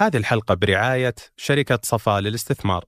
هذه 0.00 0.16
الحلقة 0.16 0.54
برعاية 0.54 1.14
شركة 1.36 1.78
صفاء 1.82 2.20
للاستثمار. 2.20 2.84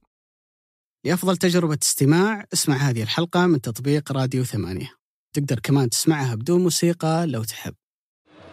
لأفضل 1.04 1.36
تجربة 1.36 1.78
استماع 1.82 2.44
اسمع 2.52 2.76
هذه 2.76 3.02
الحلقة 3.02 3.46
من 3.46 3.60
تطبيق 3.60 4.12
راديو 4.12 4.44
ثمانية. 4.44 4.90
تقدر 5.32 5.60
كمان 5.60 5.90
تسمعها 5.90 6.34
بدون 6.34 6.62
موسيقى 6.62 7.26
لو 7.26 7.44
تحب. 7.44 7.74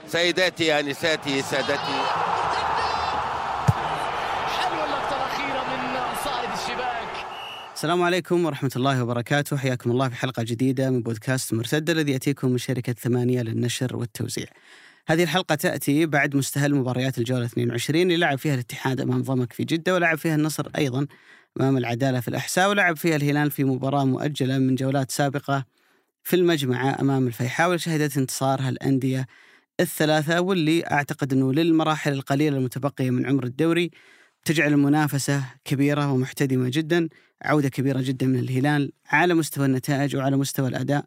سيداتي 0.08 0.80
أنساتي 0.80 1.42
سادتي. 1.42 2.00
حلوة 4.60 4.86
اللقطة 4.86 5.16
الأخيرة 5.16 5.62
من 5.70 6.16
صائد 6.23 6.50
الشباك. 6.52 7.26
السلام 7.76 8.02
عليكم 8.02 8.46
ورحمة 8.46 8.71
الله 8.76 9.04
وبركاته. 9.04 9.57
حياكم 9.57 9.91
الله 9.91 10.10
في 10.10 10.16
حلقة 10.16 10.44
جديدة 10.44 10.89
من 10.89 11.02
بودكاست 11.02 11.54
مرتدة 11.54 11.94
الذي 11.94 12.12
يأتيكم 12.12 12.52
من 12.52 12.57
شركة 12.57 12.94
ثمانية 12.94 13.41
للنشر 13.41 13.96
والتوزيع. 13.96 14.48
هذه 15.07 15.23
الحلقة 15.23 15.55
تأتي 15.55 16.05
بعد 16.05 16.36
مستهل 16.36 16.75
مباريات 16.75 17.18
الجولة 17.18 17.45
22 17.45 18.02
اللي 18.02 18.18
لعب 18.18 18.38
فيها 18.38 18.54
الاتحاد 18.54 19.02
أمام 19.02 19.21
ضمك 19.21 19.54
في 19.54 19.63
جدة 19.63 19.93
ولعب 19.93 20.17
فيها 20.17 20.35
النصر 20.35 20.67
أيضا 20.77 21.07
أمام 21.59 21.77
العدالة 21.77 22.20
في 22.20 22.27
الأحساء 22.27 22.70
ولعب 22.70 22.98
فيها 22.98 23.16
الهلال 23.16 23.52
في 23.52 23.63
مباراة 23.63 24.05
مؤجلة 24.05 24.57
من 24.57 24.76
جولات 24.76 25.12
سابقة 25.12 25.66
في 26.23 26.35
المجمعة 26.35 26.98
أمام 27.02 27.27
الفيحاء 27.27 27.67
واللي 27.67 27.80
شهدت 27.80 28.17
انتصارها 28.17 28.70
الأندية 28.70 29.27
الثلاثة 29.80 30.41
واللي 30.41 30.85
أعتقد 30.91 31.34
أنه 31.34 31.54
للمراحل 31.54 32.13
القليلة 32.13 32.57
المتبقية 32.57 33.09
من 33.09 33.26
عمر 33.26 33.43
الدوري 33.43 33.91
تجعل 34.45 34.73
المنافسة 34.73 35.43
كبيرة 35.66 36.12
ومحتدمة 36.12 36.70
جدا 36.70 37.09
عودة 37.41 37.70
كبيرة 37.70 38.02
جدا 38.02 38.27
من 38.27 38.40
الهلال 38.40 38.91
على 39.09 39.34
مستوى 39.34 39.66
النتائج 39.66 40.16
وعلى 40.16 40.38
مستوى 40.38 40.68
الأداء 40.68 41.05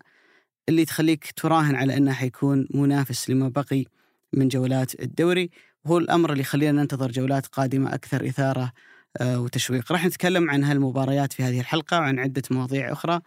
اللي 0.68 0.84
تخليك 0.84 1.32
تراهن 1.36 1.74
على 1.74 1.96
أنه 1.96 2.12
حيكون 2.12 2.68
منافس 2.74 3.30
لما 3.30 3.48
بقي 3.48 3.84
من 4.32 4.48
جولات 4.48 5.00
الدوري. 5.00 5.50
وهو 5.84 5.98
الأمر 5.98 6.30
اللي 6.32 6.40
يخلينا 6.40 6.82
ننتظر 6.82 7.10
جولات 7.10 7.46
قادمة 7.46 7.94
أكثر 7.94 8.26
إثارة 8.26 8.72
آه، 9.20 9.40
وتشويق. 9.40 9.92
راح 9.92 10.06
نتكلم 10.06 10.50
عن 10.50 10.64
هالمباريات 10.64 11.32
في 11.32 11.42
هذه 11.42 11.60
الحلقة 11.60 11.98
وعن 11.98 12.18
عدة 12.18 12.42
مواضيع 12.50 12.92
أخرى. 12.92 13.20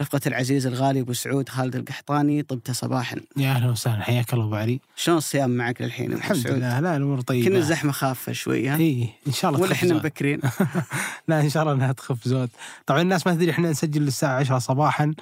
رفقة 0.00 0.20
العزيز 0.26 0.66
الغالي 0.66 1.00
أبو 1.00 1.12
سعود 1.12 1.48
خالد 1.48 1.76
القحطاني 1.76 2.42
طبت 2.42 2.70
صباحا. 2.70 3.16
يا 3.36 3.50
أهلا 3.50 3.70
وسهلا. 3.70 4.02
حياك 4.02 4.34
الله 4.34 4.44
أبو 4.44 4.54
علي. 4.54 4.80
شلون 4.96 5.18
الصيام 5.18 5.50
معك 5.50 5.82
للحين 5.82 6.06
أبو 6.12 6.18
الحمد؟ 6.20 6.46
لله. 6.46 6.80
لا 6.80 6.96
الأمور 6.96 7.20
طيبة. 7.20 7.48
كنا 7.48 7.58
الزحمة 7.58 7.92
خافة 7.92 8.32
شوي 8.32 8.68
ها 8.68 8.76
اي 8.76 9.08
إن 9.26 9.32
شاء 9.32 9.50
الله 9.50 9.62
ولا 9.62 9.74
زود. 9.74 9.92
مبكرين. 9.92 10.40
لا 11.28 11.40
إن 11.40 11.50
شاء 11.50 11.62
الله 11.62 11.74
إنها 11.74 11.92
تخف 11.92 12.28
زود. 12.28 12.50
طبعا 12.86 13.00
الناس 13.00 13.26
ما 13.26 13.34
تدري 13.34 13.50
إحنا 13.50 13.70
نسجل 13.70 14.02
الساعة 14.02 14.38
10 14.38 14.58
صباحا. 14.58 15.14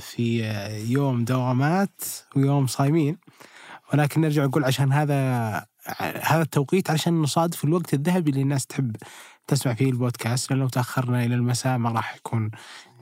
في 0.00 0.44
آه، 0.44 0.78
يوم 0.78 1.24
دوامات 1.24 2.00
ويوم 2.36 2.66
صايمين. 2.66 3.18
ولكن 3.92 4.20
نرجع 4.20 4.44
نقول 4.44 4.64
عشان 4.64 4.92
هذا 4.92 5.50
هذا 6.22 6.42
التوقيت 6.42 6.90
عشان 6.90 7.22
نصادف 7.22 7.64
الوقت 7.64 7.94
الذهبي 7.94 8.30
اللي 8.30 8.42
الناس 8.42 8.66
تحب 8.66 8.96
تسمع 9.46 9.74
فيه 9.74 9.90
البودكاست 9.90 10.50
لأن 10.50 10.60
لو 10.60 10.68
تأخرنا 10.68 11.24
إلى 11.24 11.34
المساء 11.34 11.78
ما 11.78 11.90
راح 11.90 12.16
يكون 12.16 12.50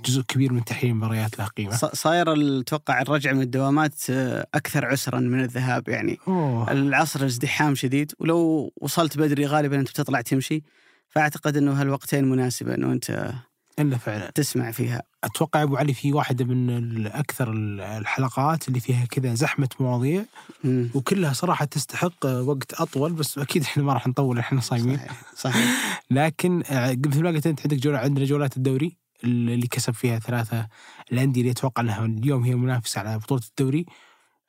جزء 0.04 0.22
كبير 0.22 0.52
من 0.52 0.64
تحليل 0.64 0.92
المباريات 0.92 1.38
له 1.38 1.44
قيمة. 1.44 1.76
صاير 1.76 2.34
أتوقع 2.60 3.02
الرجعة 3.02 3.32
من 3.32 3.42
الدوامات 3.42 3.94
آه، 4.10 4.46
أكثر 4.54 4.86
عسرا 4.86 5.20
من 5.20 5.40
الذهاب 5.40 5.88
يعني. 5.88 6.18
أوه. 6.28 6.72
العصر 6.72 7.26
ازدحام 7.26 7.74
شديد 7.74 8.12
ولو 8.18 8.72
وصلت 8.76 9.18
بدري 9.18 9.46
غالبا 9.46 9.80
أنت 9.80 9.90
بتطلع 9.90 10.20
تمشي. 10.20 10.62
فأعتقد 11.08 11.56
أنه 11.56 11.80
هالوقتين 11.80 12.24
مناسبة 12.24 12.74
أنه 12.74 12.92
أنت 12.92 13.32
إلا 13.78 13.96
فعلا. 13.98 14.30
تسمع 14.30 14.70
فيها. 14.70 15.02
أتوقع 15.24 15.62
أبو 15.62 15.76
علي 15.76 15.94
في 15.94 16.12
واحدة 16.12 16.44
من 16.44 17.06
أكثر 17.06 17.52
ال- 17.52 17.80
الحلقات 17.80 18.68
اللي 18.68 18.80
فيها 18.80 19.04
كذا 19.06 19.34
زحمة 19.34 19.68
مواضيع. 19.80 20.24
مم. 20.64 20.90
وكلها 20.94 21.32
صراحة 21.32 21.64
تستحق 21.64 22.26
وقت 22.26 22.74
أطول 22.74 23.12
بس 23.12 23.38
أكيد 23.38 23.62
إحنا 23.62 23.82
ما 23.82 23.92
راح 23.92 24.06
نطول 24.06 24.38
إحنا 24.38 24.60
صايمين. 24.60 24.96
صحيح 24.96 25.22
صحيح. 25.36 26.02
لكن 26.10 26.58
مثل 27.06 27.22
ما 27.22 27.28
قلت 27.30 27.46
أنت 27.46 27.60
عندك 27.60 27.76
جولة 27.76 27.98
عندنا 27.98 28.24
جولات 28.24 28.56
الدوري 28.56 28.96
اللي 29.24 29.66
كسب 29.66 29.94
فيها 29.94 30.18
ثلاثة 30.18 30.66
الأندية 31.12 31.40
اللي 31.40 31.52
أتوقع 31.52 31.82
أنها 31.82 32.04
اليوم 32.06 32.42
هي 32.44 32.54
منافسة 32.54 33.00
على 33.00 33.18
بطولة 33.18 33.42
الدوري. 33.48 33.86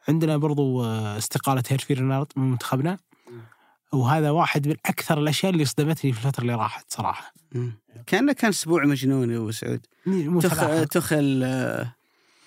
عندنا 0.08 0.38
برضو 0.38 0.84
آه، 0.84 1.18
استقالة 1.18 1.64
هيرفي 1.70 1.94
رينارد 1.94 2.28
من 2.36 2.52
منتخبنا. 2.52 2.98
وهذا 3.94 4.30
واحد 4.30 4.68
من 4.68 4.76
أكثر 4.86 5.20
الأشياء 5.20 5.52
اللي 5.52 5.66
صدمتني 5.66 6.14
في 6.14 6.26
الفترة 6.26 6.42
اللي 6.42 6.56
راحت 6.56 6.86
صراحة. 6.88 7.34
مم. 7.56 7.74
كأنه 8.08 8.34
كان 8.34 8.50
أسبوع 8.50 8.86
مجنون 8.86 9.32
يا 9.32 9.38
أبو 9.38 9.52
سعود. 9.52 9.86
مو 10.06 10.42
تخ... 10.42 10.54
ثلاثة. 10.54 10.84
تخل 10.84 11.42
آه، 11.44 11.96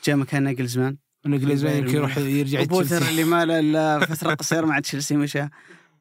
جاء 0.05 0.17
مكان 0.17 0.43
ناجلزمان. 0.43 0.97
نجلزمان 1.27 1.77
يمكن 1.77 1.97
يروح 1.97 2.19
يرجع 2.19 2.65
تشيلسي. 2.65 3.09
اللي 3.09 3.25
ما 3.25 3.45
له 3.45 3.59
إلا 3.59 4.07
فترة 4.07 4.35
قصيرة 4.41 4.67
مع 4.67 4.79
تشيلسي 4.81 5.17
مشى. 5.17 5.47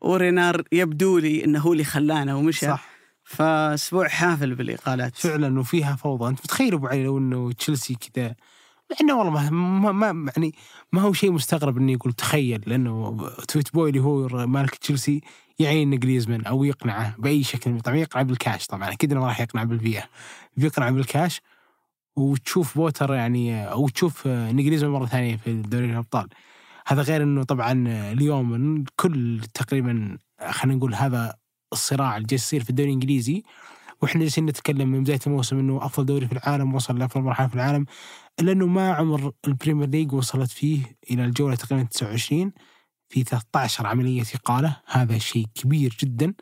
ورينار 0.01 0.63
يبدو 0.71 1.17
لي 1.17 1.45
إنه 1.45 1.59
هو 1.59 1.73
اللي 1.73 1.83
خلانا 1.83 2.35
ومشى. 2.35 2.65
صح. 2.65 2.89
فأسبوع 3.23 4.07
حافل 4.07 4.55
بالإقالات. 4.55 5.15
فعلا 5.15 5.59
وفيها 5.59 5.95
فوضى. 5.95 6.29
أنت 6.29 6.39
متخيل 6.39 6.73
أبو 6.73 6.87
علي 6.87 7.03
لو 7.03 7.17
إنه 7.17 7.51
تشيلسي 7.51 7.95
كذا 7.95 8.35
مع 8.91 8.97
انه 9.01 9.17
والله 9.17 9.49
ما, 9.49 9.91
ما, 9.91 10.31
يعني 10.37 10.53
ما 10.93 11.01
هو 11.01 11.13
شيء 11.13 11.31
مستغرب 11.31 11.77
إني 11.77 11.93
يقول 11.93 12.13
تخيل 12.13 12.63
لأنه 12.67 13.17
تويت 13.47 13.73
بوي 13.73 13.89
اللي 13.89 13.99
هو 13.99 14.27
مالك 14.47 14.75
تشيلسي 14.75 15.21
يعين 15.59 15.99
جريزمان 15.99 16.45
أو 16.45 16.63
يقنعه 16.63 17.15
بأي 17.19 17.43
شكل 17.43 17.81
طبعا 17.81 17.97
يقنع 17.97 18.21
بالكاش 18.21 18.67
طبعا 18.67 18.91
أكيد 18.91 19.11
إنه 19.11 19.21
ما 19.21 19.27
راح 19.27 19.41
يقنع 19.41 19.63
بالفيا 19.63 20.03
بيقنع 20.57 20.89
بالكاش 20.89 21.41
وتشوف 22.15 22.77
بوتر 22.77 23.13
يعني 23.13 23.71
أو 23.71 23.89
تشوف 23.89 24.27
نجريزمان 24.27 24.91
مرة 24.91 25.05
ثانية 25.05 25.35
في 25.37 25.53
دوري 25.53 25.85
الأبطال. 25.85 26.27
هذا 26.87 27.01
غير 27.01 27.23
إنه 27.23 27.43
طبعا 27.43 27.87
اليوم 28.11 28.83
كل 28.95 29.41
تقريبا 29.53 30.17
خلينا 30.49 30.77
نقول 30.77 30.95
هذا 30.95 31.35
الصراع 31.73 32.17
اللي 32.17 32.27
جالس 32.27 32.43
يصير 32.43 32.63
في 32.63 32.69
الدوري 32.69 32.89
الإنجليزي 32.89 33.43
وإحنا 34.01 34.21
جالسين 34.21 34.45
نتكلم 34.45 34.87
من 34.91 35.03
بداية 35.03 35.19
الموسم 35.27 35.59
إنه 35.59 35.85
أفضل 35.85 36.05
دوري 36.05 36.27
في 36.27 36.33
العالم 36.33 36.75
وصل 36.75 36.99
لأفضل 36.99 37.23
مرحلة 37.23 37.47
في 37.47 37.55
العالم. 37.55 37.85
الا 38.41 38.51
انه 38.51 38.67
ما 38.67 38.93
عمر 38.93 39.31
ال 39.47 39.53
Premier 39.53 39.89
League 39.89 40.13
وصلت 40.13 40.51
فيه 40.51 40.79
إلى 41.11 41.25
الجولة 41.25 41.55
تقريبا 41.55 41.87
29 41.87 42.51
في 43.09 43.23
13 43.23 43.87
عملية 43.87 44.23
اقاله 44.35 44.77
هذا 44.87 45.17
شيء 45.17 45.45
كبير 45.55 45.97
جدا. 45.99 46.33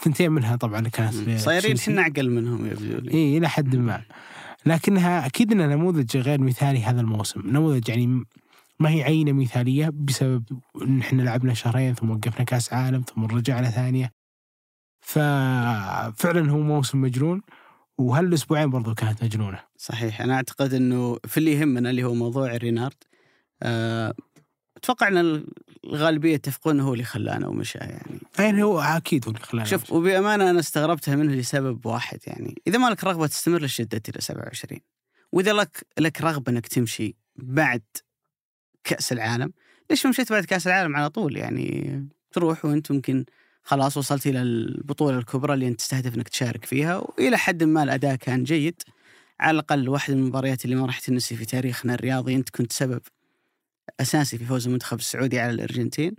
ثنتين 0.00 0.32
منها 0.32 0.56
طبعا 0.56 0.88
كانت 0.88 1.38
صايرين. 1.40 1.76
إحنا 1.76 2.02
اعقل 2.02 2.30
منهم 2.30 2.66
يبدو 2.66 2.98
لي 2.98 3.14
اي 3.14 3.38
إلى 3.38 3.48
حد 3.48 3.76
ما. 3.76 4.02
لكنها 4.66 5.26
أكيد 5.26 5.52
إنها 5.52 5.66
نموذج 5.66 6.16
غير 6.16 6.40
مثالي 6.40 6.82
هذا 6.82 7.00
الموسم. 7.00 7.42
نموذج 7.44 7.88
يعني 7.88 8.24
ما 8.80 8.90
هي 8.90 9.02
عينة 9.02 9.32
مثالية 9.32 9.90
بسبب 9.94 10.44
إن 10.82 11.00
إحنا 11.00 11.22
لعبنا 11.22 11.54
شهرين 11.54 11.94
ثم 11.94 12.10
وقفنا 12.10 12.44
كأس 12.44 12.72
عالم 12.72 13.02
ثم 13.02 13.24
رجعنا 13.24 13.70
ثانية. 13.70 14.12
ففعلا 15.00 16.50
هو 16.50 16.58
موسم 16.58 17.00
مجنون. 17.00 17.42
وهالأسبوعين 17.98 18.70
برضو 18.70 18.94
كانت 18.94 19.24
مجنونة. 19.24 19.60
صحيح. 19.76 20.20
أنا 20.20 20.34
أعتقد 20.34 20.74
إنه 20.74 21.18
في 21.26 21.38
اللي 21.38 21.52
يهمنا 21.52 21.90
اللي 21.90 22.04
هو 22.04 22.14
موضوع 22.14 22.56
رينارد 22.56 23.04
أه 23.62 24.14
أتوقع 24.76 25.08
إن 25.08 25.44
الغالبية 25.84 26.34
يتفقون 26.34 26.80
هو 26.80 26.92
اللي 26.92 27.04
خلانا 27.04 27.46
ومشى 27.46 27.78
يعني. 27.78 28.20
يعني 28.38 28.62
هو؟ 28.62 28.80
أكيد 28.80 29.24
هو 29.24 29.30
اللي 29.30 29.44
خلانا 29.44 29.66
شوف 29.66 29.92
وبأمانة 29.92 30.50
أنا 30.50 30.60
استغربتها 30.60 31.16
منه 31.16 31.34
لسبب 31.34 31.86
واحد 31.86 32.18
يعني. 32.26 32.62
إذا 32.66 32.78
ما 32.78 32.90
لك 32.90 33.04
رغبة 33.04 33.26
تستمر 33.26 33.60
ليش 33.60 33.74
شدت 33.74 34.08
إلى 34.08 34.20
27 34.20 34.80
وإذا 35.32 35.52
لك 35.52 35.86
لك 35.98 36.22
رغبة 36.22 36.52
إنك 36.52 36.66
تمشي 36.66 37.16
بعد 37.36 37.82
كأس 38.84 39.12
العالم 39.12 39.52
ليش 39.90 40.06
مشيت 40.06 40.32
بعد 40.32 40.44
كأس 40.44 40.66
العالم 40.66 40.96
على 40.96 41.10
طول 41.10 41.36
يعني؟ 41.36 42.08
تروح 42.32 42.64
وأنت 42.64 42.92
ممكن 42.92 43.24
خلاص 43.64 43.96
وصلت 43.96 44.26
إلى 44.26 44.42
البطولة 44.42 45.18
الكبرى 45.18 45.54
اللي 45.54 45.68
أنت 45.68 45.78
تستهدف 45.78 46.14
إنك 46.14 46.28
تشارك 46.28 46.64
فيها 46.64 46.96
وإلى 46.96 47.38
حد 47.38 47.62
ما 47.62 47.82
الأداء 47.82 48.14
كان 48.16 48.44
جيد. 48.44 48.82
على 49.40 49.54
الأقل 49.54 49.88
واحدة 49.88 50.16
من 50.16 50.22
المباريات 50.22 50.64
اللي 50.64 50.76
ما 50.76 50.86
راح 50.86 50.98
تنسي 50.98 51.36
في 51.36 51.44
تاريخنا 51.44 51.94
الرياضي 51.94 52.34
أنت 52.34 52.50
كنت 52.50 52.72
سبب 52.72 53.00
أساسي 54.00 54.38
في 54.38 54.44
فوز 54.44 54.66
المنتخب 54.66 54.98
السعودي 54.98 55.40
على 55.40 55.50
الأرجنتين. 55.50 56.14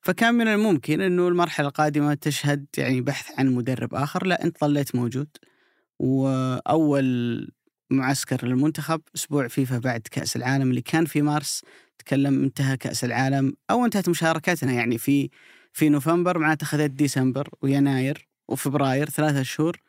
فكان 0.00 0.34
من 0.34 0.48
الممكن 0.48 1.00
إنه 1.00 1.28
المرحلة 1.28 1.68
القادمة 1.68 2.14
تشهد 2.14 2.66
يعني 2.78 3.00
بحث 3.00 3.38
عن 3.38 3.54
مدرب 3.54 3.94
آخر. 3.94 4.26
لا 4.26 4.44
أنت 4.44 4.60
ظليت 4.60 4.94
موجود 4.94 5.28
وأول 5.98 7.48
معسكر 7.90 8.46
للمنتخب 8.46 9.00
أسبوع 9.16 9.48
فيفا 9.48 9.78
بعد 9.78 10.00
كأس 10.10 10.36
العالم 10.36 10.70
اللي 10.70 10.82
كان 10.82 11.04
في 11.04 11.22
مارس 11.22 11.62
تكلم 11.98 12.42
انتهى 12.42 12.76
كأس 12.76 13.04
العالم 13.04 13.52
أو 13.70 13.84
انتهت 13.84 14.08
مشاركتنا 14.08 14.72
يعني 14.72 14.98
في 14.98 15.30
في 15.76 15.88
نوفمبر 15.88 16.38
معناته 16.38 16.66
خذيت 16.66 16.90
ديسمبر 16.90 17.48
ويناير 17.62 18.28
وفبراير 18.48 19.10
ثلاثة 19.10 19.42
شهور. 19.42 19.80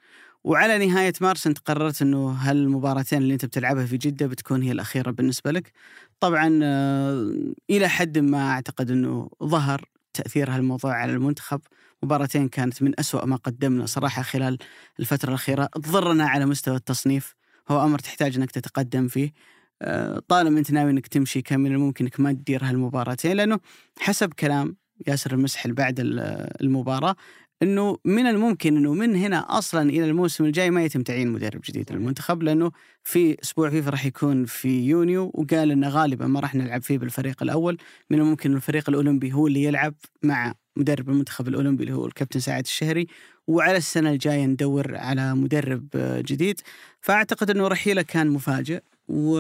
وعلى 0.43 0.87
نهاية 0.87 1.13
مارس 1.21 1.47
أنت 1.47 1.59
قررت 1.59 2.01
أنه 2.01 2.29
هالمباراتين 2.29 3.21
اللي 3.21 3.33
أنت 3.33 3.45
بتلعبها 3.45 3.85
في 3.85 3.97
جدة 3.97 4.27
بتكون 4.27 4.61
هي 4.61 4.71
الأخيرة 4.71 5.11
بالنسبة 5.11 5.51
لك. 5.51 5.71
طبعا 6.19 6.59
آه، 6.63 7.33
إلى 7.69 7.87
حد 7.89 8.17
ما 8.17 8.51
أعتقد 8.51 8.91
أنه 8.91 9.29
ظهر 9.43 9.89
تأثير 10.13 10.49
هالموضوع 10.49 10.93
على 10.93 11.11
المنتخب. 11.11 11.61
مباراتين 12.03 12.47
كانت 12.47 12.83
من 12.83 12.99
أسوأ 12.99 13.25
ما 13.25 13.35
قدمنا 13.35 13.85
صراحة 13.85 14.21
خلال 14.21 14.57
الفترة 14.99 15.29
الأخيرة. 15.29 15.65
تضرنا 15.65 16.27
على 16.27 16.45
مستوى 16.45 16.75
التصنيف. 16.75 17.35
هو 17.69 17.83
أمر 17.83 17.99
تحتاج 17.99 18.35
أنك 18.35 18.51
تتقدم 18.51 19.07
فيه. 19.07 19.33
آه، 19.81 20.21
طالما 20.27 20.59
أنت 20.59 20.71
ناوي 20.71 20.91
أنك 20.91 21.07
تمشي 21.07 21.41
كان 21.41 21.59
من 21.59 21.71
الممكن 21.71 22.05
أنك 22.05 22.19
ما 22.19 22.31
تدير 22.31 22.63
هالمباراتين 22.63 23.37
لأنه 23.37 23.59
حسب 23.99 24.33
كلام 24.33 24.75
ياسر 25.07 25.33
المسحل 25.33 25.73
بعد 25.73 25.99
ال- 25.99 26.19
المباراة 26.61 27.15
إنه 27.63 27.97
من 28.05 28.27
الممكن 28.27 28.77
إنه 28.77 28.93
من 28.93 29.15
هنا 29.15 29.57
أصلا 29.57 29.89
إلى 29.89 30.05
الموسم 30.05 30.45
الجاي 30.45 30.71
ما 30.71 30.83
يتم 30.83 31.03
تعيين 31.03 31.27
مدرب 31.27 31.61
جديد 31.65 31.91
للمنتخب 31.91 32.43
لأنه 32.43 32.71
في 33.03 33.37
أسبوع 33.43 33.69
فيفا 33.69 33.89
راح 33.89 34.05
يكون 34.05 34.45
في 34.45 34.87
يونيو 34.87 35.31
وقال 35.33 35.71
إنه 35.71 35.89
غالبا 35.89 36.27
ما 36.27 36.39
راح 36.39 36.55
نلعب 36.55 36.81
فيه 36.81 36.97
بالفريق 36.97 37.43
الأول. 37.43 37.77
من 38.09 38.19
الممكن 38.19 38.53
الفريق 38.53 38.89
الأولمبي 38.89 39.33
هو 39.33 39.47
اللي 39.47 39.63
يلعب 39.63 39.93
مع 40.23 40.53
مدرب 40.75 41.09
المنتخب 41.09 41.47
الأولمبي 41.47 41.83
اللي 41.83 41.95
هو 41.95 42.05
الكابتن 42.05 42.39
سعد 42.39 42.63
الشهري 42.63 43.07
وعلى 43.47 43.77
السنة 43.77 44.11
الجاية 44.11 44.45
ندور 44.45 44.95
على 44.95 45.35
مدرب 45.35 45.87
جديد. 46.25 46.61
فأعتقد 47.01 47.49
إنه 47.49 47.67
رحيله 47.67 48.01
كان 48.01 48.27
مفاجئ 48.27 48.81
و 49.07 49.37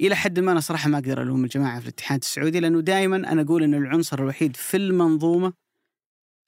إلى 0.00 0.16
حد 0.16 0.40
ما 0.40 0.52
أنا 0.52 0.60
صراحة 0.60 0.88
ما 0.88 0.98
أقدر 0.98 1.22
ألوم 1.22 1.44
الجماعة 1.44 1.80
في 1.80 1.84
الاتحاد 1.84 2.20
السعودي 2.20 2.60
لأنه 2.60 2.80
دائما 2.80 3.16
أنا 3.16 3.42
أقول 3.42 3.62
إنه 3.62 3.76
العنصر 3.76 4.18
الوحيد 4.18 4.56
في 4.56 4.76
المنظومة 4.76 5.52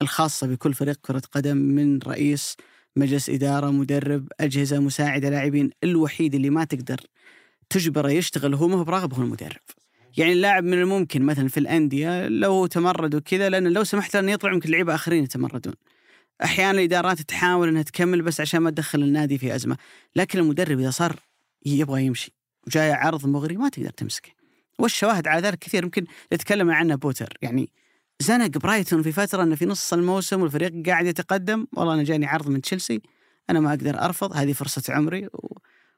الخاصة 0.02 0.46
بكل 0.46 0.74
فريق 0.74 0.96
كرة 1.02 1.22
قدم 1.32 1.56
من 1.56 1.98
رئيس 1.98 2.56
مجلس 2.96 3.30
إدارة 3.30 3.70
مدرب 3.70 4.28
أجهزة 4.40 4.78
مساعدة 4.78 5.30
لاعبين 5.30 5.70
الوحيد 5.84 6.34
اللي 6.34 6.50
ما 6.50 6.64
تقدر 6.64 7.00
تجبره 7.70 8.10
يشتغل 8.10 8.54
هو 8.54 8.68
ما 8.68 8.76
هو 8.76 8.84
براغب 8.84 9.14
هو 9.14 9.22
المدرب. 9.22 9.60
يعني 10.16 10.32
اللاعب 10.32 10.64
من 10.64 10.72
الممكن 10.78 11.22
مثلا 11.22 11.48
في 11.48 11.60
الأندية 11.60 12.28
لو 12.28 12.66
تمرد 12.66 13.14
وكذا 13.14 13.48
لأن 13.48 13.68
لو 13.68 13.84
سمحت 13.84 14.14
له 14.14 14.20
انه 14.20 14.32
يطلع 14.32 14.52
يمكن 14.52 14.70
لعيبة 14.70 14.94
آخرين 14.94 15.24
يتمردون. 15.24 15.74
أحيانا 16.44 16.78
الإدارات 16.78 17.20
تحاول 17.20 17.68
إنها 17.68 17.82
تكمل 17.82 18.22
بس 18.22 18.40
عشان 18.40 18.60
ما 18.60 18.70
تدخل 18.70 19.02
النادي 19.02 19.38
في 19.38 19.54
أزمة 19.54 19.76
لكن 20.16 20.38
المدرب 20.38 20.78
إذا 20.78 20.90
صار 20.90 21.16
يبغى 21.66 22.04
يمشي. 22.04 22.38
وجاي 22.69 22.93
عرض 22.93 23.26
مغري 23.26 23.56
ما 23.56 23.69
تقدر 23.69 23.91
تمسكه. 23.91 24.31
والشواهد 24.79 25.29
على 25.29 25.43
ذلك 25.43 25.59
كثير 25.59 25.85
يمكن 25.85 26.05
نتكلم 26.32 26.70
عنه 26.70 26.94
بوتر. 26.94 27.38
يعني 27.43 27.69
زنق 28.20 28.59
برايتون 28.59 29.03
في 29.03 29.12
فترة 29.12 29.43
إنه 29.43 29.55
في 29.55 29.67
نص 29.67 29.93
الموسم 29.93 30.43
والفريق 30.43 30.87
قاعد 30.87 31.06
يتقدم. 31.06 31.67
والله 31.73 31.94
أنا 31.94 32.03
جاني 32.03 32.26
عرض 32.26 32.49
من 32.49 32.61
تشيلسي. 32.61 33.00
أنا 33.50 33.61
ما 33.61 33.70
أقدر 33.70 34.00
أرفض 34.00 34.37
هذه 34.37 34.53
فرصة 34.53 34.94
عمري. 34.94 35.26
و... 35.26 35.56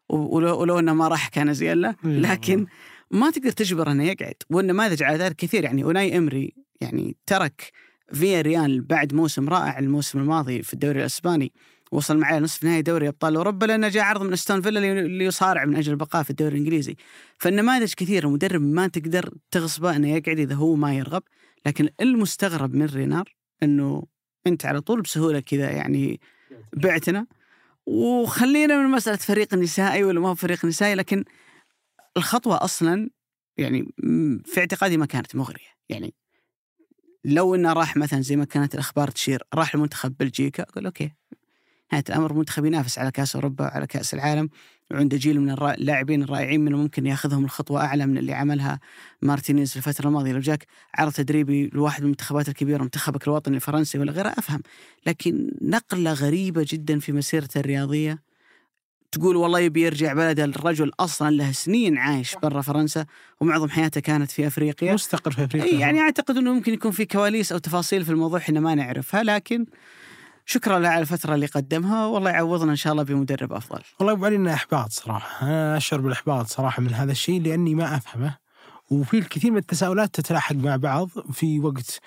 ولو, 0.09 0.61
ولو 0.61 0.79
إنه 0.79 0.95
ما 0.95 1.09
راح 1.09 1.29
كان 1.29 1.55
زين 1.55 1.81
له. 1.81 1.95
لكن 2.05 2.67
ما 3.11 3.31
تقدر 3.31 3.51
تجبر 3.51 3.91
إنه 3.91 4.05
يقعد. 4.05 4.35
والنماذج 4.51 5.03
على 5.03 5.19
ذلك 5.19 5.37
كثير. 5.37 5.65
يعني 5.65 5.85
أوناي 5.85 6.19
إمري 6.19 6.55
يعني 6.81 7.17
ترك 7.27 7.73
فيا 8.13 8.41
ريال 8.41 8.81
بعد 8.81 9.15
موسم 9.15 9.49
رائع 9.49 9.79
الموسم 9.79 10.19
الماضي 10.19 10.63
في 10.63 10.75
الدوري 10.75 11.01
الأسباني. 11.01 11.53
وصل 11.93 12.19
معاه 12.19 12.39
نصف 12.39 12.65
نهائي 12.65 12.83
دوري 12.83 13.09
أبطال 13.09 13.37
أوروبا 13.37 13.67
لأنه 13.67 13.89
جاء 13.89 14.05
عرض 14.05 14.23
من 14.23 14.33
أستون 14.33 14.61
فيلا 14.63 14.81
اللي- 14.81 15.25
يصارع 15.25 15.65
من 15.65 15.77
أجل 15.77 15.93
البقاء 15.93 16.23
في 16.23 16.31
الدوري 16.31 16.53
الإنجليزي. 16.55 16.97
فالنماذج 17.39 17.95
كثيرة 17.95 18.27
المدرب 18.27 18.61
ما 18.61 18.89
تقدر 18.89 19.35
تغصبه 19.51 19.97
إنه 19.97 20.09
يقعد 20.09 20.39
إذا 20.39 20.55
هو 20.55 20.75
ما 20.75 20.95
يرغب. 20.95 21.23
لكن 21.67 21.89
المستغرب 22.01 22.75
من 22.75 22.87
رينار 22.87 23.37
إنه 23.63 24.07
أنت 24.47 24.67
على 24.67 24.81
طول 24.81 25.03
بسهولة 25.03 25.41
كذا 25.41 25.71
يعني 25.71 26.21
بعتنا. 26.77 27.27
وخلينا 27.87 28.83
من 28.83 28.91
مسألة 28.91 29.17
فريق 29.17 29.55
نسائي 29.55 30.05
ولا 30.05 30.21
ما 30.21 30.29
هو 30.29 30.35
فريق 30.35 30.65
نسائي 30.65 30.95
لكن 30.95 31.25
الخطوة 32.17 32.65
أصلا 32.65 33.11
يعني 33.57 33.93
في 34.45 34.61
اعتقادي 34.61 34.97
ما 34.97 35.07
كانت 35.07 35.37
مغرية. 35.37 35.71
يعني 35.89 36.15
لو 37.25 37.55
إنه 37.55 37.73
راح 37.73 37.97
مثلا 37.97 38.21
زي 38.21 38.37
ما 38.37 38.45
كانت 38.45 38.75
الأخبار 38.75 39.09
تشير 39.11 39.43
راح 39.55 39.77
لمنتخب 39.77 40.17
بلجيكا 40.21 40.63
أقول 40.63 40.87
okay. 40.87 41.13
نهايه 41.93 42.05
الأمر 42.09 42.33
منتخب 42.33 42.65
ينافس 42.65 42.99
على 42.99 43.11
كأس 43.11 43.37
أوروبا 43.37 43.65
وعلى 43.65 43.87
كأس 43.87 44.15
العالم 44.15 44.49
وعنده 44.91 45.17
جيل 45.17 45.41
من 45.41 45.51
اللاعبين 45.51 46.23
الرائعين 46.23 46.61
من 46.61 46.75
الممكن 46.75 47.07
ياخذهم 47.07 47.45
الخطوه 47.45 47.85
أعلى 47.85 48.07
من 48.07 48.19
اللي 48.19 48.33
عملها 48.33 48.81
مارتينيز 49.23 49.71
في 49.71 49.77
الفترة 49.77 50.09
الماضية. 50.09 50.33
لو 50.33 50.39
جاك 50.39 50.67
عرض 50.95 51.13
تدريبي 51.13 51.71
لواحد 51.73 52.01
من 52.01 52.05
المنتخبات 52.05 52.49
الكبيرة 52.49 52.83
منتخبك 52.83 53.29
الوطني 53.29 53.57
الفرنسي 53.57 53.99
ولا 53.99 54.13
غيره 54.13 54.29
أفهم. 54.29 54.63
لكن 55.07 55.51
نقلة 55.63 56.13
غريبة 56.13 56.67
جدا 56.69 56.99
في 56.99 57.13
مسيرته 57.13 57.61
الرياضية. 57.61 58.31
تقول 59.13 59.37
والله 59.37 59.61
يبي 59.61 59.83
يرجع 59.83 60.13
بلده 60.13 60.45
الرجل 60.45 60.93
أصلا 61.01 61.31
له 61.31 61.53
سنين 61.53 61.99
عايش 61.99 62.35
برا 62.43 62.61
فرنسا 62.61 63.07
ومعظم 63.41 63.69
حياته 63.69 64.01
كانت 64.01 64.31
في 64.31 64.47
أفريقيا. 64.47 64.95
مستقر 64.95 65.31
في 65.31 65.45
أفريقيا. 65.45 65.79
يعني 65.79 66.01
أعتقد 66.01 66.37
إنه 66.37 66.53
ممكن 66.53 66.73
يكون 66.73 66.91
في 66.91 67.05
كواليس 67.05 67.53
أو 67.53 67.59
تفاصيل 67.59 68.05
في 68.05 68.11
الموضوع 68.11 68.39
إحنا 68.39 68.61
ما 68.61 68.75
نعرفها 68.75 69.23
لكن 69.23 69.67
شكرا 70.53 70.79
له 70.79 70.89
على 70.89 71.01
الفترة 71.01 71.35
اللي 71.35 71.47
قدمها 71.47 72.07
والله 72.07 72.31
يعوضنا 72.31 72.71
إن 72.71 72.77
شاء 72.77 72.93
الله 72.93 73.03
بمدرب 73.03 73.53
أفضل. 73.53 73.81
والله 73.99 74.13
ابو 74.13 74.25
علي 74.25 74.37
انه 74.37 74.55
إحباط 74.55 74.93
صراحة. 74.93 75.47
أنا 75.47 75.77
أشعر 75.77 76.01
بالإحباط 76.01 76.47
صراحة 76.47 76.83
من 76.83 76.95
هذا 76.95 77.13
الشيء 77.13 77.43
لأني 77.43 77.75
ما 77.75 77.97
أفهمه. 77.97 78.37
وفي 78.91 79.19
الكثير 79.19 79.51
من 79.51 79.57
التساؤلات 79.57 80.15
تتلاحق 80.15 80.55
مع 80.55 80.77
بعض 80.77 81.09
في 81.33 81.61
وقت 81.61 82.01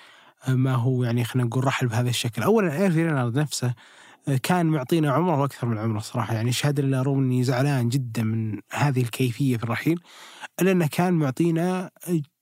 ما 0.48 0.74
هو 0.74 1.04
يعني 1.04 1.24
خلينا 1.24 1.48
نقول 1.48 1.64
رحل 1.64 1.86
بهذا 1.86 2.08
الشكل. 2.08 2.42
اولا 2.42 2.76
إيرفي 2.76 3.04
رينارد 3.04 3.38
نفسه 3.38 3.74
كان 4.42 4.66
معطينا 4.66 5.12
عمره 5.12 5.40
وأكثر 5.40 5.66
من 5.66 5.78
عمره 5.78 6.00
صراحة. 6.00 6.34
يعني 6.34 6.52
شهاده 6.52 6.82
لله 6.82 7.02
رغم 7.02 7.18
إني 7.18 7.44
زعلان 7.44 7.88
جدا 7.88 8.22
من 8.22 8.60
هذه 8.72 9.02
الكيفية 9.02 9.56
في 9.56 9.64
الرحيل 9.64 10.00
إلا 10.60 10.72
إنه 10.72 10.86
كان 10.86 11.14
معطينا 11.14 11.90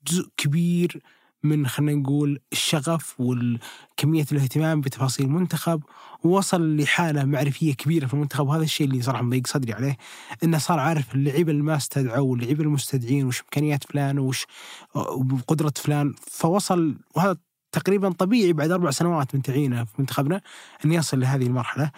جزء 0.06 0.28
كبير 0.36 1.02
من 1.42 1.66
خلينا 1.66 2.00
نقول 2.00 2.40
الشغف 2.52 3.14
وكميه 3.20 4.26
الاهتمام 4.32 4.80
بتفاصيل 4.80 5.26
المنتخب 5.26 5.82
ووصل 6.24 6.76
لحالة 6.76 7.24
معرفية 7.24 7.74
كبيرة 7.74 8.06
في 8.06 8.14
المنتخب 8.14 8.48
وهذا 8.48 8.62
الشيء 8.62 8.86
اللي 8.86 9.02
صراحة 9.02 9.22
مضيق 9.22 9.46
صدري 9.46 9.72
عليه 9.72 9.96
إنه 10.44 10.58
صار 10.58 10.78
عارف 10.78 11.14
اللعيبه 11.14 11.50
اللي 11.52 11.62
ما 11.62 11.76
استدعوا 11.76 12.30
واللعيبه 12.30 12.64
المستدعين 12.64 13.26
وش 13.26 13.40
إمكانيات 13.42 13.84
فلان 13.84 14.18
وش 14.18 14.46
وقدره 14.94 15.72
فلان. 15.76 16.14
فوصل 16.30 16.96
وهذا 17.16 17.36
تقريبا 17.72 18.12
طبيعي 18.12 18.52
بعد 18.52 18.70
أربع 18.70 18.90
سنوات 18.90 19.34
من 19.34 19.42
تعيينه 19.42 19.84
في 19.84 19.92
منتخبنا 19.98 20.40
إن 20.84 20.92
يصل 20.92 21.20
لهذه 21.20 21.46
المرحلة. 21.46 21.90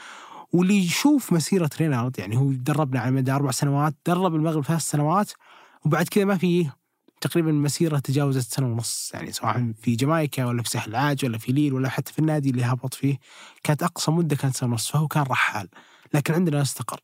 واللي 0.52 0.76
يشوف 0.84 1.32
مسيرة 1.32 1.70
رينارد 1.80 2.18
يعني 2.18 2.36
هو 2.36 2.52
دربنا 2.52 3.00
على 3.00 3.10
مدى 3.10 3.32
أربع 3.32 3.50
سنوات 3.50 3.94
درب 4.06 4.34
المغرب 4.34 4.64
ثلاث 4.64 4.82
سنوات 4.82 5.32
وبعد 5.84 6.08
كذا 6.08 6.24
ما 6.24 6.36
في 6.36 6.70
تقريبا 7.26 7.52
مسيرة 7.52 7.98
تجاوزت 7.98 8.52
سنة 8.54 8.66
ونص 8.66 9.10
يعني 9.14 9.32
سواء 9.32 9.72
في 9.82 9.96
جامايكا 9.96 10.44
ولا 10.44 10.62
في 10.62 10.70
ساحل 10.70 10.90
العاج 10.90 11.24
ولا 11.24 11.38
في 11.38 11.52
ليل 11.52 11.74
ولا 11.74 11.88
حتى 11.88 12.12
في 12.12 12.18
النادي 12.18 12.50
اللي 12.50 12.64
هبط 12.64 12.94
فيه 12.94 13.18
كانت 13.62 13.82
أقصى 13.82 14.10
مدة 14.10 14.36
كانت 14.36 14.56
سنة 14.56 14.70
ونص 14.70 14.90
فهو 14.90 15.08
كان 15.08 15.22
رحال 15.22 15.68
لكن 16.14 16.34
عندنا 16.34 16.62
استقر 16.62 17.00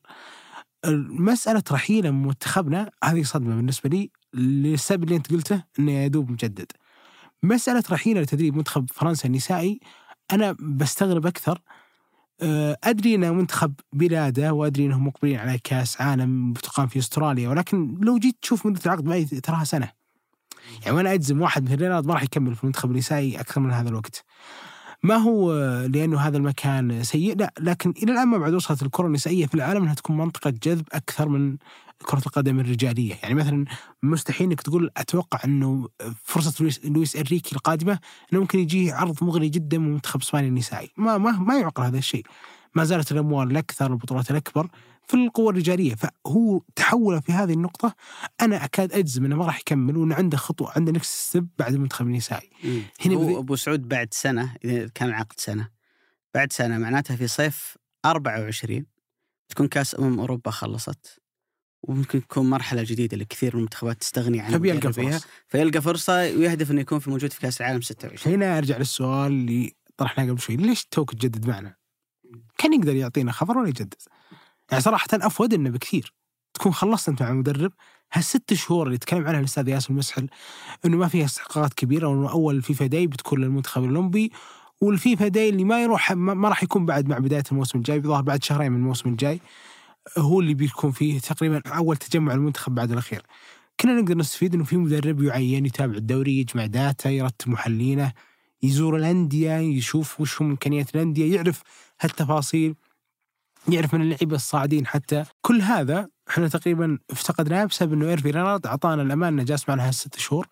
مسألة 1.10 1.62
رحيلة 1.72 2.10
من 2.10 2.22
منتخبنا 2.22 2.90
هذه 3.04 3.22
صدمة 3.22 3.56
بالنسبة 3.56 3.90
لي 3.90 4.10
للسبب 4.34 5.04
اللي 5.04 5.16
أنت 5.16 5.30
قلته 5.30 5.62
أنه 5.78 5.92
يا 5.92 6.08
دوب 6.08 6.30
مجدد. 6.30 6.72
مسألة 7.42 7.82
رحيلة 7.90 8.20
لتدريب 8.20 8.56
منتخب 8.56 8.90
فرنسا 8.90 9.28
النسائي 9.28 9.80
أنا 10.32 10.56
بستغرب 10.60 11.26
أكثر 11.26 11.60
أه، 12.42 12.76
أدري 12.84 13.14
أنه 13.14 13.32
منتخب 13.32 13.74
بلاده 13.92 14.52
وأدري 14.52 14.86
أنهم 14.86 15.06
مقبلين 15.06 15.38
على 15.38 15.58
كأس 15.58 16.00
عالم 16.00 16.52
بتقام 16.52 16.86
في 16.86 16.98
أستراليا 16.98 17.48
ولكن 17.48 17.98
لو 18.00 18.18
جيت 18.18 18.36
تشوف 18.42 18.66
مدة 18.66 18.80
العقد 18.86 19.04
معي 19.04 19.24
تراها 19.24 19.64
سنة. 19.64 19.99
يعني 20.82 20.96
وأنا 20.96 21.14
أجزم 21.14 21.40
واحد 21.40 21.64
مثل 21.64 21.82
رينارد 21.82 22.06
ما 22.06 22.14
راح 22.14 22.22
يكمل 22.22 22.54
في 22.54 22.62
المنتخب 22.62 22.90
النسائي 22.90 23.40
أكثر 23.40 23.60
من 23.60 23.70
هذا 23.70 23.88
الوقت. 23.88 24.24
ما 25.02 25.16
هو 25.16 25.52
لأنه 25.86 26.20
هذا 26.20 26.36
المكان 26.36 27.04
سيء 27.04 27.36
لا 27.36 27.54
لكن 27.60 27.94
إلى 28.02 28.12
الآن 28.12 28.28
ما 28.28 28.38
بعد 28.38 28.54
وصلت 28.54 28.82
الكرة 28.82 29.06
النسائية 29.06 29.46
في 29.46 29.54
العالم 29.54 29.82
إنها 29.82 29.94
تكون 29.94 30.16
منطقة 30.16 30.50
جذب 30.62 30.88
أكثر 30.92 31.28
من 31.28 31.56
كرة 32.06 32.18
القدم 32.26 32.60
الرجالية، 32.60 33.14
يعني 33.22 33.34
مثلا 33.34 33.64
مستحيل 34.02 34.46
إنك 34.46 34.60
تقول 34.60 34.90
أتوقع 34.96 35.40
إنه 35.44 35.88
فرصة 36.22 36.70
لويس, 36.84 37.16
إنريكي 37.16 37.56
القادمة 37.56 37.98
إنه 38.32 38.40
ممكن 38.40 38.58
يجيه 38.58 38.94
عرض 38.94 39.24
مغري 39.24 39.48
جدا 39.48 39.78
من 39.78 39.92
منتخب 39.92 40.20
إسبانيا 40.20 40.48
النسائي، 40.48 40.90
ما 40.96 41.18
ما 41.18 41.30
ما 41.30 41.58
يعقل 41.58 41.82
هذا 41.82 41.98
الشيء. 41.98 42.26
ما 42.74 42.84
زالت 42.84 43.12
الأموال 43.12 43.50
الأكثر 43.50 43.92
البطولات 43.92 44.30
الأكبر 44.30 44.68
في 45.10 45.16
القوى 45.16 45.48
الرجاليه، 45.50 45.94
فهو 45.94 46.62
تحوله 46.76 47.20
في 47.20 47.32
هذه 47.32 47.52
النقطة 47.52 47.94
أنا 48.40 48.64
أكاد 48.64 48.92
أجزم 48.92 49.24
إنه 49.24 49.36
ما 49.36 49.46
راح 49.46 49.60
يكمل 49.60 49.96
وإنه 49.96 50.14
عنده 50.14 50.36
خطوة 50.36 50.72
عنده 50.76 50.92
next 50.92 51.10
step 51.28 51.48
بعد 51.58 51.74
المنتخب 51.74 52.06
النسائي. 52.06 52.50
هنا 53.00 53.14
هو 53.14 53.24
بذي- 53.26 53.36
أبو 53.38 53.56
سعود 53.56 53.88
بعد 53.88 54.14
سنة 54.14 54.56
إذا 54.64 54.88
كان 54.94 55.08
العقد 55.08 55.40
سنة 55.40 55.68
بعد 56.34 56.52
سنة 56.52 56.78
معناتها 56.78 57.16
في 57.16 57.26
صيف 57.28 57.76
24 58.04 58.86
تكون 59.48 59.68
كأس 59.68 59.98
أمم 59.98 60.20
أوروبا 60.20 60.50
خلصت 60.50 61.20
وممكن 61.82 62.20
تكون 62.22 62.50
مرحلة 62.50 62.82
جديدة 62.82 63.16
لكثير 63.16 63.50
من 63.54 63.58
المنتخبات 63.58 64.00
تستغني 64.00 64.40
عن 64.40 64.88
مدربيها. 64.88 65.18
فرص. 65.18 65.26
فيلقى 65.48 65.82
فرصة 65.82 66.12
ويهدف 66.14 66.70
إنه 66.70 66.80
يكون 66.80 66.98
في 66.98 67.10
موجود 67.10 67.32
في 67.32 67.40
كأس 67.40 67.60
العالم 67.60 67.80
26 67.80 68.34
هنا 68.34 68.58
أرجع 68.58 68.76
للسؤال 68.78 69.32
اللي 69.32 69.72
طرحناه 69.96 70.30
قبل 70.30 70.40
شوي 70.40 70.56
ليش 70.56 70.84
توك 70.84 71.14
تجدد 71.14 71.46
معنا؟ 71.48 71.74
كان 72.58 72.72
يقدر 72.74 72.96
يعطينا 72.96 73.32
خبر 73.32 73.58
ولا 73.58 73.68
يجدد 73.68 73.94
يعني 74.70 74.82
صراحة 74.82 75.08
أفود 75.12 75.54
إنه 75.54 75.70
بكثير. 75.70 76.12
تكون 76.54 76.72
خلصت 76.72 77.08
أنت 77.08 77.22
مع 77.22 77.28
المدرب 77.30 77.72
هالست 78.12 78.54
شهور 78.54 78.86
اللي 78.86 78.98
تكلم 78.98 79.26
عنها 79.26 79.40
الأستاذ 79.40 79.68
ياسر 79.68 79.90
المسحل 79.90 80.28
إنه 80.84 80.96
ما 80.96 81.08
فيها 81.08 81.24
استحقاقات 81.24 81.74
كبيرة 81.74 82.08
وإنه 82.08 82.30
أول 82.30 82.62
FIFA 82.62 82.86
day 82.86 83.06
بتكون 83.06 83.40
للمنتخب 83.40 83.84
الأولمبي 83.84 84.32
وال 84.80 84.96
FIFA 84.96 85.28
day 85.28 85.48
اللي 85.48 85.64
ما 85.64 85.82
يروح 85.82 86.12
ما 86.12 86.48
راح 86.48 86.62
يكون 86.62 86.86
بعد 86.86 87.08
مع 87.08 87.18
بداية 87.18 87.42
الموسم 87.52 87.78
الجاي 87.78 88.00
بظهر 88.00 88.22
بعد 88.22 88.44
شهرين 88.44 88.72
من 88.72 88.78
الموسم 88.78 89.08
الجاي 89.08 89.40
هو 90.18 90.40
اللي 90.40 90.54
بيكون 90.54 90.90
فيه 90.90 91.18
تقريبا 91.20 91.62
أول 91.66 91.96
تجمع 91.96 92.34
المنتخب 92.34 92.74
بعد 92.74 92.92
الأخير. 92.92 93.22
كنا 93.80 93.92
نقدر 93.92 94.16
نستفيد 94.16 94.54
إنه 94.54 94.64
في 94.64 94.76
مدرب 94.76 95.22
يعين 95.22 95.66
يتابع 95.66 95.94
الدوري 95.94 96.38
يجمع 96.38 96.66
data 96.66 97.10
يرتب 97.10 97.48
محلينه 97.48 98.12
يزور 98.62 98.96
الأندية 98.96 99.52
يشوف 99.52 100.20
وش 100.20 100.42
هم 100.42 100.50
إمكانيات 100.50 100.94
الأندية 100.94 101.34
يعرف 101.36 101.62
هالتفاصيل. 102.00 102.74
يعرف 103.68 103.94
من 103.94 104.02
اللعيبة 104.02 104.36
الصاعدين 104.36 104.86
حتى. 104.86 105.24
كل 105.42 105.62
هذا 105.62 106.08
إحنا 106.30 106.48
تقريبا 106.48 106.98
افتقدناه 107.10 107.64
بسبب 107.64 107.92
إنه 107.92 108.08
إيرفي 108.08 108.30
رينارد 108.30 108.66
أعطانا 108.66 109.02
الأمان 109.02 109.32
إنه 109.32 109.42
جالس 109.42 109.68
معنا 109.68 109.88
هالست 109.88 110.18
شهور. 110.18 110.48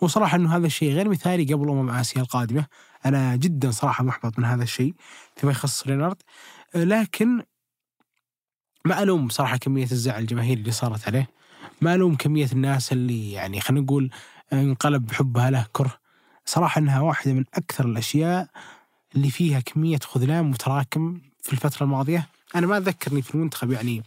وصراحة 0.00 0.36
إنه 0.36 0.56
هذا 0.56 0.66
الشيء 0.66 0.92
غير 0.92 1.08
مثالي 1.08 1.54
قبل 1.54 1.70
أمم 1.70 1.90
آسيا 1.90 2.22
القادمة. 2.22 2.66
أنا 3.06 3.36
جدا 3.36 3.70
صراحة 3.70 4.04
محبط 4.04 4.38
من 4.38 4.44
هذا 4.44 4.62
الشيء 4.62 4.94
فيما 5.36 5.52
يخص 5.52 5.86
رينارد. 5.86 6.16
لكن 6.74 7.42
ما 8.84 9.02
ألوم 9.02 9.28
صراحة 9.28 9.56
كمية 9.56 9.88
الزعل 9.92 10.22
الجماهيري 10.22 10.60
اللي 10.60 10.72
صارت 10.72 11.06
عليه. 11.06 11.28
ما 11.80 11.94
ألوم 11.94 12.16
كمية 12.16 12.48
الناس 12.52 12.92
اللي 12.92 13.32
يعني 13.32 13.60
خلينا 13.60 13.84
نقول 13.84 14.10
انقلب 14.52 15.12
حبها 15.12 15.50
له 15.50 15.66
كره. 15.72 15.92
صراحة 16.44 16.78
إنها 16.78 17.00
واحدة 17.00 17.32
من 17.32 17.44
أكثر 17.54 17.86
الأشياء 17.86 18.48
اللي 19.16 19.30
فيها 19.30 19.60
كمية 19.60 19.98
خذلان 19.98 20.50
متراكم 20.50 21.20
في 21.42 21.52
الفترة 21.52 21.84
الماضية. 21.84 22.28
أنا 22.54 22.66
ما 22.66 22.76
اتذكرني 22.76 23.22
في 23.22 23.34
المنتخب 23.34 23.70
يعني 23.70 24.02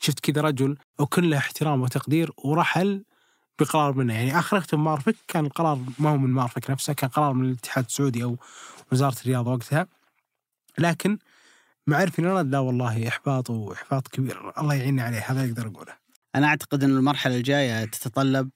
شفت 0.00 0.20
كذا 0.20 0.40
رجل 0.40 0.76
وكل 0.98 1.30
له 1.30 1.38
احترام 1.38 1.82
وتقدير 1.82 2.32
ورحل 2.44 3.04
بقرار 3.58 3.92
منه. 3.92 4.14
يعني 4.14 4.38
آخر 4.38 4.58
اختم 4.58 4.84
مارفك 4.84 5.16
كان 5.28 5.46
القرار 5.46 5.78
ما 5.98 6.10
هو 6.10 6.16
من 6.16 6.30
مارفك 6.30 6.70
نفسه 6.70 6.92
كان 6.92 7.10
قرار 7.10 7.32
من 7.32 7.44
الاتحاد 7.44 7.84
السعودي 7.84 8.24
أو 8.24 8.36
وزارة 8.92 9.16
الرياضة 9.20 9.52
وقتها. 9.52 9.86
لكن 10.78 11.18
مع 11.86 11.96
عرفي 11.96 12.22
لا 12.22 12.58
والله 12.58 13.08
إحباط 13.08 13.50
وإحباط 13.50 14.08
كبير. 14.08 14.60
الله 14.60 14.74
يعيننا 14.74 15.02
عليه 15.02 15.24
هذا 15.30 15.44
أقدر 15.44 15.66
أقوله. 15.66 15.96
أنا 16.34 16.46
أعتقد 16.46 16.84
إن 16.84 16.90
المرحلة 16.96 17.36
الجاية 17.36 17.84
تتطلب 17.84 18.50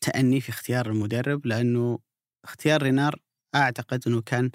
تأني 0.00 0.40
في 0.40 0.48
اختيار 0.48 0.86
المدرب 0.86 1.46
لأنه 1.46 1.98
اختيار 2.44 2.82
رينار 2.82 3.18
أعتقد 3.54 4.02
إنه 4.06 4.22
كان 4.22 4.50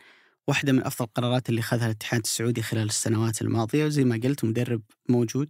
واحدة 0.47 0.73
من 0.73 0.85
أفضل 0.85 1.05
القرارات 1.05 1.49
اللي 1.49 1.59
اخذها 1.59 1.85
الاتحاد 1.85 2.21
السعودي 2.23 2.61
خلال 2.61 2.85
السنوات 2.85 3.41
الماضية 3.41 3.85
وزي 3.85 4.03
ما 4.03 4.19
قلت 4.23 4.45
مدرب 4.45 4.81
موجود. 5.09 5.49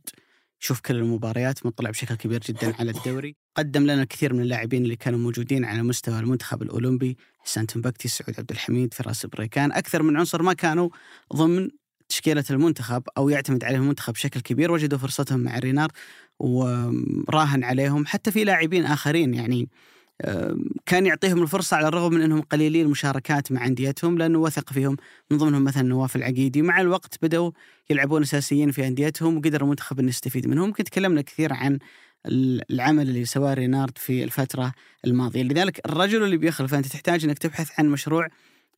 يشوف 0.61 0.79
كل 0.79 0.95
المباريات 0.95 1.65
مطلع 1.65 1.89
بشكل 1.89 2.15
كبير 2.15 2.39
جدا 2.39 2.75
على 2.79 2.91
الدوري. 2.91 3.35
قدم 3.57 3.83
لنا 3.83 4.01
الكثير 4.01 4.33
من 4.33 4.41
اللاعبين 4.41 4.83
اللي 4.83 4.95
كانوا 4.95 5.19
موجودين 5.19 5.65
على 5.65 5.83
مستوى 5.83 6.19
المنتخب 6.19 6.61
الأولمبي. 6.61 7.17
حسان 7.39 7.67
تنبكتي 7.67 8.07
سعود 8.07 8.39
عبد 8.39 8.51
الحميد 8.51 8.93
فراس 8.93 9.25
بريكان. 9.25 9.71
أكثر 9.71 10.03
من 10.03 10.17
عنصر 10.17 10.43
ما 10.43 10.53
كانوا 10.53 10.89
ضمن 11.35 11.69
تشكيلة 12.09 12.43
المنتخب 12.49 13.03
أو 13.17 13.29
يعتمد 13.29 13.63
عليهم 13.63 13.81
المنتخب 13.81 14.13
بشكل 14.13 14.39
كبير 14.39 14.71
وجدوا 14.71 14.97
فرصتهم 14.97 15.39
مع 15.39 15.59
رينار 15.59 15.91
وراهن 16.39 17.63
عليهم. 17.63 18.05
حتى 18.05 18.31
في 18.31 18.43
لاعبين 18.43 18.85
آخرين 18.85 19.33
يعني 19.33 19.69
كان 20.85 21.05
يعطيهم 21.05 21.41
الفرصة 21.43 21.77
على 21.77 21.87
الرغم 21.87 22.13
من 22.13 22.21
أنهم 22.21 22.41
قليلين 22.41 22.85
المشاركات 22.85 23.51
مع 23.51 23.65
أنديتهم 23.65 24.17
لأنه 24.17 24.39
وثق 24.39 24.73
فيهم. 24.73 24.97
من 25.31 25.37
ضمنهم 25.37 25.63
مثلا 25.63 25.83
نواف 25.83 26.15
العقيدي. 26.15 26.61
مع 26.61 26.81
الوقت 26.81 27.17
بدأوا 27.21 27.51
يلعبون 27.89 28.21
أساسيين 28.21 28.71
في 28.71 28.87
أنديتهم 28.87 29.37
وقدر 29.37 29.61
المنتخب 29.61 29.99
أن 29.99 30.09
يستفيد 30.09 30.47
منهم. 30.47 30.67
ممكن 30.67 30.83
تكلمنا 30.83 31.21
كثير 31.21 31.53
عن 31.53 31.79
العمل 32.71 33.09
اللي 33.09 33.25
سواه 33.25 33.53
رينارد 33.53 33.97
في 33.97 34.23
الفترة 34.23 34.73
الماضية. 35.05 35.43
لذلك 35.43 35.85
الرجل 35.85 36.23
اللي 36.23 36.37
بيخلف 36.37 36.73
أنت 36.73 36.87
تحتاج 36.87 37.25
أنك 37.25 37.37
تبحث 37.37 37.79
عن 37.79 37.89
مشروع 37.89 38.27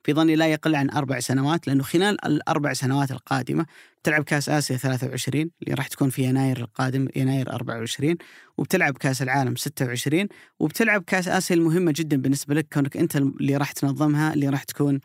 في 0.03 0.13
ظني 0.13 0.35
لا 0.35 0.47
يقل 0.47 0.75
عن 0.75 0.89
أربع 0.89 1.19
سنوات 1.19 1.67
لأنه 1.67 1.83
خلال 1.83 2.25
الأربع 2.25 2.73
سنوات 2.73 3.11
القادمة 3.11 3.65
تلعب 4.03 4.23
كأس 4.23 4.49
آسيا 4.49 4.77
23 4.77 5.51
اللي 5.63 5.73
راح 5.73 5.87
تكون 5.87 6.09
في 6.09 6.23
يناير 6.23 6.57
القادم 6.57 7.07
يناير 7.15 7.51
24 7.51 8.15
وبتلعب 8.57 8.97
كأس 8.97 9.21
العالم 9.21 9.55
26 9.55 10.27
وبتلعب 10.59 11.03
كأس 11.03 11.27
آسيا 11.27 11.55
المهمة 11.55 11.93
جدا 11.95 12.17
بالنسبة 12.17 12.55
لك 12.55 12.67
كونك 12.73 12.97
أنت 12.97 13.15
اللي 13.15 13.57
راح 13.57 13.71
تنظمها 13.71 14.33
اللي 14.33 14.49
راح 14.49 14.63
تكون 14.63 14.99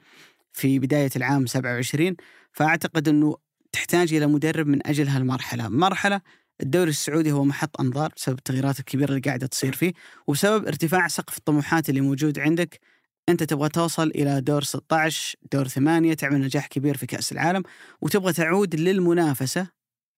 في 0.53 0.79
بداية 0.79 1.11
العام 1.17 1.47
27 1.47 2.17
فأعتقد 2.53 3.09
أنه 3.09 3.37
تحتاج 3.73 4.15
إلى 4.15 4.27
مدرب 4.27 4.67
من 4.67 4.87
أجل 4.87 5.09
هالمرحلة. 5.09 5.69
مرحلة 5.69 6.21
الدوري 6.61 6.91
السعودي 6.91 7.33
هو 7.33 7.45
محط 7.45 7.81
أنظار 7.81 8.13
بسبب 8.17 8.39
التغييرات 8.39 8.79
الكبيرة 8.81 9.11
اللي 9.11 9.21
قاعدة 9.21 9.47
تصير 9.47 9.73
فيه 9.73 9.93
وبسبب 10.27 10.67
ارتفاع 10.67 11.09
سقف 11.09 11.39
الطموحات 11.39 11.89
اللي 11.89 12.01
موجود 12.01 12.39
عندك. 12.39 12.81
أنت 13.29 13.43
تبغى 13.43 13.69
توصل 13.69 14.09
إلى 14.09 14.41
دور 14.41 14.63
16 14.63 15.37
دور 15.53 15.69
8 15.69 16.15
تعمل 16.15 16.41
نجاح 16.41 16.67
كبير 16.67 16.97
في 16.97 17.07
كأس 17.07 17.33
العالم 17.33 17.63
وتبغى 18.01 18.33
تعود 18.33 18.75
للمنافسة 18.75 19.69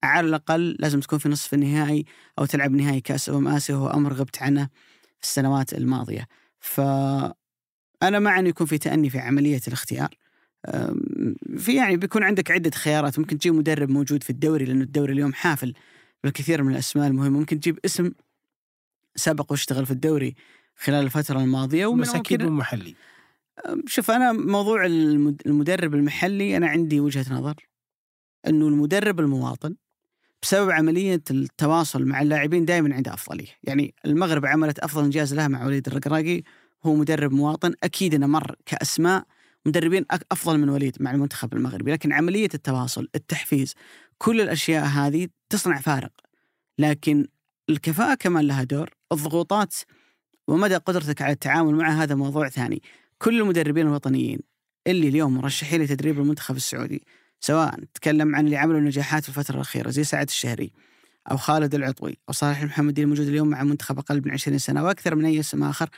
على 0.04 0.28
الأقل 0.28 0.76
لازم 0.78 1.00
تكون 1.00 1.18
في 1.18 1.28
نصف 1.28 1.54
النهائي 1.54 2.04
أو 2.38 2.44
تلعب 2.44 2.72
نهائي 2.72 3.00
كأس 3.00 3.28
أمم 3.28 3.48
آسيا 3.48 3.74
وهو 3.74 3.90
أمر 3.90 4.12
غبت 4.12 4.42
عنه 4.42 4.68
السنوات 5.22 5.72
الماضية. 5.72 6.26
ف 6.60 6.80
أنا 8.02 8.18
مع 8.18 8.38
انه 8.38 8.48
يكون 8.48 8.66
في 8.66 8.78
تأني 8.78 9.10
في 9.10 9.18
عملية 9.18 9.60
الاختيار. 9.68 10.08
في 11.56 11.74
يعني 11.76 11.96
بيكون 11.96 12.22
عندك 12.22 12.50
عدة 12.50 12.70
خيارات. 12.70 13.18
ممكن 13.18 13.38
تجيب 13.38 13.54
مدرب 13.54 13.90
موجود 13.90 14.22
في 14.22 14.30
الدوري 14.30 14.64
لأنه 14.64 14.84
الدوري 14.84 15.12
اليوم 15.12 15.32
حافل 15.32 15.72
بالكثير 16.24 16.62
من 16.62 16.72
الأسماء 16.72 17.06
المهمة. 17.06 17.38
ممكن 17.38 17.60
تجيب 17.60 17.78
اسم 17.84 18.12
سبق 19.16 19.52
واشتغل 19.52 19.86
في 19.86 19.92
الدوري 19.92 20.34
خلال 20.76 21.04
الفترة 21.04 21.40
الماضية 21.40 21.86
بس 21.86 22.14
أكيد 22.14 22.42
مو 22.42 22.50
محلي. 22.50 22.94
شوف 23.86 24.10
أنا 24.10 24.32
موضوع 24.32 24.86
المدرب 24.86 25.94
المحلي 25.94 26.56
أنا 26.56 26.66
عندي 26.66 27.00
وجهة 27.00 27.34
نظر 27.34 27.54
أنه 28.46 28.68
المدرب 28.68 29.20
المواطن 29.20 29.74
بسبب 30.42 30.70
عملية 30.70 31.22
التواصل 31.30 32.04
مع 32.04 32.22
اللاعبين 32.22 32.64
دائما 32.64 32.94
عنده 32.94 33.14
أفضلية. 33.14 33.48
يعني 33.62 33.94
المغرب 34.06 34.46
عملت 34.46 34.78
أفضل 34.78 35.04
إنجاز 35.04 35.34
لها 35.34 35.48
مع 35.48 35.66
وليد 35.66 35.86
الرقراقي 35.86 36.42
هو 36.84 36.94
مدرب 36.94 37.32
مواطن 37.32 37.74
أكيد 37.82 38.14
أنه 38.14 38.26
مر 38.26 38.56
كأسماء 38.66 39.24
مدربين 39.66 40.04
أفضل 40.32 40.58
من 40.58 40.68
وليد 40.68 40.96
مع 41.00 41.10
المنتخب 41.10 41.54
المغربي. 41.54 41.92
لكن 41.92 42.12
عملية 42.12 42.48
التواصل 42.54 43.08
التحفيز 43.14 43.74
كل 44.18 44.40
الأشياء 44.40 44.84
هذه 44.84 45.28
تصنع 45.48 45.80
فارق. 45.80 46.12
لكن 46.78 47.26
الكفاءة 47.70 48.14
كمان 48.14 48.46
لها 48.46 48.64
دور 48.64 48.90
الضغوطات 49.12 49.74
ومدى 50.48 50.76
قدرتك 50.76 51.22
على 51.22 51.32
التعامل 51.32 51.74
مع 51.74 52.02
هذا 52.02 52.14
موضوع 52.14 52.48
ثاني. 52.48 52.82
كل 53.18 53.40
المدربين 53.40 53.86
الوطنيين 53.86 54.38
اللي 54.86 55.08
اليوم 55.08 55.34
مرشحين 55.34 55.82
لتدريب 55.82 56.18
المنتخب 56.18 56.56
السعودي 56.56 57.02
سواء 57.40 57.80
تكلم 57.94 58.36
عن 58.36 58.44
اللي 58.44 58.56
عملوا 58.56 58.80
نجاحات 58.80 59.22
في 59.22 59.28
الفترة 59.28 59.54
الأخيرة 59.54 59.90
زي 59.90 60.04
سعد 60.04 60.26
الشهري 60.28 60.72
أو 61.30 61.36
خالد 61.36 61.74
العطوي 61.74 62.18
أو 62.28 62.32
صالح 62.32 62.60
المحمدي 62.60 63.02
الموجود 63.02 63.28
اليوم 63.28 63.48
مع 63.48 63.62
منتخب 63.62 63.98
أقل 63.98 64.22
من 64.24 64.32
20 64.32 64.58
سنة 64.58 64.84
وأكثر 64.84 65.14
من 65.14 65.24
أي 65.24 65.40
اسم 65.40 65.64
آخر 65.64 65.88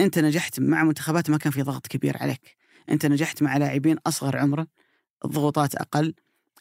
أنت 0.00 0.18
نجحت 0.18 0.60
مع 0.60 0.84
منتخبات 0.84 1.30
ما 1.30 1.38
كان 1.38 1.52
في 1.52 1.62
ضغط 1.62 1.86
كبير 1.86 2.16
عليك. 2.20 2.56
أنت 2.90 3.06
نجحت 3.06 3.42
مع 3.42 3.56
لاعبين 3.56 3.96
أصغر 4.06 4.36
عمرا 4.36 4.66
الضغوطات 5.24 5.74
أقل 5.74 6.14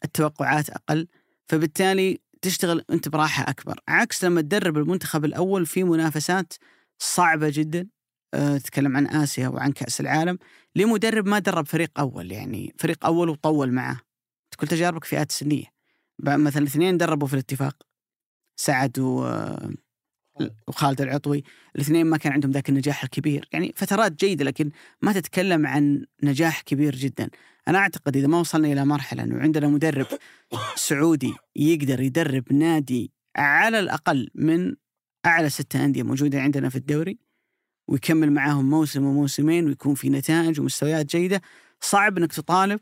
التوقعات 0.04 0.70
أقل 0.70 1.08
فبالتالي 1.48 2.20
تشتغل 2.42 2.86
أنت 2.90 3.10
براحة 3.10 3.50
أكبر. 3.50 3.80
عكس 3.88 4.24
لما 4.24 4.42
تدرب 4.42 4.78
المنتخب 4.78 5.26
الأول 5.26 5.66
في 5.66 5.84
منافسات 5.84 6.54
صعبة 7.00 7.50
جدا 7.54 7.88
أه 8.34 8.58
تتكلم 8.58 8.98
عن 8.98 9.08
آسيا 9.08 9.48
وعن 9.48 9.72
كأس 9.72 10.02
العالم 10.02 10.38
لمدرب 10.76 11.28
ما 11.28 11.40
درب 11.40 11.68
فريق 11.68 12.00
أول 12.00 12.32
يعني 12.32 12.74
فريق 12.78 13.06
أول 13.06 13.30
وطول 13.30 13.72
معه. 13.72 14.02
كل 14.60 14.68
تجاربك 14.68 15.04
فئات 15.04 15.32
سنية. 15.32 15.66
مثلا 16.20 16.64
اثنين 16.64 16.98
دربوا 16.98 17.28
في 17.28 17.34
الاتفاق. 17.34 17.84
سعد 18.56 19.00
و 19.00 19.26
آه، 19.26 19.70
وخالد 20.68 21.02
العطوي. 21.02 21.44
الاثنين 21.76 22.06
ما 22.06 22.18
كان 22.18 22.34
عندهم 22.34 22.52
ذاك 22.52 22.70
النجاح 22.70 23.04
الكبير. 23.04 23.48
يعني 23.52 23.74
فترات 23.76 24.12
جيدة 24.12 24.46
لكن 24.46 24.72
ما 25.02 25.14
تتكلم 25.14 25.68
عن 25.68 26.06
نجاح 26.24 26.62
كبير 26.62 26.96
جدا. 26.96 27.30
أنا 27.68 27.78
أعتقد 27.78 28.18
إذا 28.18 28.28
ما 28.28 28.40
وصلنا 28.40 28.68
إلى 28.68 28.86
مرحلة 28.86 29.24
إنه 29.24 29.40
عندنا 29.40 29.68
مدرب 29.68 30.08
سعودي 30.76 31.34
يقدر 31.56 32.00
يدرب 32.02 32.54
نادي 32.54 33.12
على 33.36 33.80
الأقل 33.80 34.30
من 34.36 34.76
أعلى 35.26 35.50
ستة 35.50 35.86
أندية 35.86 36.04
موجودة 36.04 36.42
عندنا 36.42 36.70
في 36.70 36.76
الدوري 36.76 37.18
ويكمل 37.88 38.32
معاهم 38.32 38.70
موسم 38.70 39.06
وموسمين 39.06 39.68
ويكون 39.68 39.96
في 39.96 40.10
نتائج 40.10 40.60
ومستويات 40.60 41.06
جيدة. 41.06 41.42
صعب 41.82 42.18
إنك 42.18 42.34
تطالب 42.34 42.80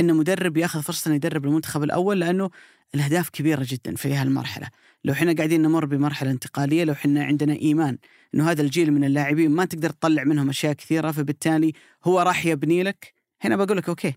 إن 0.00 0.14
مدرب 0.14 0.56
ياخذ 0.56 0.82
فرصة 0.82 1.08
إنه 1.08 1.16
يدرب 1.16 1.44
المنتخب 1.44 1.82
الأول 1.82 2.20
لأنه 2.20 2.50
الأهداف 2.94 3.30
كبيرة 3.30 3.66
جدا 3.68 3.94
في 3.94 4.14
هالمرحلة. 4.14 4.68
لو 5.04 5.12
إحنا 5.12 5.32
قاعدين 5.32 5.62
نمر 5.62 5.84
بمرحلة 5.84 6.30
انتقالية 6.30 6.84
لو 6.84 6.92
إحنا 6.92 7.24
عندنا 7.24 7.52
إيمان 7.52 7.98
إنه 8.34 8.50
هذا 8.50 8.62
الجيل 8.62 8.92
من 8.92 9.04
اللاعبين 9.04 9.50
ما 9.50 9.64
تقدر 9.64 9.90
تطلع 9.90 10.24
منهم 10.24 10.48
أشياء 10.48 10.72
كثيرة 10.72 11.10
فبالتالي 11.10 11.72
هو 12.04 12.20
راح 12.20 12.46
يبني 12.46 12.82
لك. 12.82 13.14
هنا 13.42 13.56
بقول 13.56 13.76
لك 13.76 13.88
okay 13.88 14.14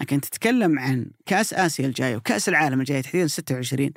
لكن 0.00 0.20
تتكلم 0.20 0.78
عن 0.78 1.10
كأس 1.26 1.54
آسيا 1.54 1.86
الجايه 1.86 2.16
وكأس 2.16 2.48
العالم 2.48 2.80
الجايه 2.80 3.00
تحديدا 3.00 3.26
26 3.26 3.90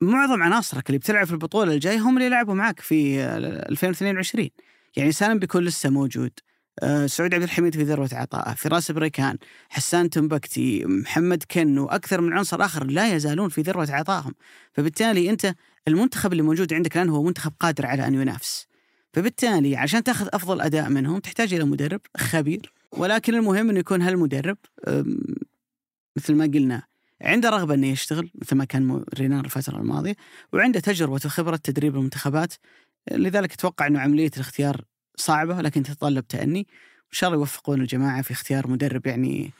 معظم 0.00 0.42
عناصرك 0.42 0.86
اللي 0.88 0.98
بتلعب 0.98 1.26
في 1.26 1.32
البطولة 1.32 1.72
الجايه 1.72 1.98
هم 1.98 2.16
اللي 2.16 2.28
لعبوا 2.28 2.54
معك 2.54 2.80
في 2.80 3.24
2022 3.24 4.48
يعني 4.96 5.12
سالم 5.12 5.38
بيكون 5.38 5.64
لسه 5.64 5.90
موجود 5.90 6.30
أه 6.82 7.06
سعود 7.06 7.34
عبد 7.34 7.42
الحميد 7.42 7.74
في 7.74 7.82
ذروة 7.82 8.08
عطائه 8.12 8.54
فراس 8.54 8.90
بريكان 8.90 9.38
حسان 9.68 10.10
تنبكتي 10.10 10.84
محمد 10.84 11.42
كن 11.50 11.78
وأكثر 11.78 12.20
من 12.20 12.32
عنصر 12.32 12.64
آخر 12.64 12.84
لا 12.84 13.14
يزالون 13.14 13.48
في 13.48 13.60
ذروة 13.62 13.86
عطائهم. 13.90 14.34
فبالتالي 14.72 15.30
أنت 15.30 15.54
المنتخب 15.88 16.32
اللي 16.32 16.42
موجود 16.42 16.74
عندك 16.74 16.96
الآن 16.96 17.08
هو 17.08 17.22
منتخب 17.22 17.52
قادر 17.60 17.86
على 17.86 18.06
أن 18.06 18.14
ينافس. 18.14 18.66
فبالتالي 19.12 19.76
عشان 19.76 20.04
تاخذ 20.04 20.28
أفضل 20.32 20.60
أداء 20.60 20.88
منهم 20.88 21.18
تحتاج 21.18 21.54
إلى 21.54 21.64
مدرب 21.64 22.00
خبير 22.16 22.72
ولكن 22.92 23.34
المهم 23.34 23.70
أنه 23.70 23.78
يكون 23.78 24.02
هالمدرب 24.02 24.56
مثل 26.16 26.34
ما 26.34 26.44
قلنا 26.44 26.82
عنده 27.22 27.50
رغبة 27.50 27.74
إنه 27.74 27.86
يشتغل 27.86 28.30
مثل 28.34 28.56
ما 28.56 28.64
كان 28.64 29.04
رينار 29.14 29.44
الفترة 29.44 29.78
الماضية 29.78 30.16
وعنده 30.52 30.80
تجربة 30.80 31.20
وخبره 31.24 31.56
تدريب 31.56 31.96
المنتخبات 31.96 32.54
لذلك 33.10 33.52
أتوقع 33.52 33.86
إنه 33.86 34.00
عملية 34.00 34.30
الاختيار 34.36 34.84
صعبة 35.16 35.60
لكن 35.60 35.82
تتطلب 35.82 36.26
تأني 36.26 36.60
ان 36.60 37.12
شاء 37.12 37.30
الله 37.30 37.40
يوفقون 37.40 37.80
الجماعة 37.80 38.22
في 38.22 38.30
اختيار 38.30 38.68
مدرب 38.68 39.06
يعني 39.06 39.50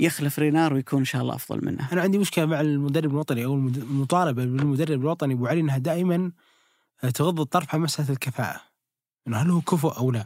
يخلف 0.00 0.38
رينار 0.38 0.74
ويكون 0.74 0.98
إن 0.98 1.04
شاء 1.04 1.22
الله 1.22 1.34
أفضل 1.34 1.64
منه. 1.64 1.92
أنا 1.92 2.02
عندي 2.02 2.18
مشكلة 2.18 2.46
مع 2.46 2.60
المدرب 2.60 3.10
الوطني 3.10 3.44
أو 3.44 3.54
المطالبة 3.54 4.44
بالمدرب 4.44 5.00
الوطني 5.00 5.34
أبو 5.34 5.46
علي 5.46 5.60
إنها 5.60 5.78
دائما 5.78 6.32
تغض 7.14 7.40
الطرف 7.40 7.74
عن 7.74 7.80
مسألة 7.80 8.10
الكفاءة. 8.10 8.60
إنه 9.28 9.36
هل 9.36 9.50
هو 9.50 9.60
كفؤ 9.60 9.98
أو 9.98 10.10
لا؟ 10.10 10.24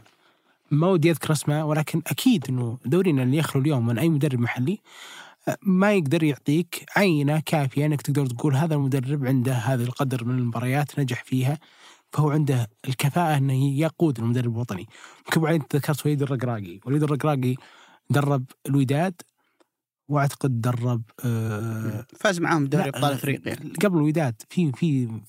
ما 0.71 0.87
ودي 0.87 1.11
أذكر 1.11 1.31
أسماء 1.31 1.65
ولكن 1.65 2.01
أكيد 2.07 2.45
إنه 2.49 2.77
دورينا 2.85 3.23
اللي 3.23 3.37
يخلو 3.37 3.61
اليوم 3.61 3.85
من 3.85 3.99
أي 3.99 4.09
مدرب 4.09 4.39
محلي 4.39 4.79
ما 5.61 5.93
يقدر 5.93 6.23
يعطيك 6.23 6.85
عينة 6.95 7.39
كافية 7.45 7.85
إنك 7.85 8.01
تقدر 8.01 8.25
تقول 8.25 8.55
هذا 8.55 8.75
المدرب 8.75 9.25
عنده 9.25 9.53
هذا 9.53 9.83
القدر 9.83 10.25
من 10.25 10.37
المباريات 10.37 10.99
نجح 10.99 11.23
فيها 11.23 11.59
فهو 12.13 12.29
عنده 12.29 12.67
الكفاءة 12.87 13.37
إنه 13.37 13.79
يقود 13.79 14.19
المدرب 14.19 14.53
الوطني. 14.55 14.87
علي 15.37 15.55
أنت 15.55 15.75
ذكرت 15.75 16.05
وليد 16.05 16.21
الرقراقي، 16.21 16.79
وليد 16.85 17.03
الرقراقي 17.03 17.55
درب 18.09 18.45
الوداد 18.65 19.21
وأعتقد 20.07 20.61
درب 20.61 21.01
آه 21.25 22.05
فاز 22.19 22.39
معاهم 22.39 22.65
بدوري 22.65 22.83
لا، 22.83 22.89
أبطال 22.89 23.11
آه، 23.11 23.15
افريقيا. 23.15 23.55
قبل 23.55 23.97
الوداد. 23.97 24.41
في 24.49 24.71
في 24.71 25.21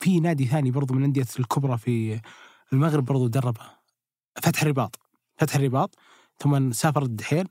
في 0.00 0.20
نادي 0.20 0.44
ثاني 0.46 0.70
برضو 0.70 0.94
من 0.94 1.00
الأندية 1.00 1.24
الكبرى 1.38 1.78
في 1.78 2.20
المغرب 2.72 3.04
برضو 3.04 3.26
دربها 3.26 3.78
فتح 4.42 4.62
الرباط. 4.62 4.98
فتح 5.36 5.54
الرباط 5.54 5.94
ثم 6.38 6.72
سافر 6.72 7.02
الدحيل. 7.02 7.48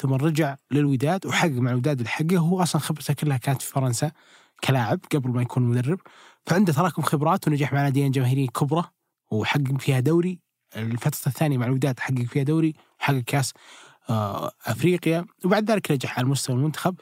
ثم 0.00 0.14
رجع 0.14 0.56
للوداد 0.70 1.26
وحقق 1.26 1.50
مع 1.50 1.70
الوداد 1.70 1.98
اللي 1.98 2.08
حقه 2.08 2.38
هو 2.38 2.62
أصلا 2.62 2.80
خبرته 2.80 3.14
كلها 3.14 3.36
كانت 3.36 3.62
في 3.62 3.72
فرنسا 3.72 4.12
كلاعب 4.64 5.00
قبل 5.14 5.30
ما 5.30 5.42
يكون 5.42 5.62
مدرب. 5.62 6.00
فعنده 6.46 6.72
تراكم 6.72 7.02
خبرات 7.02 7.48
ونجح 7.48 7.72
مع 7.72 7.82
ناديين 7.82 8.10
جماهيريه 8.10 8.48
كبرى 8.48 8.84
وحقق 9.30 9.76
فيها 9.78 10.00
دوري. 10.00 10.40
الفترة 10.76 11.26
الثانية 11.26 11.58
مع 11.58 11.66
الوداد 11.66 12.00
حقق 12.00 12.22
فيها 12.22 12.42
دوري 12.42 12.74
وحقق 13.00 13.18
كأس 13.18 13.52
آه، 14.10 14.52
أفريقيا. 14.66 15.26
وبعد 15.44 15.70
ذلك 15.70 15.90
نجح 15.90 16.18
على 16.18 16.28
مستوى 16.28 16.56
المنتخب. 16.56 16.94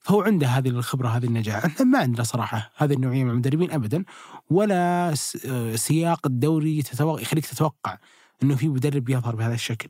فهو 0.00 0.22
عنده 0.22 0.46
هذه 0.46 0.68
الخبرة 0.68 1.08
هذه 1.08 1.24
النجاح، 1.24 1.64
إحنا 1.64 1.86
ما 1.86 1.98
عندنا 1.98 2.24
صراحة 2.24 2.72
هذه 2.76 2.92
النوعية 2.92 3.24
من 3.24 3.30
المدربين 3.30 3.70
ابدا 3.70 4.04
ولا 4.50 5.14
آه، 5.46 5.76
سياق 5.76 6.26
الدوري 6.26 6.82
يخليك 7.00 7.46
تتوقع 7.46 7.98
إنه 8.42 8.56
في 8.56 8.68
مدرب 8.68 9.08
يظهر 9.08 9.36
بهذا 9.36 9.54
الشكل. 9.54 9.88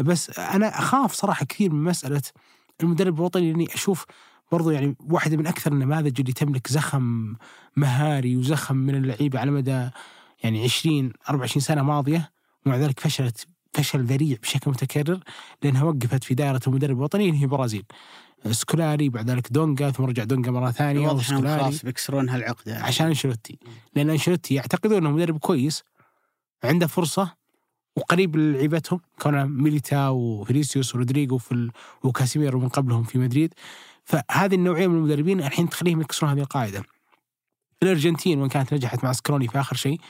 بس 0.00 0.38
أنا 0.38 0.78
أخاف 0.78 1.12
صراحة 1.12 1.46
كثير 1.46 1.72
من 1.72 1.84
مسألة 1.84 2.22
المدرب 2.82 3.14
الوطني 3.14 3.52
لأني 3.52 3.74
أشوف 3.74 4.06
برضو 4.52 4.70
يعني 4.70 4.96
واحدة 5.00 5.36
من 5.36 5.46
أكثر 5.46 5.72
النماذج 5.72 6.20
اللي 6.20 6.32
تملك 6.32 6.68
زخم 6.68 7.34
مهاري 7.76 8.36
وزخم 8.36 8.76
من 8.76 8.94
اللعيبة 8.94 9.38
على 9.40 9.50
مدى 9.50 9.88
يعني 10.44 10.64
20 10.64 11.12
24 11.30 11.60
سنة 11.60 11.82
ماضية 11.82 12.32
ومع 12.66 12.76
ذلك 12.76 13.00
فشلت 13.00 13.46
فشل 13.74 14.04
ذريع 14.04 14.36
بشكل 14.42 14.70
متكرر 14.70 15.20
لأنها 15.62 15.84
وقفت 15.84 16.24
في 16.24 16.34
دائرة 16.34 16.60
المدرب 16.66 16.96
الوطني 16.96 17.28
اللي 17.28 17.40
هي 17.40 17.42
البرازيل. 17.44 17.84
سكولاري 18.50 19.08
بعد 19.08 19.30
ذلك 19.30 19.52
دونجا 19.52 19.90
ثم 19.90 20.04
رجع 20.04 20.24
دونجا 20.24 20.50
مرة 20.50 20.70
ثانية 20.70 21.08
واضح 21.08 21.30
انهم 21.30 21.58
خلاص 21.58 21.84
بيكسرون 21.84 22.28
هالعقده 22.28 22.78
عشان 22.78 23.06
أنشيلوتي 23.06 23.58
لأن 23.94 24.10
أنشيلوتي 24.10 24.54
يعتقدون 24.54 24.96
إنه 24.96 25.10
مدرب 25.10 25.38
كويس 25.38 25.82
عنده 26.64 26.86
فرصة 26.86 27.34
وقريب 27.96 28.36
لعيبتهم 28.36 29.00
كون 29.20 29.44
ميليتاو 29.44 30.08
وفينيسيوس 30.08 30.94
ورودريجو 30.94 31.38
في. 31.38 31.70
وكاسيميرو 32.02 32.60
من 32.60 32.68
قبلهم 32.68 33.02
في 33.02 33.18
مدريد 33.18 33.54
فهذه 34.04 34.54
النوعية 34.54 34.86
من 34.86 34.96
المدربين 34.96 35.40
الحين 35.40 35.68
تخليهم 35.68 36.00
يكسرون 36.00 36.32
هذه 36.32 36.40
القاعدة. 36.40 36.82
الأرجنتين 37.82 38.40
وإن 38.40 38.48
كانت 38.48 38.74
نجحت 38.74 39.04
مع 39.04 39.12
سكالوني 39.12 39.48
في 39.48 39.60
آخر 39.60 39.76
شيء 39.76 40.00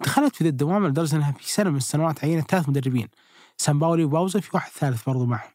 دخلت 0.00 0.36
في 0.36 0.44
ذا 0.44 0.50
الدوامه 0.50 0.88
لدرجه 0.88 1.16
انها 1.16 1.32
في 1.32 1.52
سنة 1.52 1.70
من 1.70 1.76
السنوات 1.76 2.24
عينت 2.24 2.50
ثلاث 2.50 2.68
مدربين 2.68 3.08
سامباولي 3.56 4.04
وباوزا 4.04 4.40
في 4.40 4.50
واحد 4.54 4.70
ثالث 4.72 5.02
برضو 5.04 5.26
معهم 5.26 5.50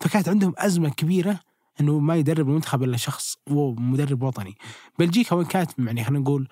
فكانت 0.00 0.28
عندهم 0.28 0.54
أزمة 0.58 0.88
كبيرة 0.88 1.40
إنه 1.80 1.98
ما 1.98 2.16
يدرب 2.16 2.48
المنتخب 2.48 2.82
إلا 2.82 2.96
شخص 2.96 3.36
هو 3.48 3.74
مدرب 3.74 4.22
وطني. 4.22 4.54
بلجيكا 4.98 5.36
وإن 5.36 5.46
كانت 5.46 5.70
يعني 5.78 6.04
خلينا 6.04 6.20
نقول 6.20 6.48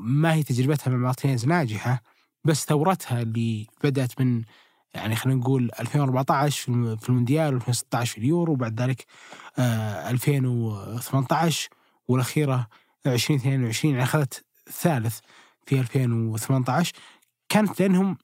ما 0.00 0.34
هي 0.34 0.42
تجربتها 0.42 0.90
مع 0.90 0.96
مارتينيز 0.96 1.46
ناجحة 1.46 2.02
بس 2.46 2.64
ثورتها 2.64 3.22
اللي 3.22 3.66
بدأت 3.84 4.20
من 4.20 4.42
يعني 4.94 5.16
خلينا 5.16 5.40
نقول 5.40 5.70
2014 5.80 6.62
في 6.62 6.68
الم- 6.68 6.96
في 6.96 7.08
المونديال 7.08 7.60
و2016 7.62 8.02
في 8.04 8.18
اليورو 8.18 8.52
وبعد 8.52 8.80
ذلك 8.80 9.06
آه 9.58 10.10
2018 10.10 11.68
والأخيرة 12.08 12.66
2022 13.06 13.92
يعني 13.94 14.04
أخذت 14.04 14.44
الثالث 14.66 15.18
في 15.66 15.80
2018 15.80 16.92
كانت 17.48 17.80
لأنهم 17.80 18.18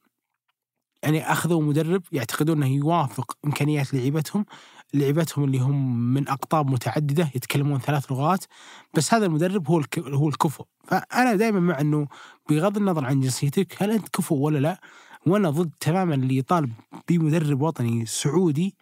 يعني 1.03 1.31
أخذوا 1.31 1.61
مدرب 1.61 2.03
يعتقدون 2.11 2.63
إنه 2.63 2.75
يوافق 2.75 3.37
إمكانيات 3.45 3.93
لعيبتهم 3.93 4.45
لعيبتهم 4.93 5.43
اللي 5.45 5.59
هم 5.59 6.13
من 6.13 6.27
أقطاب 6.29 6.69
متعددة 6.69 7.31
يتكلمون 7.35 7.79
ثلاث 7.79 8.11
لغات 8.11 8.45
بس 8.93 9.13
هذا 9.13 9.25
المدرب 9.25 9.67
هو. 9.67 9.81
هو 9.97 10.29
الكفؤ 10.29 10.65
فأنا 10.87 11.35
دائما 11.35 11.59
مع 11.59 11.79
إنه 11.81 12.07
بغض 12.49 12.77
النظر 12.77 13.05
عن 13.05 13.19
جنسيتك 13.19 13.83
هل 13.83 13.91
أنت 13.91 14.09
كفؤ 14.09 14.35
ولا 14.35 14.57
لا 14.57 14.81
وأنا 15.27 15.49
ضد 15.49 15.71
تماما 15.79 16.15
اللي 16.15 16.37
يطالب 16.37 16.73
بمدرب 17.09 17.61
وطني 17.61 18.05
سعودي 18.05 18.75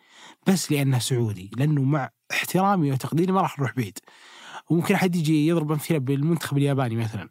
بس 0.48 0.72
لأنه 0.72 1.00
سعودي 1.00 1.52
لأنه 1.58 1.82
مع 1.82 2.10
احترامي 2.32 2.92
وتقديري 2.92 3.32
ما 3.32 3.42
راح 3.42 3.60
نروح 3.60 3.76
بعيد 3.76 4.00
وممكن 4.70 4.96
أحد 4.96 5.16
يجي 5.16 5.48
يضرب 5.48 5.72
أمثلة 5.72 5.98
بالمنتخب 5.98 6.58
الياباني 6.58 6.96
مثلا 6.96 7.30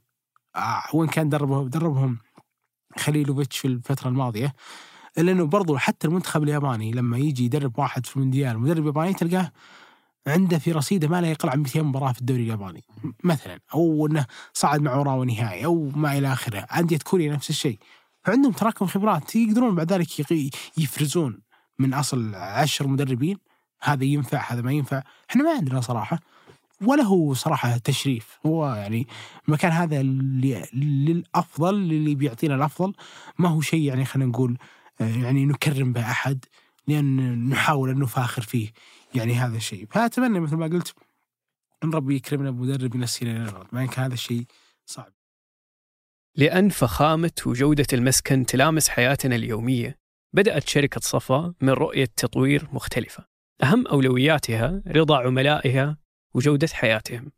آه 0.56 0.82
وين 0.94 1.08
كان 1.08 1.28
دربهم 1.28 1.68
دربهم 1.68 2.18
خليلوفيتش 2.98 3.58
في 3.58 3.68
الفترة 3.68 4.08
الماضية 4.08 4.54
إلا 5.18 5.32
إنه 5.32 5.44
برضو 5.44 5.76
حتى 5.76 6.06
المنتخب 6.06 6.42
الياباني 6.42 6.92
لما 6.92 7.18
يجي 7.18 7.44
يدرب 7.44 7.78
واحد 7.78 8.06
في 8.06 8.16
المونديال 8.16 8.58
مدرب 8.58 8.86
ياباني 8.86 9.14
تلقاه 9.14 9.52
عنده 10.26 10.58
في 10.58 10.72
رصيده 10.72 11.08
ما 11.08 11.20
لا 11.20 11.30
يقل 11.30 11.48
عن 11.48 11.58
200 11.58 11.82
مباراة 11.82 12.12
في 12.12 12.20
الدوري 12.20 12.42
الياباني. 12.42 12.84
مثلا 13.24 13.60
أو 13.74 14.06
إنه 14.06 14.26
صعد 14.52 14.80
مع 14.80 14.92
أوراوا 14.92 15.24
نهائي 15.24 15.64
أو 15.64 15.90
ما 15.94 16.18
إلى 16.18 16.32
آخره 16.32 16.58
أندية 16.58 16.98
كوريا 16.98 17.32
نفس 17.32 17.50
الشيء. 17.50 17.78
فعندهم 18.24 18.52
تراكم 18.52 18.86
خبرات 18.86 19.36
يقدرون 19.36 19.74
بعد 19.74 19.92
ذلك 19.92 20.32
يفرزون 20.78 21.38
من 21.78 21.94
أصل 21.94 22.34
عشر 22.34 22.86
مدربين. 22.86 23.38
هذا 23.82 24.04
ينفع 24.04 24.52
هذا 24.52 24.62
ما 24.62 24.72
ينفع. 24.72 25.02
إحنا 25.30 25.42
ما 25.42 25.50
عندنا 25.50 25.80
صراحة 25.80 26.20
ولا 26.82 27.02
هو 27.02 27.34
صراحة 27.34 27.76
تشريف. 27.76 28.38
هو 28.46 28.74
يعني 28.74 29.06
المكان 29.48 29.72
هذا 29.72 30.02
للأفضل 30.02 31.74
اللي 31.74 32.14
بيعطينا 32.14 32.54
الأفضل. 32.54 32.92
ما 33.38 33.48
هو 33.48 33.60
شيء 33.60 33.82
يعني 33.82 34.04
خلينا 34.04 34.30
نقول 34.30 34.58
يعني 35.00 35.46
نكرم 35.46 35.92
به 35.92 36.10
أحد 36.10 36.44
لأن 36.88 37.48
نحاول 37.48 37.90
أن 37.90 37.98
نفاخر 37.98 38.42
فيه. 38.42 38.72
يعني 39.14 39.34
هذا 39.34 39.56
الشيء. 39.56 39.86
فأتمنى 39.90 40.40
مثل 40.40 40.56
ما 40.56 40.66
قلت 40.66 40.94
أن 41.84 41.90
ربي 41.90 42.16
يكرمنا 42.16 42.50
بمدرب 42.50 42.94
ينسينا 42.94 43.38
للغد 43.38 43.66
ما 43.72 43.86
كان 43.86 44.04
هذا 44.04 44.14
الشيء 44.14 44.44
صعب. 44.86 45.12
لأن 46.36 46.68
فخامة 46.68 47.32
وجودة 47.46 47.86
المسكن 47.92 48.46
تلامس 48.46 48.88
حياتنا 48.88 49.34
اليومية 49.34 49.98
بدأت 50.32 50.68
شركة 50.68 51.00
صفا 51.00 51.54
من 51.60 51.70
رؤية 51.70 52.08
تطوير 52.16 52.68
مختلفة. 52.72 53.24
أهم 53.62 53.86
أولوياتها 53.86 54.82
رضا 54.86 55.18
عملائها 55.18 55.98
وجودة 56.34 56.68
حياتهم. 56.72 57.32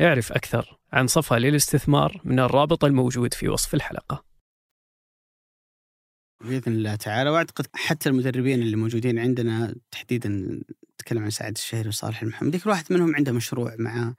اعرف 0.00 0.32
أكثر 0.32 0.78
عن 0.92 1.06
صفا 1.06 1.34
للاستثمار 1.34 2.20
من 2.24 2.40
الرابط 2.40 2.84
الموجود 2.84 3.34
في 3.34 3.48
وصف 3.48 3.74
الحلقة. 3.74 4.29
بإذن 6.40 6.72
الله 6.72 6.94
تعالى. 6.94 7.30
وأعتقد 7.30 7.66
حتى 7.74 8.08
المدربين 8.08 8.62
اللي 8.62 8.76
موجودين 8.76 9.18
عندنا 9.18 9.74
تحديدا 9.90 10.60
نتكلم 10.94 11.24
عن 11.24 11.30
سعد 11.30 11.52
الشهري 11.56 11.88
وصالح 11.88 12.22
المحمدي 12.22 12.58
كل 12.58 12.70
واحد 12.70 12.84
منهم 12.90 13.16
عنده 13.16 13.32
مشروع 13.32 13.76
مع 13.78 14.14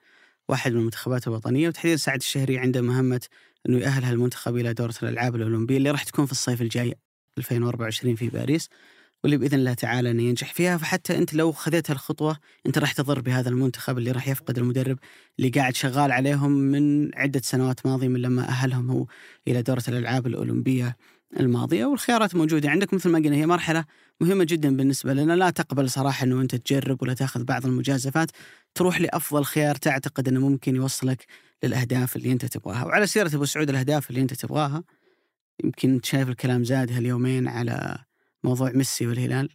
واحد 0.50 0.72
من 0.72 0.78
المنتخبات 0.80 1.28
الوطنية 1.28 1.68
وتحديدا 1.68 1.98
سعد 1.98 2.20
الشهري 2.20 2.58
عنده 2.58 2.82
مهمة 2.82 3.22
إنه 3.70 3.78
يأهل 3.78 4.04
هالمنتخب 4.04 4.56
إلى 4.56 4.74
دورة 4.74 4.94
الألعاب 5.04 5.36
الأولمبية 5.36 5.78
اللي 5.78 5.92
راح 5.92 6.04
تكون 6.04 6.26
في 6.26 6.32
الصيف 6.32 6.62
الجاي 6.62 6.96
2024 7.38 8.16
في 8.16 8.30
باريس 8.30 8.70
واللي 9.24 9.38
بإذن 9.38 9.60
الله 9.60 9.74
تعالى 9.74 10.12
إنه 10.12 10.24
ينجح 10.24 10.54
فيها. 10.54 10.78
فحتى 10.78 11.18
أنت 11.18 11.34
لو 11.34 11.52
خذيت 11.52 11.92
هالخطوه 11.92 12.38
أنت 12.66 12.78
راح 12.78 12.92
تضر 12.92 13.22
بهذا 13.22 13.50
المنتخب 13.50 13.98
اللي 13.98 14.12
راح 14.12 14.28
يفقد 14.28 14.58
المدرب 14.58 15.00
اللي 15.40 15.50
قاعد 15.50 15.76
شغال 15.76 16.12
عليهم 16.12 16.52
من 16.52 17.16
عدة 17.16 17.42
سنوات 17.44 17.86
ماضية 17.86 18.08
من 18.08 18.22
لما 18.22 18.42
أهلهم 18.42 18.92
هو 18.92 19.06
إلى 19.48 19.62
دورة 19.62 19.84
الألعاب 19.88 20.28
الأولمبية. 20.28 20.98
الماضيه 21.40 21.86
والخيارات 21.86 22.36
موجوده 22.36 22.70
عندك 22.70 22.94
مثل 22.94 23.10
ما 23.10 23.20
قلنا 23.20 23.36
هي 23.36 23.46
مرحلة 23.46 23.86
مهمة 24.22 24.44
جدا 24.44 24.78
بالنسبة 24.78 25.14
لنا. 25.14 25.34
لا 25.34 25.50
تقبل 25.50 25.90
صراحة 25.90 26.24
إنه 26.24 26.42
أنت 26.42 26.56
تجرب 26.56 27.04
ولا 27.04 27.14
تأخذ 27.14 27.44
بعض 27.44 27.66
المجازفات. 27.66 28.32
تروح 28.76 29.02
لأفضل 29.02 29.44
خيار 29.44 29.76
تعتقد 29.76 30.28
إنه 30.28 30.40
ممكن 30.50 30.76
يوصلك 30.76 31.26
للأهداف 31.64 32.16
اللي 32.16 32.32
أنت 32.32 32.46
تبغاها. 32.46 32.86
وعلى 32.86 33.08
سيرة 33.08 33.36
أبو 33.36 33.46
سعود 33.46 33.70
الأهداف 33.70 34.10
اللي 34.10 34.22
أنت 34.22 34.34
تبغاها. 34.34 34.84
يمكن 35.64 36.00
شايف 36.04 36.30
الكلام 36.30 36.64
زاد 36.64 36.92
هاليومين 36.92 37.48
على 37.48 37.98
موضوع 38.44 38.72
ميسي 38.72 39.08
والهلال. 39.08 39.50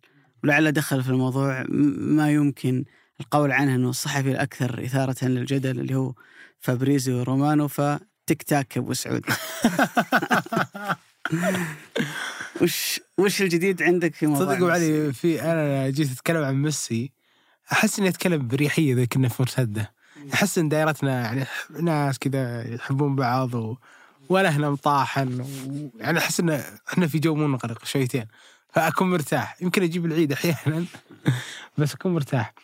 ولعل 0.44 0.72
دخل 0.72 1.02
في 1.02 1.08
الموضوع 1.08 1.64
ما 1.98 2.32
يمكن 2.32 2.84
القول 3.20 3.52
عنه 3.52 3.74
إنه 3.74 3.90
الصحفي 3.90 4.30
الأكثر 4.30 4.84
إثارة 4.84 5.24
للجدل 5.24 5.80
اللي 5.80 5.94
هو 5.94 6.14
فابريزيو 6.60 7.22
رومانو. 7.22 7.68
فتك 7.68 8.42
تاك 8.46 8.78
أبو 8.78 8.92
سعود. 8.92 9.24
وش 12.62 13.00
وش 13.18 13.42
الجديد 13.42 13.82
عندك 13.82 14.14
في 14.14 14.26
موضوع 14.26 14.46
صدق 14.46 14.56
أبو 14.56 14.66
ميسي؟ 14.66 15.02
علي 15.02 15.12
في 15.12 15.42
أنا 15.42 15.90
جيت 15.90 16.12
أتكلم 16.12 16.44
عن 16.44 16.54
ميسي 16.54 17.12
أحس 17.72 17.98
إني 17.98 18.08
أتكلم 18.08 18.48
بريحية 18.48 18.92
اذا 18.92 19.04
كنا 19.04 19.28
في 19.28 19.42
مرتدة. 19.42 19.92
أحس 20.34 20.58
إن 20.58 20.68
دائرتنا 20.68 21.20
يعني 21.20 21.46
ناس 21.80 22.18
كذا 22.18 22.74
يحبون 22.74 23.16
بعض 23.16 23.54
و... 23.54 23.76
ولا 24.28 24.56
هنا 24.56 24.70
مطاحن 24.70 25.40
و... 25.40 25.46
يعني 25.98 26.18
أحس 26.18 26.40
ان 26.40 26.50
إحنا 26.88 27.06
في 27.06 27.18
جو 27.18 27.34
منغلق 27.34 27.84
شويتين. 27.84 28.26
فأكون 28.72 29.10
مرتاح. 29.10 29.56
يمكن 29.60 29.82
أجيب 29.82 30.06
العيد 30.06 30.32
أحيانا 30.32 30.84
بس 31.78 31.94
أكون 31.94 32.14
مرتاح. 32.14 32.54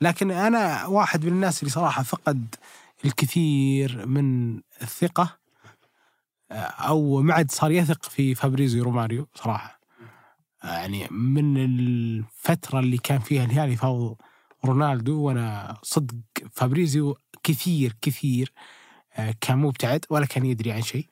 لكن 0.00 0.30
أنا 0.30 0.86
واحد 0.86 1.24
من 1.24 1.32
الناس 1.32 1.62
اللي 1.62 1.70
صراحة 1.70 2.02
فقد 2.02 2.54
الكثير 3.04 4.06
من 4.06 4.56
الثقة. 4.82 5.38
أو 6.50 7.22
ما 7.22 7.34
عاد 7.34 7.50
صار 7.50 7.70
يثق 7.70 8.04
في 8.04 8.34
فابريزيو 8.34 8.84
رومانو 8.84 9.28
صراحة. 9.34 9.80
يعني 10.64 11.08
من 11.10 11.56
الفترة 11.56 12.78
اللي 12.78 12.98
كان 12.98 13.18
فيها 13.18 13.44
الهلال 13.44 13.72
يفاوض 13.72 14.16
رونالدو 14.64 15.20
وأنا 15.22 15.76
صدق 15.82 16.14
فابريزيو 16.52 17.18
كثير 17.42 17.96
كثير 18.00 18.52
آه، 19.16 19.34
كان 19.40 19.58
مبتعد 19.58 20.04
ولا 20.10 20.26
كان 20.26 20.46
يدري 20.46 20.72
عن 20.72 20.82
شيء. 20.82 21.06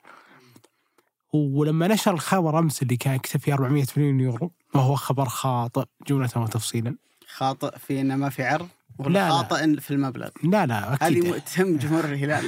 ولما 1.33 1.87
نشر 1.87 2.13
الخبر 2.13 2.59
أمس 2.59 2.81
اللي 2.81 2.97
كان 2.97 3.17
كتب 3.17 3.39
فيه 3.39 3.53
400 3.53 3.85
مليون 3.97 4.19
يورو 4.19 4.51
وهو 4.75 4.95
خبر 4.95 5.25
خاطئ 5.25 5.85
جملة 6.07 6.29
وتفصيلا. 6.35 6.97
خاطئ 7.27 7.77
في 7.77 8.01
انه 8.01 8.15
ما 8.15 8.29
في 8.29 8.43
عرض. 8.43 8.67
لا،. 8.99 9.29
خاطئ 9.29 9.79
في 9.79 9.91
المبلغ. 9.91 10.29
لا 10.43 10.65
لا 10.65 10.93
هذه 10.93 11.07
أكيد 11.07 11.25
م- 11.27 11.37
تهم 11.55 11.77
جمهور 11.77 12.05
الهلال. 12.05 12.45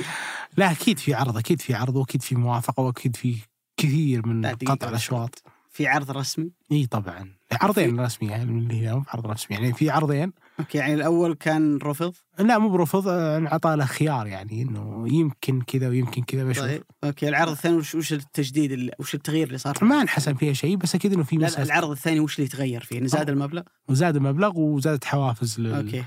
لا 0.58 0.72
أكيد 0.72 1.00
في 1.00 1.14
عرض 1.14 1.38
أكيد 1.38 1.62
في 1.62 1.74
عرض 1.74 1.96
وأكيد 1.96 2.22
في 2.22 2.36
موافقة 2.36 2.84
وأكيد 2.84 3.16
في 3.16 3.36
كثير 3.78 4.28
من 4.28 4.46
قطع. 4.46 4.90
الأشواط. 4.90 5.44
في 5.72 5.88
عرض 5.88 6.12
رسمي؟ 6.12 6.52
إي 6.72 6.86
طبعا. 6.86 7.32
عرضين 7.52 8.00
رسمي 8.00 8.30
يعني 8.30 8.52
من 8.52 8.72
الهلال 8.72 8.96
مو 8.96 9.04
عرض 9.08 9.28
رسمي. 9.28 9.58
يعني 9.58 9.74
في 9.74 9.90
عرضين. 9.90 10.34
okay 10.60 10.78
يعني 10.78 10.94
الأول 10.94 11.34
كان 11.34 11.78
رفض؟ 11.78 12.14
لا 12.40 12.58
مو 12.58 12.70
برفض 12.70 13.08
آه، 13.08 13.38
انعطى 13.38 13.76
له 13.76 13.86
خيار 13.86 14.28
يعني 14.28 14.62
إنه 14.62 15.06
يمكن 15.14 15.62
كذا 15.62 15.88
ويمكن 15.90 16.24
كذا 16.24 16.44
بشوف 16.44 16.64
طيب 16.64 16.84
أوكي. 17.04 17.30
العرض 17.30 17.52
الثاني 17.52 17.76
وش, 17.76 17.96
وش 17.96 18.14
التجديد 18.14 18.72
اللي 18.72 18.92
وش 19.00 19.16
التغيير 19.16 19.48
اللي 19.48 19.58
صار؟ 19.58 19.78
ما 19.82 20.02
انحسن 20.02 20.34
فيها 20.36 20.54
شيء 20.54 20.76
بس 20.76 20.96
أكيد 20.96 21.14
إنه 21.14 21.24
في 21.24 21.38
مسألة. 21.38 21.66
العرض 21.66 21.90
الثاني 21.92 22.20
وش 22.20 22.40
اللي 22.40 22.50
تغير 22.50 22.82
فيه؟ 22.84 23.00
إن 23.00 23.08
زاد 23.08 23.30
المبلغ؟ 23.30 23.62
وزاد 23.90 24.16
المبلغ 24.16 24.60
وزادت 24.60 25.06
حوافز 25.06 25.60
لل... 25.60 25.74
okay. 25.74 26.04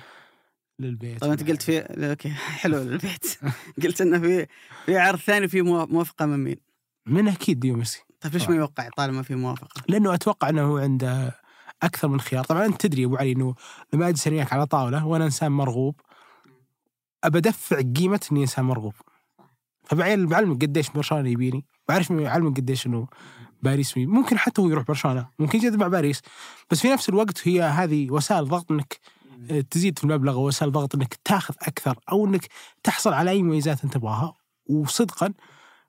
للبيت. 0.81 1.21
طيب 1.21 1.31
أنت 1.33 1.49
قلت 1.51 1.63
في 1.63 1.79
okay 1.81 2.29
حلو 2.61 2.79
البيت 2.79 3.39
قلت 3.83 4.01
إنه 4.01 4.19
في 4.19 4.47
في 4.87 4.99
عرض 4.99 5.19
ثاني 5.19 5.49
في 5.49 5.63
موا- 5.63 5.85
موافقة 5.87 6.27
من 6.27 6.45
مين؟ 6.45 6.57
من 7.07 7.29
أكيد 7.29 7.61
ليو 7.61 7.77
ميسي 7.77 8.03
طيب 8.21 8.33
ليش 8.33 8.49
ما 8.49 8.57
يوقع 8.57 8.89
طالما 8.97 9.23
في 9.23 9.35
موافقة؟ 9.35 9.83
لأنه 9.89 10.15
أتوقع 10.15 10.49
إنه 10.49 10.63
هو 10.63 10.79
عنده 10.79 11.41
أكثر 11.83 12.09
من 12.09 12.21
خيار. 12.21 12.45
طبعا 12.45 12.67
أنت 12.67 12.81
تدري 12.87 13.05
أبو 13.05 13.17
علي 13.17 13.33
إنه 13.33 13.55
لما 13.93 14.09
أجلس 14.09 14.27
وياك 14.27 14.53
على 14.53 14.67
طاولة 14.67 15.07
وأنا 15.07 15.25
إنسان 15.25 15.53
مرغوب 15.53 16.01
أبى 17.25 17.39
أدفع 17.39 17.81
قيمة 17.97 18.21
إني 18.33 18.41
إنسان 18.43 18.65
مرغوب. 18.65 18.95
فبعين 19.85 20.27
بعلمك 20.27 20.63
قديش 20.65 20.91
برشلونة 20.91 21.29
يبيني. 21.29 21.65
بعرف 21.89 22.13
بعلمك 22.13 22.57
قديش 22.57 22.87
إنه 22.87 23.07
باريس. 23.63 23.97
ممكن 23.97 24.39
حتى 24.39 24.63
هو 24.63 24.69
يروح 24.71 24.85
برشلونة. 24.85 25.29
ممكن 25.39 25.59
يجد 25.59 25.77
مع 25.77 25.89
باريس. 25.89 26.23
بس 26.71 26.81
في 26.81 26.89
نفس 26.89 27.09
الوقت 27.09 27.49
هي 27.49 27.63
هذه 27.63 28.11
وسائل 28.11 28.49
ضغط 28.49 28.73
إنك 28.73 28.99
تزيد 29.71 29.99
في 29.99 30.05
المبلغ 30.05 30.39
ووسائل 30.39 30.73
ضغط 30.73 30.95
إنك 30.95 31.19
تاخذ 31.25 31.55
أكثر 31.63 31.99
أو 32.13 32.27
إنك 32.27 32.49
تحصل 32.83 33.13
على 33.13 33.31
أي 33.31 33.43
مميزات 33.43 33.85
أنت 33.85 33.95
تبغاها. 33.95 34.35
وصدقا 34.67 35.33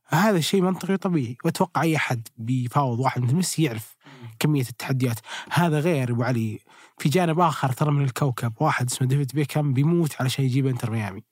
هذا 0.07 0.37
الشيء 0.37 0.61
منطقي 0.61 0.93
وطبيعي. 0.93 1.37
وأتوقع 1.45 1.81
أي 1.81 1.95
أحد 1.95 2.27
بيفاوض 2.37 2.99
واحد 2.99 3.21
مثل 3.21 3.35
ميسي 3.35 3.63
يعرف 3.63 3.95
كمية 4.39 4.69
التحديات. 4.69 5.19
هذا 5.51 5.79
غير 5.79 6.11
أبو 6.11 6.23
علي. 6.23 6.59
في 6.97 7.09
جانب 7.09 7.39
آخر 7.39 7.71
ترى 7.71 7.91
من 7.91 8.03
الكوكب 8.03 8.53
واحد 8.59 8.89
اسمه 8.91 9.07
ديفيد 9.07 9.31
بيكام 9.33 9.73
بيموت 9.73 10.15
علشان 10.21 10.45
يجيب 10.45 10.67
إنتر 10.67 10.91
ميامي. 10.91 11.23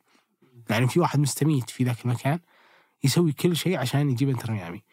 يعني 0.70 0.88
في 0.88 1.00
واحد 1.00 1.20
مستميت 1.20 1.70
في 1.70 1.84
ذاك 1.84 2.06
المكان 2.06 2.40
يسوي 3.04 3.32
كل 3.32 3.56
شيء 3.56 3.78
عشان 3.78 4.10
يجيب 4.10 4.30
إنتر 4.30 4.52
ميامي. 4.52 4.84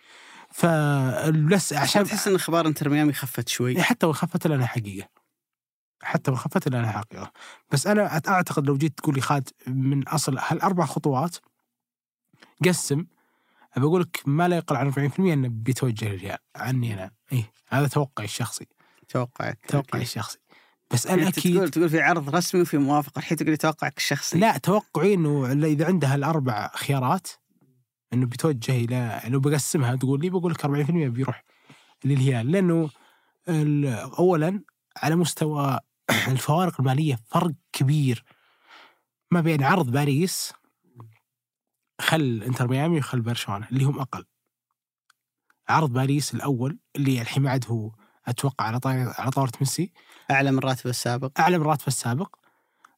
فلس 0.53 1.73
عشان 1.73 1.83
عشان 1.83 2.05
تحس 2.05 2.29
إن 2.29 2.35
أخبار 2.35 2.67
إنتر 2.67 2.89
ميامي 2.89 3.12
خفت 3.12 3.49
شوي؟ 3.49 3.83
حتى 3.83 4.07
وخفت 4.07 4.47
لنا 4.47 4.67
حقيقة. 4.67 5.09
حتى 6.03 6.31
وخفت 6.31 6.69
لنا 6.69 6.91
حقيقه 6.93 7.33
بس 7.71 7.87
أنا 7.87 8.21
أعتقد 8.29 8.67
لو 8.67 8.77
جيت 8.77 8.99
تقول 8.99 9.15
لي 9.15 9.21
خالد 9.21 9.49
من 9.67 10.09
أصل 10.09 10.39
هالأربع 10.39 10.87
خطوات 10.87 11.37
قسم 12.65 13.07
بقول 13.77 14.01
لك 14.01 14.23
ما 14.27 14.49
لا 14.49 14.57
يقل 14.57 14.77
عن 14.77 14.93
40% 14.93 15.21
إنه 15.21 15.49
بيتوجه 15.49 16.09
للريال 16.09 16.39
عني 16.57 16.95
أنا. 16.95 17.11
اي 17.33 17.45
هذا 17.69 17.87
توقعي 17.87 18.25
الشخصي. 18.25 18.67
توقعك 19.09 19.59
توقعي. 19.69 20.03
الشخصي. 20.03 20.39
بس 20.91 21.07
أنا 21.07 21.31
تقول 21.31 21.59
أكيد 21.59 21.71
تقول 21.71 21.89
في 21.89 22.01
عرض 22.01 22.37
رسمي 22.37 22.61
وفي 22.61 22.79
موافقه 22.79 23.19
الحين 23.19 23.37
تقول 23.37 23.51
لي 23.51 23.57
توقعك 23.57 23.97
الشخصي. 23.97 24.39
لا 24.39 24.59
توقعي 24.59 25.15
إنه 25.15 25.53
إذا 25.67 25.87
عندها 25.87 26.15
الاربع 26.15 26.71
خيارات 26.75 27.29
إنه 28.13 28.27
بيتوجه 28.27 28.73
إلى 28.73 29.21
لو 29.29 29.41
بقسمها 29.41 29.97
تقول 29.97 30.21
لي 30.21 30.31
بقول 30.31 30.53
لك 30.53 30.67
40% 30.67 30.69
بيروح 30.91 31.45
للهلال. 32.05 32.53
لأنه 32.53 32.91
اولا 34.19 34.61
على 34.97 35.17
مستوى 35.17 35.81
الفوارق 36.29 36.81
المالية 36.81 37.19
فرق 37.27 37.53
كبير 37.73 38.25
ما 39.31 39.40
بين 39.40 39.62
عرض 39.62 39.90
باريس 39.90 40.53
خل 42.01 42.42
إنتر 42.47 42.69
ميامي 42.69 42.99
وخل 42.99 43.21
برشلونة 43.21 43.66
اللي 43.73 43.85
هم 43.85 43.99
أقل. 43.99 44.25
عرض 45.69 45.92
باريس 45.92 46.35
الأول 46.35 46.79
اللي 46.97 47.21
الحين 47.21 47.47
عاد 47.47 47.64
هو 47.69 47.92
أتوقع 48.27 48.64
على 48.64 48.81
طاوله 48.81 49.14
على 49.19 49.51
ميسي. 49.61 49.92
أعلى 50.31 50.53
من 50.53 50.59
راتبه 50.59 50.90
السابق. 50.90 51.40
أعلى 51.40 51.59
من 51.59 51.64
راتبه 51.64 51.87
السابق. 51.87 52.37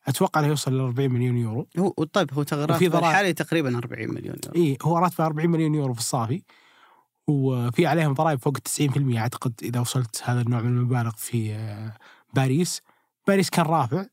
أتوقع 0.07 0.41
إنه 0.41 0.49
يوصل 0.49 0.79
ل 0.79 0.81
40 0.81 1.11
مليون 1.11 1.37
يورو. 1.37 1.69
هو 1.79 1.91
طيب 1.91 2.35
هو 2.35 2.45
راتبه. 2.53 2.99
الحالي 2.99 3.33
تقريبا 3.33 3.79
40 3.79 4.15
مليون 4.15 4.37
يورو. 4.45 4.57
إي 4.57 4.79
هو 4.83 4.99
راتبه 4.99 5.27
40 5.27 5.51
مليون 5.51 5.75
يورو 5.75 5.95
في 5.95 6.01
الصافي. 6.01 6.43
وفي 7.27 7.87
عليهم 7.87 8.15
ضرائب 8.15 8.39
فوق 8.39 8.59
90% 8.59 9.19
أعتقد 9.19 9.55
إذا 9.63 9.81
وصلت 9.81 10.23
هذا 10.25 10.41
النوع 10.41 10.61
من 10.61 10.79
المبالغ 10.79 11.13
في 11.17 11.55
آه، 11.55 11.97
باريس. 12.35 12.83
باريس 13.29 13.51
كان 13.51 13.67
رافع 13.67 14.07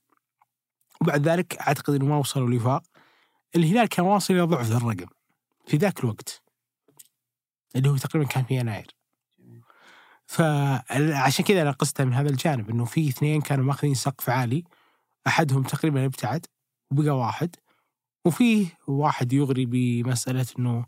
وبعد 1.01 1.27
ذلك 1.27 1.57
أعتقد 1.57 1.93
إنه 1.93 2.05
ما 2.05 2.17
وصلوا 2.17 2.49
لوفاق 2.49 2.83
الهلال 3.55 3.87
كان 3.87 4.05
واصل 4.05 4.33
إلى 4.33 4.41
ضعف 4.41 4.71
الرقم 4.71 5.07
في 5.67 5.77
ذاك 5.77 5.99
الوقت. 5.99 6.43
اللي 7.75 7.89
هو 7.89 7.97
تقريبا 7.97 8.27
كان 8.27 8.43
في 8.43 8.55
يناير. 8.55 8.87
فعشان 10.25 11.45
كذا 11.45 11.61
أنا 11.61 11.71
قستها 11.71 12.05
من 12.05 12.13
هذا 12.13 12.29
الجانب 12.29 12.69
إنه 12.69 12.85
في 12.85 13.09
اثنين 13.09 13.41
كانوا 13.41 13.65
ماخذين 13.65 13.93
سقف 13.93 14.29
عالي. 14.29 14.63
أحدهم 15.27 15.63
تقريبا 15.63 16.05
ابتعد 16.05 16.45
وبقى 16.91 17.17
واحد. 17.17 17.55
وفيه 18.25 18.67
واحد 18.87 19.33
يغري 19.33 19.65
بمسألة 19.65 20.45
إنه 20.59 20.85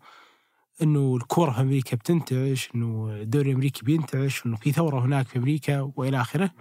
إنه 0.82 1.16
الكوره 1.16 1.52
في 1.52 1.62
أمريكا 1.62 1.98
بتنتعش 1.98 2.70
إنه 2.76 3.10
الدوري 3.22 3.50
الأمريكي 3.50 3.86
بينتعش 3.86 4.46
إنه 4.46 4.58
في 4.58 4.72
ثورة 4.72 5.06
هناك 5.06 5.28
في 5.28 5.40
أمريكا 5.40 5.92
وإلى 5.96 6.22
آخره. 6.22 6.52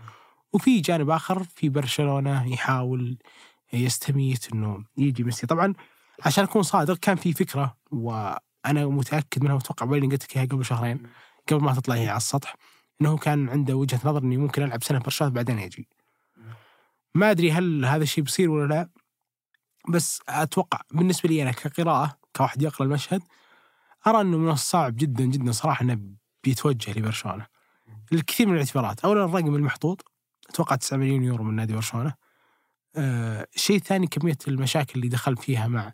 وفي 0.53 0.81
جانب 0.81 1.11
آخر 1.11 1.45
في 1.45 1.69
برشلونة 1.69 2.53
يحاول 2.53 3.19
يستميت 3.73 4.53
إنه 4.53 4.85
يجي 4.97 5.23
ميسي. 5.25 5.47
طبعا 5.47 5.75
عشان 6.25 6.45
أكون 6.45 6.63
صادق 6.63 6.97
كان 6.97 7.17
في 7.17 7.33
فكرة 7.33 7.77
وأنا 7.91 8.87
متأكد 8.87 9.43
منها 9.43 9.55
وأتوقع 9.55 9.87
بيني 9.87 10.07
قلت 10.07 10.37
لك 10.37 10.53
قبل 10.53 10.65
شهرين 10.65 11.03
قبل 11.49 11.65
ما 11.65 11.75
تطلع 11.75 11.95
هي 11.95 12.09
على 12.09 12.17
السطح 12.17 12.55
إنه 13.01 13.17
كان 13.17 13.49
عنده 13.49 13.77
وجهة 13.77 14.01
نظر 14.05 14.23
اني 14.23 14.37
ممكن 14.37 14.63
العب 14.63 14.83
سنة 14.83 14.99
برشلونة 14.99 15.35
بعدين 15.35 15.59
يجي. 15.59 15.89
ما 17.15 17.31
أدري 17.31 17.53
هل 17.53 17.85
هذا 17.85 18.03
الشيء 18.03 18.25
بيصير 18.25 18.51
ولا 18.51 18.75
لا 18.75 18.89
بس 19.89 20.23
أتوقع 20.29 20.81
بالنسبة 20.91 21.29
لي 21.29 21.43
أنا 21.43 21.53
كقراءة 21.53 22.19
كواحد 22.37 22.63
يقرأ 22.63 22.87
المشهد 22.87 23.23
أرى 24.07 24.21
إنه 24.21 24.39
من 24.39 24.51
الصعب 24.51 24.97
جدا 24.97 25.25
جدا 25.25 25.53
صراحة 25.53 25.83
إنه 25.83 26.01
بيتوجه 26.45 26.99
لبرشلونة. 26.99 27.47
الكثير 28.13 28.47
من 28.47 28.55
الاعتبارات. 28.55 29.05
اولا 29.05 29.25
الرقم 29.25 29.55
المحطوط. 29.55 30.16
أتوقع 30.51 30.77
9 30.77 30.97
مليون 30.97 31.25
يورو 31.25 31.45
من 31.45 31.55
نادي 31.55 31.75
برشلونة. 31.75 32.15
آه 32.97 33.47
الشيء 33.55 33.77
الثاني 33.77 34.07
كمية 34.07 34.39
المشاكل 34.49 34.93
اللي 34.97 35.09
دخل 35.09 35.37
فيها 35.37 35.67
مع 35.67 35.93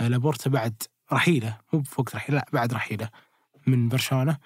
آه 0.00 0.08
لابورتا 0.08 0.50
بعد 0.50 0.82
رحيله. 1.12 1.58
مو 1.72 1.82
بوقت 1.96 2.14
رحيله 2.14 2.38
لا 2.38 2.46
بعد 2.52 2.74
رحيله 2.74 3.08
من 3.66 3.88
برشلونة. 3.88 4.38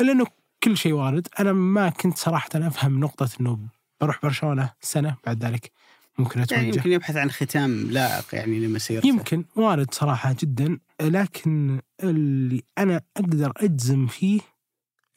الا 0.00 0.12
انه 0.12 0.26
كل 0.62 0.76
شيء 0.76 0.92
وارد. 0.92 1.28
أنا 1.40 1.52
ما 1.52 1.90
كنت 1.90 2.18
صراحة 2.18 2.48
أفهم 2.54 3.00
نقطة 3.00 3.28
إنه 3.40 3.58
بروح 4.00 4.18
برشلونة 4.22 4.70
سنة 4.80 5.16
بعد 5.26 5.44
ذلك 5.44 5.72
ممكن 6.18 6.40
أتوجه. 6.40 6.58
يعني 6.58 6.76
يمكن 6.76 6.92
يبحث 6.92 7.16
عن 7.16 7.30
ختام 7.30 7.90
لائق 7.90 8.34
يعني 8.34 8.66
لمسيرته. 8.66 9.06
يمكن 9.06 9.44
وارد 9.56 9.94
صراحة 9.94 10.36
جدا. 10.40 10.78
لكن 11.00 11.80
اللي 12.02 12.62
أنا 12.78 13.00
أقدر 13.16 13.52
أجزم 13.56 14.06
فيه 14.06 14.40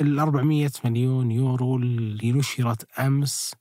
ال 0.02 0.20
400 0.20 0.72
مليون 0.86 1.32
يورو 1.32 1.76
اللي 1.76 2.32
نشرت 2.32 3.00
أمس. 3.00 3.56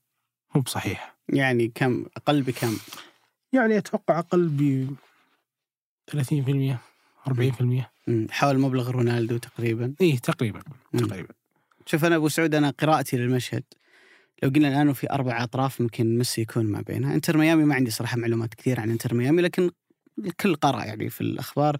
مو 0.55 0.61
بصحيح. 0.61 1.17
يعني 1.29 1.73
كم 1.75 2.07
أقل 2.17 2.43
بكم؟ 2.43 2.77
يعني 3.53 3.79
أتوقع 3.79 4.19
أقل 4.19 4.49
ب 4.49 4.91
30% 6.11 6.79
40% 7.29 7.91
مم، 8.07 8.27
حول 8.31 8.59
مبلغ 8.59 8.91
رونالدو 8.91 9.37
تقريبا. 9.37 9.95
إيه 10.01 10.19
تقريبا. 10.19 10.63
تقريبا. 10.99 11.35
شوف 11.87 12.05
أنا 12.05 12.17
أبو 12.17 12.29
سعود 12.29 12.55
أنا 12.55 12.71
قراءتي 12.71 13.17
للمشهد. 13.17 13.63
لو 14.43 14.51
قلنا 14.51 14.69
الآن 14.69 14.93
في 14.93 15.11
أربع 15.11 15.43
أطراف 15.43 15.81
ممكن 15.81 16.19
ميسي 16.19 16.41
يكون 16.41 16.67
ما 16.67 16.81
بينها، 16.81 17.15
إنتر 17.15 17.37
ميامي 17.37 17.65
ما 17.65 17.75
عندي 17.75 17.91
صراحة 17.91 18.17
معلومات 18.17 18.55
كثير 18.55 18.81
عن 18.81 18.91
إنتر 18.91 19.15
ميامي 19.15 19.43
لكن 19.43 19.71
الكل 20.19 20.55
قرأ 20.55 20.85
يعني 20.85 21.11
في 21.11 21.21
الأخبار 21.21 21.77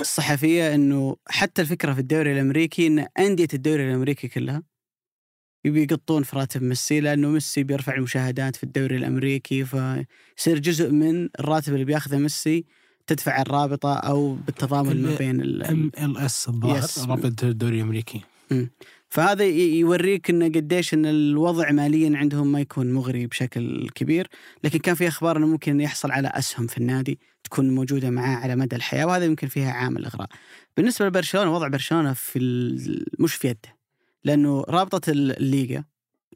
الصحفية 0.00 0.74
إنه 0.74 1.16
حتى 1.28 1.62
الفكرة 1.62 1.92
في 1.94 2.00
الدوري 2.00 2.32
الأمريكي 2.32 2.86
إن 2.86 3.06
أندية 3.18 3.48
الدوري 3.54 3.88
الأمريكي 3.90 4.28
كلها 4.28 4.62
يقطون 5.64 6.22
في 6.22 6.36
راتب 6.36 6.62
ميسي 6.62 7.00
لأنه 7.00 7.28
ميسي 7.28 7.62
بيرفع 7.62 7.94
المشاهدات 7.94 8.56
في 8.56 8.62
الدوري 8.64 8.96
الأمريكي 8.96 9.64
فيصير 9.64 10.58
جزء 10.58 10.90
من 10.90 11.28
الراتب 11.40 11.72
اللي 11.74 11.84
بياخذه 11.84 12.18
ميسي 12.18 12.64
تدفع 13.06 13.42
الرابطة 13.42 13.94
أو 13.94 14.34
بالتضامن 14.34 15.02
ما 15.02 15.14
بين 15.16 15.40
ال- 15.40 15.64
MLS 15.64 16.48
الظاهر 16.48 16.78
yes. 16.78 16.98
رابط 16.98 17.44
الدوري 17.44 17.76
الأمريكي 17.76 18.20
فهذا 19.08 19.44
يوريك 19.44 20.30
انه 20.30 20.46
قديش 20.46 20.94
إن 20.94 21.06
الوضع 21.06 21.70
ماليا 21.72 22.16
عندهم 22.18 22.52
ما 22.52 22.60
يكون 22.60 22.92
مغري 22.92 23.26
بشكل 23.26 23.88
كبير، 23.94 24.28
لكن 24.64 24.78
كان 24.78 24.94
في 24.94 25.08
أخبار 25.08 25.36
إنه 25.36 25.46
ممكن 25.46 25.80
يحصل 25.80 26.10
على 26.10 26.28
أسهم 26.28 26.66
في 26.66 26.78
النادي 26.78 27.18
تكون 27.44 27.74
موجودة 27.74 28.10
معاه 28.10 28.36
على 28.36 28.56
مدى 28.56 28.76
الحياة 28.76 29.06
وهذا 29.06 29.24
يمكن 29.24 29.48
فيها 29.48 29.72
عامل 29.72 30.04
إغراء. 30.04 30.28
بالنسبة 30.76 31.06
لبرشلونة 31.06 31.54
وضع 31.54 31.68
برشلونة 31.68 32.12
في 32.12 32.38
مش 33.18 33.34
في 33.34 33.48
يده 33.48 33.77
لأنه 34.24 34.64
رابطة 34.68 35.10
الليغا 35.10 35.84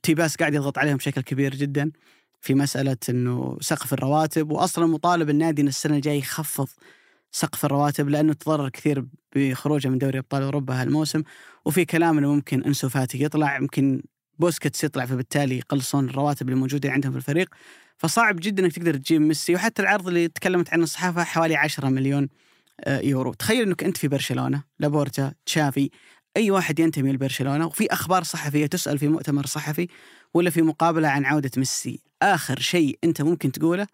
تيباس 0.03 0.37
قاعد 0.37 0.55
يضغط 0.55 0.79
عليهم 0.79 0.97
بشكل 0.97 1.21
كبير 1.21 1.55
جدا 1.55 1.93
في 2.41 2.55
مسألة 2.55 2.97
إنه 3.09 3.59
سقف 3.61 3.93
الرواتب 3.93 4.51
واصلا 4.51 4.87
مطالب 4.87 5.31
النادي 5.31 5.63
إن 5.63 5.69
السنة 5.69 5.97
الجاية 5.97 6.19
يخفض 6.19 6.69
سقف 7.33 7.65
الرواتب 7.65 8.09
لأنه 8.09 8.33
تضرر 8.33 8.69
كثير 8.69 9.05
بخروجه 9.37 9.89
من 9.89 9.99
دوري 9.99 10.19
أبطال 10.19 10.43
أوروبا 10.43 10.83
هالموسم. 10.83 11.23
وفي 11.65 11.85
كلام 11.85 12.19
إنه 12.19 12.35
ممكن 12.35 12.65
إنسو 12.65 12.89
فاتي 12.89 13.23
يطلع 13.23 13.57
يمكن 13.57 14.03
بوسكيتس 14.39 14.85
يطلع 14.85 15.07
فبالتالي 15.07 15.59
يقلصون 15.59 16.09
الرواتب 16.09 16.49
اللي 16.49 16.61
موجودة 16.61 16.91
عندهم 16.91 17.13
في 17.13 17.19
الفريق. 17.19 17.49
فصعب 17.99 18.37
جدا 18.37 18.65
إنك 18.65 18.73
تقدر 18.73 18.97
تجيب 18.97 19.21
ميسي 19.21 19.55
وحتى 19.55 19.83
العرض 19.83 20.09
اللي 20.09 20.29
تكلمت 20.29 20.73
عنه 20.73 20.83
الصحافة 20.83 21.25
حوالي 21.25 21.57
10 21.57 21.89
مليون 21.89 22.29
آه، 22.81 23.01
يورو. 23.01 23.33
تخيل 23.33 23.63
إنك 23.63 23.85
أنت 23.85 23.97
في 23.97 24.09
برشلونة 24.09 24.63
لابورتا 24.79 25.35
تشافي 25.47 25.91
أي 26.37 26.51
واحد 26.51 26.81
ينتمي 26.81 27.13
لبرشلونة 27.13 27.67
وفي 27.67 27.87
أخبار 27.93 28.23
صحفية 28.23 28.67
تسأل 28.67 28.99
في 28.99 29.09
مؤتمر 29.09 29.47
صحفي 29.47 29.89
ولا 30.35 30.51
في 30.51 30.63
مقابلة 30.63 31.09
عن 31.09 31.25
عودة 31.25 31.51
ميسي. 31.57 32.01
آخر 32.23 32.61
شيء 32.61 32.99
أنت 33.05 33.23
ممكن 33.23 33.53
تقوله 33.53 33.87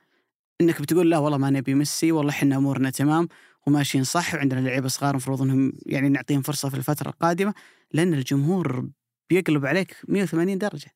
إنك 0.60 0.82
بتقول 0.82 1.10
لا 1.10 1.18
والله 1.18 1.38
ما 1.38 1.50
نبي 1.50 1.74
ميسي 1.74 2.12
والله 2.12 2.30
إحنا 2.30 2.56
أمورنا 2.56 2.90
تمام 2.90 3.28
وماشيين 3.66 4.04
صح 4.04 4.34
وعندنا 4.34 4.60
لعيبة 4.60 4.88
صغار 4.88 5.10
المفروض 5.10 5.42
إنهم 5.42 5.72
يعني 5.86 6.08
نعطيهم 6.08 6.42
فرصة 6.42 6.68
في 6.68 6.76
الفترة 6.76 7.08
القادمة 7.08 7.54
لأن 7.92 8.14
الجمهور 8.14 8.88
بيقلب 9.30 9.66
عليك 9.66 9.96
180 10.08 10.58
درجة. 10.58 10.90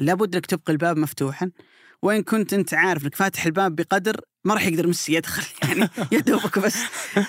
لابد 0.00 0.34
إنك 0.34 0.46
تبقي 0.46 0.72
الباب 0.72 0.96
مفتوحا 0.96 1.50
وإن 2.02 2.22
كنت 2.22 2.52
أنت 2.52 2.74
عارف 2.74 3.04
إنك 3.04 3.14
فاتح 3.14 3.46
الباب 3.46 3.76
بقدر 3.76 4.20
ما 4.44 4.54
راح 4.54 4.66
يقدر 4.66 4.86
ميسي 4.86 5.14
يدخل. 5.14 5.46
يعني 5.68 5.88
يا 6.12 6.20
دوبك 6.20 6.58
بس 6.58 6.76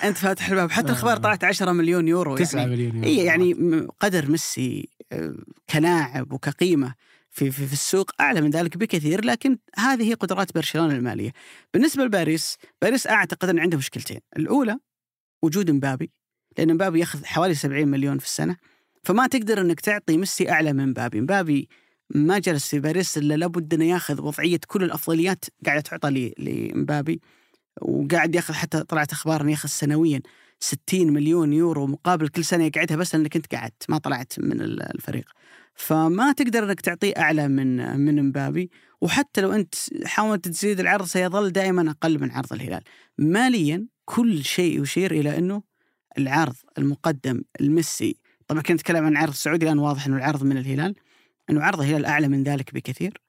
أنت 0.04 0.18
فاتح 0.18 0.48
الباب. 0.48 0.70
حتى 0.70 0.86
الأخبار 0.86 1.16
طلعت 1.16 1.44
10 1.44 1.72
مليون 1.72 2.08
يورو 2.08 2.36
9 2.36 2.60
يعني 2.60 2.72
مليون 2.72 2.94
يورو. 2.94 3.06
إي 3.06 3.16
يعني 3.16 3.86
قدر 4.00 4.30
ميسي 4.30 4.88
آه، 5.12 5.34
كلاعب 5.70 6.32
وكقيمة 6.32 6.94
في, 7.30 7.50
في 7.50 7.66
في 7.66 7.72
السوق 7.72 8.10
أعلى 8.20 8.40
من 8.40 8.50
ذلك 8.50 8.76
بكثير 8.76 9.24
لكن 9.24 9.58
هذه 9.76 10.10
هي 10.10 10.14
قدرات 10.14 10.54
برشلونة 10.54 10.94
المالية. 10.94 11.32
بالنسبة 11.74 12.04
لباريس، 12.04 12.58
باريس 12.82 13.06
أعتقد 13.06 13.48
أن 13.48 13.58
عنده 13.58 13.78
مشكلتين، 13.78 14.20
الأولى 14.36 14.78
وجود 15.42 15.70
مبابي 15.70 16.10
لأن 16.58 16.74
مبابي 16.74 17.00
ياخذ 17.00 17.24
حوالي 17.24 17.54
70 17.54 17.88
مليون 17.88 18.18
في 18.18 18.26
السنة. 18.26 18.56
فما 19.02 19.26
تقدر 19.26 19.60
إنك 19.60 19.80
تعطي 19.80 20.16
ميسي 20.16 20.50
أعلى 20.50 20.72
من 20.72 20.88
مبابي، 20.88 21.20
مبابي 21.20 21.68
ما 22.14 22.38
جلس 22.38 22.68
في 22.68 22.80
باريس 22.80 23.18
إلا 23.18 23.34
لابد 23.34 23.74
إنه 23.74 23.84
ياخذ 23.84 24.20
وضعية 24.22 24.60
كل 24.66 24.82
الأفضليات 24.84 25.44
قاعدة 25.66 25.80
تعطى 25.80 26.32
لمبابي 26.38 27.20
وقاعد 27.82 28.34
ياخذ 28.34 28.54
حتى 28.54 28.82
طلعت 28.82 29.12
أخبار 29.12 29.40
إنه 29.40 29.50
ياخذ 29.50 29.68
سنويا 29.68 30.20
60 30.60 31.12
مليون 31.12 31.52
يورو 31.52 31.86
مقابل 31.86 32.28
كل 32.28 32.44
سنة 32.44 32.64
يقعدها 32.64 32.96
بس 32.96 33.14
لأنك 33.14 33.36
أنت 33.36 33.54
قعدت 33.54 33.82
ما 33.88 33.98
طلعت 33.98 34.32
من 34.38 34.60
ال- 34.60 34.94
الفريق. 34.94 35.24
فما 35.74 36.32
تقدر 36.32 36.64
إنك 36.64 36.80
تعطيه 36.80 37.12
أعلى 37.18 37.48
من 37.48 37.96
من 38.00 38.22
مبابي 38.28 38.70
وحتى 39.00 39.40
لو 39.40 39.52
أنت 39.52 39.74
حاولت 40.04 40.48
تزيد 40.48 40.80
العرض 40.80 41.06
سيظل 41.06 41.50
دائما 41.50 41.90
أقل 41.90 42.20
من 42.20 42.30
عرض 42.30 42.52
الهلال. 42.52 42.82
ماليا 43.18 43.86
كل 44.04 44.44
شيء 44.44 44.82
يشير 44.82 45.10
إلى 45.12 45.38
إنه 45.38 45.62
العرض 46.18 46.54
المقدم 46.78 47.42
الميسي 47.60 48.16
طبعا 48.48 48.62
كنت 48.62 48.72
نتكلم 48.72 49.04
عن 49.04 49.16
عرض 49.16 49.32
سعودي 49.32 49.66
الآن 49.66 49.78
واضح 49.78 50.06
إنه 50.06 50.16
العرض 50.16 50.44
من 50.44 50.56
الهلال 50.56 50.94
إنه 51.50 51.62
عرض 51.62 51.80
الهلال 51.80 52.06
اعلى 52.06 52.28
من 52.28 52.42
ذلك 52.42 52.74
بكثير. 52.74 53.20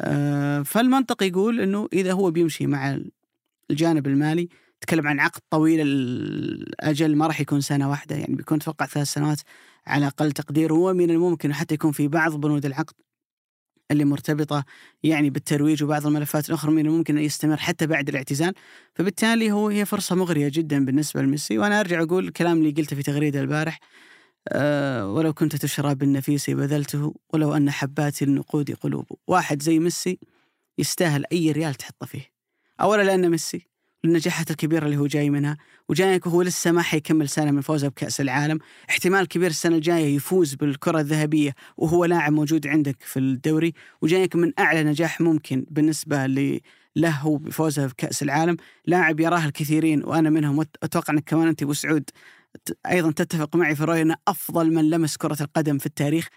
آه، 0.00 0.62
فالمنطق 0.62 1.22
يقول 1.22 1.60
إنه 1.60 1.88
إذا 1.92 2.12
هو 2.12 2.30
بيمشي 2.30 2.66
مع 2.66 3.00
الجانب 3.70 4.06
المالي 4.06 4.48
تكلم 4.80 5.08
عن 5.08 5.20
عقد 5.20 5.40
طويل 5.50 5.80
الأجل 5.80 7.16
ما 7.16 7.26
راح 7.26 7.40
يكون 7.40 7.60
سنة 7.60 7.90
واحدة 7.90 8.16
يعني 8.16 8.34
بيكون 8.34 8.58
أتوقع 8.58 8.86
ثلاث 8.86 9.06
سنوات 9.06 9.40
على 9.86 10.06
أقل 10.06 10.32
تقدير. 10.32 10.72
ومن 10.72 11.10
الممكن 11.10 11.54
حتى 11.54 11.74
يكون 11.74 11.92
في 11.92 12.08
بعض 12.08 12.40
بنود 12.40 12.66
العقد 12.66 12.94
اللي 13.90 14.04
مرتبطة 14.04 14.64
يعني 15.02 15.30
بالترويج 15.30 15.82
وبعض 15.82 16.06
الملفات 16.06 16.48
الأخرى 16.48 16.72
من 16.72 16.86
الممكن 16.86 17.18
أن 17.18 17.24
يستمر 17.24 17.56
حتى 17.56 17.86
بعد 17.86 18.08
الاعتزال. 18.08 18.54
فبالتالي 18.94 19.52
هو 19.52 19.68
هي 19.68 19.84
فرصة 19.84 20.16
مغرية 20.16 20.48
جدا 20.54 20.84
بالنسبة 20.84 21.22
لميسي. 21.22 21.58
وأنا 21.58 21.80
أرجع 21.80 22.02
أقول 22.02 22.28
الكلام 22.28 22.58
اللي 22.58 22.70
قلته 22.70 22.96
في 22.96 23.02
تغريدة 23.02 23.40
البارح 23.40 23.78
أه 24.48 25.12
ولو 25.12 25.32
كنت 25.32 25.56
تشرى 25.56 25.94
بالنفيس 25.94 26.50
بذلته 26.50 27.14
ولو 27.32 27.56
أن 27.56 27.70
حبات 27.70 28.22
النقود 28.22 28.70
قلوب. 28.70 29.06
واحد 29.26 29.62
زي 29.62 29.78
ميسي 29.78 30.18
يستاهل 30.78 31.24
أي 31.32 31.52
ريال 31.52 31.74
تحطه 31.74 32.06
فيه. 32.06 32.30
أولا 32.80 33.02
لأنه 33.02 33.28
ميسي 33.28 33.66
النجاحات 34.04 34.50
الكبيره 34.50 34.84
اللي 34.86 34.96
هو 34.96 35.06
جاي 35.06 35.30
منها 35.30 35.56
وجايك 35.88 36.26
وهو 36.26 36.42
لسه 36.42 36.72
ما 36.72 36.82
حيكمل 36.82 37.28
سنة 37.28 37.50
من 37.50 37.60
فوزه 37.60 37.88
بكأس 37.88 38.20
العالم. 38.20 38.58
احتمال 38.90 39.28
كبير 39.28 39.50
السنة 39.50 39.76
الجاية 39.76 40.16
يفوز 40.16 40.54
بالكرة 40.54 41.00
الذهبية 41.00 41.54
وهو 41.76 42.04
لاعب 42.04 42.32
موجود 42.32 42.66
عندك 42.66 42.96
في 43.02 43.18
الدوري 43.18 43.72
وجايك 44.02 44.36
من 44.36 44.52
أعلى 44.58 44.84
نجاح 44.84 45.20
ممكن 45.20 45.66
بالنسبة 45.70 46.26
ل 46.26 46.60
له 46.96 47.38
بفوزه 47.38 47.86
بكأس 47.86 48.22
العالم. 48.22 48.56
لاعب 48.86 49.20
يراه 49.20 49.44
الكثيرين 49.44 50.04
وأنا 50.04 50.30
منهم 50.30 50.66
أتوقع 50.82 51.12
إنك 51.14 51.24
كمان 51.24 51.48
أنت 51.48 51.62
أبو 51.62 51.72
سعود. 51.72 52.02
ت- 52.02 52.10
أيضا 52.86 53.10
تتفق 53.10 53.56
معي 53.56 53.76
في 53.76 53.84
رؤيه 53.84 54.02
انه 54.02 54.16
أفضل 54.28 54.74
من 54.74 54.90
لمس 54.90 55.16
كرة 55.16 55.42
القدم 55.42 55.78
في 55.78 55.86
التاريخ 55.86 56.28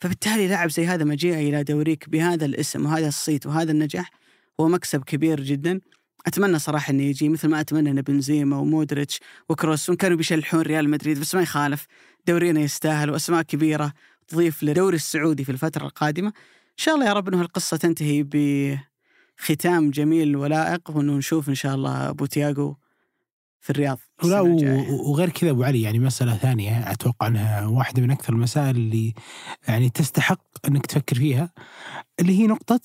فبالتالي 0.00 0.48
لاعب 0.48 0.70
زي 0.70 0.86
هذا 0.86 1.04
مجيئه 1.04 1.48
إلى 1.48 1.62
دوريك 1.62 2.08
بهذا 2.08 2.44
الاسم 2.44 2.86
وهذا 2.86 3.08
الصيت 3.08 3.46
وهذا 3.46 3.72
النجاح 3.72 4.10
هو 4.60 4.68
مكسب 4.68 5.04
كبير 5.04 5.40
جدا. 5.40 5.80
أتمنى 6.26 6.58
صراحة 6.58 6.90
إنه 6.90 7.02
يجي 7.02 7.28
مثل 7.28 7.48
ما 7.48 7.60
أتمنى 7.60 7.90
إن 7.90 8.02
بنزيما 8.02 8.56
ومودريتش 8.56 9.20
وكروس 9.48 9.90
كانوا 9.90 10.16
بيشلحون 10.16 10.60
ريال 10.60 10.90
مدريد 10.90 11.20
بس 11.20 11.34
ما 11.34 11.42
يخالف 11.42 11.86
دورينا 12.26 12.60
يستاهل 12.60 13.10
وأسماء 13.10 13.42
كبيرة 13.42 13.92
تضيف 14.28 14.62
للدوري 14.62 14.96
السعودي 14.96 15.44
في 15.44 15.52
الفترة 15.52 15.86
القادمة. 15.86 16.28
إن 16.28 16.84
شاء 16.84 16.94
الله 16.94 17.06
يا 17.06 17.12
رب 17.12 17.28
إنه 17.28 17.40
القصة 17.40 17.76
تنتهي 17.76 18.22
بختام 19.38 19.90
جميل 19.90 20.36
ولائق 20.36 20.90
وانه 20.90 21.12
نشوف 21.12 21.48
إن 21.48 21.54
شاء 21.54 21.74
الله 21.74 22.10
أبو 22.10 22.26
تياجو 22.26 22.74
في 23.60 23.70
الرياض 23.70 23.98
الجاية. 24.46 24.90
و- 24.92 25.10
وغير 25.10 25.30
كذا 25.30 25.50
أبو 25.50 25.62
علي 25.64 25.82
يعني 25.82 25.98
مسألة 25.98 26.36
ثانية 26.36 26.90
أتوقع 26.92 27.26
أنها 27.26 27.66
واحدة 27.66 28.02
من 28.02 28.10
أكثر 28.10 28.32
المسائل 28.32 28.76
اللي 28.76 29.14
يعني 29.68 29.90
تستحق 29.90 30.40
أنك 30.68 30.86
تفكر 30.86 31.16
فيها 31.16 31.52
اللي 32.20 32.38
هي 32.40 32.46
نقطة 32.46 32.80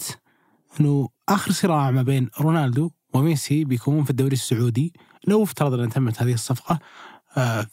إنه 0.79 1.09
آخر 1.29 1.51
صراع 1.51 1.91
ما 1.91 2.01
بين 2.01 2.29
رونالدو 2.41 2.91
وميسي 3.13 3.65
بيكون 3.65 4.03
في 4.03 4.09
الدوري 4.09 4.33
السعودي 4.33 4.93
لو 5.27 5.43
افترض 5.43 5.73
أن 5.79 5.89
تمت 5.89 6.21
هذه 6.21 6.33
الصفقة 6.33 6.79
آه، 7.37 7.67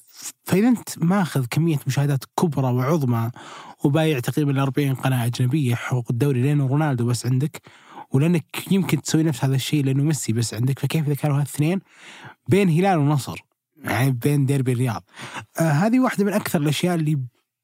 فإذا 0.45 0.69
أنت 0.69 0.99
ماخذ 0.99 1.47
كمية 1.51 1.79
مشاهدات 1.87 2.25
كبرى 2.41 2.67
وعظمى 2.73 3.31
وبايع 3.85 4.19
تقريبا 4.21 4.63
40 4.63 4.95
قناة 4.95 5.27
أجنبية 5.27 5.75
حقوق 5.75 6.07
الدوري 6.11 6.43
لأنه 6.43 6.67
رونالدو 6.67 7.07
بس 7.07 7.27
عندك 7.27 7.63
ولأنك 8.13 8.73
يمكن 8.73 9.03
تسوي 9.03 9.23
نفس 9.23 9.45
هذا 9.45 9.55
الشيء 9.55 9.85
لأنه 9.85 10.03
ميسي 10.03 10.33
بس 10.33 10.55
عندك 10.55 10.79
فكيف 10.79 11.07
إذا 11.07 11.15
كانوا 11.15 11.37
هالاثنين؟ 11.37 11.81
بين 12.49 12.69
هلال 12.69 12.99
ونصر 12.99 13.39
يعني 13.85 14.11
بين 14.11 14.47
ديربي 14.47 14.73
الرياض. 14.73 15.05
آه 15.61 15.63
هذه 15.63 16.01
واحدة 16.01 16.25
من 16.25 16.33
أكثر 16.33 16.61
الأشياء 16.61 16.95
اللي 16.95 17.19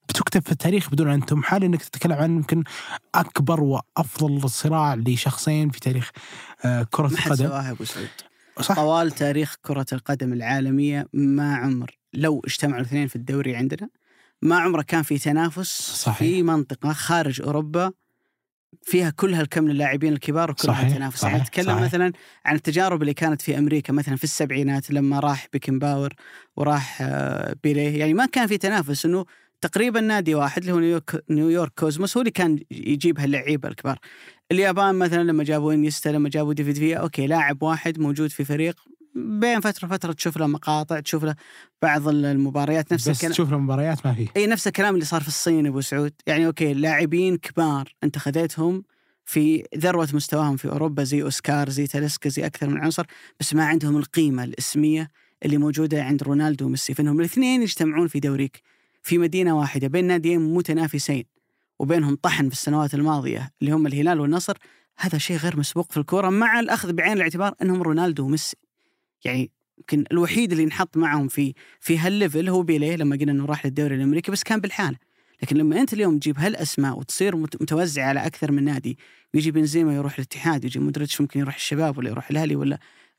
بتكتب 0.09 0.43
في 0.43 0.53
التاريخ 0.53 0.91
بدون 0.91 1.11
أن 1.11 1.27
تمحى 1.27 1.59
لأنك 1.59 1.83
تتكلم 1.83 2.13
عن 2.13 2.37
يمكن 2.37 2.65
أكبر 3.15 3.61
وأفضل 3.61 4.51
صراع 4.51 4.95
لشخصين 4.95 5.71
في 5.71 5.81
تاريخ 5.81 6.11
آه 6.65 6.83
كرة 6.91 7.07
القدم. 7.07 7.47
أبو 7.53 7.85
سعود. 7.85 8.09
صح. 8.61 8.75
طوال 8.75 9.11
تاريخ 9.11 9.57
كرة 9.63 9.87
القدم 9.93 10.33
العالمية 10.33 11.07
ما 11.13 11.57
عمر 11.57 11.99
لو 12.15 12.43
اجتمعوا 12.45 12.81
الاثنين 12.81 13.07
في 13.07 13.17
الدوري 13.17 13.57
عندنا 13.57 13.89
ما 14.43 14.59
عمره 14.59 14.83
كان 14.83 15.03
في 15.03 15.19
تنافس 15.19 15.93
صحيح. 16.03 16.19
في 16.19 16.43
منطقة 16.43 16.93
خارج 16.93 17.43
أوروبا 17.43 17.93
فيها 18.83 19.11
كل 19.11 19.35
هالكم 19.35 19.65
من 19.65 19.71
اللاعبين 19.71 20.13
الكبار 20.13 20.51
وكل 20.51 20.69
هالتنافس 20.71 21.23
يعني 21.23 21.39
نتكلم 21.39 21.67
صحيح. 21.67 21.83
مثلا 21.83 22.13
عن 22.45 22.55
التجارب 22.55 23.03
اللي 23.03 23.15
كانت 23.15 23.43
في 23.43 23.59
أمريكا 23.59 23.93
مثلا 23.93 24.17
في 24.17 24.25
السبعينات 24.25 24.91
لما 24.91 25.21
راح 25.21 25.49
بيكنباور 25.53 26.15
وراح 26.57 26.99
آه، 27.03 27.57
بيليه 27.63 27.99
يعني 27.99 28.15
ما 28.15 28.27
كان 28.27 28.47
في 28.47 28.59
تنافس 28.59 29.07
إنه 29.07 29.25
تقريبا 29.61 30.01
نادي 30.01 30.35
واحد 30.35 30.63
اللي 30.63 30.73
هو 30.73 30.79
نيويورك, 30.79 31.25
نيويورك 31.31 31.73
كوزموس 31.79 32.17
هو 32.17 32.21
اللي 32.21 32.31
كان 32.31 32.59
يجيب 32.71 33.21
هاللعيبة 33.21 33.69
الكبار. 33.69 33.99
اليابان 34.53 34.95
مثلا 34.95 35.23
لما 35.23 35.45
جابوا 35.45 35.73
إنيستا 35.73 36.09
لما 36.09 36.29
جابوا 36.29 36.53
ديفيد 36.53 36.77
فيا 36.79 36.97
أوكي 36.97 37.27
لاعب 37.27 37.63
واحد 37.63 37.99
موجود 38.01 38.31
في 38.31 38.45
فريق 38.45 38.77
بين 39.19 39.61
فترة 39.61 39.89
فتره 39.89 40.13
تشوف 40.13 40.37
له 40.37 40.47
مقاطع 40.47 41.01
تشوف 41.01 41.25
له 41.25 41.35
بعض 41.83 42.09
المباريات 42.09 42.93
نفس 42.93 43.09
بس 43.09 43.17
الكلام. 43.17 43.33
تشوف 43.33 43.53
المباريات 43.53 44.07
ما 44.07 44.15
في 44.15 44.29
إي 44.37 44.47
نفس 44.47 44.67
الكلام 44.67 44.95
اللي 44.95 45.05
صار 45.05 45.21
في 45.21 45.29
الصين 45.29 45.67
أبو 45.67 45.81
سعود. 45.81 46.13
يعني 46.27 46.47
أوكي 46.47 46.75
لاعبين 46.75 47.37
كبار 47.37 47.95
أنت 48.05 48.19
خذيتهم 48.19 48.83
في 49.25 49.65
ذروة 49.79 50.09
مستواهم 50.13 50.57
في 50.57 50.69
أوروبا 50.69 51.05
زي 51.05 51.23
أوسكار 51.23 51.69
زي 51.69 51.87
تاليسكا 51.87 52.29
زي 52.29 52.47
أكثر 52.47 52.69
من 52.69 52.79
عنصر 52.79 53.07
بس 53.41 53.55
ما 53.55 53.65
عندهم 53.65 53.97
القيمة 53.97 54.45
الإسمية 54.45 55.09
اللي 55.45 55.59
موجودة 55.59 56.05
عند 56.05 56.23
رونالدو 56.23 56.67
وميسي. 56.67 56.95
فإنهم 56.95 57.21
الاثنين 57.21 57.63
يجتمعون 57.63 58.09
في 58.09 58.21
دوريك 58.21 58.63
في 59.03 59.19
مدينة 59.19 59.59
واحدة 59.59 59.89
بين 59.89 60.05
ناديين 60.05 60.55
متنافسين 60.55 61.25
وبينهم 61.79 62.17
طحن 62.23 62.49
في 62.49 62.55
السنوات 62.55 62.95
الماضية 62.95 63.51
اللي 63.61 63.73
هم 63.73 63.87
الهلال 63.87 64.21
والنصر. 64.21 64.57
هذا 64.99 65.19
شيء 65.19 65.37
غير 65.37 65.59
مسبوق 65.59 65.93
في 65.93 65.97
الكورة 65.97 66.29
مع 66.29 66.61
الأخذ 66.61 66.93
بعين 66.93 67.13
الاعتبار 67.13 67.55
إنهم 67.63 67.83
رونالدو 67.83 68.25
وميسي. 68.25 68.57
يعني 69.25 69.51
يمكن 69.79 70.05
الوحيد 70.13 70.53
اللي 70.53 70.65
انحط 70.65 70.97
معهم 70.97 71.29
في 71.29 71.55
في 71.81 71.99
هالليفل 71.99 72.49
هو 72.49 72.63
بيليه 72.63 72.97
لما 72.97 73.17
قلنا 73.17 73.33
إنه 73.33 73.45
راح 73.47 73.67
للدوري 73.67 73.95
الأمريكي 73.95 74.33
بس 74.33 74.43
كان 74.43 74.61
بالحاله 74.61 74.97
لكن 75.43 75.57
لما 75.57 75.81
أنت 75.81 75.93
اليوم 75.93 76.19
تجيب 76.19 76.39
هالأسماء 76.39 76.99
وتصير 76.99 77.37
مت- 77.37 77.63
متوزعة 77.63 78.09
على 78.09 78.27
أكثر 78.27 78.53
من 78.53 78.65
نادي 78.65 78.99
ويجي 79.35 79.51
بنزيما 79.51 79.95
يروح 79.95 80.15
الاتحاد 80.15 80.65
يجي 80.65 80.79
مودريتش 80.79 81.21
ممكن 81.21 81.41
يروح 81.41 81.55
الشباب 81.55 81.99
ولا 81.99 82.11
يروح 82.11 82.31
الأهلي 82.31 82.57
ولا 82.57 82.79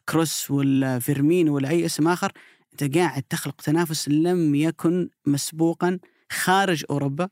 كروس 0.09 0.51
ولا 0.51 0.99
فيرمين 0.99 1.49
ولا 1.49 1.69
أي 1.69 1.85
اسم 1.85 2.07
آخر 2.07 2.31
أنت 2.73 2.97
قاعد 2.97 3.23
تخلق 3.23 3.61
تنافس 3.61 4.09
لم 4.09 4.55
يكن 4.55 5.09
مسبوقا 5.25 5.99
خارج 6.31 6.83
أوروبا 6.89 7.29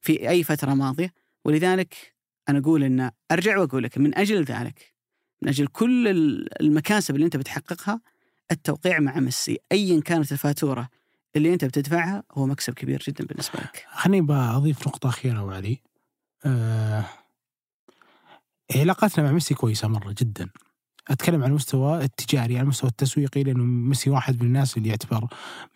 في 0.00 0.28
أي 0.28 0.42
فترة 0.42 0.74
ماضية. 0.74 1.12
ولذلك 1.44 1.94
أنا 2.48 2.58
أقول 2.58 2.84
إن 2.84 3.10
أرجع 3.32 3.58
وأقول 3.58 3.82
لك 3.82 3.98
من 3.98 4.18
أجل 4.18 4.42
ذلك 4.44 4.95
من 5.46 5.52
أجل 5.52 5.66
كل 5.66 6.08
ال- 6.08 6.60
المكاسب 6.62 7.14
اللي 7.14 7.24
انت 7.26 7.36
بتحققها 7.36 8.00
التوقيع 8.50 9.00
مع 9.00 9.20
ميسي 9.20 9.58
ايا 9.72 10.00
كانت 10.00 10.32
الفاتورة 10.32 10.88
اللي 11.36 11.52
انت 11.52 11.64
بتدفعها 11.64 12.22
هو 12.32 12.46
مكسب 12.46 12.74
كبير 12.74 13.02
جدا 13.08 13.24
بالنسبة 13.24 13.58
لك. 13.60 13.86
خليني 13.90 14.26
بضيف 14.26 14.88
نقطة 14.88 15.08
أخيرة 15.08 15.40
أبو 15.40 15.50
علي 15.50 15.80
آه 16.46 17.04
علاقتنا 18.76 19.24
مع 19.24 19.32
ميسي 19.32 19.54
كويسة 19.54 19.88
مرة 19.88 20.14
جدا 20.18 20.48
أتكلم 21.08 21.42
عن 21.42 21.48
المستوى 21.50 22.04
التجاري 22.04 22.54
على 22.54 22.62
المستوى 22.62 22.90
التسويقي 22.90 23.42
لأنه 23.42 23.64
ميسي 23.64 24.10
واحد 24.10 24.40
من 24.40 24.46
الناس 24.46 24.76
اللي 24.76 24.88
يعتبر 24.88 25.26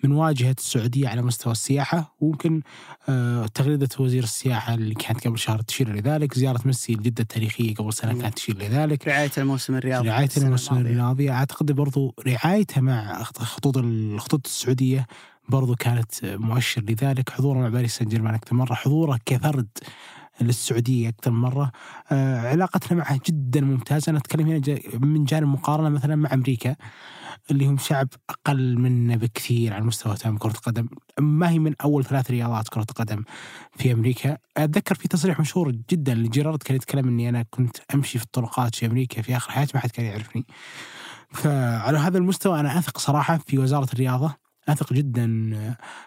من 0.04 0.12
واجهة 0.12 0.56
السعودية 0.58 1.08
على 1.08 1.22
مستوى 1.22 1.52
السياحة 1.52 2.14
ويمكن 2.20 2.62
آه 3.08 3.46
تغريدة 3.46 3.88
وزير 3.98 4.22
السياحة 4.22 4.74
اللي 4.74 4.94
كانت 4.94 5.26
قبل 5.28 5.38
شهر 5.38 5.60
تشير 5.60 5.88
لذلك 5.92 6.34
زيارة 6.34 6.60
ميسي 6.64 6.92
لجدة 6.92 7.22
التاريخية 7.22 7.74
قبل 7.74 7.90
مم. 8.14 8.20
كانت 8.20 8.34
تشير 8.34 8.58
لذلك 8.58 9.08
رعاية 9.08 9.30
الموسم 9.38 9.74
الرياضي 9.74 10.08
السنة 10.24 10.44
الموسم. 10.46 10.76
الماضية 10.76 11.30
أعتقد 11.32 11.72
برضو 11.72 12.14
رعايته 12.26 12.80
مع 12.80 13.22
خطوط 13.22 13.76
الخطوط 13.78 14.46
السعودية 14.46 15.06
برضو 15.48 15.74
كانت 15.74 16.24
مؤشر 16.24 16.82
لذلك 16.82 17.30
حضوره 17.30 17.58
مع 17.58 17.68
باريس 17.68 17.96
سان 17.96 18.08
جيرمان 18.08 18.34
أكثر 18.34 18.54
مرة 18.54 18.74
حضوره 18.74 19.18
كفرد 19.26 19.68
للسعودية 20.42 21.08
أكثر 21.08 21.30
من 21.30 21.40
مرة. 21.40 21.72
آه 22.12 22.48
علاقتنا 22.48 22.98
معه 22.98 23.20
جدا 23.26 23.60
ممتازة. 23.60 24.10
أنا 24.10 24.18
أتكلم 24.18 24.46
هنا 24.46 24.78
من 24.94 25.24
جانب 25.24 25.48
مقارنة 25.48 25.88
مثلا 25.88 26.16
مع 26.16 26.34
أمريكا 26.34 26.76
اللي 27.50 27.66
هم 27.66 27.78
شعب 27.78 28.08
أقل 28.30 28.78
منا 28.78 29.16
بكثير 29.16 29.72
على 29.72 29.84
مستوى 29.84 30.16
تام 30.16 30.38
كرة 30.38 30.50
القدم. 30.50 30.88
ما 31.20 31.50
هي 31.50 31.58
من 31.58 31.74
أول 31.84 32.04
ثلاث 32.04 32.30
رياضات 32.30 32.68
كرة 32.68 32.86
قدم 32.96 33.24
في 33.76 33.92
أمريكا. 33.92 34.36
أتذكر 34.56 34.94
في 34.94 35.08
تصريح 35.08 35.40
مشهور 35.40 35.70
جدا 35.70 36.14
لجيرارد 36.14 36.62
كان 36.62 36.76
يتكلم 36.76 37.08
أني 37.08 37.28
أنا 37.28 37.44
كنت 37.50 37.76
أمشي 37.94 38.18
في 38.18 38.24
الطرقات 38.24 38.74
في 38.74 38.86
أمريكا 38.86 39.22
في 39.22 39.36
آخر 39.36 39.50
حياتي 39.50 39.72
ما 39.74 39.80
حد 39.80 39.90
كان 39.90 40.06
يعرفني. 40.06 40.46
فعلى 41.30 41.98
هذا 41.98 42.18
المستوى 42.18 42.60
أنا 42.60 42.78
أثق 42.78 42.98
صراحة 42.98 43.38
في 43.46 43.58
وزارة 43.58 43.88
الرياضة. 43.92 44.39
أثق 44.68 44.92
جدا 44.92 45.26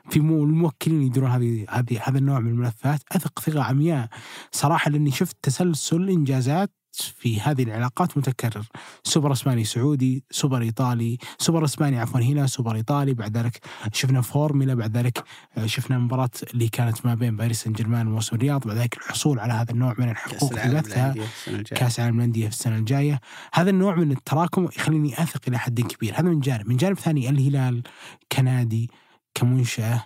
في 0.10 0.20
مو- 0.20 0.44
الموكلين 0.44 1.02
يديرون 1.02 1.30
هذه 1.30 1.66
هذه 1.70 2.00
هذا 2.04 2.18
النوع 2.18 2.39
من 2.39 2.50
الملفات. 2.52 3.00
أثق 3.12 3.39
ثقة 3.39 3.63
عمياء. 3.63 4.08
صراحة 4.52 4.92
لأني 4.92 5.12
شفت 5.12 5.38
تسلسل 5.44 6.10
إنجازات 6.10 6.72
في 6.93 7.41
هذه 7.41 7.63
العلاقات 7.63 8.17
متكرر. 8.17 8.65
سوبر 9.03 9.32
أسباني 9.32 9.63
سعودي 9.63 10.23
سوبر 10.32 10.62
إيطالي 10.62 11.17
سوبر 11.38 11.65
أسباني 11.65 11.99
عفوا 11.99 12.19
هنا 12.19 12.47
سوبر 12.47 12.75
إيطالي 12.75 13.13
بعد 13.13 13.38
ذلك 13.38 13.65
شفنا 13.93 14.21
فورمولا 14.21 14.73
بعد 14.73 14.97
ذلك 14.97 15.23
شفنا 15.65 15.97
مباراة 15.97 16.29
اللي 16.53 16.69
كانت 16.69 17.06
ما 17.06 17.15
بين 17.15 17.36
باريس 17.36 17.63
سان 17.63 17.73
جيرمان 17.73 18.08
وموسم 18.08 18.36
الرياض 18.36 18.67
بعد 18.67 18.77
ذلك 18.77 18.97
الحصول 18.97 19.39
على 19.39 19.53
هذا 19.53 19.71
النوع 19.71 19.95
من 19.97 20.10
الحقوق 20.10 20.53
في 20.53 20.69
بثها 20.69 21.13
للأندية 21.13 21.23
السنة 21.23 21.56
الجاية. 21.56 21.79
كأس 21.79 21.99
العالم 21.99 22.17
للأندية 22.17 22.47
في 22.47 22.53
السنة 22.53 22.77
الجاية. 22.77 23.19
هذا 23.53 23.69
النوع 23.69 23.95
من 23.95 24.12
التراكم 24.12 24.65
يخليني 24.65 25.13
أثق 25.13 25.41
إلى 25.47 25.58
حد 25.60 25.82
كبير. 25.82 26.13
هذا 26.13 26.21
من 26.21 26.39
جانب. 26.39 26.67
من 26.67 26.77
جانب 26.77 26.99
ثاني 26.99 27.29
الهلال 27.29 27.84
كنادي 28.32 28.89
كمنشأة 29.34 30.06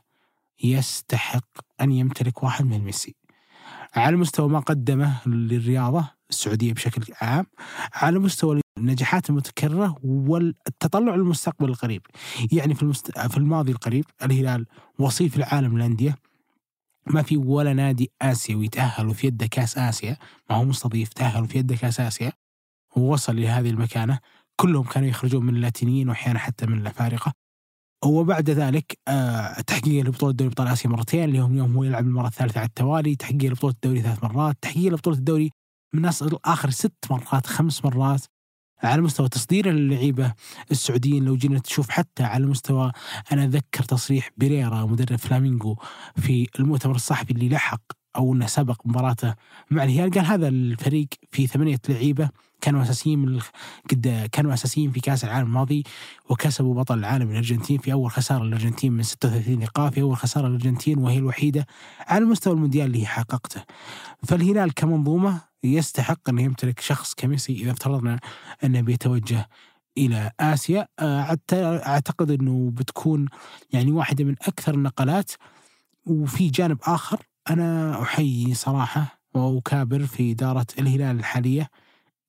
يستحق 0.64 1.50
أن 1.82 1.92
يمتلك 1.92 2.44
واحد 2.44 2.66
من 2.66 2.80
ميسي. 2.80 3.16
على 3.96 4.18
مستوى 4.18 4.50
ما 4.50 4.60
قدمه 4.60 5.28
للرياضة 5.28 6.17
السعودية 6.30 6.74
بشكل 6.74 7.14
عام 7.22 7.46
على 7.94 8.20
مستوى 8.20 8.62
النجاحات 8.78 9.30
المتكررة 9.30 9.96
والتطلع 10.04 11.16
للمستقبل 11.16 11.70
القريب. 11.70 12.02
يعني 12.52 12.76
في 12.76 12.84
المست... 12.84 13.20
في 13.20 13.38
الماضي 13.38 13.72
القريب 13.72 14.06
الهلال 14.24 14.66
وصيف 15.00 15.38
العالم 15.38 15.78
للأندية. 15.78 16.16
ما 17.08 17.22
في 17.22 17.38
ولا 17.38 17.74
نادي 17.74 18.12
آسيوي 18.22 18.68
تأهل 18.68 19.16
في 19.16 19.28
يده 19.28 19.48
كأس 19.48 19.78
آسيا. 19.78 20.18
ما 20.50 20.56
هو 20.56 20.66
مستضيف 20.66 21.14
تأهل 21.14 21.48
في 21.48 21.58
يده 21.58 21.76
كأس 21.76 22.00
آسيا. 22.00 22.32
ووصل 22.96 23.36
لهذه 23.36 23.70
المكانة. 23.70 24.20
كلهم 24.56 24.84
كانوا 24.84 25.10
يخرجون 25.10 25.46
من 25.46 25.56
اللاتينيين 25.56 26.10
وأحيانا 26.10 26.40
حتى 26.40 26.66
من 26.66 26.78
الأفارقة. 26.82 27.34
وبعد 28.06 28.50
ذلك 28.50 28.98
آه، 29.08 29.62
تحقيق 29.62 30.06
لبطولة 30.06 30.34
دوري 30.34 30.50
أبطال 30.50 30.68
آسيا 30.68 30.90
مرتين. 30.90 31.24
اللي 31.24 31.40
هم 31.40 31.58
يوم 31.58 31.76
هو 31.76 31.84
يلعب 31.84 32.04
المرة 32.04 32.28
الثالثة 32.28 32.60
على 32.60 32.68
التوالي 32.68 33.16
تحقيق 33.16 33.52
لبطولة 33.52 33.74
الدوري 33.74 34.02
ثلاث 34.02 34.24
مرات 34.24 34.58
تحقيق 34.62 34.94
لبطولة 34.94 35.18
الدوري 35.18 35.52
من 35.94 36.12
آخر 36.46 36.70
ست 36.70 37.06
مرات 37.10 37.48
خمس 37.48 37.86
مرات 37.86 38.26
على 38.84 39.02
مستوى 39.02 39.30
تصدير 39.30 39.70
اللعيبة 39.70 40.34
السعوديين. 40.72 41.26
لو 41.26 41.36
جينا 41.36 41.60
تشوف 41.60 41.90
حتى 41.90 42.24
على 42.24 42.46
مستوى 42.46 42.92
أنا 43.32 43.44
اتذكر 43.44 43.84
تصريح 43.84 44.30
بيريرا 44.38 44.86
مدرب 44.86 45.18
فلامينغو 45.18 45.80
في 46.16 46.48
المؤتمر 46.60 46.96
الصحفي 46.96 47.32
اللي 47.32 47.50
لحق 47.50 47.82
أو 48.16 48.34
إنه 48.34 48.48
سبق 48.48 48.82
مباراته 48.86 49.36
مع 49.72 49.84
الهلال. 49.84 50.12
قال 50.12 50.26
هذا 50.26 50.48
الفريق 50.48 51.08
في 51.32 51.48
ثمانية 51.48 51.80
لعيبة 51.90 52.30
كانوا 52.62 52.82
أساسيين 52.82 53.20
من 53.20 53.40
قد 53.92 54.30
كانوا 54.32 54.54
أساسيين 54.54 54.92
في 54.92 55.00
كأس 55.00 55.24
العالم 55.24 55.48
الماضي 55.48 55.84
وكسبوا 56.30 56.76
بطل 56.76 57.00
العالم 57.00 57.32
الأرجنتين 57.32 57.78
في 57.78 57.94
أول 57.94 58.12
خسارة 58.12 58.44
الارجنتين 58.44 58.94
من 58.94 59.04
36 59.04 59.64
لقاء 59.64 59.92
في 59.92 60.02
أول 60.02 60.18
خسارة 60.18 60.48
الارجنتين 60.48 60.98
وهي 60.98 61.18
الوحيدة 61.18 61.68
على 62.08 62.26
مستوى 62.26 62.54
المونديال 62.54 62.86
اللي 62.86 63.02
هي 63.02 63.06
حققته. 63.06 63.64
فالهلال 64.24 64.74
كمنظومة 64.74 65.42
يستحق 65.64 66.30
انه 66.30 66.42
يمتلك 66.42 66.80
شخص 66.80 67.14
كميسي 67.14 67.54
إذا 67.54 67.72
افترضنا 67.72 68.20
أنه 68.64 68.82
بيتوجه 68.82 69.50
إلى 69.98 70.32
آسيا 70.40 70.88
آه، 71.00 71.38
أعتقد 71.88 72.32
أنه 72.32 72.72
بتكون 72.74 73.26
يعني 73.74 73.92
واحدة 73.92 74.24
من 74.24 74.36
أكثر 74.42 74.74
النقلات 74.74 75.32
وفي 76.06 76.50
جانب 76.50 76.78
آخر 76.84 77.20
أنا 77.50 78.02
أحيي 78.02 78.54
صراحة 78.54 79.20
وأكابر 79.34 80.06
في 80.06 80.32
إدارة 80.32 80.66
الهلال 80.80 81.20
الحالية 81.20 81.70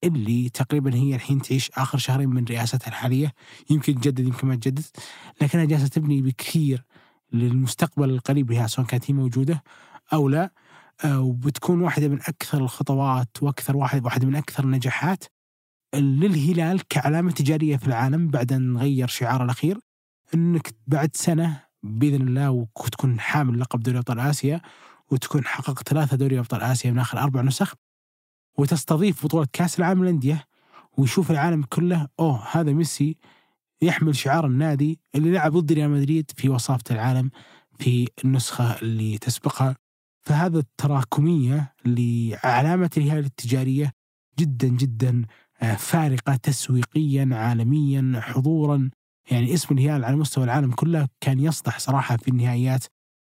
اللي 0.04 0.48
تقريبا 0.48 0.94
هي 0.94 1.14
الحين 1.14 1.42
تعيش 1.42 1.70
آخر 1.70 1.98
شهرين 1.98 2.28
من 2.28 2.44
رئاستها 2.44 2.88
الحالية. 2.88 3.32
يمكن 3.70 3.94
تجدد 3.94 4.26
يمكن 4.26 4.48
ما 4.48 4.54
تجدد. 4.54 4.84
لكنها 5.42 5.64
جالسة 5.64 5.88
تبني 5.88 6.22
بكثير 6.22 6.84
للمستقبل 7.32 8.10
القريب 8.10 8.50
لها 8.52 8.66
سواء 8.66 8.86
كانت 8.86 9.10
هي 9.10 9.14
موجودة 9.14 9.62
أو 10.12 10.28
لا. 10.28 10.50
آه، 11.04 11.20
وبتكون 11.20 11.80
واحدة 11.80 12.08
من 12.08 12.20
أكثر 12.20 12.58
الخطوات 12.58 13.28
وأكثر 13.42 13.76
واحد 13.76 14.04
واحدة 14.04 14.26
من 14.26 14.36
أكثر 14.36 14.64
النجاحات 14.64 15.24
للهلال 15.94 16.88
كعلامة 16.88 17.30
تجارية 17.30 17.76
في 17.76 17.86
العالم 17.86 18.28
بعد 18.28 18.52
أن 18.52 18.76
غير 18.76 19.08
شعاره 19.08 19.44
الأخير. 19.44 19.78
إنك 20.34 20.74
بعد 20.86 21.16
سنة 21.16 21.60
بإذن 21.82 22.28
الله 22.28 22.50
وتكون 22.50 23.20
حامل 23.20 23.60
لقب 23.60 23.80
دوري 23.80 23.98
أبطال 23.98 24.20
آسيا 24.20 24.60
وتكون 25.10 25.44
حققت 25.44 25.88
ثلاثة 25.88 26.16
دوري 26.16 26.38
أبطال 26.38 26.62
آسيا 26.62 26.90
من 26.90 26.98
آخر 26.98 27.18
أربع 27.18 27.42
نسخ. 27.42 27.74
وتستضيف 28.58 29.24
بطولة 29.24 29.46
كأس 29.52 29.78
العالم 29.78 30.02
للأندية 30.02 30.44
ويشوف 30.96 31.30
العالم 31.30 31.62
كله 31.62 32.08
أوه 32.20 32.44
هذا 32.52 32.72
ميسي 32.72 33.16
يحمل 33.82 34.16
شعار 34.16 34.46
النادي 34.46 35.00
اللي 35.14 35.30
لعب 35.30 35.52
ضد 35.52 35.72
ريال 35.72 35.90
مدريد 35.90 36.30
في 36.36 36.48
وصافة 36.48 36.84
العالم 36.90 37.30
في 37.78 38.08
النسخة 38.24 38.80
اللي 38.82 39.18
تسبقها. 39.18 39.76
فهذا 40.22 40.58
التراكمية 40.58 41.74
لعلامة 41.84 42.90
الهلال 42.96 43.24
التجارية 43.24 43.92
جدا 44.38 44.68
جدا 44.68 45.24
آه، 45.62 45.74
فارقة 45.74 46.36
تسويقيا 46.36 47.28
عالميا 47.32 48.20
حضورا. 48.20 48.90
يعني 49.30 49.54
اسم 49.54 49.74
الهلال 49.74 50.04
على 50.04 50.16
مستوى 50.16 50.44
العالم 50.44 50.72
كله 50.72 51.08
كان 51.20 51.40
يصدح 51.40 51.78
صراحة 51.78 52.16
في 52.16 52.28
النهائيات 52.28 52.84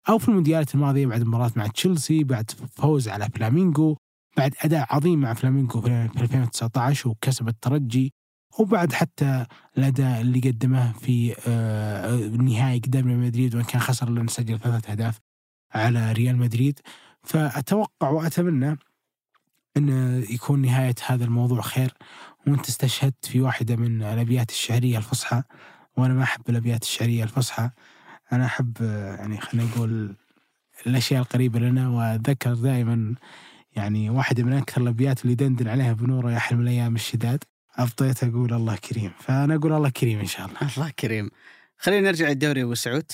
أو 0.08 0.18
في 0.18 0.28
المونديالات 0.28 0.74
الماضية 0.74 1.06
بعد 1.06 1.22
مباراة 1.22 1.50
مع 1.56 1.66
تشيلسي 1.66 2.24
بعد 2.24 2.50
فوز 2.50 3.08
على 3.08 3.28
فلامينغو. 3.34 3.96
بعد 4.36 4.54
أداء 4.64 4.86
عظيم 4.90 5.20
مع 5.20 5.34
فلامينغو 5.34 5.80
في 5.80 6.08
2019 6.16 7.08
وكسب 7.08 7.48
الترجي 7.48 8.14
وبعد 8.58 8.92
حتى 8.92 9.46
الأداء 9.78 10.20
اللي 10.20 10.40
قدمه 10.40 10.92
في 10.92 11.34
آه، 11.48 12.14
النهائي 12.14 12.78
قدام 12.78 13.06
ريال 13.06 13.18
مدريد 13.18 13.54
وإن 13.54 13.64
كان 13.64 13.80
خسر 13.80 14.10
لأنه 14.10 14.28
سجل 14.28 14.58
ثلاثة 14.58 14.92
أهداف 14.92 15.18
على 15.74 16.12
ريال 16.12 16.36
مدريد. 16.36 16.78
فأتوقع 17.22 18.10
وأتمنى 18.10 18.78
أن 19.76 19.88
يكون 20.30 20.62
نهاية 20.62 20.94
هذا 21.06 21.24
الموضوع 21.24 21.60
خير 21.60 21.94
وأنت 22.46 22.68
استشهدت 22.68 23.26
في 23.26 23.40
واحدة 23.40 23.76
من 23.76 24.02
الأبيات 24.02 24.50
الشعرية 24.50 24.98
الفصحى 24.98 25.42
وأنا 25.96 26.14
ما 26.14 26.22
أحب 26.22 26.42
الأبيات 26.48 26.82
الشعرية 26.82 27.24
الفصحى. 27.24 27.70
أنا 28.32 28.46
أحب 28.46 28.76
آه، 28.82 29.16
يعني 29.16 29.40
خلينا 29.40 29.68
نقول 29.68 30.16
الأشياء 30.86 31.22
القريبة 31.22 31.58
لنا 31.58 31.88
وأتذكر 31.88 32.54
دائما 32.54 33.14
يعني 33.76 34.10
واحدة 34.10 34.42
من 34.42 34.52
أكثر 34.52 34.80
الأبيات 34.80 35.24
اللي 35.24 35.34
دندن 35.34 35.68
عليها 35.68 35.92
بنوره 35.92 36.32
يا 36.32 36.38
حلم 36.38 36.60
الأيام 36.60 36.94
الشداد 36.94 37.44
أبطيت 37.76 38.24
أقول 38.24 38.52
الله 38.52 38.76
كريم. 38.76 39.12
فأنا 39.18 39.54
أقول 39.54 39.72
الله 39.72 39.90
كريم 39.90 40.18
إن 40.18 40.26
شاء 40.26 40.46
الله. 40.46 40.58
الله 40.76 40.90
كريم. 40.90 41.30
خلينا 41.78 42.08
نرجع 42.08 42.28
للدوري 42.28 42.62
أبو 42.62 42.74
سعود. 42.74 43.12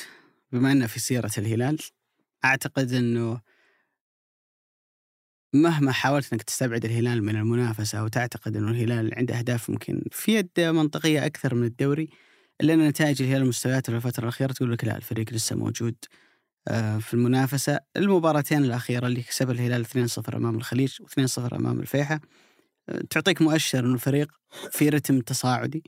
بما 0.52 0.72
إنه 0.72 0.86
في 0.86 1.00
سيرة 1.00 1.30
الهلال 1.38 1.78
أعتقد 2.44 2.92
إنه 2.92 3.40
مهما 5.54 5.92
حاولت 5.92 6.32
إنك 6.32 6.42
تستبعد 6.42 6.84
الهلال 6.84 7.24
من 7.24 7.36
المنافسة 7.36 8.04
وتعتقد 8.04 8.56
إنه 8.56 8.70
الهلال 8.70 9.14
عنده 9.14 9.38
أهداف 9.38 9.70
ممكن 9.70 10.02
في 10.10 10.34
يد 10.34 10.60
منطقية 10.60 11.26
أكثر 11.26 11.54
من 11.54 11.64
الدوري 11.64 12.08
إلا 12.60 12.74
إن 12.74 12.88
نتائج 12.88 13.22
الهلال 13.22 13.42
المستويات 13.42 13.90
في 13.90 13.96
الفترة 13.96 14.22
الأخيرة 14.22 14.52
تقول 14.52 14.72
لك 14.72 14.84
لا 14.84 14.96
الفريق 14.96 15.32
لسه 15.32 15.56
موجود. 15.56 15.94
في 17.00 17.14
المنافسة. 17.14 17.80
المباراتين 17.96 18.64
الأخيرة 18.64 19.06
اللي 19.06 19.22
كسب 19.22 19.50
الهلال 19.50 19.84
2-0 19.84 20.36
أمام 20.36 20.56
الخليج 20.56 21.02
و2-0 21.02 21.52
أمام 21.52 21.80
الفيحة. 21.80 22.20
آه، 22.88 23.02
تعطيك 23.10 23.42
مؤشر 23.42 23.84
إنه 23.84 23.94
الفريق 23.94 24.28
في 24.70 24.88
رتم 24.88 25.20
تصاعدي 25.20 25.82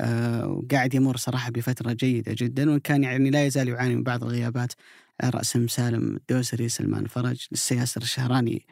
آه، 0.00 0.46
وقاعد 0.46 0.94
يمر 0.94 1.16
صراحة 1.16 1.50
بفترة 1.50 1.92
جيدة 1.92 2.34
جدا. 2.38 2.70
وإن 2.70 2.78
كان 2.78 3.04
يعني 3.04 3.30
لا 3.30 3.46
يزال 3.46 3.68
يعاني 3.68 3.96
من 3.96 4.02
بعض 4.02 4.24
الغيابات. 4.24 4.72
رأسهم 5.24 5.68
سالم 5.68 6.16
الدوسري 6.16 6.68
سلمان 6.68 7.06
فرج 7.06 7.46
لسه 7.52 7.76
ياسر 7.76 8.02
الشهراني 8.02 8.66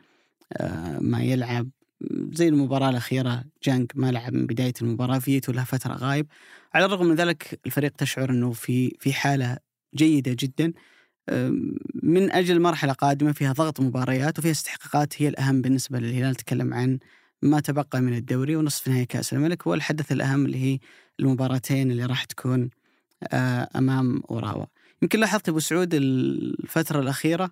آه، 0.53 0.99
ما 0.99 1.22
يلعب. 1.22 1.70
زي 2.32 2.49
المباراة 2.49 2.91
الأخيرة 2.91 3.45
جانج 3.64 3.93
ما 3.95 4.12
لعب 4.12 4.32
من 4.32 4.47
بداية 4.47 4.74
المباراة 4.82 5.18
فيتو 5.18 5.53
له 5.53 5.64
فترة 5.64 5.95
غايب. 5.95 6.26
على 6.74 6.84
الرغم 6.84 7.07
من 7.07 7.14
ذلك 7.14 7.61
الفريق 7.66 7.93
تشعر 7.93 8.30
أنه 8.30 8.53
في 8.53 8.97
في 9.01 9.12
حالة 9.12 9.59
جيدة 9.95 10.37
جدا. 10.39 10.72
من 12.03 12.31
أجل 12.31 12.61
مرحلة 12.61 12.93
قادمة 12.93 13.33
فيها 13.33 13.53
ضغط 13.53 13.81
مباريات 13.81 14.39
وفيها 14.39 14.51
استحقاقات 14.51 15.22
هي 15.22 15.29
الأهم 15.29 15.62
بالنسبة 15.62 15.99
للهلال. 15.99 16.35
تكلم 16.35 16.74
عن 16.74 16.99
ما 17.43 17.61
تبقى 17.61 18.01
من 18.01 18.14
الدوري 18.14 18.57
ونصف 18.57 18.89
نهائي 18.89 19.07
كأس 19.07 19.33
الملك 19.33 19.66
والحدث 19.66 20.12
الأهم 20.12 20.47
اللي 20.47 20.59
هي 20.59 20.79
المباراتين 21.20 21.91
اللي 21.91 22.05
راح 22.07 22.24
تكون 22.24 22.70
آه، 23.33 23.68
أمام 23.77 24.22
أوراوا. 24.31 24.66
يمكن 25.03 25.20
لاحظت 25.20 25.49
أبو 25.49 25.59
سعود 25.59 25.95
الفترة 25.95 27.01
الأخيرة 27.01 27.51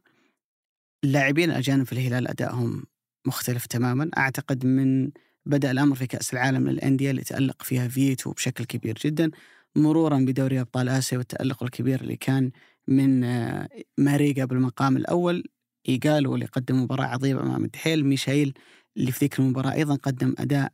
اللاعبين 1.05 1.51
الأجانب 1.51 1.87
في 1.87 1.93
الهلال 1.93 2.29
أدائهم 2.29 2.85
مختلف 3.27 3.67
تماما. 3.67 4.11
أعتقد 4.17 4.67
من 4.67 5.11
بدأ 5.47 5.71
الأمر 5.71 5.97
في 5.97 6.07
كأس 6.07 6.33
العالم 6.33 6.69
للأندية 6.69 7.11
اللي 7.11 7.23
تألق 7.23 7.63
فيها 7.63 7.89
فيتو 7.89 8.33
بشكل 8.33 8.65
كبير 8.65 8.99
جدا 9.05 9.31
مرورا 9.77 10.19
بدوري 10.19 10.61
أبطال 10.61 10.89
آسيا 10.89 11.19
والتألق 11.19 11.63
الكبير 11.63 12.01
اللي 12.01 12.17
كان 12.17 12.51
من 12.89 13.25
آه، 13.25 13.69
ماريجا 13.99 14.45
بالمقام 14.45 14.97
الأول 14.97 15.45
ايجالو 15.89 16.35
اللي 16.35 16.47
قدم 16.47 16.83
مباراة 16.83 17.05
عظيمة 17.05 17.43
أمام 17.43 17.65
الدحيل 17.65 18.05
ميشايل 18.07 18.55
اللي 18.97 19.13
في 19.13 19.19
ذيك 19.19 19.39
المباراة 19.39 19.73
أيضا 19.73 19.95
قدم 19.95 20.35
أداء 20.39 20.73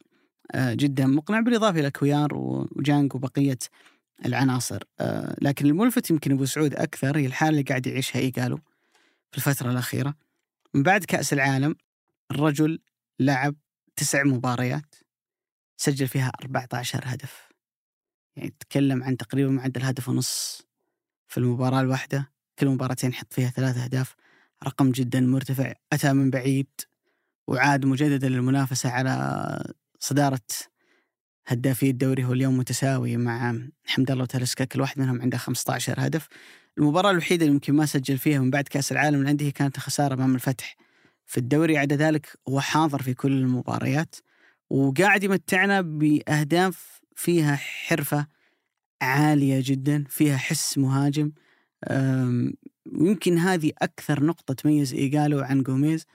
آه، 0.52 0.74
جدا 0.74 1.06
مقنع 1.06 1.40
بالإضافة 1.40 1.80
إلى 1.80 1.90
كويار 1.90 2.28
وجانج 2.34 3.14
وبقية 3.14 3.58
العناصر. 4.26 4.82
آه، 5.00 5.36
لكن 5.42 5.66
الملفت 5.66 6.10
يمكن 6.10 6.32
أبو 6.32 6.44
سعود 6.44 6.74
أكثر 6.74 7.18
هي 7.18 7.26
الحالة 7.26 7.50
اللي 7.50 7.62
قاعد 7.62 7.86
يعيشها 7.86 8.18
ايجالو 8.18 8.56
في 9.32 9.38
الفترة 9.38 9.70
الأخيرة. 9.70 10.14
من 10.74 10.82
بعد 10.82 11.04
كأس 11.04 11.32
العالم 11.32 11.76
الرجل 12.30 12.78
لعب 13.20 13.54
تسع 13.96 14.22
مباريات 14.24 14.94
سجل 15.76 16.08
فيها 16.08 16.32
14 16.42 17.00
هدف. 17.04 17.48
يعني 18.36 18.50
تتكلم 18.60 19.02
عن 19.02 19.16
تقريبا 19.16 19.50
معدل 19.50 19.82
هدف 19.82 20.08
ونص. 20.08 20.69
في 21.30 21.38
المباراة 21.38 21.80
الواحدة 21.80 22.32
كل 22.58 22.68
مباراتين 22.68 23.10
يحط 23.10 23.32
فيها 23.32 23.50
ثلاث 23.50 23.76
أهداف 23.76 24.14
رقم 24.64 24.90
جدا 24.90 25.20
مرتفع 25.20 25.72
أتى 25.92 26.12
من 26.12 26.30
بعيد 26.30 26.66
وعاد 27.46 27.86
مجددا 27.86 28.28
للمنافسة 28.28 28.90
على 28.90 29.74
صدارة 30.00 30.40
هدافي 31.46 31.90
الدوري 31.90 32.24
هو 32.24 32.32
اليوم 32.32 32.58
متساوي 32.58 33.16
مع 33.16 33.58
حمد 33.86 34.10
الله 34.10 34.22
وتالسكا 34.22 34.64
كل 34.64 34.80
واحد 34.80 34.98
منهم 34.98 35.22
عنده 35.22 35.38
15 35.38 35.94
هدف. 35.98 36.28
المباراة 36.78 37.10
الوحيدة 37.10 37.44
اللي 37.44 37.54
يمكن 37.54 37.74
ما 37.74 37.86
سجل 37.86 38.18
فيها 38.18 38.38
من 38.38 38.50
بعد 38.50 38.68
كأس 38.68 38.92
العالم 38.92 39.22
الأندية 39.22 39.50
كانت 39.50 39.78
خسارة 39.78 40.14
أمام 40.14 40.34
الفتح 40.34 40.76
في 41.26 41.38
الدوري. 41.38 41.78
عدا 41.78 41.96
ذلك 41.96 42.38
هو 42.48 42.60
حاضر 42.60 43.02
في 43.02 43.14
كل 43.14 43.32
المباريات 43.32 44.14
وقاعد 44.70 45.24
يمتعنا 45.24 45.80
بأهداف 45.80 47.00
فيها 47.16 47.56
حرفة 47.56 48.26
عالية 49.02 49.62
جدا 49.64 50.04
فيها 50.08 50.36
حس 50.36 50.78
مهاجم. 50.78 51.32
ويمكن 52.92 53.38
هذه 53.38 53.72
أكثر 53.82 54.24
نقطة 54.24 54.54
تميز 54.54 54.94
إيجالو 54.94 55.40
عن 55.40 55.62
جوميز 55.62 56.06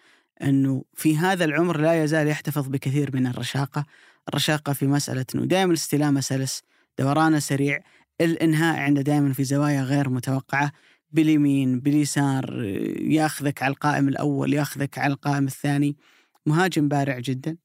أنه 0.42 0.84
في 0.94 1.18
هذا 1.18 1.46
العمر 1.46 1.78
لا 1.82 2.04
يزال 2.04 2.28
يحتفظ 2.28 2.68
بكثير 2.68 3.16
من 3.16 3.28
الرشاقة. 3.28 3.86
الرشاقة 4.30 4.74
في 4.74 4.88
مسألة 4.88 5.26
أنه 5.36 5.46
دائما 5.46 5.72
الاستلامة 5.72 6.20
سلس 6.20 6.64
دورانه 7.00 7.40
سريع 7.40 7.80
الإنهاء 8.22 8.80
عنده 8.80 9.02
دائما 9.02 9.34
في 9.34 9.44
زوايا 9.44 9.84
غير 9.84 10.10
متوقعة. 10.10 10.72
باليمين 11.12 11.80
باليسار 11.80 12.64
ياخذك 13.00 13.64
على 13.64 13.72
القائم 13.72 14.08
الأول 14.08 14.54
ياخذك 14.54 14.98
على 14.98 15.14
القائم 15.14 15.46
الثاني. 15.46 15.96
مهاجم 16.46 16.88
بارع 16.88 17.20
جدا. 17.20 17.58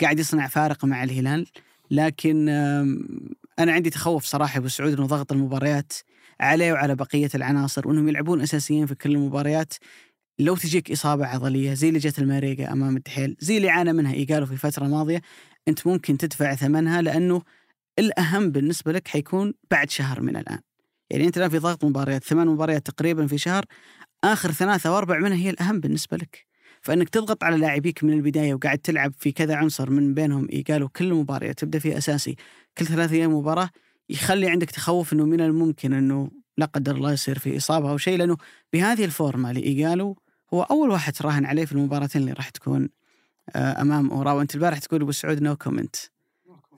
قاعد 0.00 0.18
يصنع 0.18 0.46
فارق 0.46 0.84
مع 0.84 1.04
الهلال 1.04 1.46
لكن 1.90 2.48
أنا 3.58 3.72
عندي 3.72 3.90
تخوف 3.90 4.24
صراحة 4.24 4.58
أبو 4.58 4.68
سعود 4.68 4.92
أنه 4.92 5.06
ضغط 5.06 5.32
المباريات 5.32 5.92
عليه 6.40 6.72
وعلى 6.72 6.94
بقية 6.94 7.30
العناصر 7.34 7.88
وأنهم 7.88 8.08
يلعبون 8.08 8.40
أساسيين 8.40 8.86
في 8.86 8.94
كل 8.94 9.10
المباريات. 9.12 9.74
لو 10.38 10.56
تجيك 10.56 10.90
إصابة 10.92 11.26
عضلية 11.26 11.74
زي 11.74 11.88
اللي 11.88 11.98
جت 11.98 12.18
الماريجا 12.18 12.72
أمام 12.72 12.96
الدحيل 12.96 13.36
زي 13.40 13.56
اللي 13.56 13.70
عانى 13.70 13.92
منها 13.92 14.12
إيجالو 14.12 14.46
في 14.46 14.56
فترة 14.56 14.86
ماضية 14.86 15.20
أنت 15.68 15.86
ممكن 15.86 16.18
تدفع 16.18 16.54
ثمنها 16.54 17.02
لأنه 17.02 17.42
الأهم 17.98 18.50
بالنسبة 18.50 18.92
لك 18.92 19.08
حيكون 19.08 19.54
بعد 19.70 19.90
شهر 19.90 20.20
من 20.20 20.36
الآن. 20.36 20.58
يعني 21.10 21.26
أنت 21.26 21.36
الآن 21.38 21.50
في 21.50 21.58
ضغط 21.58 21.84
مباريات 21.84 22.24
ثمان 22.24 22.46
مباريات 22.48 22.86
تقريبا 22.86 23.26
في 23.26 23.38
شهر 23.38 23.64
آخر 24.24 24.52
ثلاثة 24.52 24.90
أو 24.90 24.98
أربع 24.98 25.18
منها 25.18 25.36
هي 25.36 25.50
الأهم 25.50 25.80
بالنسبة 25.80 26.16
لك. 26.16 26.46
فإنك 26.84 27.08
تضغط 27.08 27.44
على 27.44 27.56
لاعبيك 27.56 28.04
من 28.04 28.12
البداية 28.12 28.54
وقاعد 28.54 28.78
تلعب 28.78 29.12
في 29.18 29.32
كذا 29.32 29.56
عنصر 29.56 29.90
من 29.90 30.14
بينهم 30.14 30.48
إيجالو 30.52 30.88
كل 30.88 31.14
مباراة 31.14 31.52
تبدأ 31.52 31.78
فيها 31.78 31.98
أساسي. 31.98 32.36
كل 32.78 32.86
ثلاثة 32.86 33.14
أيام 33.14 33.34
مباراة 33.34 33.70
يخلي 34.08 34.48
عندك 34.48 34.70
تخوف 34.70 35.12
أنه 35.12 35.24
من 35.24 35.40
الممكن 35.40 35.92
أنه 35.92 36.30
لا 36.58 36.66
قدر 36.66 36.96
الله 36.96 37.12
يصير 37.12 37.38
في 37.38 37.56
إصابة 37.56 37.90
أو 37.90 37.96
شيء 37.96 38.18
لأنه 38.18 38.36
بهذه 38.72 39.04
الفورمة 39.04 39.52
لإيجالو 39.52 40.16
هو 40.54 40.62
أول 40.62 40.90
واحد 40.90 41.12
تراهن 41.12 41.46
عليه 41.46 41.64
في 41.64 41.72
المباراتين 41.72 42.22
اللي 42.22 42.32
راح 42.32 42.48
تكون 42.48 42.88
آه، 43.56 43.80
أمام 43.80 44.10
أورا 44.10 44.32
وأنت 44.32 44.54
البارح 44.54 44.78
تقول 44.78 45.02
أبو 45.02 45.12
سعود 45.12 45.42
no 45.42 45.56
comment 45.56 45.96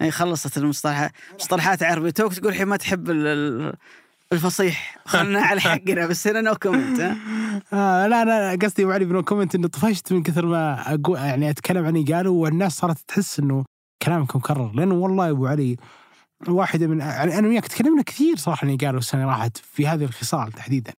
أي 0.02 0.10
خلصت 0.10 0.58
المصطلحات 0.58 1.10
مصطلحات 1.40 1.82
عربية. 1.82 2.10
توك 2.10 2.34
تقول 2.34 2.52
الحين 2.52 2.66
ما 2.66 2.76
تحب 2.76 3.10
الفصيح. 4.32 4.98
خلنا 5.04 5.40
على 5.40 5.60
حقنا 5.60 6.06
بس 6.06 6.28
هنا 6.28 6.40
no 6.40 6.54
comment 6.54 7.00
آه 7.72 8.06
لا 8.06 8.24
لا 8.24 8.58
قصدي 8.62 8.82
أبو 8.82 8.92
علي 8.92 9.04
ب 9.04 9.10
no 9.10 9.22
comment 9.22 9.54
إنه 9.54 9.68
طفشت 9.68 10.12
من 10.12 10.22
كثر 10.22 10.46
ما 10.46 10.94
أقول 10.94 11.18
يعني 11.18 11.50
أتكلم 11.50 11.86
عن 11.86 12.04
إيجالو 12.04 12.42
والناس 12.42 12.72
صارت 12.72 12.98
تحس 13.08 13.38
إنه 13.40 13.64
كلامك 14.02 14.36
مكرر 14.36 14.72
لأنه 14.72 14.94
والله 14.94 15.26
يا 15.26 15.30
أبو 15.30 15.46
علي 15.46 15.76
واحدة 16.48 16.86
من 16.86 17.00
يعني 17.00 17.38
أنا 17.38 17.48
وياك 17.48 17.66
تكلمنا 17.66 18.02
كثير 18.02 18.36
صراحة 18.36 18.66
عن 18.68 18.76
إيجالو 18.76 18.98
السنة 18.98 19.26
راحت 19.26 19.56
في 19.56 19.86
هذه 19.86 20.04
الخصال 20.04 20.52
تحديدا. 20.52 20.92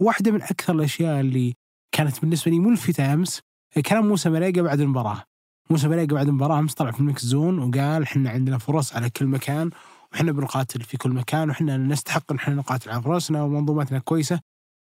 واحدة 0.00 0.30
من 0.32 0.42
أكثر 0.42 0.74
الأشياء 0.74 1.20
اللي 1.20 1.54
كانت 1.94 2.20
بالنسبة 2.20 2.50
لي 2.50 2.58
ملفتة 2.58 3.14
أمس 3.14 3.40
كلام 3.86 4.08
موسى 4.08 4.30
ماريجا 4.30 4.62
بعد 4.62 4.80
المباراة. 4.80 5.22
موسى 5.70 5.88
ماريجا 5.88 6.14
بعد 6.14 6.28
المباراة 6.28 6.58
أمس 6.58 6.74
طلع 6.74 6.90
في 6.90 7.00
ال 7.00 7.04
mixed 7.04 7.24
zone 7.24 7.58
وقال 7.58 8.02
إحنا 8.02 8.30
عندنا 8.30 8.58
فرص 8.58 8.96
على 8.96 9.10
كل 9.10 9.26
مكان 9.26 9.70
وإحنا 10.12 10.32
بنقاتل 10.32 10.80
في 10.80 10.96
كل 10.96 11.10
مكان 11.10 11.48
وإحنا 11.48 11.76
نستحق 11.76 12.32
إن 12.32 12.38
إحنا 12.38 12.54
نقاتل 12.54 12.90
على 12.90 13.02
فرصنا 13.02 13.42
ومنظومتنا 13.42 13.98
كويسة. 13.98 14.40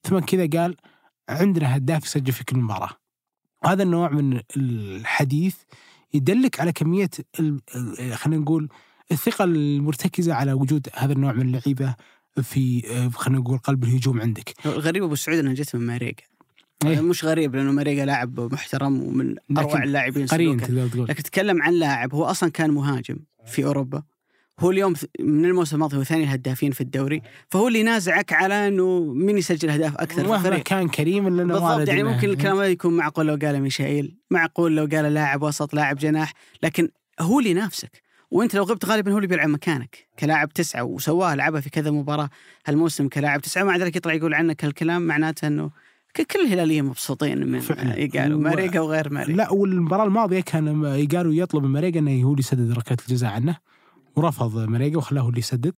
ثم 0.03 0.20
كذا 0.20 0.61
قال 0.61 0.76
عندنا 1.30 1.78
هداف 1.78 2.05
يسجل 2.05 2.34
في 2.34 2.43
كل 2.43 2.57
مباراة. 2.57 2.89
هذا 3.65 3.84
النوع 3.84 4.09
من 4.09 4.41
الحديث 4.57 5.55
يدلك 6.13 6.59
على 6.59 6.72
كمية 6.72 7.09
خلينا 8.13 8.41
نقول 8.41 8.70
الثقة 9.11 9.43
المرتكزة 9.43 10.34
على 10.34 10.53
وجود 10.53 10.88
هذا 10.93 11.13
النوع 11.13 11.34
من 11.34 11.41
اللعيبة 11.41 11.95
في 12.41 12.82
خلينا 13.13 13.39
نقول 13.39 13.57
قلب 13.57 13.84
الهجوم 13.84 14.22
عندك. 14.22 14.53
الغريب 14.65 15.03
أبو 15.03 15.15
سعود 15.15 15.39
انها 15.39 15.53
جت 15.53 15.76
من 15.76 15.86
ماريجا 15.88 16.24
إيه. 16.86 17.01
مش 17.01 17.26
غريب 17.26 17.55
لأنه 17.55 17.72
ماريجا 17.72 18.05
لاعب 18.05 18.39
محترم 18.39 19.01
ومن 19.01 19.36
أروع 19.57 19.84
اللاعبين 19.84 20.26
قرين 20.26 20.57
تقول. 20.57 21.07
لكن 21.09 21.24
تتكلم 21.24 21.61
عن 21.61 21.74
لاعب 21.74 22.13
هو 22.13 22.26
أصلا 22.26 22.49
كان 22.49 22.72
مهاجم 22.72 23.17
في 23.45 23.65
أوروبا. 23.65 24.03
هو 24.60 24.72
اليوم 24.72 24.93
من 25.20 25.45
الموسم 25.45 25.76
الماضي 25.76 25.97
هو 25.97 26.03
ثاني 26.03 26.24
الهدافين 26.24 26.72
في 26.72 26.82
الدوري 26.82 27.22
فهو 27.49 27.68
اللي 27.68 27.80
ينازعك 27.80 28.34
على 28.34 28.68
إنه 28.68 28.99
مين 29.14 29.38
يسجل 29.38 29.70
أهداف 29.70 29.97
أكثر 29.97 30.28
مهما 30.28 30.57
كان 30.57 30.88
كريم 30.88 31.28
إلا 31.28 31.43
بالضبط 31.43 31.88
يعني 31.88 32.03
ممكن 32.03 32.30
الكلام 32.30 32.57
هذا 32.57 32.68
يكون 32.68 32.97
معقول 32.97 33.28
لو 33.28 33.38
قال 33.41 33.62
ميشائيل 33.62 34.18
معقول 34.32 34.76
لو 34.76 34.88
قال 34.91 35.14
لاعب 35.14 35.41
وسط 35.43 35.74
لاعب 35.74 35.97
جناح 35.97 36.34
لكن 36.64 36.89
هو 37.20 37.39
اللي 37.39 37.49
ينافسك 37.51 38.01
وأنت 38.32 38.55
لو 38.55 38.64
غبت 38.64 38.86
غالبا 38.86 39.12
هو 39.14 39.18
اللي 39.18 39.28
بيلعب 39.28 39.49
مكانك 39.49 40.07
كلاعب 40.20 40.49
تسعة 40.53 40.84
وسواها 40.84 41.36
لعبها 41.36 41.62
في 41.62 41.70
كذا 41.70 41.91
مباراة 41.91 42.30
هالموسم 42.68 43.07
كلاعب 43.07 43.41
تسعة. 43.41 43.64
مع 43.64 43.78
ذلك 43.78 43.95
يطلع 43.95 44.14
يقول 44.14 44.34
عنك 44.34 44.66
هالكلام 44.66 45.01
معناته 45.01 45.47
إنه 45.47 45.72
كل 46.16 46.39
الهلاليه 46.45 46.82
مبسوطين 46.82 47.47
من 47.47 47.60
فعلاً. 47.60 47.99
يقالوا 47.99 48.38
و- 48.38 48.41
ماريجا 48.41 48.80
وغير 48.80 49.14
ماريجا. 49.14 49.38
لا 49.38 49.51
والمباراة 49.51 50.05
الماضية 50.05 50.41
كان 50.41 50.86
إيجالو 51.15 51.34
يطلب 51.34 51.64
من 51.64 51.70
ماريجا 51.70 51.99
إنه 51.99 52.24
هو 52.24 52.32
اللي 52.32 52.39
يسدد 52.39 52.72
ركلات 52.72 53.01
الجزاء 53.01 53.32
عنه. 53.32 53.57
ورفض 54.16 54.57
ماريجا 54.57 54.97
وخلاه 54.97 55.30
اللي 55.30 55.39
يسدد 55.39 55.74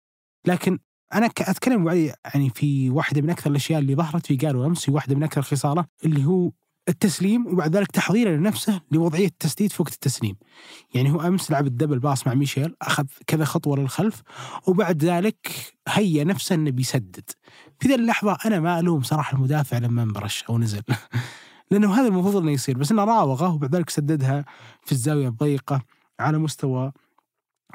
لكن 0.48 0.80
أنا 1.14 1.26
أتكلم 1.26 1.90
يعني 2.26 2.50
في 2.50 2.90
واحدة 2.90 3.22
من 3.22 3.30
أكثر 3.30 3.50
الأشياء 3.50 3.80
اللي 3.80 3.96
ظهرت 3.96 4.26
في 4.26 4.36
إيجالو 4.38 4.66
أمس 4.66 4.86
في 4.86 4.92
واحدة 4.92 5.16
من 5.16 5.24
أكثر 5.24 5.42
خصاله 5.42 5.86
اللي 6.06 6.26
هو 6.26 6.52
التسليم 6.90 7.48
وبعد 7.48 7.76
ذلك 7.76 7.92
تحضيره 7.92 8.30
لنفسه 8.30 8.82
لوضعية 8.92 9.28
التسديد 9.28 9.72
في 9.72 9.82
وقت 9.82 9.94
التسليم. 9.94 10.36
يعني 10.94 11.12
هو 11.12 11.22
أمس 11.22 11.52
لعب 11.52 11.68
ال 11.68 11.72
double 11.72 12.00
pass 12.00 12.28
مع 12.28 12.34
ميشايل 12.34 12.76
أخذ 12.82 13.06
كذا 13.28 13.46
خطوة 13.46 13.78
للخلف 13.78 14.22
وبعد 14.68 15.04
ذلك 15.04 15.74
هيا 15.88 16.24
نفسه 16.24 16.56
إنه 16.56 16.72
بيسدد. 16.72 17.30
في 17.80 17.88
ذي 17.88 17.96
اللحظة 17.96 18.38
أنا 18.46 18.60
ما 18.60 18.80
ألوم 18.80 19.02
صراحة 19.02 19.38
المدافع 19.38 19.78
لما 19.78 20.04
انبرش 20.04 20.44
أو 20.50 20.58
نزل. 20.58 20.82
لأنه 21.72 21.94
هذا 21.94 22.08
المفروض 22.08 22.36
إنه 22.36 22.52
يصير 22.52 22.78
بس 22.78 22.92
إنه 22.92 23.04
راوغه 23.04 23.54
وبعد 23.54 23.76
ذلك 23.76 23.90
سددها 23.90 24.46
في 24.84 24.92
الزاوية 24.92 25.28
الضيقة 25.28 25.82
على 26.20 26.38
مستوى 26.38 26.92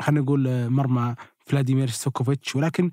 خلينا 0.01 0.21
نقول 0.21 0.49
آه، 0.49 0.69
مرمى 0.69 1.15
فلاديمير 1.47 1.89
ستوكوفيتش 1.89 2.57
ولكن 2.57 2.91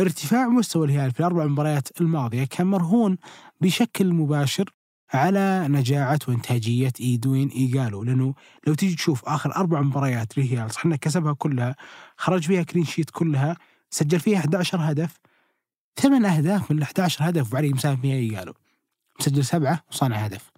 ارتفاع 0.00 0.48
مستوى 0.48 0.86
الهلال 0.86 1.10
في 1.10 1.20
الأربع 1.20 1.44
مباريات 1.46 2.00
الماضية 2.00 2.44
كان 2.44 2.66
مرهون 2.66 3.18
بشكل 3.60 4.12
مباشر 4.12 4.70
على 5.14 5.66
نجاعة 5.68 6.18
وإنتاجية 6.28 6.92
أوديون 7.00 7.48
إيجالو 7.48 8.04
لأنه 8.04 8.34
لو 8.66 8.74
تيجي 8.74 8.94
تشوف 8.94 9.24
آخر 9.24 9.56
أربع 9.56 9.80
مباريات 9.80 10.38
للهلال 10.38 10.70
صح 10.70 10.86
إنه 10.86 10.96
كسبها 10.96 11.32
كلها 11.32 11.76
خرج 12.16 12.46
فيها 12.46 12.62
clean 12.62 12.84
sheet 12.84 13.10
كلها 13.10 13.56
سجل 13.90 14.20
فيها 14.20 14.38
11 14.38 14.78
هدف 14.80 15.18
ثمان 15.96 16.24
أهداف 16.24 16.70
من 16.70 16.78
ال 16.78 16.82
11 16.82 17.28
هدف 17.28 17.54
وعلي 17.54 17.68
مساهم 17.68 17.96
فيها 17.96 18.14
إيجالو 18.14 18.54
مسجل 19.20 19.44
سبعة 19.44 19.84
وصانع 19.90 20.16
هدف. 20.16 20.50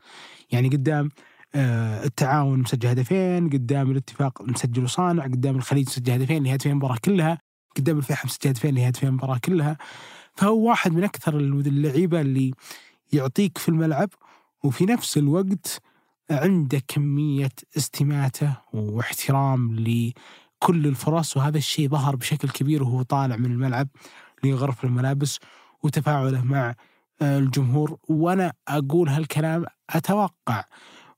يعني 0.50 0.68
قدام 0.68 1.10
التعاون 1.56 2.58
مسجل 2.58 2.88
هدفين 2.88 3.50
قدام 3.50 3.90
الاتفاق 3.90 4.42
مسجل 4.42 4.84
وصانع 4.84 5.24
قدام 5.24 5.56
الخليج 5.56 5.86
مسجل 5.86 6.12
هدفين 6.12 6.36
اللي 6.36 6.54
هدفين 6.54 6.72
المباراة 6.72 6.98
كلها. 7.04 7.38
قدام 7.76 7.98
الفيحاء 7.98 8.26
مسجل 8.26 8.50
هدفين 8.50 8.70
اللي 8.70 8.88
هدفين 8.88 9.08
المباراة 9.08 9.38
كلها. 9.38 9.78
فهو 10.34 10.68
واحد 10.68 10.92
من 10.92 11.04
أكثر 11.04 11.38
اللعيبة 11.38 12.20
اللي 12.20 12.52
يعطيك 13.12 13.58
في 13.58 13.68
الملعب 13.68 14.08
وفي 14.64 14.84
نفس 14.84 15.18
الوقت 15.18 15.82
عنده 16.30 16.82
كمية 16.88 17.52
استماتة 17.76 18.56
واحترام 18.72 19.74
لكل 19.74 20.86
الفرص. 20.86 21.36
وهذا 21.36 21.58
الشيء 21.58 21.88
ظهر 21.88 22.16
بشكل 22.16 22.48
كبير 22.48 22.82
وهو 22.82 23.02
طالع 23.02 23.36
من 23.36 23.52
الملعب 23.52 23.88
لغرف 24.44 24.84
الملابس 24.84 25.38
وتفاعله 25.82 26.44
مع 26.44 26.74
آه، 27.22 27.38
الجمهور. 27.38 27.98
وأنا 28.08 28.52
أقول 28.68 29.08
هالكلام 29.08 29.64
أتوقع 29.90 30.64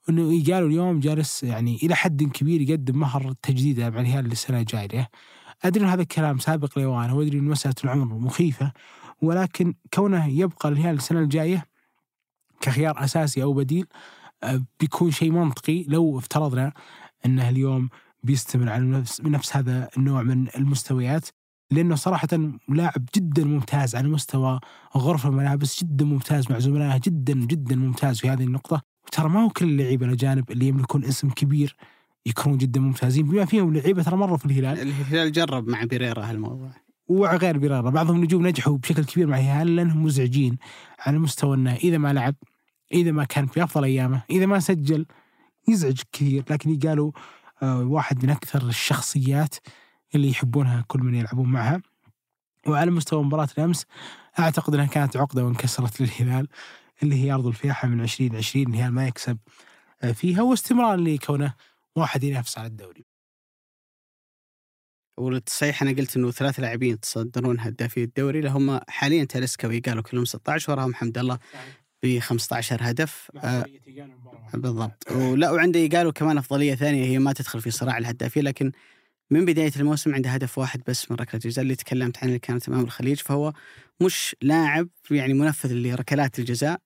إنه 0.08 0.44
قالوا 0.44 0.68
اليوم 0.68 1.00
جالس 1.00 1.42
يعني 1.42 1.76
إلى 1.82 1.94
حد 1.94 2.22
كبير 2.22 2.60
يقدم 2.60 2.98
مهر 2.98 3.32
تجديده 3.42 3.90
مع 3.90 4.00
الهلال 4.00 4.24
للسنه 4.24 4.60
الجاية. 4.60 5.08
أدري 5.64 5.84
إن 5.84 5.88
هذا 5.88 6.02
الكلام 6.02 6.38
سابق 6.38 6.78
لاوانه 6.78 7.16
وأدري 7.16 7.38
إن 7.38 7.44
مسألة 7.44 7.74
العمر 7.84 8.14
مخيفة 8.14 8.72
ولكن 9.22 9.74
كونه 9.94 10.26
يبقى 10.26 10.68
الهلال 10.68 10.96
السنة 10.96 11.20
الجاية 11.20 11.66
كخيار 12.60 13.04
أساسي 13.04 13.42
أو 13.42 13.52
بديل 13.52 13.86
آه، 14.42 14.62
بيكون 14.80 15.10
شيء 15.10 15.30
منطقي 15.30 15.84
لو 15.88 16.18
افترضنا 16.18 16.72
إنه 17.26 17.48
اليوم 17.48 17.88
بيستمر 18.22 18.68
على 18.68 18.84
نفس 18.84 19.20
بنفس 19.20 19.56
هذا 19.56 19.88
النوع 19.96 20.22
من 20.22 20.48
المستويات 20.56 21.28
لأنه 21.70 21.94
صراحة 21.94 22.28
لاعب 22.68 23.04
جدا 23.16 23.44
ممتاز 23.44 23.96
على 23.96 24.08
مستوى 24.08 24.60
غرف 24.96 25.26
الملابس 25.26 25.84
جدا 25.84 26.04
ممتاز 26.04 26.52
مع 26.52 26.58
زملائه 26.58 27.00
جدا 27.04 27.34
جدا 27.34 27.76
ممتاز 27.76 28.20
في 28.20 28.28
هذه 28.28 28.44
النقطة 28.44 28.82
وترى 29.08 29.28
ما 29.28 29.44
هو 29.44 29.48
كل 29.48 29.64
اللعيبه 29.64 30.06
الاجانب 30.06 30.50
اللي 30.50 30.68
يملكون 30.68 31.04
اسم 31.04 31.30
كبير 31.30 31.76
يكونون 32.26 32.58
جدا 32.58 32.80
ممتازين. 32.80 33.26
بما 33.26 33.44
فيهم 33.44 33.74
لعيبة 33.74 34.02
ترى 34.02 34.16
مروا 34.16 34.36
في 34.36 34.46
الهلال. 34.46 34.80
الهلال 34.80 35.32
جرب 35.32 35.68
مع 35.68 35.84
بيريرا 35.84 36.30
هالموضوع. 36.30 36.70
وغير 37.06 37.58
برارة 37.58 37.90
بعضهم 37.90 38.24
نجوم 38.24 38.46
نجحوا 38.46 38.78
بشكل 38.78 39.04
كبير 39.04 39.26
مع 39.26 39.38
الهلال 39.38 39.76
لأنهم 39.76 40.02
مزعجين 40.04 40.58
على 41.00 41.18
مستوى 41.18 41.56
إنه 41.56 41.74
إذا 41.74 41.98
ما 41.98 42.12
لعب 42.12 42.34
إذا 42.92 43.12
ما 43.12 43.24
كان 43.24 43.46
في 43.46 43.64
أفضل 43.64 43.84
أيامه 43.84 44.22
إذا 44.30 44.46
ما 44.46 44.60
سجل 44.60 45.06
يزعج 45.68 46.00
كثير. 46.12 46.44
لكن 46.50 46.78
قالوا 46.78 47.12
آه، 47.62 47.80
واحد 47.80 48.24
من 48.24 48.30
أكثر 48.30 48.62
الشخصيات 48.68 49.54
اللي 50.14 50.28
يحبونها 50.28 50.84
كل 50.88 51.00
من 51.00 51.14
يلعبون 51.14 51.48
معها. 51.48 51.82
وعلى 52.66 52.90
مستوى 52.90 53.24
مباراة 53.24 53.48
الأمس 53.58 53.86
أعتقد 54.38 54.74
إنها 54.74 54.86
كانت 54.86 55.16
عقدة 55.16 55.44
وانكسرت 55.44 56.00
للهلال. 56.00 56.48
اللي 57.02 57.24
هي 57.24 57.32
أرض 57.32 57.46
الفيحاء 57.46 57.90
من 57.90 58.00
2020 58.00 58.74
الهلال 58.74 58.92
ما 58.92 59.08
يكسب 59.08 59.38
آه، 60.02 60.12
فيها 60.12 60.42
واستمرار 60.42 60.96
لكونه 60.96 61.54
واحد 61.96 62.24
ينافس 62.24 62.58
على 62.58 62.66
الدوري. 62.66 63.04
والصحيح 65.18 65.82
أنا 65.82 65.90
قلت 65.90 66.16
إنه 66.16 66.30
ثلاث 66.30 66.60
لاعبين 66.60 66.92
يتصدرون 66.92 67.60
هدافي 67.60 68.02
الدوري 68.02 68.38
اللي 68.38 68.50
هم 68.50 68.80
حاليا 68.88 69.24
تاليسكا 69.24 69.68
ويقالوا 69.68 70.02
كلهم 70.02 70.24
16 70.24 70.72
وراهم 70.72 70.94
حمد 70.94 71.18
الله 71.18 71.38
ب 72.02 72.18
15 72.18 72.78
هدف 72.80 73.30
آه 73.36 73.64
بالضبط. 74.54 75.12
ولا 75.12 75.50
وعنده 75.50 75.88
قالوا 75.98 76.12
كمان 76.12 76.38
أفضلية 76.38 76.74
ثانية 76.74 77.04
هي 77.04 77.18
ما 77.18 77.32
تدخل 77.32 77.60
في 77.60 77.70
صراع 77.70 77.98
الهدافين 77.98 78.44
لكن 78.44 78.72
من 79.30 79.44
بداية 79.44 79.72
الموسم 79.76 80.14
عنده 80.14 80.30
هدف 80.30 80.58
واحد 80.58 80.82
بس 80.86 81.10
من 81.10 81.16
ركلة 81.16 81.40
الجزاء 81.44 81.62
اللي 81.62 81.74
تكلمت 81.74 82.18
عنه 82.18 82.26
اللي 82.26 82.38
كانت 82.38 82.68
أمام 82.68 82.84
الخليج 82.84 83.18
فهو 83.20 83.52
مش 84.02 84.36
لاعب 84.42 84.88
يعني 85.10 85.34
منفذ 85.34 85.72
لركلات 85.72 86.38
الجزاء. 86.38 86.80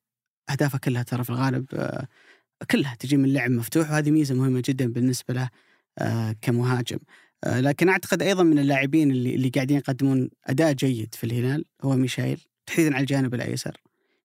اهدافه 0.51 0.79
كلها 0.79 1.03
ترى 1.03 1.25
في 1.25 1.31
الغالب 1.31 1.67
آه، 1.75 2.07
كلها 2.71 2.95
تجي 2.95 3.17
من 3.17 3.33
لعب 3.33 3.51
مفتوح 3.51 3.91
وهذه 3.91 4.11
ميزة 4.11 4.35
مهمة 4.35 4.63
جدا 4.69 4.93
بالنسبة 4.93 5.35
له 5.35 5.49
آه، 5.99 6.37
كمهاجم. 6.41 6.99
آه، 7.45 7.61
لكن 7.61 7.89
أعتقد 7.89 8.23
أيضا 8.23 8.43
من 8.43 8.59
اللاعبين 8.59 9.11
اللي 9.11 9.35
اللي 9.35 9.49
قاعدين 9.49 9.77
يقدمون 9.77 10.31
أداء 10.47 10.73
جيد 10.73 11.15
في 11.15 11.25
الهلال 11.25 11.65
هو 11.83 11.97
ميشايل 11.97 12.41
تحديدا 12.67 12.95
على 12.95 13.01
الجانب 13.01 13.35
الأيسر. 13.35 13.77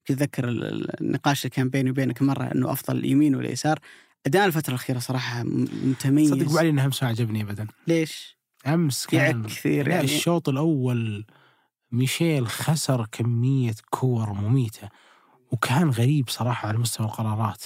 تتذكر 0.06 0.50
ال- 0.50 0.64
ال- 0.64 1.02
النقاش 1.02 1.42
اللي 1.46 1.50
كان 1.56 1.70
بيني 1.70 1.90
وبينك 1.92 2.22
مرة 2.22 2.44
إنه 2.44 2.72
أفضل 2.72 3.06
يمين 3.06 3.36
ولا 3.36 3.52
يسار 3.52 3.80
أداء 4.26 4.46
الفترة 4.46 4.70
الأخيرة 4.70 5.00
صراحة 5.00 5.44
متميز. 5.44 6.30
صدق 6.30 6.58
علي 6.60 6.70
انها 6.70 6.86
أمس 6.86 7.04
ما 7.04 7.10
عجبني 7.10 7.42
ابدا. 7.42 7.68
ليش؟ 7.88 8.38
أمس 8.68 9.06
كان 9.06 9.44
كثير 9.44 9.88
لا 9.88 9.94
يعني. 9.96 10.06
الشوط 10.06 10.50
الأول 10.50 11.26
ميشيل 11.92 12.48
خسر 12.48 13.06
كمية 13.12 13.76
كور 13.90 14.34
مميتة. 14.34 14.90
وكان 15.52 15.90
غريب 15.90 16.30
صراحة 16.30 16.68
على 16.68 16.78
مستوى 16.78 17.08
القرارات. 17.08 17.64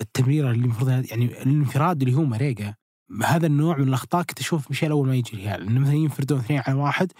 التمريره 0.00 0.50
اللي 0.50 0.64
المفروض 0.64 0.88
يعني 0.88 1.24
الانفراد 1.42 2.02
اللي 2.02 2.14
هو 2.14 2.24
مريقه 2.24 2.74
هذا 3.24 3.46
النوع 3.46 3.76
من 3.76 3.88
الأخطاء 3.88 4.22
كنت 4.22 4.40
أشوف 4.40 4.70
ميشيل 4.70 4.90
اول 4.90 5.08
ما 5.08 5.14
يجي 5.14 5.32
الهلال. 5.36 5.66
إنه 5.66 5.80
مثلا 5.80 5.94
ينفردون 5.94 6.38
اثنين 6.38 6.62
على 6.66 6.76
واحد 6.76 7.12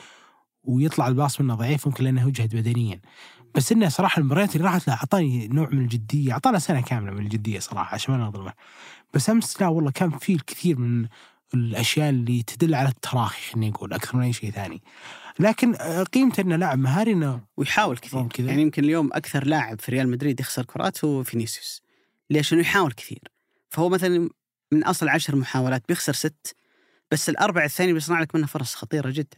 ويطلع 0.64 1.08
الباص 1.08 1.40
منه 1.40 1.54
ضعيف 1.54 1.86
ممكن 1.86 2.04
لأنه 2.04 2.28
يجهد 2.28 2.56
بدنيا. 2.56 3.00
بس 3.54 3.72
إنه 3.72 3.88
صراحة 3.88 4.20
المباريات 4.20 4.56
اللي 4.56 4.66
راحت 4.66 4.88
له 4.88 4.94
أعطاني 4.94 5.48
نوع 5.48 5.68
من 5.72 5.78
الجدية 5.78 6.32
أعطانا 6.32 6.58
سنة 6.58 6.80
كاملة 6.80 7.12
من 7.12 7.18
الجدية 7.18 7.58
صراحة 7.58 7.94
عشان 7.94 8.14
ما 8.14 8.24
نظلمه. 8.24 8.52
بس 9.14 9.30
أمس 9.30 9.60
لا 9.62 9.68
والله 9.68 9.90
كان 9.90 10.10
في 10.10 10.32
الكثير 10.32 10.78
من 10.78 11.08
الأشياء 11.54 12.10
اللي 12.10 12.42
تدل 12.42 12.74
على 12.74 12.88
التراخي 12.88 13.52
خلينا 13.52 13.68
نقول 13.68 13.92
أكثر 13.92 14.16
من 14.16 14.22
أي 14.22 14.32
شيء 14.32 14.50
ثاني. 14.50 14.82
لكن 15.40 15.74
آه، 15.74 16.02
قيمته 16.02 16.40
انه 16.40 16.56
لاعب 16.56 16.78
مهاري 16.78 17.12
إنه 17.12 17.40
ويحاول 17.56 17.98
كثير. 17.98 18.28
كذا. 18.28 18.48
يعني 18.48 18.62
يمكن 18.62 18.84
اليوم 18.84 19.10
أكثر 19.12 19.46
لاعب 19.46 19.80
في 19.80 19.92
ريال 19.92 20.08
مدريد 20.08 20.40
يخسر 20.40 20.64
كرات 20.64 21.04
هو 21.04 21.22
فينيسيوس. 21.22 21.82
ليش؟ 22.30 22.52
إنه 22.52 22.60
يحاول 22.60 22.92
كثير. 22.92 23.22
فهو 23.70 23.88
مثلا 23.88 24.30
من 24.72 24.84
أصل 24.84 25.08
عشر 25.08 25.36
محاولات 25.36 25.82
بيخسر 25.88 26.12
ست 26.12 26.56
بس 27.10 27.28
الأربع 27.28 27.64
الثاني 27.64 27.92
بيصنع 27.92 28.20
لك 28.20 28.34
منها 28.34 28.46
فرص 28.46 28.74
خطيرة 28.74 29.10
جدا. 29.10 29.36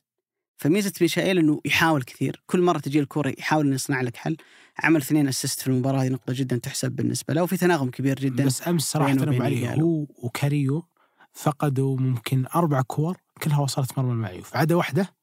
فميزة 0.56 0.92
ميشايل 1.00 1.38
إنه 1.38 1.60
يحاول 1.64 2.02
كثير. 2.02 2.42
كل 2.46 2.60
مرة 2.62 2.78
تجي 2.78 3.00
الكوره 3.00 3.34
يحاول 3.38 3.66
إنه 3.66 3.74
يصنع 3.74 4.00
لك 4.00 4.16
حل. 4.16 4.36
عمل 4.78 5.00
اثنين 5.00 5.28
assist 5.28 5.60
في 5.60 5.66
المباراة 5.66 6.02
هذه 6.02 6.08
نقطة 6.08 6.32
جدا 6.36 6.56
تحسب 6.56 6.92
بالنسبة 6.92 7.34
له. 7.34 7.42
وفي 7.42 7.56
تناغم 7.56 7.90
كبير 7.90 8.20
جدا 8.20 8.44
بس 8.44 8.68
أمس 8.68 8.82
صراحة 8.82 9.12
وبين 9.12 9.42
عليه. 9.42 9.74
هو 9.74 10.06
وكاريو 10.18 10.84
فقدوا 11.32 11.96
ممكن 11.96 12.44
أربع 12.54 12.80
كور 12.82 13.16
كلها 13.42 13.60
وصلت 13.60 13.98
مرمى 13.98 14.12
المعيوف 14.12 14.56
عدا 14.56 14.74
واحدة 14.74 15.19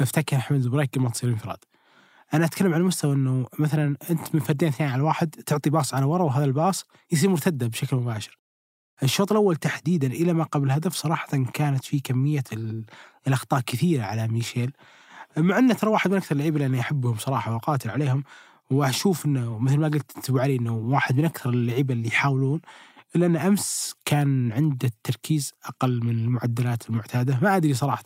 أفتكر 0.00 0.36
احمد 0.36 0.62
البريك 0.64 0.94
قبل 0.94 1.02
ما 1.02 1.10
تصير 1.10 1.30
انفراد 1.30 1.58
أنا 2.34 2.44
أتكلم 2.44 2.74
على 2.74 2.82
مستوى 2.82 3.14
إنه 3.14 3.46
مثلا 3.58 3.96
أنت 4.10 4.34
من 4.34 4.40
فردين 4.40 4.68
اثنين 4.68 4.90
على 4.90 5.02
واحد 5.02 5.30
تعطي 5.30 5.70
pass 5.70 5.94
على 5.94 6.04
ورا 6.04 6.22
وهذا 6.24 6.44
ال 6.44 6.52
pass 6.52 6.84
يصير 7.12 7.30
مرتدة 7.30 7.66
بشكل 7.66 7.96
مباشر. 7.96 8.38
الشوط 9.02 9.32
الأول 9.32 9.56
تحديدا 9.56 10.06
إلى 10.06 10.32
ما 10.32 10.44
قبل 10.44 10.66
الهدف 10.66 10.94
صراحة 10.94 11.28
كانت 11.54 11.84
في 11.84 12.00
كمية 12.00 12.44
ال- 12.52 12.84
الأخطاء 13.26 13.60
كثيرة 13.60 14.02
على 14.04 14.28
ميشيل. 14.28 14.72
مع 15.36 15.58
إنه 15.58 15.74
ترى 15.74 15.90
واحد 15.90 16.10
من 16.10 16.16
أكثر 16.16 16.32
اللعيبة 16.32 16.56
اللي 16.56 16.66
أنا 16.66 16.80
أحبهم 16.80 17.16
صراحة 17.16 17.52
وأقاتل 17.52 17.90
عليهم 17.90 18.24
وأشوف 18.70 19.26
إنه 19.26 19.58
مثل 19.58 19.78
ما 19.78 19.88
قلت 19.88 20.16
أنت 20.16 20.30
أبو 20.30 20.38
علي 20.38 20.56
إنه 20.56 20.74
واحد 20.76 21.16
من 21.16 21.24
أكثر 21.24 21.50
اللعيبة 21.50 21.94
اللي 21.94 22.08
يحاولون 22.08 22.60
إلا 23.16 23.26
إن 23.26 23.36
أمس 23.36 23.94
كان 24.04 24.52
عنده 24.52 24.88
التركيز 24.88 25.52
أقل 25.64 26.04
من 26.04 26.10
المعدلات 26.10 26.90
المعتادة. 26.90 27.38
ما 27.42 27.56
أدري 27.56 27.74
صراحة 27.74 28.04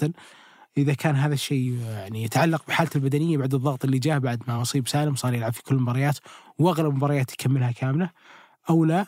إذا 0.77 0.95
كان 0.95 1.17
هذا 1.17 1.35
الشيء 1.35 1.79
يعني 1.81 2.25
يتعلق 2.25 2.67
بحالته 2.69 2.97
البدنية 2.97 3.39
بعد 3.39 3.55
الضغط 3.55 3.85
اللي 3.85 3.99
جاه 3.99 4.19
بعد 4.19 4.43
ما 4.49 4.63
أصيب 4.63 4.89
سالم 4.89 5.15
صار 5.15 5.35
يلعب 5.35 5.53
في 5.53 5.63
كل 5.63 5.75
المباريات 5.75 6.19
وأغلب 6.59 6.91
المباريات 6.91 7.33
يكملها 7.33 7.73
كاملة 7.73 8.11
أو 8.71 8.85
لا. 8.85 9.07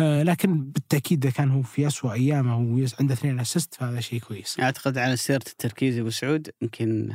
آه 0.00 0.22
لكن 0.22 0.64
بالتأكيد 0.64 1.26
إذا 1.26 1.34
كان 1.34 1.50
هو 1.50 1.62
في 1.62 1.86
اسوء 1.86 2.12
أيامه 2.12 2.56
وعنده 2.56 3.14
اثنين 3.14 3.40
assist 3.40 3.74
فهذا 3.74 4.00
شيء 4.00 4.20
كويس. 4.20 4.60
أعتقد 4.60 4.98
على 4.98 5.16
سيره 5.16 5.44
التركيز 5.46 5.98
أبو 5.98 6.10
سعود 6.10 6.50
يمكن 6.62 7.14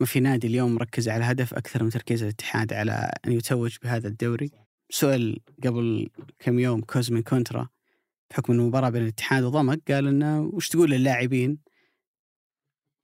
ما 0.00 0.06
في 0.06 0.20
نادي 0.20 0.46
اليوم 0.46 0.74
مركز 0.74 1.08
على 1.08 1.24
هدف 1.24 1.54
أكثر 1.54 1.84
من 1.84 1.90
تركيز 1.90 2.22
الاتحاد 2.22 2.72
على 2.72 3.12
أن 3.26 3.32
يتوج 3.32 3.76
بهذا 3.82 4.08
الدوري. 4.08 4.50
سؤال 4.90 5.38
قبل 5.64 6.08
كم 6.38 6.58
يوم 6.58 6.80
كوزمي 6.80 7.22
كونترا 7.22 7.68
بحكم 8.30 8.52
المباراة 8.52 8.90
بين 8.90 9.02
الاتحاد 9.02 9.44
وضمك 9.44 9.92
قال 9.92 10.06
إنه 10.06 10.40
وش 10.40 10.68
تقول 10.68 10.90
للاعبين 10.90 11.58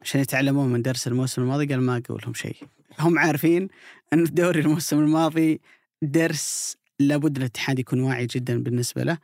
عشان 0.05 0.21
يتعلمون 0.21 0.69
من 0.69 0.83
درس 0.83 1.07
الموسم 1.07 1.43
الماضي 1.43 1.67
قال 1.67 1.81
ما 1.81 2.03
أقول 2.07 2.21
لهم 2.23 2.35
شيء. 2.35 2.57
هم 2.99 3.19
عارفين 3.19 3.69
إن 4.13 4.23
الدوري 4.23 4.61
الموسم 4.61 4.99
الماضي 4.99 5.61
درس 6.03 6.77
لابد 7.01 7.37
الاتحاد 7.37 7.79
يكون 7.79 8.01
واعي 8.01 8.27
جدا 8.27 8.63
بالنسبة 8.63 9.03
له 9.03 9.19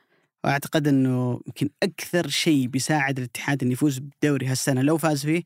وأعتقد 0.45 0.89
إنه 0.89 1.41
يمكن 1.47 1.69
أكثر 1.83 2.29
شيء 2.29 2.67
بيساعد 2.67 3.19
الاتحاد 3.19 3.63
انه 3.63 3.73
يفوز 3.73 3.99
بالدوري 3.99 4.47
هالسنة 4.47 4.83
لو 4.83 4.99
فاز 4.99 5.25
فيه 5.25 5.43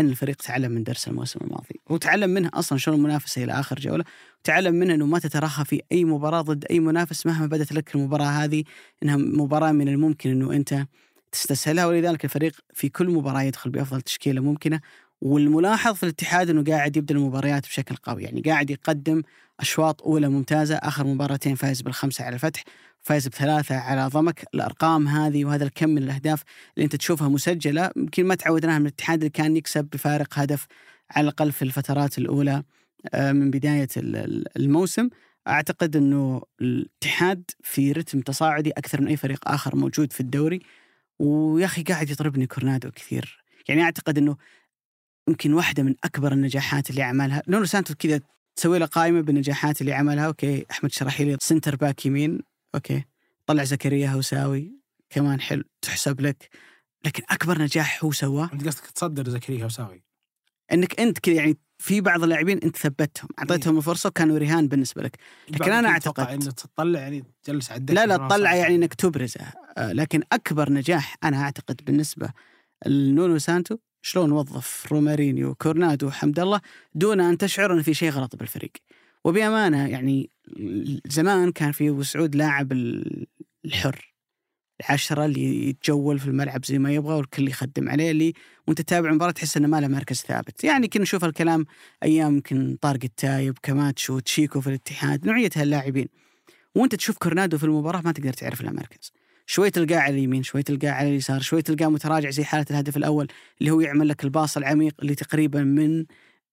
إن 0.00 0.08
الفريق 0.08 0.36
تعلم 0.36 0.72
من 0.72 0.84
درس 0.84 1.08
الموسم 1.08 1.40
الماضي. 1.44 1.80
وتعلم 1.90 2.30
منه 2.30 2.50
أصلا 2.54 2.78
شلون 2.78 2.96
المنافسة 2.96 3.44
إلى 3.44 3.52
آخر 3.52 3.80
جولة 3.80 4.04
وتعلم 4.40 4.74
منه 4.74 4.94
إنه 4.94 5.06
ما 5.06 5.18
تترخى 5.18 5.64
في 5.64 5.82
أي 5.92 6.04
مباراة 6.04 6.42
ضد 6.42 6.64
أي 6.70 6.80
منافس 6.80 7.26
مهما 7.26 7.46
بدت 7.46 7.72
لك 7.72 7.94
المباراة 7.94 8.26
هذه 8.26 8.64
إنها 9.02 9.16
مباراة 9.16 9.72
من 9.72 9.88
الممكن 9.88 10.30
إنه 10.30 10.52
أنت 10.52 10.86
تستسهلها 11.32 11.86
ولذلك 11.86 12.24
الفريق 12.24 12.52
في 12.74 12.88
كل 12.88 13.08
مباراة 13.10 13.42
يدخل 13.42 13.70
بأفضل 13.70 14.00
تشكيلة 14.02 14.40
ممكنة 14.40 14.80
والملاحظ 15.20 15.94
في 15.94 16.02
الاتحاد 16.02 16.50
إنه 16.50 16.64
قاعد 16.64 16.96
يبدأ 16.96 17.14
المباريات 17.14 17.62
بشكل 17.66 17.96
قوي 17.96 18.22
يعني 18.22 18.40
قاعد 18.40 18.70
يقدم 18.70 19.22
أشواط 19.60 20.02
أولى 20.02 20.28
ممتازة 20.28 20.76
آخر 20.76 21.06
مباراتين 21.06 21.54
فايز 21.54 21.82
بالخمسة 21.82 22.24
على 22.24 22.34
الفتح 22.34 22.64
فايز 23.00 23.28
بثلاثة 23.28 23.76
على 23.76 24.06
ضمك. 24.06 24.44
الأرقام 24.54 25.08
هذه 25.08 25.44
وهذا 25.44 25.64
الكم 25.64 25.88
من 25.88 26.02
الأهداف 26.02 26.42
اللي 26.76 26.84
أنت 26.84 26.96
تشوفها 26.96 27.28
مسجلة 27.28 27.90
يمكن 27.96 28.24
ما 28.26 28.34
تعودناها 28.34 28.78
من 28.78 28.86
الاتحاد 28.86 29.18
اللي 29.18 29.30
كان 29.30 29.56
يكسب 29.56 29.84
بفارق 29.84 30.38
هدف 30.38 30.66
على 31.10 31.24
الأقل 31.24 31.52
في 31.52 31.62
الفترات 31.62 32.18
الأولى 32.18 32.62
آه، 33.14 33.32
من 33.32 33.50
بداية 33.50 33.88
ال- 33.96 34.16
ال- 34.16 34.58
الموسم. 34.58 35.08
أعتقد 35.48 35.96
إنه 35.96 36.42
الاتحاد 36.60 37.42
في 37.62 37.92
رتم 37.92 38.20
تصاعدي 38.20 38.70
أكثر 38.70 39.00
من 39.00 39.08
أي 39.08 39.16
فريق 39.16 39.48
آخر 39.48 39.76
موجود 39.76 40.12
في 40.12 40.20
الدوري. 40.20 40.60
ويا 41.18 41.64
أخي 41.64 41.82
قاعد 41.82 42.10
يطربني 42.10 42.46
كورنادو 42.46 42.90
كثير. 42.90 43.44
يعني 43.68 43.82
أعتقد 43.82 44.18
إنه 44.18 44.36
يمكن 45.28 45.54
واحدة 45.54 45.82
من 45.82 45.94
أكبر 46.04 46.32
النجاحات 46.32 46.90
اللي 46.90 47.02
عملها 47.02 47.42
نونو 47.48 47.64
سانتو 47.64 47.94
كذا 47.94 48.20
تسوي 48.56 48.78
له 48.78 48.86
قائمة 48.86 49.20
بالنجاحات 49.20 49.80
اللي 49.80 49.92
عملها 49.92 50.26
أوكي 50.26 50.66
أحمد 50.70 50.92
شراحيلي 50.92 51.36
center 51.40 51.76
back 51.76 52.06
يمين 52.06 52.40
أوكي 52.74 53.04
طلع 53.46 53.64
زكريا 53.64 54.08
هوساوي 54.08 54.72
كمان 55.10 55.40
حلو 55.40 55.64
تحسب 55.82 56.20
لك. 56.20 56.50
لكن 57.04 57.22
أكبر 57.30 57.62
نجاح 57.62 58.04
هو 58.04 58.12
سواه 58.12 58.50
أنت 58.52 58.66
قصدك 58.66 58.90
تصدر 58.90 59.28
زكريا 59.28 59.66
هوساوي 59.66 60.04
إنك 60.72 61.00
أنت 61.00 61.18
كذا 61.18 61.34
يعني 61.34 61.56
في 61.78 62.00
بعض 62.00 62.22
اللاعبين 62.22 62.58
انت 62.58 62.76
ثبتهم 62.76 63.28
اعطيتهم 63.38 63.76
الفرصة 63.78 64.08
وكانوا 64.08 64.38
رهان 64.38 64.68
بالنسبة 64.68 65.02
لك. 65.02 65.16
لكن 65.50 65.72
أنا 65.72 65.88
أعتقد 65.88 66.26
إنه 66.28 66.50
تطلع 66.50 67.00
يعني 67.00 67.24
تجلس 67.42 67.70
على 67.72 67.84
لا 67.90 68.06
لا. 68.06 68.16
تطلع 68.16 68.54
يعني 68.54 68.74
إنك 68.74 68.94
تبرزه 68.94 69.40
آه، 69.78 69.92
لكن 69.92 70.22
أكبر 70.32 70.72
نجاح 70.72 71.16
أنا 71.24 71.42
أعتقد 71.42 71.80
بالنسبة 71.86 72.30
لنونو 72.86 73.38
سانتو 73.38 73.76
شلون 74.02 74.32
وظف 74.32 74.92
رومارينيو 74.92 75.54
كورنادو 75.54 76.06
وحمد 76.06 76.38
الله 76.40 76.60
دون 76.94 77.20
أن 77.20 77.38
تشعر 77.38 77.72
إن 77.72 77.82
في 77.82 77.94
شيء 77.94 78.10
غلط 78.10 78.36
بالفريق. 78.36 78.72
وبأمانة 79.24 79.88
يعني 79.88 80.30
زمان 81.06 81.52
كان 81.52 81.72
في 81.72 81.88
ابو 81.88 82.02
سعود 82.02 82.34
لاعب 82.36 82.72
ال- 82.72 83.26
الحر. 83.64 84.14
العشرة 84.80 85.24
اللي 85.24 85.68
يتجول 85.68 86.18
في 86.18 86.26
الملعب 86.26 86.64
زي 86.64 86.78
ما 86.78 86.92
يبغى 86.92 87.14
والكل 87.14 87.48
يخدم 87.48 87.88
عليه 87.88 88.10
اللي 88.10 88.32
وانت 88.66 88.80
تتابع 88.80 89.08
المباراة 89.08 89.30
تحس 89.30 89.56
إنه 89.56 89.68
ما 89.68 89.80
له 89.80 89.88
مركز 89.88 90.16
ثابت، 90.16 90.64
يعني 90.64 90.88
كنا 90.88 91.02
نشوف 91.02 91.24
الكلام 91.24 91.66
أيام 92.02 92.34
يمكن 92.34 92.76
طارق 92.80 93.00
التايب 93.04 93.58
كماتشو 93.62 94.18
تشيكو 94.18 94.60
في 94.60 94.66
الاتحاد 94.66 95.26
نوعية 95.26 95.50
هاللاعبين. 95.56 96.08
وانت 96.74 96.94
تشوف 96.94 97.18
كورنادو 97.18 97.58
في 97.58 97.64
المباراة 97.64 98.00
ما 98.00 98.12
تقدر 98.12 98.32
تعرف 98.32 98.62
له 98.62 98.70
مركز. 98.70 99.12
شوي 99.46 99.70
تلقاه 99.70 99.98
على 99.98 100.14
اليمين، 100.14 100.42
شوي 100.42 100.62
تلقاه 100.62 100.90
على 100.90 101.08
اليسار، 101.08 101.40
شوي 101.40 101.62
تلقاه 101.62 101.88
متراجع 101.88 102.30
زي 102.30 102.44
حالة 102.44 102.66
الهدف 102.70 102.96
الأول 102.96 103.28
اللي 103.60 103.70
هو 103.70 103.80
يعمل 103.80 104.08
لك 104.08 104.24
الباص 104.24 104.56
العميق 104.56 104.94
اللي 105.02 105.14
تقريبا 105.14 105.62
من 105.62 106.04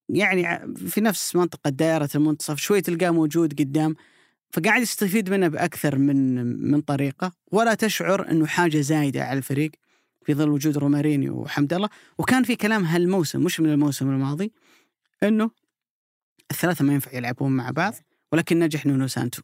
يعني 0.09 0.73
في 0.75 1.01
نفس 1.01 1.35
منطقة 1.35 1.69
دائرة 1.69 2.09
المنتصف، 2.15 2.57
شوي 2.57 2.81
تلقاه 2.81 3.11
موجود 3.11 3.59
قدام. 3.59 3.95
فقاعد 4.51 4.81
يستفيد 4.81 5.29
منه 5.29 5.47
بأكثر 5.47 5.97
من 5.97 6.45
من 6.71 6.81
طريقة. 6.81 7.31
ولا 7.51 7.73
تشعر 7.73 8.31
أنه 8.31 8.45
حاجة 8.45 8.81
زايدة 8.81 9.23
على 9.23 9.37
الفريق 9.37 9.71
في 10.25 10.33
ظل 10.33 10.49
وجود 10.49 10.77
رومارينيو 10.77 11.33
وحمد 11.35 11.73
الله. 11.73 11.89
وكان 12.17 12.43
في 12.43 12.55
كلام 12.55 12.83
هالموسم 12.83 13.43
مش 13.43 13.59
من 13.59 13.69
الموسم 13.69 14.09
الماضي 14.09 14.51
أنه 15.23 15.51
الثلاثة 16.51 16.85
ما 16.85 16.93
ينفع 16.93 17.13
يلعبون 17.13 17.51
مع 17.51 17.71
بعض 17.71 17.93
ولكن 18.31 18.59
نجح 18.59 18.85
نونو 18.85 19.07
سانتو. 19.07 19.41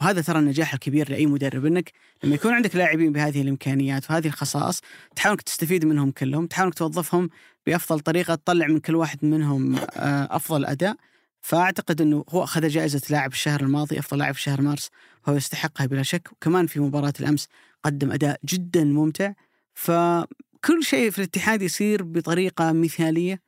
وهذا 0.00 0.20
ترى 0.20 0.38
النجاح 0.38 0.72
الكبير 0.72 1.10
لأي 1.10 1.26
مدرب 1.26 1.66
إنك 1.66 1.92
لما 2.24 2.34
يكون 2.34 2.52
عندك 2.52 2.76
لاعبين 2.76 3.12
بهذه 3.12 3.42
الإمكانيات 3.42 4.10
وهذه 4.10 4.26
الخصائص 4.26 4.80
تحاول 5.16 5.36
تستفيد 5.36 5.84
منهم 5.84 6.10
كلهم، 6.10 6.46
تحاول 6.46 6.72
توظفهم 6.72 7.30
بأفضل 7.66 8.00
طريقة 8.00 8.34
تطلع 8.34 8.66
من 8.66 8.80
كل 8.80 8.94
واحد 8.94 9.24
منهم 9.24 9.76
آه، 9.76 10.36
أفضل 10.36 10.64
أداء، 10.64 10.96
فأعتقد 11.44 12.00
إنه 12.00 12.24
هو 12.28 12.44
أخذ 12.44 12.68
جائزة 12.68 13.00
لاعب 13.10 13.32
الشهر 13.32 13.60
الماضي 13.60 13.98
أفضل 13.98 14.18
لاعب 14.18 14.34
في 14.34 14.42
شهر 14.42 14.60
مارس 14.60 14.90
وهو 15.26 15.36
يستحقها 15.36 15.86
بلا 15.86 16.02
شك، 16.02 16.32
وكمان 16.32 16.66
في 16.66 16.80
مباراة 16.80 17.12
الأمس 17.20 17.48
قدم 17.82 18.12
أداء 18.12 18.40
جدا 18.44 18.84
ممتع، 18.84 19.32
فكل 19.74 20.82
شيء 20.82 21.10
في 21.10 21.18
الاتحاد 21.18 21.62
يصير 21.62 22.02
بطريقة 22.02 22.72
مثالية 22.72 23.40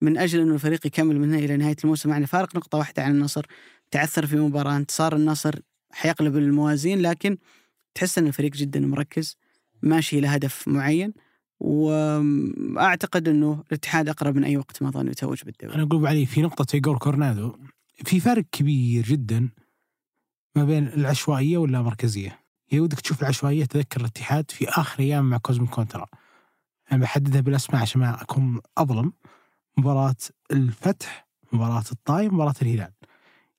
من 0.00 0.18
أجل 0.18 0.40
إنه 0.40 0.54
الفريق 0.54 0.86
يكمل 0.86 1.20
من 1.20 1.34
هنا 1.34 1.38
إلى 1.38 1.56
نهاية 1.56 1.76
الموسم. 1.84 2.10
يعني 2.10 2.26
فارق 2.26 2.56
نقطة 2.56 2.78
واحدة 2.78 3.02
عن 3.02 3.10
النصر. 3.10 3.46
تعثر 3.90 4.26
في 4.26 4.36
مباراة 4.36 4.76
انتصار 4.76 5.16
النصر 5.16 5.54
حيقلب 5.90 6.36
الموازين 6.36 7.02
لكن 7.02 7.38
تحس 7.94 8.18
إن 8.18 8.26
الفريق 8.26 8.52
جدا 8.52 8.80
مركز 8.80 9.36
ماشي 9.82 10.18
إلى 10.18 10.26
هدف 10.26 10.68
معين. 10.68 11.12
وأعتقد 11.60 13.28
إنه 13.28 13.64
الاتحاد 13.68 14.08
أقرب 14.08 14.36
من 14.36 14.44
أي 14.44 14.56
وقت 14.56 14.82
مضى 14.82 15.00
انه 15.00 15.10
يتوج 15.10 15.42
بالدوري. 15.44 15.74
أنا 15.74 15.82
أقول 15.82 16.06
علي 16.06 16.26
في 16.26 16.42
نقطة 16.42 16.74
ايجور 16.74 16.98
كورنادو 16.98 17.56
في 18.04 18.20
فرق 18.20 18.44
كبير 18.52 19.04
جدا 19.04 19.48
ما 20.56 20.64
بين 20.64 20.86
العشوائية 20.86 21.58
واللامركزيه 21.58 22.40
يا 22.72 22.80
ودك 22.80 23.00
تشوف 23.00 23.22
العشوائية 23.22 23.64
تذكر 23.64 24.00
الاتحاد 24.00 24.50
في 24.50 24.68
آخر 24.68 25.00
أيام 25.00 25.30
مع 25.30 25.36
كوزمو 25.36 25.66
كونترا. 25.66 26.06
أنا 26.92 27.00
بحددها 27.00 27.40
بالأسماء 27.40 27.82
عشان 27.82 28.00
ما 28.00 28.22
أكون 28.22 28.60
أظلم. 28.78 29.12
مباراة 29.78 30.16
الفتح 30.52 31.28
مباراة 31.52 31.84
الطايف 31.92 32.32
مباراة 32.32 32.54
الهلال. 32.62 32.92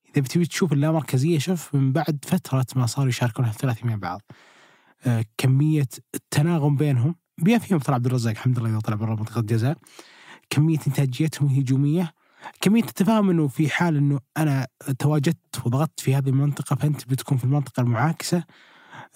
إذا 0.10 0.22
بتبي 0.22 0.46
تشوف 0.46 0.74
اللامركزية 0.74 1.40
شوف 1.40 1.76
من 1.76 1.92
بعد 1.92 2.26
فترة 2.28 2.66
ما 2.76 2.86
صاروا 2.86 3.10
يشاركون 3.10 3.46
الثلاثه 3.46 3.88
مع 3.88 3.96
بعض. 3.96 4.22
آه، 5.06 5.26
كمية 5.38 5.90
التناغم 6.16 6.76
بينهم. 6.76 7.16
بما 7.42 7.58
فيهم 7.58 7.80
طلع 7.80 7.96
عبد 7.96 8.06
الرزاق 8.06 8.32
الحمد 8.32 8.60
لله 8.60 8.70
إذا 8.70 8.80
طلع 8.80 8.96
برا 8.96 9.16
منطقة 9.16 9.40
الجزاء. 9.40 9.78
كمية 10.50 10.80
انتاجيتهم 10.88 11.48
هجوميه 11.48 12.14
كمية 12.62 12.84
التفاهم 12.84 13.30
إنه 13.30 13.48
في 13.48 13.70
حال 13.70 13.98
إنه 13.98 14.20
أنا 14.38 14.68
تواجدت 15.00 15.66
وضغطت 15.66 16.00
في 16.00 16.16
هذه 16.16 16.30
المنطقة 16.30 16.76
فأنت 16.76 17.08
بتكون 17.08 17.38
في 17.38 17.44
المنطقة 17.44 17.82
المعاكسة 17.82 18.44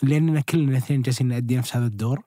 لأننا 0.04 0.42
كلنا 0.42 0.72
الاثنين 0.72 1.02
جالسين 1.02 1.28
نأدي 1.28 1.58
نفس 1.58 1.76
هذا 1.76 1.86
الدور. 1.86 2.22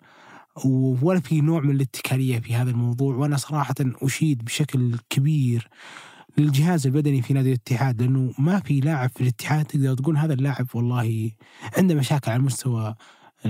ولا 1.03 1.21
في 1.21 1.41
نوع 1.41 1.61
من 1.61 1.71
الاتكالية 1.71 2.39
في 2.39 2.55
هذا 2.55 2.71
الموضوع 2.71 3.15
وأنا 3.17 3.37
صراحة 3.37 3.75
أشيد 3.81 4.45
بشكل 4.45 4.99
كبير 5.11 5.69
للجهاز 6.39 6.87
البدني 6.87 7.23
في 7.23 7.35
نادي 7.35 7.49
الاتحاد 7.49 8.03
لأنه 8.03 8.35
ما 8.39 8.61
في 8.61 8.81
لاعب 8.81 9.11
في 9.11 9.21
الاتحاد 9.21 9.65
تقدر 9.65 9.95
تقول 9.95 10.17
هذا 10.17 10.35
اللاعب 10.35 10.67
والله 10.75 11.31
عنده 11.79 11.95
مشاكل 11.95 12.31
على 12.31 12.43
مستوى 12.43 12.95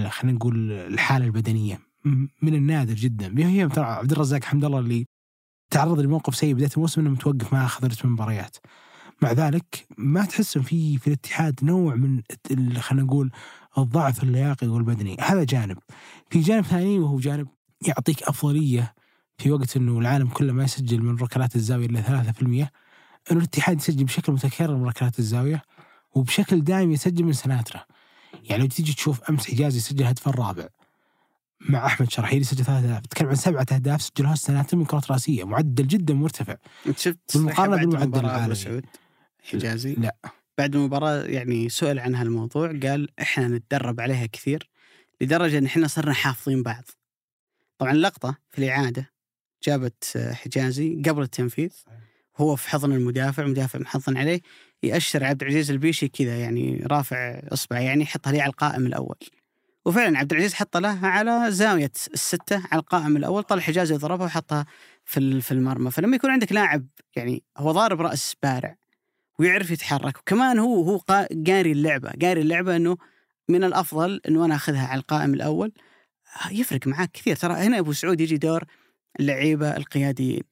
خلينا 0.08 0.36
نقول 0.36 0.72
الحالة 0.72 1.24
البدنية. 1.24 1.93
من 2.42 2.54
النادر 2.54 2.94
جدا. 2.94 3.34
هي 3.38 3.68
ترى 3.68 3.84
عبد 3.84 4.12
الرزاق 4.12 4.44
حمد 4.44 4.64
الله 4.64 4.78
اللي 4.78 5.06
تعرض 5.70 6.00
لموقف 6.00 6.36
سيء 6.36 6.54
بداية 6.54 6.70
الموسم 6.76 7.00
إنه 7.00 7.10
متوقف 7.10 7.52
ما 7.52 7.64
اخذ 7.64 7.86
رتم 7.86 8.08
المباريات 8.08 8.56
مع 9.22 9.32
ذلك 9.32 9.86
ما 9.98 10.24
تحس 10.24 10.58
في 10.58 10.98
في 10.98 11.06
الاتحاد 11.06 11.60
نوع 11.62 11.94
من 11.94 12.22
خلينا 12.78 13.04
نقول 13.04 13.30
الضعف 13.78 14.22
اللياقي 14.22 14.66
والبدني. 14.66 15.16
هذا 15.20 15.44
جانب. 15.44 15.78
في 16.30 16.40
جانب 16.40 16.64
ثاني 16.64 16.98
وهو 16.98 17.18
جانب 17.18 17.48
يعطيك 17.88 18.22
أفضلية 18.22 18.94
في 19.38 19.50
وقت 19.50 19.76
إنه 19.76 19.98
العالم 19.98 20.28
كله 20.28 20.52
ما 20.52 20.64
يسجل 20.64 21.02
من 21.02 21.16
ركلات 21.16 21.56
الزاوية 21.56 21.86
إلا 21.86 22.02
3% 22.02 22.42
إنه 22.42 22.68
الاتحاد 23.30 23.76
يسجل 23.76 24.04
بشكل 24.04 24.32
متكرر 24.32 24.76
من 24.76 24.84
ركلات 24.84 25.18
الزاوية 25.18 25.62
وبشكل 26.14 26.64
دائم 26.64 26.92
يسجل 26.92 27.24
من 27.24 27.32
سناترا. 27.32 27.84
يعني 28.44 28.62
لو 28.62 28.68
تيجي 28.68 28.92
تشوف 28.92 29.22
أمس 29.22 29.46
حجازي 29.46 29.80
سجل 29.80 30.04
هدف 30.04 30.28
الرابع 30.28 30.68
مع 31.68 31.86
أحمد 31.86 32.10
شرحيلي 32.10 32.44
سجل 32.44 32.64
ثلاث 32.64 32.84
أهداف. 32.84 33.00
تتكلم 33.00 33.28
عن 33.28 33.34
سبعة 33.34 33.66
أهداف 33.72 34.02
سجلها 34.02 34.32
السناتر 34.32 34.76
من 34.76 34.84
كرات 34.84 35.10
راسية. 35.10 35.44
معدل 35.44 35.86
جدا 35.86 36.14
مرتفع. 36.14 36.56
أنت 36.86 36.98
شفت 36.98 37.36
بعد 37.36 37.80
بالمعدل 37.80 38.20
العالمي. 38.20 38.54
سعود 38.54 38.86
حجازي؟ 39.42 39.94
لا. 39.94 40.16
بعد 40.58 40.76
المباراة 40.76 41.22
يعني 41.22 41.68
سئل 41.68 41.98
عن 41.98 42.14
هالموضوع 42.14 42.68
قال 42.68 43.08
إحنا 43.20 43.48
نتدرب 43.48 44.00
عليها 44.00 44.26
كثير 44.26 44.70
لدرجة 45.20 45.58
إن 45.58 45.66
إحنا 45.66 45.86
صرنا 45.86 46.12
حافظين 46.12 46.62
بعض. 46.62 46.84
طبعا 47.78 47.92
اللقطة 47.92 48.36
في 48.50 48.58
الإعادة 48.58 49.10
جابت 49.62 50.32
حجازي 50.32 51.02
قبل 51.06 51.22
التنفيذ. 51.22 51.72
هو 52.36 52.56
في 52.56 52.68
حضن 52.70 52.92
المدافع 52.92 53.42
المدافع 53.42 53.78
محضن 53.78 54.16
عليه 54.16 54.40
يأشر 54.82 55.24
عبد 55.24 55.42
العزيز 55.42 55.70
البيشي 55.70 56.08
كذا 56.08 56.38
يعني 56.38 56.82
رافع 56.86 57.40
إصبعه 57.52 57.78
يعني 57.78 58.02
يحطها 58.02 58.32
لي 58.32 58.40
على 58.40 58.50
القائم 58.50 58.86
الأول. 58.86 59.16
وفعلا 59.86 60.18
عبد 60.18 60.32
العزيز 60.32 60.54
حط 60.54 60.76
لها 60.76 61.08
على 61.08 61.50
زاوية 61.50 61.92
الستة 62.14 62.56
على 62.72 62.80
القائم 62.80 63.16
الأول 63.16 63.42
طلع 63.42 63.60
حجازي 63.60 63.94
ضربها 63.96 64.26
وحطها 64.26 64.66
في 65.04 65.40
في 65.40 65.52
المرمى. 65.52 65.90
فلما 65.90 66.16
يكون 66.16 66.30
عندك 66.30 66.52
لاعب 66.52 66.86
يعني 67.16 67.42
هو 67.58 67.72
ضارب 67.72 68.00
رأس 68.00 68.36
بارع 68.42 68.76
ويعرف 69.38 69.70
يتحرك 69.70 70.18
وكمان 70.18 70.58
هو 70.58 70.82
هو 70.82 70.98
قا- 70.98 71.44
قاري 71.46 71.72
اللعبة 71.72 72.10
قاري 72.22 72.40
اللعبة 72.40 72.76
إنه 72.76 72.96
من 73.48 73.64
الأفضل 73.64 74.20
إنه 74.28 74.44
أنا 74.44 74.54
أخذها 74.54 74.86
على 74.86 74.98
القائم 75.00 75.34
الأول. 75.34 75.72
يفرق 76.50 76.86
معاك 76.86 77.10
كثير. 77.12 77.36
ترى 77.36 77.54
هنا 77.54 77.78
أبو 77.78 77.92
سعود 77.92 78.20
يجي 78.20 78.36
دور 78.36 78.64
اللعيبة 79.20 79.76
القياديين. 79.76 80.42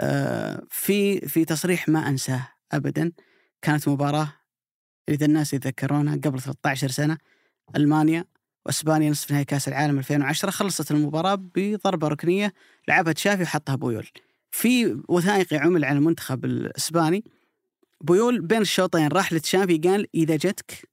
آه، 0.00 0.62
في 0.70 1.20
في 1.20 1.44
تصريح 1.44 1.88
ما 1.88 2.08
أنساه 2.08 2.48
ابدا. 2.72 3.12
كانت 3.62 3.88
مباراة 3.88 4.32
إذا 5.08 5.26
الناس 5.26 5.54
يتذكرونها 5.54 6.16
قبل 6.16 6.40
13 6.40 6.88
سنة 6.88 7.18
ألمانيا 7.76 8.24
وأسبانيا 8.66 9.10
نصف 9.10 9.30
نهائي 9.30 9.44
كأس 9.44 9.68
العالم 9.68 9.98
2010 9.98 10.50
خلصت 10.50 10.90
المباراة 10.90 11.34
بضربة 11.54 12.08
ركنية 12.08 12.52
لعبها 12.88 13.12
تشافي 13.12 13.42
وحطها 13.42 13.74
بويول. 13.74 14.08
في 14.50 15.02
وثائقي 15.08 15.56
عمل 15.56 15.84
على 15.84 15.98
المنتخب 15.98 16.44
الإسباني. 16.44 17.24
بويول 18.00 18.40
بين 18.40 18.60
الشوطين 18.60 19.08
راح 19.08 19.32
لتشافي 19.32 19.78
قال 19.78 20.06
إذا 20.14 20.36
جتك 20.36 20.88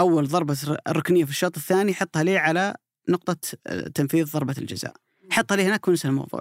أول 0.00 0.28
ضربة 0.28 0.56
ركنية 0.88 1.24
في 1.24 1.30
الشوط 1.30 1.56
الثاني 1.56 1.94
حطها 1.94 2.22
لي 2.22 2.36
على 2.38 2.74
نقطة 3.08 3.36
آه، 3.66 3.88
تنفيذ 3.88 4.32
ضربة 4.32 4.54
الجزاء. 4.58 4.94
حطها 5.30 5.56
لي 5.56 5.62
هناك 5.64 5.88
ونسى 5.88 6.08
الموضوع. 6.08 6.40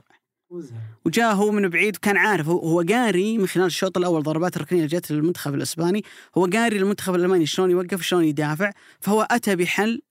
وجاء 1.05 1.34
هو 1.36 1.51
من 1.51 1.70
بعيد 1.70 1.95
وكان 1.95 2.18
عارف 2.18 2.47
هو- 2.47 2.82
قاري 2.89 3.38
من 3.38 3.47
خلال 3.47 3.66
الشوط 3.66 3.97
الأول 3.97 4.24
ضربات 4.24 4.72
اللي 4.74 4.88
جت 4.88 5.12
للمنتخب 5.12 5.53
الإسباني. 5.55 6.03
هو 6.38 6.45
قاري 6.45 6.78
المنتخب 6.78 7.16
الألماني 7.16 7.45
شلون 7.45 7.72
يوقف 7.72 8.01
شلون 8.01 8.24
يدافع. 8.24 8.72
فهو 8.99 9.22
أتى 9.32 9.55
بحل 9.55 10.01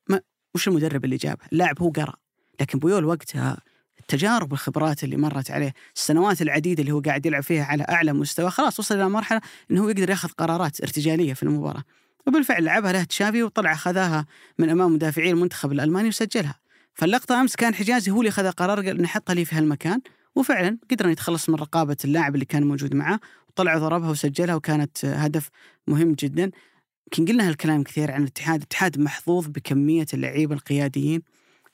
وش 0.55 0.69
المدرب 0.69 1.05
اللي 1.05 1.17
جابه؟ 1.17 1.45
اللاعب 1.53 1.83
هو 1.83 1.91
قرأ. 1.91 2.15
لكن 2.61 2.79
بويول 2.79 3.05
وقتها 3.05 3.59
التجارب 4.01 4.53
والخبرات 4.53 5.05
اللي 5.05 5.17
مرت 5.17 5.51
عليه 5.51 5.75
السنوات 5.97 6.43
العديدة 6.43 6.81
اللي 6.81 6.93
هو 6.93 7.01
قاعد 7.01 7.27
يلعب 7.27 7.43
فيها 7.43 7.65
على 7.65 7.87
أعلى 7.89 8.13
مستوى 8.13 8.51
خلاص 8.51 8.79
وصل 8.79 8.95
إلى 8.95 9.09
مرحلة 9.09 9.41
إنه 9.71 9.83
هو 9.83 9.89
يقدر 9.89 10.11
يأخذ 10.11 10.29
قرارات 10.29 10.81
ارتجالية 10.81 11.35
في 11.35 11.43
المباراة. 11.43 11.85
وبالفعل 12.27 12.65
لعبها 12.65 12.93
له 12.93 13.05
تشافي 13.05 13.43
وطلع 13.43 13.73
أخذها 13.73 14.27
من 14.59 14.69
أمام 14.69 14.95
مدافعي 14.95 15.31
المنتخب 15.31 15.73
الألماني 15.73 16.09
وسجلها. 16.09 16.61
فاللقطة 16.95 17.41
أمس 17.41 17.57
كان 17.57 17.75
حجازي 17.75 18.11
هو 18.11 18.21
اللي 18.21 18.29
أخذ 18.29 18.51
قرار 18.51 18.87
قال 18.87 19.03
نحطها 19.03 19.35
لي 19.35 19.45
في 19.45 19.57
هالمكان. 19.57 20.01
وفعلا 20.35 20.79
قدر 20.91 21.09
يتخلص 21.09 21.49
من 21.49 21.55
رقابة 21.55 21.97
اللاعب 22.05 22.35
اللي 22.35 22.45
كان 22.45 22.63
موجود 22.63 22.95
معه. 22.95 23.21
وطلع 23.49 23.79
ضربها 23.79 24.11
وسجلها 24.11 24.55
وكانت 24.55 25.05
هدف 25.05 25.49
مهم 25.87 26.13
جدا. 26.13 26.51
يمكن 27.19 27.33
قلنا 27.33 27.49
هالكلام 27.49 27.83
كثير 27.83 28.11
عن 28.11 28.23
الاتحاد 28.23 28.57
الاتحاد 28.57 29.01
محظوظ 29.01 29.47
بكمية 29.47 30.07
اللعيبة 30.15 30.55
القياديين 30.55 31.23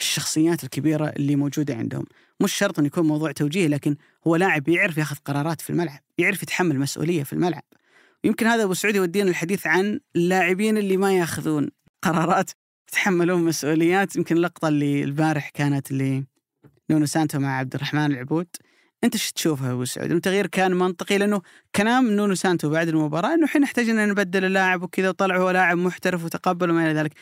الشخصيات 0.00 0.64
الكبيرة 0.64 1.08
اللي 1.08 1.36
موجودة 1.36 1.74
عندهم. 1.74 2.04
مش 2.40 2.54
شرط 2.54 2.78
انه 2.78 2.86
يكون 2.86 3.06
موضوع 3.06 3.32
توجيه 3.32 3.66
لكن 3.66 3.96
هو 4.26 4.36
لاعب 4.36 4.68
يعرف 4.68 4.98
ياخذ 4.98 5.16
قرارات 5.16 5.60
في 5.60 5.70
الملعب 5.70 6.00
يعرف 6.18 6.42
يتحمل 6.42 6.78
مسؤولية 6.78 7.22
في 7.22 7.32
الملعب. 7.32 7.62
يمكن 8.24 8.46
هذا 8.46 8.64
أبو 8.64 8.74
سعود 8.74 8.96
يودينا 8.96 9.30
الحديث 9.30 9.66
عن 9.66 10.00
اللاعبين 10.16 10.78
اللي 10.78 10.96
ما 10.96 11.12
ياخذون 11.12 11.70
قرارات 12.02 12.50
يتحملون 12.88 13.44
مسؤوليات. 13.44 14.16
يمكن 14.16 14.36
اللقطة 14.36 14.68
اللي 14.68 15.04
البارح 15.04 15.48
كانت 15.48 15.90
اللي 15.90 16.24
نونو 16.90 17.06
سانتو 17.06 17.38
مع 17.38 17.58
عبد 17.58 17.74
الرحمن 17.74 18.12
العبود. 18.12 18.48
أنت 19.04 19.14
إيش 19.14 19.32
تشوفها 19.32 19.72
أبو 19.72 19.84
سعود؟ 19.84 20.10
التغيير 20.10 20.46
كان 20.46 20.74
منطقي 20.74 21.18
لأنه 21.18 21.42
كلام 21.74 22.10
نونو 22.10 22.34
سانتو 22.34 22.70
بعد 22.70 22.88
المباراة 22.88 23.34
إنه 23.34 23.44
إحنا 23.44 23.60
نحتاج 23.60 23.88
إن 23.88 24.08
نبدل 24.08 24.44
اللاعب 24.44 24.82
وكذا 24.82 25.08
وطلع 25.08 25.36
هو 25.36 25.50
لاعب 25.50 25.78
محترف 25.78 26.24
وتقبل 26.24 26.70
وما 26.70 26.84
إلى 26.84 26.94
ذلك. 26.94 27.12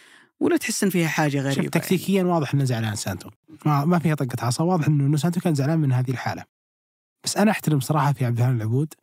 ولا 0.40 0.56
تحس 0.56 0.84
إن 0.84 0.90
فيها 0.90 1.08
حاجة 1.08 1.40
غريبة 1.40 1.62
شوف 1.62 1.70
تكتيكيا 1.70 2.24
واضح 2.24 2.54
إنه 2.54 2.64
زعلان 2.64 2.94
سانتو. 2.94 3.30
ما, 3.66 3.84
ما 3.84 3.98
فيها 3.98 4.14
طقة 4.14 4.46
عصا. 4.46 4.64
واضح 4.64 4.86
إنه 4.86 5.06
إنه 5.06 5.16
سانتو 5.16 5.40
كان 5.40 5.54
زعلان 5.54 5.78
من 5.78 5.92
هذه 5.92 6.10
الحالة. 6.10 6.44
بس 7.24 7.36
أنا 7.36 7.50
أحترم 7.50 7.80
صراحة 7.80 8.12
في 8.12 8.24
عبد 8.24 8.38
الرحمن 8.38 8.56
العبود 8.56 8.94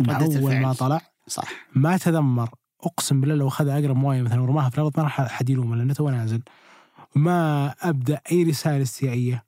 انه 0.00 0.16
أول 0.16 0.36
الفعل. 0.36 0.62
ما 0.62 0.72
طلع 0.72 1.00
صح. 1.26 1.48
ما 1.74 1.96
تذمر. 1.96 2.50
أقسم 2.82 3.20
بالله 3.20 3.34
لو 3.34 3.48
أخذ 3.48 3.68
أقرب 3.68 3.96
مويه 3.96 4.22
مثلا 4.22 4.40
ورماها 4.40 4.70
في 4.70 4.78
الأرض 4.78 4.92
ما 4.96 5.02
راح 5.02 5.20
احد 5.20 5.50
يلومه 5.50 5.76
لأنه 5.76 5.94
تو 5.94 6.10
نازل. 6.10 6.42
ما 7.14 7.74
أبدى 7.80 8.20
أي 8.32 8.42
رسالة 8.42 8.82
استيائية. 8.82 9.45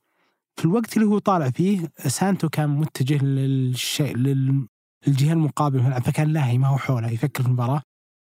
في 0.59 0.65
الوقت 0.65 0.97
اللي 0.97 1.07
هو 1.09 1.19
طالع 1.19 1.51
فيه 1.51 1.93
سانتو 2.07 2.49
كان 2.49 2.71
متجه 2.71 3.25
للشيء 3.25 4.17
لل- 4.17 4.67
للجهة 5.07 5.33
المقابلة. 5.33 6.01
فكان 6.01 6.29
لاهي 6.33 6.59
ما 6.59 6.69
هو 6.69 6.79
حوله 6.79 7.11
يفكر 7.11 7.43
في 7.43 7.49
المباراة. 7.49 7.83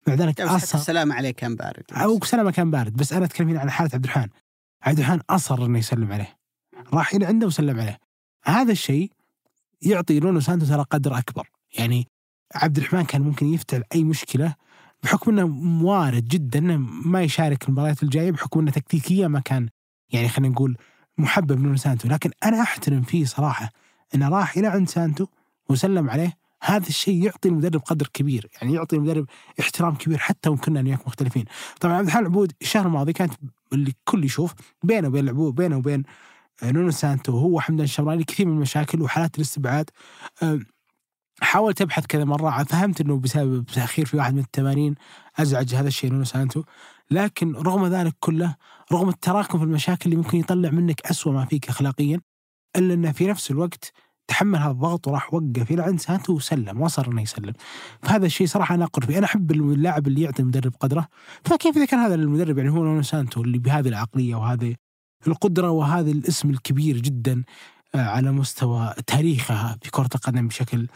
مع 0.09 0.15
ذلك 0.15 0.41
أصر. 0.41 0.79
السلام 0.79 1.13
عليه 1.13 1.31
كان 1.31 1.57
بارد. 1.57 1.83
أو 1.93 2.21
سلامه 2.25 2.51
كان 2.51 2.71
بارد. 2.71 2.93
بس 2.97 3.13
أنا 3.13 3.25
أتكلم 3.25 3.49
هنا 3.49 3.61
عن 3.61 3.71
حالة 3.71 3.91
عبد 3.95 4.05
الرحمن. 4.05 4.29
عبد 4.83 4.99
الرحمن 4.99 5.21
أصر 5.31 5.65
إنه 5.67 5.79
يسلم 5.79 6.13
عليه. 6.13 6.37
راح 6.93 7.15
إلى 7.15 7.27
عنده 7.27 7.47
وسلم 7.47 7.81
عليه. 7.81 7.99
هذا 8.45 8.73
الشيء 8.73 9.11
يعطي 9.83 10.21
نونو 10.21 10.41
سانتو 10.41 10.67
ترى 10.67 10.85
قدر 10.91 11.19
أكبر. 11.19 11.49
يعني 11.79 12.07
عبد 12.55 12.79
الرحمن 12.79 13.05
كان 13.05 13.23
ممكن 13.23 13.47
يفتعل 13.47 13.83
أي 13.95 14.05
مشكلة 14.05 14.55
بحكم 15.03 15.39
إنه 15.39 15.85
وارد 15.85 16.29
جدا 16.29 16.59
إنه 16.59 16.77
ما 17.07 17.23
يشارك 17.23 17.69
المباريات 17.69 18.03
الجاية 18.03 18.31
بحكم 18.31 18.61
إنه 18.61 18.71
تكتيكيا 18.71 19.29
ما 19.29 19.41
كان 19.41 19.69
يعني 20.13 20.29
خلينا 20.29 20.53
نقول 20.53 20.77
محبب 21.21 21.61
نونو 21.61 21.77
سانتو. 21.77 22.09
لكن 22.09 22.31
أنا 22.45 22.63
أحترم 22.63 23.03
فيه 23.03 23.25
صراحة 23.25 23.71
أنه 24.15 24.29
راح 24.29 24.57
إلى 24.57 24.67
عند 24.67 24.89
سانتو 24.89 25.27
وسلم 25.69 26.11
عليه. 26.11 26.37
هذا 26.63 26.89
الشيء 26.89 27.25
يعطي 27.25 27.49
المدرب 27.49 27.81
قدر 27.81 28.07
كبير. 28.13 28.49
يعني 28.55 28.75
يعطي 28.75 28.97
المدرب 28.97 29.27
احترام 29.61 29.95
كبير 29.95 30.19
حتى 30.19 30.49
وإن 30.51 30.59
كنا 30.59 30.81
وياك 30.81 31.07
مختلفين. 31.07 31.45
طبعا 31.81 31.95
عبد 31.95 32.07
الرحمن 32.07 32.27
العبود 32.27 32.53
الشهر 32.63 32.87
الماضي 32.87 33.13
كانت 33.13 33.33
اللي 33.73 33.91
الكل 33.91 34.25
يشوف 34.25 34.55
بينه 34.83 35.09
وبين 35.09 35.25
العبود 35.25 35.55
بينه 35.55 35.77
وبين 35.77 36.03
آه، 36.63 36.71
نونو 36.71 36.91
سانتو. 36.91 37.39
وحمدان 37.39 37.85
الشمراني 37.85 38.25
كثير 38.25 38.47
من 38.47 38.53
المشاكل 38.53 39.03
وحالات 39.03 39.37
الاستبعاد. 39.37 39.91
آه، 40.43 40.61
حاولت 41.43 41.83
أبحث 41.83 42.07
كذا 42.07 42.25
مرة 42.25 42.63
فهمت 42.63 43.01
إنه 43.01 43.19
بسبب 43.19 43.67
تأخير 43.67 44.07
في 44.07 44.17
واحد 44.17 44.35
من 44.35 44.41
التمارين 44.41 44.95
أزعج 45.39 45.75
هذا 45.75 45.89
الشيء 45.89 46.11
نونو 46.13 46.25
سانتو. 46.25 46.63
لكن 47.11 47.53
رغم 47.53 47.87
ذلك 47.87 48.15
كله 48.21 48.57
رغم 48.93 49.09
التراكم 49.09 49.59
في 49.59 49.65
المشاكل 49.65 50.03
اللي 50.05 50.17
ممكن 50.17 50.39
يطلع 50.39 50.71
منك 50.71 51.01
أسوأ 51.01 51.33
ما 51.33 51.45
فيك 51.45 51.69
اخلاقيا 51.69 52.21
إلا 52.77 52.95
انه 52.95 53.13
في 53.13 53.27
نفس 53.27 53.51
الوقت 53.51 53.93
تحمل 54.29 54.59
هذا 54.59 54.71
الضغط 54.71 55.09
وراح 55.09 55.35
وقف 55.35 55.71
إلى 55.71 55.83
عند 55.83 56.01
سانتو 56.01 56.33
وسلم 56.33 56.81
وأصر 56.81 57.05
إنه 57.05 57.23
يسلم. 57.23 57.53
فهذا 58.03 58.27
الشيء 58.27 58.47
صراحة 58.47 58.75
أنا 58.75 58.85
أقدره 58.85 59.07
فيه. 59.07 59.19
أنا 59.19 59.27
أحب 59.27 59.51
اللاعب 59.51 60.07
اللي 60.07 60.23
يعطي 60.23 60.43
المدرب 60.43 60.73
قدره. 60.81 61.09
فكيف 61.45 61.77
إذا 61.77 61.85
كان 61.85 62.01
هذا 62.01 62.15
المدرب 62.15 62.59
يعني 62.59 62.71
هو 62.71 62.85
نونو 62.85 63.03
سانتو 63.03 63.43
اللي 63.43 63.59
بهذه 63.59 63.89
العقلية 63.89 64.35
وهذه 64.35 64.75
القدرة 65.27 65.71
وهذا 65.71 66.11
الاسم 66.11 66.51
الكبير 66.51 66.97
جدا 66.97 67.45
آه، 67.95 67.99
على 67.99 68.33
مستوى 68.33 68.95
تاريخها 69.07 69.79
في 69.83 69.91
كرة 69.91 70.09
القدم 70.15 70.49
بشكل 70.49 70.89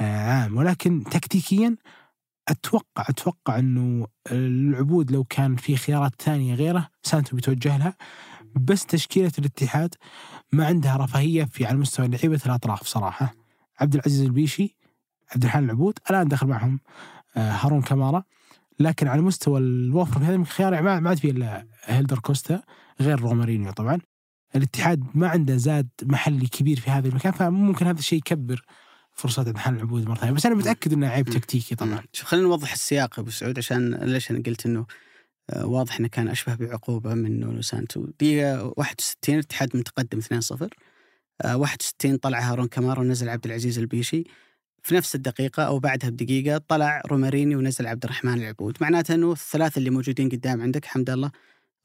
آه، 0.00 0.30
عام. 0.30 0.56
ولكن 0.56 1.04
تكتيكيا 1.04 1.76
أتوقع 2.48 3.04
أتوقع 3.08 3.58
إنه 3.58 4.06
العبود 4.32 5.10
لو 5.10 5.24
كان 5.24 5.56
في 5.56 5.76
خيارات 5.76 6.22
ثانية 6.22 6.54
غيره 6.54 6.88
سانتو 7.02 7.36
بيتوجه 7.36 7.76
لها. 7.76 7.96
بس 8.54 8.86
تشكيلة 8.86 9.32
الاتحاد 9.38 9.94
ما 10.52 10.66
عندها 10.66 10.96
رفاهية 10.96 11.44
في 11.44 11.66
على 11.66 11.78
مستوى 11.78 12.08
لعيبة 12.08 12.40
الأطراف 12.46 12.82
صراحة. 12.86 13.34
عبد 13.80 13.94
العزيز 13.94 14.22
البيشي 14.22 14.76
عبد 15.32 15.42
الرحمن 15.42 15.64
العبود 15.64 15.98
الآن 16.10 16.28
دخل 16.28 16.46
معهم 16.46 16.80
آه، 17.36 17.52
هارون 17.52 17.82
كمارا. 17.82 18.24
لكن 18.78 19.08
على 19.08 19.22
مستوى 19.22 19.60
الوفرة 19.60 20.18
في 20.18 20.24
هذا 20.24 20.34
الخيار 20.34 20.82
ما 20.82 21.08
عاد 21.08 21.18
في 21.18 21.30
إلا 21.30 21.66
هيلدر 21.84 22.18
كوستا 22.18 22.62
غير 23.00 23.20
رومارينيو 23.20 23.72
طبعا. 23.72 23.98
الاتحاد 24.56 25.04
ما 25.14 25.28
عنده 25.28 25.56
زاد 25.56 25.88
محلي 26.02 26.46
كبير 26.46 26.80
في 26.80 26.90
هذا 26.90 27.08
المكان 27.08 27.32
فممكن 27.32 27.86
هذا 27.86 27.98
الشيء 27.98 28.18
يكبر 28.18 28.64
فرصة 29.20 29.46
عبد 29.46 29.56
الرحمن 29.56 29.76
العبود 29.76 30.08
مرة 30.08 30.14
ثانية. 30.14 30.32
بس 30.32 30.46
أنا 30.46 30.54
متأكد 30.54 30.92
إنه 30.92 31.08
عيب 31.08 31.28
تكتيكي 31.28 31.74
طبعا. 31.74 32.02
شوف 32.12 32.26
خلينا 32.28 32.46
نوضح 32.46 32.72
السياق 32.72 33.14
يا 33.18 33.22
أبو 33.22 33.30
سعود 33.30 33.58
عشان 33.58 33.94
ليش 33.94 34.30
أنا 34.30 34.42
قلت 34.46 34.66
إنه 34.66 34.86
آه، 35.50 35.66
واضح 35.66 35.98
إنه 35.98 36.08
كان 36.08 36.28
أشبه 36.28 36.54
بعقوبة 36.54 37.14
من 37.14 37.40
نونو 37.40 37.62
سانتو. 37.62 38.06
دقيقة 38.06 38.72
61 38.76 39.34
الاتحاد 39.34 39.76
متقدم 39.76 40.20
2-0 40.20 40.68
آه، 41.42 41.56
61 41.56 42.16
طلع 42.16 42.40
هارون 42.40 42.68
كمارا 42.68 43.00
ونزل 43.00 43.28
عبد 43.28 43.46
العزيز 43.46 43.78
البيشي. 43.78 44.24
في 44.82 44.94
نفس 44.94 45.14
الدقيقة 45.14 45.62
أو 45.62 45.78
بعدها 45.78 46.10
بدقيقة 46.10 46.58
طلع 46.58 47.02
رومارينيو 47.06 47.58
ونزل 47.58 47.86
عبد 47.86 48.04
الرحمن 48.04 48.34
العبود. 48.34 48.76
معناته 48.80 49.14
أنه 49.14 49.32
الثلاثة 49.32 49.78
اللي 49.78 49.90
موجودين 49.90 50.28
قدام 50.28 50.62
عندك 50.62 50.84
حمد 50.84 51.10
الله 51.10 51.30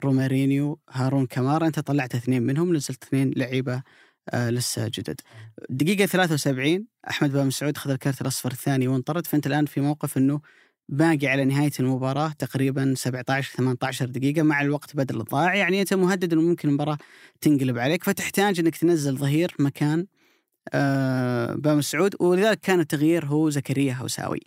رومارينيو 0.03 0.79
هارون 0.91 1.25
كمارا 1.25 1.67
أنت 1.67 1.79
طلعت 1.79 2.15
اثنين 2.15 2.43
منهم 2.43 2.75
نزلت 2.75 3.03
اثنين 3.03 3.31
لعيبة 3.35 3.83
آه 4.29 4.49
لسه 4.49 4.87
جدد 4.87 5.21
دقيقة 5.69 6.05
73 6.05 6.85
أحمد 7.09 7.31
بن 7.31 7.45
مسعود 7.45 7.75
أخذ 7.75 7.89
الكارت 7.91 8.21
الأصفر 8.21 8.51
الثاني 8.51 8.87
وانطرد 8.87 9.27
فأنت 9.27 9.47
الآن 9.47 9.65
في 9.65 9.81
موقف 9.81 10.17
أنه 10.17 10.41
باقي 10.89 11.27
على 11.27 11.45
نهاية 11.45 11.71
المباراة 11.79 12.29
تقريبا 12.39 12.93
17 12.97 13.55
18 13.57 14.05
دقيقة 14.05 14.41
مع 14.41 14.61
الوقت 14.61 14.95
بدل 14.95 15.19
الضائع 15.21 15.55
يعني 15.55 15.81
أنت 15.81 15.93
مهدد 15.93 16.33
أنه 16.33 16.41
ممكن 16.41 16.69
المباراة 16.69 16.97
تنقلب 17.41 17.77
عليك 17.77 18.03
فتحتاج 18.03 18.59
أنك 18.59 18.77
تنزل 18.77 19.17
ظهير 19.17 19.55
مكان 19.59 20.05
آه 20.73 21.53
بن 21.53 21.75
مسعود 21.75 22.15
ولذلك 22.19 22.59
كان 22.59 22.79
التغيير 22.79 23.25
هو 23.25 23.49
زكريا 23.49 23.93
هوساوي 23.93 24.39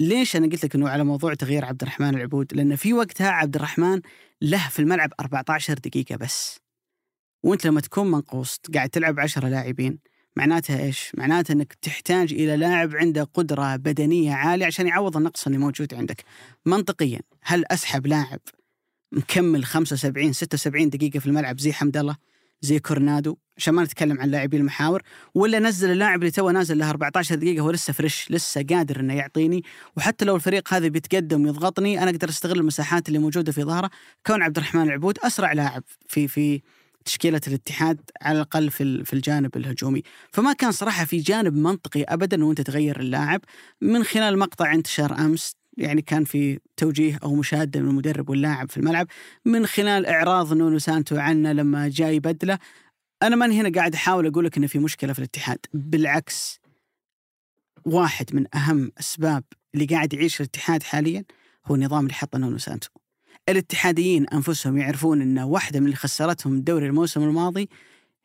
ليش 0.00 0.36
أنا 0.36 0.46
قلت 0.46 0.64
لك 0.64 0.74
إنه 0.74 0.88
على 0.88 1.04
موضوع 1.04 1.34
تغيير 1.34 1.64
عبد 1.64 1.82
الرحمن 1.82 2.14
العبود؟ 2.14 2.54
لأن 2.54 2.76
في 2.76 2.92
وقتها 2.92 3.30
عبد 3.30 3.56
الرحمن 3.56 4.00
له 4.42 4.68
في 4.68 4.78
الملعب 4.78 5.12
14 5.20 5.74
دقيقة 5.74 6.16
بس. 6.16 6.60
وانت 7.42 7.66
لما 7.66 7.80
تكون 7.80 8.10
منقوص 8.10 8.60
قاعد 8.74 8.88
تلعب 8.88 9.20
10 9.20 9.48
لاعبين 9.48 9.98
معناتها 10.36 10.82
إيش؟ 10.82 11.12
معناتها 11.14 11.54
إنك 11.54 11.72
تحتاج 11.72 12.32
إلى 12.32 12.56
لاعب 12.56 12.96
عنده 12.96 13.24
قدرة 13.34 13.76
بدنية 13.76 14.32
عالية 14.34 14.66
عشان 14.66 14.86
يعوض 14.86 15.16
النقص 15.16 15.46
اللي 15.46 15.58
موجود 15.58 15.94
عندك. 15.94 16.24
منطقيا 16.66 17.20
هل 17.42 17.64
أسحب 17.70 18.06
لاعب 18.06 18.40
مكمل 19.12 19.64
75 19.64 20.32
76 20.32 20.90
دقيقة 20.90 21.18
في 21.18 21.26
الملعب 21.26 21.60
زي 21.60 21.72
حمد 21.72 21.96
الله 21.96 22.16
زي 22.60 22.78
كورنادو 22.78 23.36
عشان 23.56 23.74
ما 23.74 23.84
نتكلم 23.84 24.20
عن 24.20 24.28
لاعبي 24.28 24.56
المحاور 24.56 25.02
ولا 25.34 25.58
نزل 25.58 25.90
اللاعب 25.90 26.18
اللي 26.18 26.30
تو 26.30 26.50
نازل 26.50 26.78
له 26.78 26.90
14 26.90 27.34
دقيقة 27.34 27.62
هو 27.62 27.70
لسه 27.70 27.92
fresh 27.92 28.30
لسه 28.30 28.66
قادر 28.70 29.00
إنه 29.00 29.14
يعطيني 29.14 29.64
وحتى 29.96 30.24
لو 30.24 30.36
الفريق 30.36 30.74
هذا 30.74 30.88
بيتقدم 30.88 31.44
ويضغطني 31.44 32.02
أنا 32.02 32.10
أقدر 32.10 32.28
أستغل 32.28 32.58
المساحات 32.58 33.08
اللي 33.08 33.18
موجودة 33.18 33.52
في 33.52 33.62
ظهره 33.64 33.90
كون 34.26 34.42
عبد 34.42 34.56
الرحمن 34.56 34.82
العبود 34.82 35.18
أسرع 35.18 35.52
لاعب 35.52 35.82
في 36.08 36.28
في 36.28 36.62
تشكيلة 37.04 37.40
الاتحاد 37.48 38.00
على 38.22 38.36
الأقل 38.36 38.70
في 38.70 39.04
في 39.04 39.12
الجانب 39.12 39.56
الهجومي. 39.56 40.02
فما 40.32 40.52
كان 40.52 40.72
صراحة 40.72 41.04
في 41.04 41.18
جانب 41.18 41.54
منطقي 41.54 42.02
أبدا 42.02 42.44
وأنت 42.44 42.60
تغير 42.60 43.00
اللاعب. 43.00 43.40
من 43.80 44.04
خلال 44.04 44.38
مقطع 44.38 44.72
انتشر 44.74 45.18
أمس 45.18 45.56
يعني 45.78 46.02
كان 46.02 46.24
في 46.24 46.58
توجيه 46.76 47.18
أو 47.22 47.34
مشادة 47.34 47.80
من 47.80 47.88
المدرب 47.88 48.30
واللاعب 48.30 48.70
في 48.70 48.76
الملعب. 48.76 49.06
من 49.44 49.66
خلال 49.66 50.06
إعراض 50.06 50.52
نونو 50.52 50.78
سانتو 50.78 51.16
عنه 51.16 51.52
لما 51.52 51.88
جاي 51.88 52.20
بدلة. 52.20 52.58
أنا 53.22 53.36
ماني 53.36 53.60
هنا 53.60 53.72
قاعد 53.74 53.94
أحاول 53.94 54.26
أقول 54.26 54.44
لك 54.44 54.56
إنه 54.56 54.66
في 54.66 54.78
مشكلة 54.78 55.12
في 55.12 55.18
الاتحاد. 55.18 55.58
بالعكس 55.74 56.60
واحد 57.84 58.34
من 58.34 58.56
أهم 58.56 58.92
أسباب 59.00 59.44
اللي 59.74 59.86
قاعد 59.86 60.12
يعيش 60.14 60.40
الاتحاد 60.40 60.82
حاليا 60.82 61.24
هو 61.66 61.74
النظام 61.74 62.04
اللي 62.04 62.14
حطه 62.14 62.38
نونو 62.38 62.58
سانتو. 62.58 63.01
الاتحاديين 63.48 64.26
أنفسهم 64.28 64.78
يعرفون 64.78 65.22
إن 65.22 65.38
واحدة 65.38 65.80
من 65.80 65.86
اللي 65.86 65.96
خسرتهم 65.96 66.52
الدوري 66.52 66.86
الموسم 66.86 67.22
الماضي 67.22 67.68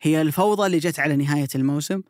هي 0.02 0.22
الفوضى 0.22 0.66
اللي 0.66 0.78
جت 0.78 1.00
على 1.00 1.16
نهاية 1.16 1.48
الموسم. 1.56 2.02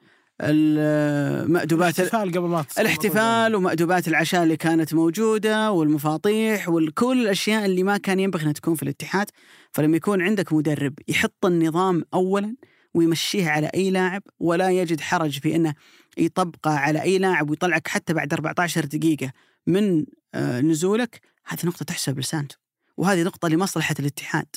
المأدوبات 0.41 1.99
الاحتفال 1.99 2.31
قبل 2.31 2.47
ما 2.47 2.65
الاحتفال 2.79 3.55
ومأدوبات 3.55 4.07
العشاء 4.07 4.43
اللي 4.43 4.57
كانت 4.57 4.93
موجودة 4.93 5.71
والمفاطيح 5.71 6.69
وكل 6.69 7.21
الأشياء 7.21 7.65
اللي 7.65 7.83
ما 7.83 7.97
كان 7.97 8.19
ينبغي 8.19 8.41
أنها 8.43 8.53
تكون 8.53 8.75
في 8.75 8.83
الاتحاد. 8.83 9.27
فلما 9.71 9.97
يكون 9.97 10.21
عندك 10.21 10.53
مدرب 10.53 10.93
يحط 11.07 11.45
النظام 11.45 12.03
أولا 12.13 12.55
ويمشيه 12.93 13.49
على 13.49 13.67
أي 13.67 13.89
لاعب 13.91 14.21
ولا 14.39 14.71
يجد 14.71 15.01
حرج 15.01 15.39
في 15.39 15.55
أنه 15.55 15.73
يطبقه 16.17 16.71
على 16.71 17.01
أي 17.01 17.17
لاعب 17.17 17.49
ويطلعك 17.49 17.87
حتى 17.87 18.13
بعد 18.13 18.33
14 18.33 18.85
دقيقة 18.85 19.31
من 19.67 20.05
آه، 20.33 20.61
نزولك 20.61 21.21
هذه 21.45 21.59
نقطة 21.63 21.85
تحسب 21.85 22.19
لسانتو. 22.19 22.57
وهذه 22.97 23.23
نقطة 23.23 23.47
لمصلحة 23.47 23.95
الاتحاد. 23.99 24.55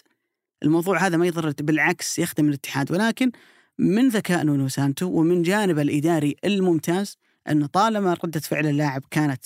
الموضوع 0.63 1.07
هذا 1.07 1.17
ما 1.17 1.27
يضر 1.27 1.53
بالعكس 1.61 2.19
يخدم 2.19 2.49
الاتحاد. 2.49 2.93
ولكن 2.93 3.31
من 3.79 4.09
ذكاء 4.09 4.45
نونو 4.45 4.69
سانتو 4.69 5.07
ومن 5.07 5.43
جانب 5.43 5.79
الإداري 5.79 6.37
الممتاز 6.45 7.17
أنه 7.49 7.67
طالما 7.67 8.17
ردة 8.25 8.41
فعل 8.41 8.67
اللاعب 8.67 9.05
كانت 9.11 9.45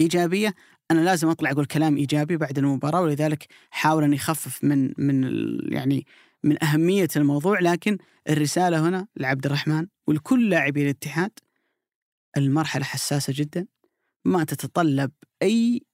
إيجابية 0.00 0.54
أنا 0.90 1.00
لازم 1.00 1.28
أطلع 1.28 1.50
أقول 1.50 1.66
كلام 1.66 1.96
إيجابي 1.96 2.36
بعد 2.36 2.58
المباراة 2.58 3.00
ولذلك 3.00 3.46
حاول 3.70 4.04
أن 4.04 4.12
يخفف 4.12 4.64
من 4.64 4.92
من 4.98 5.24
يعني 5.72 6.06
من 6.44 6.64
أهمية 6.64 7.08
الموضوع. 7.16 7.60
لكن 7.60 7.98
الرسالة 8.28 8.88
هنا 8.88 9.06
لعبد 9.16 9.46
الرحمن 9.46 9.86
ولكل 10.06 10.50
لاعبي 10.50 10.82
الاتحاد 10.82 11.30
المرحلة 12.36 12.84
حساسة 12.84 13.32
جدا 13.36 13.66
ما 14.24 14.44
تتطلب 14.44 15.10
أي 15.42 15.85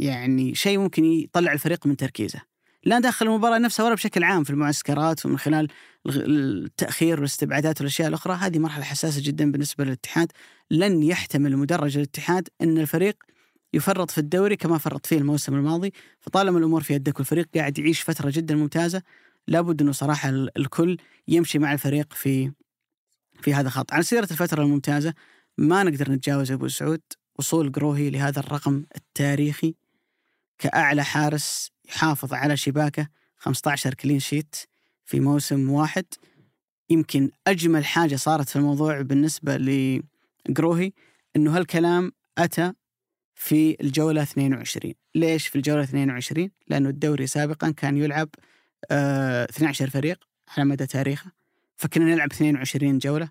يعني 0.00 0.54
شيء 0.54 0.78
ممكن 0.78 1.04
يطلع 1.04 1.52
الفريق 1.52 1.86
من 1.86 1.96
تركيزه. 1.96 2.40
لا 2.84 2.98
داخل 2.98 3.26
المباراة 3.26 3.58
نفسها 3.58 3.84
ولا 3.86 3.94
بشكل 3.94 4.24
عام 4.24 4.44
في 4.44 4.50
المعسكرات 4.50 5.26
ومن 5.26 5.38
خلال 5.38 5.68
التأخير 6.06 7.16
والاستبعادات 7.16 7.80
والأشياء 7.80 8.08
الأخرى 8.08 8.34
هذه 8.34 8.58
مرحلة 8.58 8.84
حساسة 8.84 9.22
جدا 9.24 9.52
بالنسبة 9.52 9.84
للاتحاد. 9.84 10.32
لن 10.70 11.02
يحتمل 11.02 11.56
مدرج 11.56 11.96
الاتحاد 11.96 12.48
أن 12.62 12.78
الفريق 12.78 13.16
يفرط 13.74 14.10
في 14.10 14.18
الدوري 14.18 14.56
كما 14.56 14.78
فرط 14.78 15.06
فيه 15.06 15.18
الموسم 15.18 15.54
الماضي. 15.54 15.92
فطالما 16.20 16.58
الأمور 16.58 16.82
في 16.82 16.94
يدك 16.94 17.18
والفريق 17.18 17.48
قاعد 17.54 17.78
يعيش 17.78 18.00
فترة 18.02 18.30
جدا 18.30 18.54
ممتازة 18.54 19.02
لابد 19.48 19.82
أنه 19.82 19.92
صراحة 19.92 20.28
الكل 20.28 20.96
يمشي 21.28 21.58
مع 21.58 21.72
الفريق 21.72 22.12
في 22.12 22.52
في 23.42 23.54
هذا 23.54 23.68
الخط. 23.68 23.92
على 23.92 24.02
سيرة 24.02 24.28
الفترة 24.30 24.62
الممتازة 24.62 25.14
ما 25.58 25.82
نقدر 25.82 26.12
نتجاوز 26.12 26.52
أبو 26.52 26.68
سعود 26.68 27.00
وصول 27.38 27.72
قروهي 27.72 28.10
لهذا 28.10 28.40
الرقم 28.40 28.84
التاريخي. 28.96 29.74
كأعلى 30.60 31.04
حارس 31.04 31.70
يحافظ 31.88 32.34
على 32.34 32.56
شباكه 32.56 33.08
15 33.36 33.94
كلين 33.94 34.18
شيت 34.20 34.56
في 35.04 35.20
موسم 35.20 35.70
واحد. 35.70 36.04
يمكن 36.90 37.30
أجمل 37.46 37.84
حاجة 37.84 38.16
صارت 38.16 38.48
في 38.48 38.56
الموضوع 38.56 39.00
بالنسبة 39.00 39.56
لقروهي 40.48 40.92
أنه 41.36 41.56
هالكلام 41.56 42.12
أتى 42.38 42.72
في 43.34 43.76
الجولة 43.80 44.22
22 44.22 44.94
ليش 45.14 45.46
في 45.46 45.56
الجولة 45.56 45.82
22 45.82 46.50
لأنه 46.68 46.88
الدوري 46.88 47.26
سابقا 47.26 47.70
كان 47.70 47.96
يلعب 47.96 48.28
آه 48.90 49.44
12 49.44 49.90
فريق 49.90 50.24
على 50.56 50.64
مدى 50.64 50.86
تاريخه. 50.86 51.32
فكنا 51.76 52.04
نلعب 52.04 52.32
22 52.32 52.98
جولة. 52.98 53.28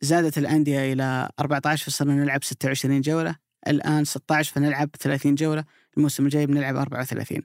زادت 0.00 0.38
الأندية 0.38 0.92
إلى 0.92 1.30
14 1.40 1.84
فصرنا 1.86 2.14
نلعب 2.14 2.44
26 2.44 3.00
جولة. 3.00 3.36
الآن 3.68 4.04
16 4.04 4.52
فنلعب 4.54 4.90
30 5.00 5.34
جولة. 5.34 5.64
الموسم 5.98 6.24
الجاي 6.24 6.46
بنلعب 6.46 6.76
34 6.76 7.42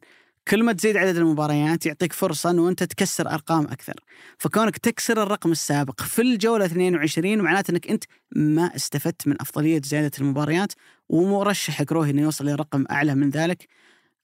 كل 0.48 0.64
ما 0.64 0.74
تزيد 0.74 0.98
عدد 0.98 1.18
المباريات 1.18 1.86
يعطيك 1.86 2.14
فرصة 2.14 2.50
أنه 2.50 2.70
أنت 2.70 2.84
تكسر 2.84 3.30
أرقام 3.30 3.64
أكثر. 3.64 3.94
فكونك 4.38 4.78
تكسر 4.78 5.24
الرقم 5.24 5.52
السابق 5.52 6.02
في 6.02 6.22
الجولة 6.22 6.66
22 6.66 7.38
معناته 7.38 7.72
أنك 7.72 7.88
أنت 7.88 8.04
ما 8.36 8.76
استفدت 8.76 9.28
من 9.28 9.36
أفضلية 9.42 9.82
زيادة 9.86 10.12
المباريات 10.20 10.74
ومرشح 11.10 11.84
كروهي 11.84 12.12
أنه 12.12 12.22
يوصل 12.22 12.46
لرقم 12.50 12.86
أعلى 12.92 13.16
من 13.16 13.30
ذلك. 13.30 13.68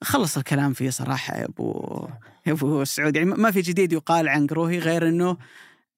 خلص 0.03 0.38
الكلام 0.38 0.73
فيه 0.73 0.89
صراحة 0.89 1.38
يا 1.38 1.45
أبو 1.45 2.07
يا 2.45 2.51
أبو 2.51 2.84
سعود. 2.84 3.15
يعني 3.15 3.30
ما 3.30 3.51
في 3.51 3.61
جديد 3.61 3.93
يقال 3.93 4.30
عن 4.30 4.47
كروهي 4.47 4.80
غير 4.80 5.07
أنه 5.07 5.38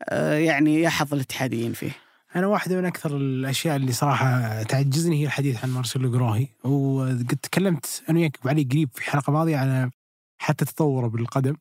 آه، 0.10 0.34
يعني 0.34 0.82
يحظ 0.82 1.14
الاتحاديين 1.14 1.74
فيه. 1.74 1.92
أنا 2.36 2.48
واحدة 2.48 2.78
من 2.78 2.86
أكثر 2.86 3.18
الأشياء 3.18 3.76
اللي 3.76 3.92
صراحة 3.92 4.64
تعجزني 4.64 5.22
هي 5.22 5.26
الحديث 5.26 5.64
عن 5.64 5.70
مارسيلو 5.70 6.12
جروهي 6.12 6.48
وقد 6.64 7.38
تكلمت 7.42 8.04
أنا 8.10 8.20
وياك 8.20 8.38
علي 8.46 8.64
قريب 8.64 8.90
في 8.94 9.12
حلقة 9.12 9.34
ماضية 9.34 9.58
على 9.58 9.92
حتى 10.38 10.66
تطوره 10.66 11.08
بالقدم 11.08 11.56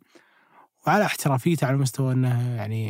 وعلى 0.86 1.04
احترافيته 1.04 1.66
على 1.66 1.76
مستوى 1.76 2.12
إنه 2.12 2.56
يعني 2.56 2.88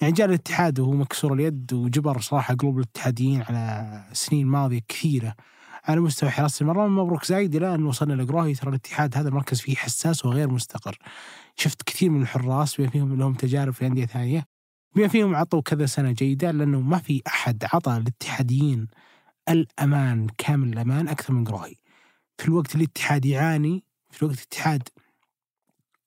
يعني 0.00 0.12
جاء 0.12 0.26
الاتحاد 0.26 0.80
وهو 0.80 0.92
مكسور 0.92 1.32
اليد 1.32 1.72
وجبر 1.72 2.20
صراحة 2.20 2.54
قلوب 2.54 2.78
الاتحاديين 2.78 3.42
على 3.42 4.04
سنين 4.12 4.46
ماضية 4.46 4.80
كثيرة. 4.88 5.34
على 5.84 6.00
مستوى 6.00 6.30
حراسة 6.30 6.62
المرمى 6.62 7.02
مبروك 7.02 7.24
زايد 7.24 7.54
إلى 7.56 7.74
أن 7.74 7.86
وصلنا 7.86 8.22
لقروهي 8.22 8.54
ترى 8.54 8.70
الاتحاد 8.70 9.16
هذا 9.16 9.28
المركز 9.28 9.60
فيه 9.60 9.76
حساس 9.76 10.24
وغير 10.24 10.48
مستقر. 10.48 10.98
شفت 11.56 11.82
كثير 11.82 12.10
من 12.10 12.22
الحراس 12.22 12.80
بما 12.80 12.90
فيهم 12.90 13.18
لهم 13.18 13.34
تجارب 13.34 13.72
في 13.72 13.86
أندية 13.86 14.06
ثانية. 14.06 14.55
بما 14.96 15.08
فيهم 15.08 15.36
عطوا 15.36 15.60
كذا 15.60 15.86
سنة 15.86 16.12
جيدة 16.12 16.50
لأنه 16.50 16.80
ما 16.80 16.98
في 16.98 17.22
أحد 17.26 17.64
عطى 17.72 17.96
الاتحاديين 17.96 18.88
الأمان 19.48 20.26
كامل 20.38 20.68
الأمان 20.72 21.08
أكثر 21.08 21.32
من 21.32 21.44
قروهي 21.44 21.74
في 22.38 22.48
الوقت 22.48 22.74
اللي 22.74 22.84
الاتحاد 22.84 23.26
يعاني 23.26 23.84
في 24.10 24.22
الوقت 24.22 24.38
الاتحاد 24.38 24.88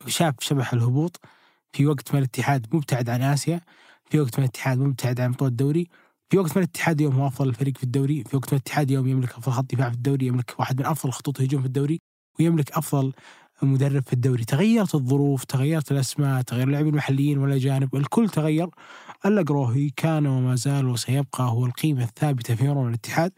شاف 0.08 0.36
شبح 0.40 0.74
الهبوط 0.74 1.20
في 1.74 1.86
وقت 1.86 2.14
ما 2.14 2.20
الاتحاد 2.20 2.68
مبتعد 2.76 3.10
عن 3.10 3.22
آسيا 3.22 3.62
في 4.06 4.20
وقت 4.20 4.40
ما 4.40 4.46
الاتحاد 4.46 4.78
مبتعد 4.78 5.20
عن 5.20 5.32
بطوله 5.32 5.52
الدوري 5.52 5.88
في 6.30 6.38
وقت 6.38 6.58
ما 6.58 6.64
الاتحاد 6.64 7.02
اليوم 7.02 7.16
هو 7.16 7.28
أفضل 7.28 7.54
فريق 7.54 7.78
في 7.78 7.84
الدوري 7.84 8.24
في 8.24 8.38
وقت 8.38 8.54
ما 8.54 8.58
الاتحاد 8.58 8.88
اليوم 8.90 9.08
يملك 9.08 9.30
أفضل 9.30 9.52
خط 9.52 9.74
دفاع 9.74 9.90
في 9.90 9.96
الدوري 9.96 10.26
يملك 10.26 10.60
واحد 10.60 10.80
من 10.80 10.86
أفضل 10.86 11.12
خطوط 11.12 11.42
هجوم 11.42 11.62
في 11.62 11.68
الدوري 11.68 12.00
ويملك 12.40 12.72
أفضل 12.72 13.14
مدرب 13.62 14.04
في 14.08 14.14
الدوري. 14.14 14.44
تغيرت 14.44 14.96
الظروف 14.96 15.44
تغيرت 15.44 15.92
الأسماء 15.92 16.42
تغير 16.42 16.68
اللاعبين 16.68 16.92
المحليين 16.92 17.38
والاجانب 17.38 17.96
الكل 17.96 18.30
تغير. 18.30 18.70
القروهي 19.26 19.90
كان 19.90 20.28
وما 20.28 20.56
زال 20.56 20.88
وسيبقى 20.88 21.44
هو 21.44 21.66
القيمة 21.66 22.04
الثابتة 22.04 22.56
في 22.56 22.68
مرمى 22.68 22.90
الاتحاد. 22.90 23.32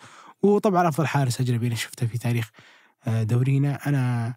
وطبعا 0.44 0.88
أفضل 0.88 1.08
حارس 1.08 1.42
أجنبي 1.42 1.68
أنا 1.68 1.76
شفته 1.76 2.08
في 2.08 2.18
تاريخ 2.18 2.52
آه، 3.08 3.24
دورينا. 3.24 3.88
أنا 3.88 4.36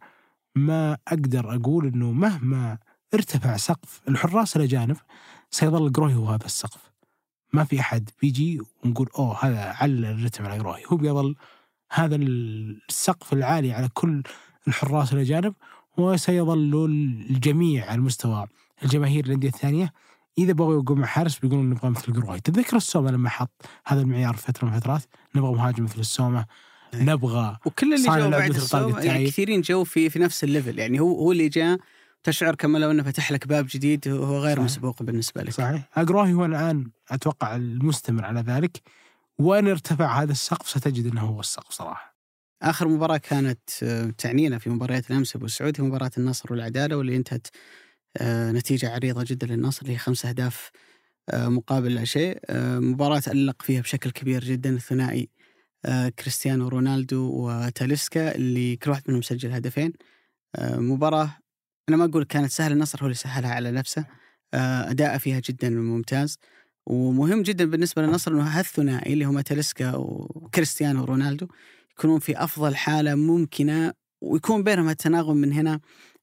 ما 0.54 0.98
أقدر 1.08 1.54
أقول 1.54 1.86
إنه 1.86 2.12
مهما 2.12 2.78
ارتفع 3.14 3.56
سقف 3.56 4.00
الحراس 4.08 4.56
الاجانب 4.56 4.96
سيظل 5.50 5.92
قروهي 5.92 6.14
هو 6.14 6.26
هذا 6.26 6.46
السقف. 6.46 6.94
ما 7.52 7.64
في 7.64 7.80
أحد 7.80 8.10
بيجي 8.22 8.60
ونقول 8.84 9.08
أوه 9.18 9.44
هذا 9.44 9.60
على 9.60 10.10
الرتم 10.10 10.46
على 10.46 10.58
قروهي 10.58 10.82
هو 10.86 10.96
بيظل 10.96 11.36
هذا 11.92 12.16
السقف 12.16 13.32
العالي 13.32 13.72
على 13.72 13.88
كل 13.94 14.22
الحراس 14.68 15.12
الاجانب 15.12 15.54
وسيظل 15.96 16.84
الجميع 17.30 17.90
على 17.90 18.00
مستوى 18.00 18.46
الجماهير 18.82 19.24
الأندية 19.24 19.48
الثانية. 19.48 19.92
إذا 20.38 20.52
بغوا 20.52 20.74
يوقعوا 20.74 20.98
مع 20.98 21.06
حارس 21.06 21.38
بيقولون 21.38 21.70
نبغى 21.70 21.90
مثل 21.90 22.12
قروهي 22.12 22.40
تذكر 22.40 22.76
السومة 22.76 23.10
لما 23.10 23.28
حط 23.28 23.50
هذا 23.86 24.00
المعيار 24.00 24.34
في 24.36 24.42
فترة 24.42 24.66
من 24.68 24.74
الفترات؟ 24.74 25.02
نبغى 25.34 25.52
مهاجم 25.52 25.84
مثل 25.84 26.00
السومة. 26.00 26.46
نبغى 26.94 27.56
وكل 27.66 27.94
اللي 27.94 28.06
لعب 28.06 28.30
بعد 28.30 28.50
مثل 28.50 28.68
طارق 28.68 28.86
السوم 28.86 29.02
يعني. 29.02 29.26
كثيرين 29.26 29.60
جو 29.60 29.84
في 29.84 30.10
في 30.10 30.18
نفس 30.18 30.44
الليفل. 30.44 30.78
يعني 30.78 31.00
هو 31.00 31.18
هو 31.18 31.32
اللي 31.32 31.48
جاء. 31.48 31.78
تشعر 32.22 32.54
كما 32.54 32.78
لو 32.78 32.90
أنه 32.90 33.02
فتح 33.02 33.32
لك 33.32 33.46
باب 33.46 33.66
جديد 33.70 34.08
وهو 34.08 34.38
غير 34.38 34.56
صحيح. 34.56 34.64
مسبوق 34.64 35.02
بالنسبة 35.02 35.42
لك. 35.42 35.52
صحيح. 35.52 35.88
اقراهي 35.96 36.32
هو 36.32 36.44
الآن 36.44 36.90
أتوقع 37.10 37.56
المستمر 37.56 38.24
على 38.24 38.40
ذلك. 38.40 38.80
وإن 39.38 39.68
ارتفع 39.68 40.22
هذا 40.22 40.32
السقف 40.32 40.68
ستجد 40.68 41.06
أنه 41.06 41.20
هو 41.20 41.40
السقف 41.40 41.72
صراحة. 41.72 42.13
آخر 42.64 42.88
مباراة 42.88 43.16
كانت 43.16 43.60
آه، 43.82 44.10
تعنينا 44.18 44.58
في 44.58 44.70
مباريات 44.70 45.10
الأمس 45.10 45.36
أبو 45.36 45.46
سعود 45.46 45.80
هي 45.80 45.86
مباراة 45.86 46.10
النصر 46.18 46.52
والعدالة 46.52 46.96
واللي 46.96 47.16
انتهت 47.16 47.46
آه، 48.16 48.52
نتيجة 48.52 48.90
عريضة 48.90 49.24
جدا 49.26 49.46
للنصر 49.46 49.82
اللي 49.82 49.92
هي 49.92 49.98
خمس 49.98 50.26
أهداف 50.26 50.70
آه، 51.30 51.48
مقابل 51.48 51.94
لا 51.94 52.04
شيء 52.04 52.38
مباراة 52.80 53.22
ألق 53.28 53.62
فيها 53.62 53.80
بشكل 53.80 54.10
كبير 54.10 54.44
جدا 54.44 54.70
الثنائي 54.70 55.28
كريستيانو 56.18 56.68
رونالدو 56.68 57.30
وتاليسكا 57.34 58.34
اللي 58.34 58.76
كل 58.76 58.90
واحد 58.90 59.02
منهم 59.08 59.22
سجل 59.22 59.52
هدفين 59.52 59.92
مباراة 60.60 61.38
أنا 61.88 61.96
ما 61.96 62.04
أقول 62.04 62.24
كانت 62.24 62.50
سهلة 62.50 62.74
النصر 62.74 63.00
هو 63.02 63.06
اللي 63.06 63.14
سهلها 63.14 63.50
على 63.54 63.70
نفسه 63.70 64.06
آه، 64.54 64.90
اداءه 64.90 65.18
فيها 65.18 65.40
جدا 65.40 65.70
ممتاز 65.70 66.38
ومهم 66.86 67.42
جدا 67.42 67.64
بالنسبة 67.64 68.02
للنصر 68.02 68.32
إنه 68.32 68.42
هالثنائي 68.42 69.12
اللي 69.12 69.24
هم 69.24 69.40
تاليسكا 69.40 69.96
وكريستيانو 69.96 71.04
رونالدو 71.04 71.48
يكونون 71.98 72.18
في 72.18 72.44
أفضل 72.44 72.76
حالة 72.76 73.14
ممكنة 73.14 73.92
ويكون 74.20 74.62
بينهم 74.62 74.88
التناغم 74.88 75.36
من 75.36 75.52
هنا 75.52 75.80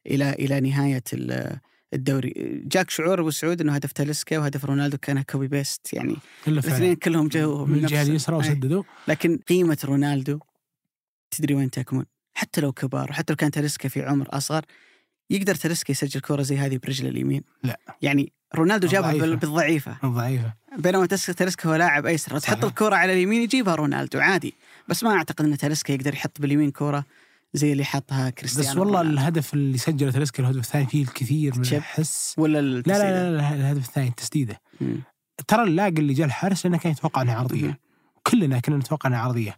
إلى 0.08 0.30
إلى 0.30 0.60
نهاية 0.60 1.04
ال- 1.14 1.58
الدوري. 1.94 2.34
جاك 2.66 2.90
شعور 2.90 3.22
أبو 3.22 3.32
سعود 3.32 3.62
إنه 3.62 3.74
هدف 3.74 3.92
تاليسكا 3.92 4.38
وهدف 4.40 4.66
رونالدو 4.66 4.98
كان 4.98 5.22
copy 5.22 5.48
paste 5.48 5.94
يعني 5.94 6.16
الاثنين 6.48 6.96
كلهم 6.96 7.28
جو 7.28 7.66
من 7.66 7.76
الجهة 7.78 8.02
اليسرى. 8.02 8.36
وسددوا. 8.36 8.84
لكن 9.08 9.38
قيمة 9.38 9.78
رونالدو 9.86 10.40
تدري 11.32 11.54
وين 11.56 11.72
تكمن؟ 11.72 12.06
حتى 12.34 12.62
لو 12.62 12.72
كبار 12.72 13.10
وحتى 13.10 13.34
لو 13.34 13.38
كان 13.38 13.52
تاليسكا 13.52 13.90
في 13.90 14.04
عمر 14.04 14.28
أصغر 14.30 14.66
يقدر 15.30 15.56
تاليسكا 15.56 15.92
يسجل 15.92 16.22
كرة 16.22 16.42
زي 16.42 16.58
هذه 16.58 16.80
برجله 16.84 17.10
اليمين. 17.10 17.44
لا. 17.64 17.80
يعني 18.02 18.32
رونالدو 18.56 18.88
جابها 18.88 19.12
بالضعيفة. 19.36 19.98
الضعيفة. 20.04 20.54
بينما 20.78 21.06
تاليسكا 21.06 21.70
هو 21.70 21.76
لاعب 21.76 22.06
أيسر. 22.06 22.40
تحط. 22.40 22.66
الكرة 22.66 22.96
على 22.96 23.14
اليمين 23.14 23.42
يجيبها 23.42 23.76
رونالدو 23.76 24.20
عادي. 24.20 24.54
بس 24.92 25.04
ما 25.04 25.12
أعتقد 25.12 25.46
إن 25.46 25.58
تاليسكا 25.58 25.94
يقدر 25.94 26.14
يحط 26.14 26.42
باليمين 26.42 26.72
كرة 26.72 27.06
زي 27.54 27.72
اللي 27.72 27.86
حطها 27.86 28.30
كريستيانو 28.30 28.70
بس 28.70 28.78
والله 28.78 29.00
رونالدو. 29.00 29.20
الهدف 29.20 29.54
اللي 29.54 29.78
سجله 29.78 30.12
تلسكا 30.12 30.44
الهدف 30.44 30.60
الثاني 30.60 30.86
فيه 30.86 31.04
الكثير 31.04 31.56
من. 31.56 31.66
الحس 31.66 32.36
ولا 32.38 32.62
لا 32.62 32.82
لا, 32.82 32.98
لا 32.98 33.38
لا 33.38 33.56
الهدف 33.56 33.88
الثاني 33.88 34.08
التسديدة. 34.08 34.62
ترى 35.48 35.64
اللاقي 35.64 35.89
اللي 35.89 36.14
جاء 36.14 36.28
الحارس 36.28 36.66
لأنه 36.66 36.78
كان 36.78 36.92
يتوقع 36.92 37.22
انها 37.22 37.34
مم. 37.34 37.39
عرضيه 37.39 37.80
كلنا 38.28 38.60
كنا 38.60 38.78
نتوقع 38.78 39.10
انها 39.10 39.20
عرضية 39.20 39.58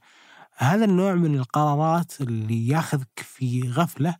هذا 0.55 0.85
النوع 0.85 1.13
من 1.13 1.35
القرارات 1.35 2.21
اللي 2.21 2.67
ياخذك 2.67 3.19
في 3.23 3.69
غفلة 3.69 4.15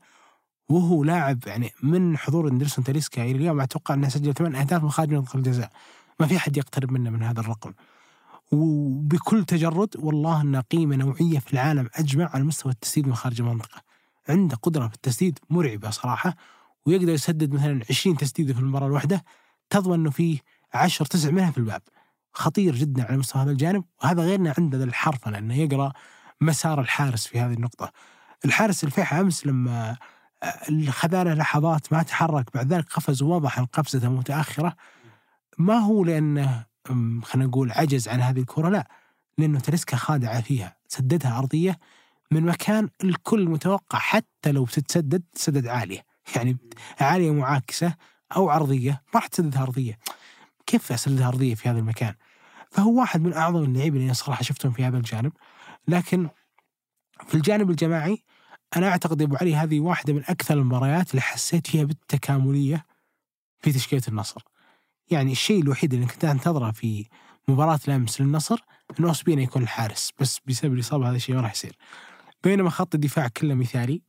وهو 0.69 1.03
لاعب 1.03 1.39
يعني 1.47 1.71
من 1.83 2.17
حضور 2.17 2.47
إندرسون 2.47 2.83
تاليسكا 2.83 3.23
إلى 3.23 3.31
اليوم 3.31 3.61
أتوقع 3.61 3.93
إنه 3.93 4.09
سجل 4.09 4.33
ثمان 4.33 4.55
أهداف 4.55 4.83
من 4.83 4.91
خارج 4.91 5.13
منطقه 5.13 5.37
الجزاء 5.37 5.71
ما 6.19 6.27
في 6.27 6.37
أحد 6.37 6.57
يقترب 6.57 6.91
منه 6.91 7.09
من 7.09 7.23
هذا 7.23 7.39
الرقم 7.39 7.73
وبكل 8.53 9.45
تجرد 9.45 9.89
والله 9.99 10.41
انه 10.41 10.59
قيمه 10.59 10.95
نوعية 10.95 11.39
في 11.39 11.53
العالم 11.53 11.89
أجمع 11.95 12.29
على 12.33 12.43
مستوى 12.43 12.71
التسديد 12.71 13.07
من 13.07 13.15
خارج 13.15 13.41
المنطقة. 13.41 13.81
عنده 14.29 14.55
قدرة 14.55 14.87
في 14.87 14.95
التسديد 14.95 15.39
مرعبة 15.49 15.89
صراحة 15.89 16.35
ويقدر 16.85 17.09
يسدد 17.13 17.53
مثلا 17.53 17.81
20 17.89 18.17
تسديدة 18.17 18.53
في 18.53 18.59
المباراه 18.59 18.87
الواحدة 18.87 19.23
تضمن 19.69 19.93
أنه 19.93 20.09
فيه 20.09 20.39
10 20.73 21.05
تسع 21.05 21.29
منها 21.31 21.51
في 21.51 21.57
الباب. 21.57 21.81
خطير 22.33 22.75
جدا 22.75 23.03
على 23.05 23.17
مستوى 23.17 23.41
هذا 23.41 23.51
الجانب 23.51 23.83
وهذا 24.03 24.21
غير 24.23 24.35
انه 24.39 24.53
عنده 24.57 24.77
ذا 24.77 24.83
الحرفنة 24.83 25.37
انه 25.37 25.55
يقرأ 25.55 25.93
مسار 26.41 26.81
الحارس 26.81 27.27
في 27.27 27.39
هذه 27.39 27.53
النقطة. 27.53 27.91
الحارس 28.45 28.83
الفيحة 28.83 29.19
أمس 29.21 29.47
لما 29.47 29.97
آه، 30.43 30.89
خذانا 30.89 31.29
لحظات 31.35 31.93
ما 31.93 32.03
تحرك 32.03 32.45
بعد 32.53 32.73
ذلك 32.73 32.93
قفز 32.93 33.21
ووضح 33.21 33.59
ان 33.59 33.65
قفزته 33.65 34.09
متاخره 34.09 34.75
ما 35.57 35.77
هو 35.77 36.03
لأنه 36.03 36.43
أم، 36.53 36.63
خلينا 37.23 37.47
نقول 37.47 37.71
عجز 37.71 38.07
عن 38.07 38.21
هذه 38.21 38.39
الكرة 38.39 38.69
لا 38.69 38.87
لأنه 39.37 39.59
تريسكا 39.59 39.97
خادعة 39.97 40.41
فيها 40.41 40.75
سددها 40.87 41.37
أرضية 41.37 41.79
من 42.31 42.45
مكان 42.45 42.89
الكل 43.03 43.49
متوقع 43.49 43.99
حتى 43.99 44.51
لو 44.51 44.63
بتتسدد 44.63 45.23
تسدد 45.33 45.67
عالية. 45.67 46.05
يعني 46.35 46.57
عالية 46.99 47.31
معاكسة 47.31 47.95
أو 48.35 48.49
عرضية 48.49 48.91
ما 48.91 49.19
راح 49.19 49.27
تسددها 49.27 49.61
أرضية. 49.61 49.99
كيف 50.65 50.91
أسددها 50.91 51.27
أرضية 51.27 51.55
في 51.55 51.69
هذا 51.69 51.79
المكان؟ 51.79 52.15
فهو 52.71 52.99
واحد 52.99 53.21
من 53.21 53.33
أعظم 53.33 53.63
اللعيبه 53.63 53.97
اللي 53.97 54.13
صراحة 54.13 54.43
شفتهم 54.43 54.71
في 54.71 54.83
هذا 54.83 54.97
الجانب. 54.97 55.33
لكن 55.87 56.29
في 57.27 57.35
الجانب 57.35 57.69
الجماعي 57.69 58.23
أنا 58.75 58.89
أعتقد 58.89 59.21
أبو 59.21 59.35
علي 59.35 59.55
هذه 59.55 59.79
واحدة 59.79 60.13
من 60.13 60.23
أكثر 60.27 60.53
المباريات 60.53 61.11
اللي 61.11 61.21
حسيت 61.21 61.67
فيها 61.67 61.83
بالتكاملية 61.83 62.85
في 63.59 63.71
تشكيلة 63.71 64.03
النصر. 64.07 64.41
يعني 65.11 65.31
الشيء 65.31 65.61
الوحيد 65.61 65.93
اللي 65.93 66.05
كنت 66.05 66.25
أنتظره 66.25 66.71
في 66.71 67.05
مباراة 67.47 67.79
الأمس 67.87 68.21
للنصر 68.21 68.59
إنه 68.99 69.07
أوسبينا 69.07 69.41
يكون 69.41 69.61
الحارس 69.61 70.11
بس 70.19 70.39
بسبب 70.45 70.73
الاصابه 70.73 71.09
هذا 71.09 71.15
الشيء 71.15 71.35
ما 71.35 71.41
راح 71.41 71.51
يصير. 71.51 71.75
بينما 72.43 72.69
خط 72.69 72.95
الدفاع 72.95 73.27
كله 73.27 73.53
مثالي. 73.53 74.01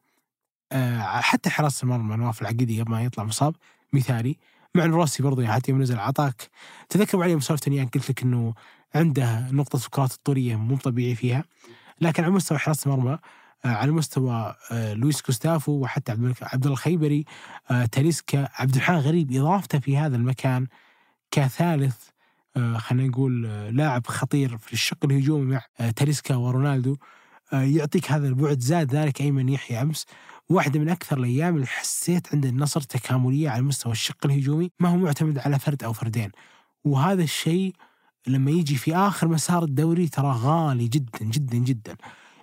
آه 0.73 1.01
حتى 1.01 1.51
حراسة 1.51 1.85
المرمى 1.85 2.17
نواف 2.17 2.43
العقيدي 2.43 2.81
قبل 2.83 2.91
ما 2.91 3.03
يطلع 3.05 3.25
مصاب 3.25 3.57
مثالي. 3.93 4.39
مع 4.75 4.87
روسي 4.87 5.23
يعني 5.23 5.53
حتى 5.53 5.71
يوم 5.71 5.83
نزل 5.83 5.99
عطاك. 5.99 6.51
تذكر 6.89 7.23
علي 7.23 7.37
مسولفه 7.37 7.73
اياك 7.73 7.95
قلت 7.95 8.11
لك 8.11 8.23
إنه 8.23 8.55
عنده 8.95 9.51
نقطة 9.51 9.77
الكرات 9.77 10.13
الطولية 10.13 10.57
مو 10.57 10.77
طبيعي 10.77 11.15
فيها. 11.15 11.45
لكن 12.01 12.25
على 12.25 12.33
مستوى 12.33 12.59
حراسة 12.59 12.93
المرمى 12.93 13.19
آه، 13.65 13.69
على 13.69 13.93
مستوى 13.93 14.55
آه، 14.73 14.95
لويس 14.95 15.23
كوستافو 15.23 15.73
وحتى 15.73 16.13
عبد 16.13 16.21
الملك 16.23 16.37
عبد 16.43 16.67
الخيبري 16.67 17.25
آه، 17.71 17.85
تاليسكا 17.85 18.49
عبد 18.55 18.75
الرحمن 18.75 18.99
غريب 18.99 19.33
إضافته 19.33 19.79
في 19.79 19.97
هذا 19.99 20.17
المكان 20.17 20.67
كثالث 21.35 21.97
آه، 22.57 22.77
خلينا 22.79 23.09
نقول 23.09 23.47
آه، 23.47 23.71
لاعب 23.71 24.07
خطير 24.07 24.59
في 24.59 24.73
الشق 24.73 25.05
الهجومي 25.05 25.45
مع 25.45 25.63
آه، 25.81 25.91
تاليسكا 25.91 26.35
ورونالدو. 26.35 26.97
يعطيك 27.53 28.13
هذا 28.13 28.29
البعد 28.29 28.61
زاد 28.61 28.95
ذلك 28.95 29.21
ايمن 29.21 29.49
يحيى 29.49 29.83
أمس. 29.83 30.07
واحدة 30.49 30.81
من 30.81 30.89
أكثر 30.89 31.19
الأيام 31.19 31.55
اللي 31.55 31.67
حسيت 31.67 32.35
عند 32.35 32.47
النصر 32.47 32.81
تكاملية 32.81 33.51
على 33.51 33.63
مستوى 33.63 33.93
الشق 33.93 34.27
الهجومي 34.27 34.71
ما 34.81 34.89
هو 34.89 34.97
معتمد 34.97 35.39
على 35.39 35.59
فرد 35.59 35.85
أو 35.85 35.93
فردين. 35.93 36.31
وهذا 36.85 37.23
الشيء 37.23 37.75
لما 38.27 38.51
يجي 38.51 38.77
في 38.77 38.97
آخر 38.97 39.29
مسار 39.29 39.63
الدوري 39.63 40.09
ترى 40.09 40.33
غالي 40.33 40.89
جدا 40.89 41.25
جدا 41.25 41.59
جدا. 41.59 41.97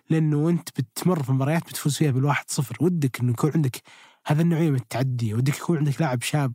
لأنه 0.10 0.50
انت 0.50 0.70
بتمر 0.80 1.24
في 1.24 1.32
مباريات 1.32 1.64
بتفوز 1.64 1.98
فيها 1.98 2.12
بالواحد 2.12 2.46
صفر. 2.48 2.78
ودك 2.82 3.20
إنه 3.20 3.32
يكون 3.32 3.52
عندك 3.56 3.82
هذا 4.26 4.42
النوعية 4.42 4.70
من 4.70 4.76
التعدي 4.76 5.34
ودك 5.34 5.58
يكون 5.58 5.78
عندك 5.78 6.02
لاعب 6.02 6.22
شاب 6.22 6.54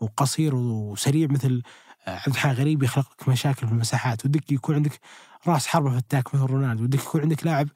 وقصير 0.00 0.54
وسريع 0.54 1.28
مثل 1.30 1.62
آه، 2.06 2.16
عبد 2.16 2.28
الحليم 2.28 2.56
غريب 2.56 2.82
يخلق 2.82 3.06
لك 3.12 3.28
مشاكل 3.28 3.66
في 3.66 3.72
المساحات 3.72 4.26
ودك 4.26 4.52
يكون 4.52 4.74
عندك 4.74 5.00
راس 5.46 5.66
حربة 5.66 5.98
فتاك 5.98 6.34
مثل 6.34 6.44
رونالدو 6.44 6.84
ودك 6.84 6.98
يكون 7.00 7.20
عندك 7.20 7.46
لاعب 7.46 7.68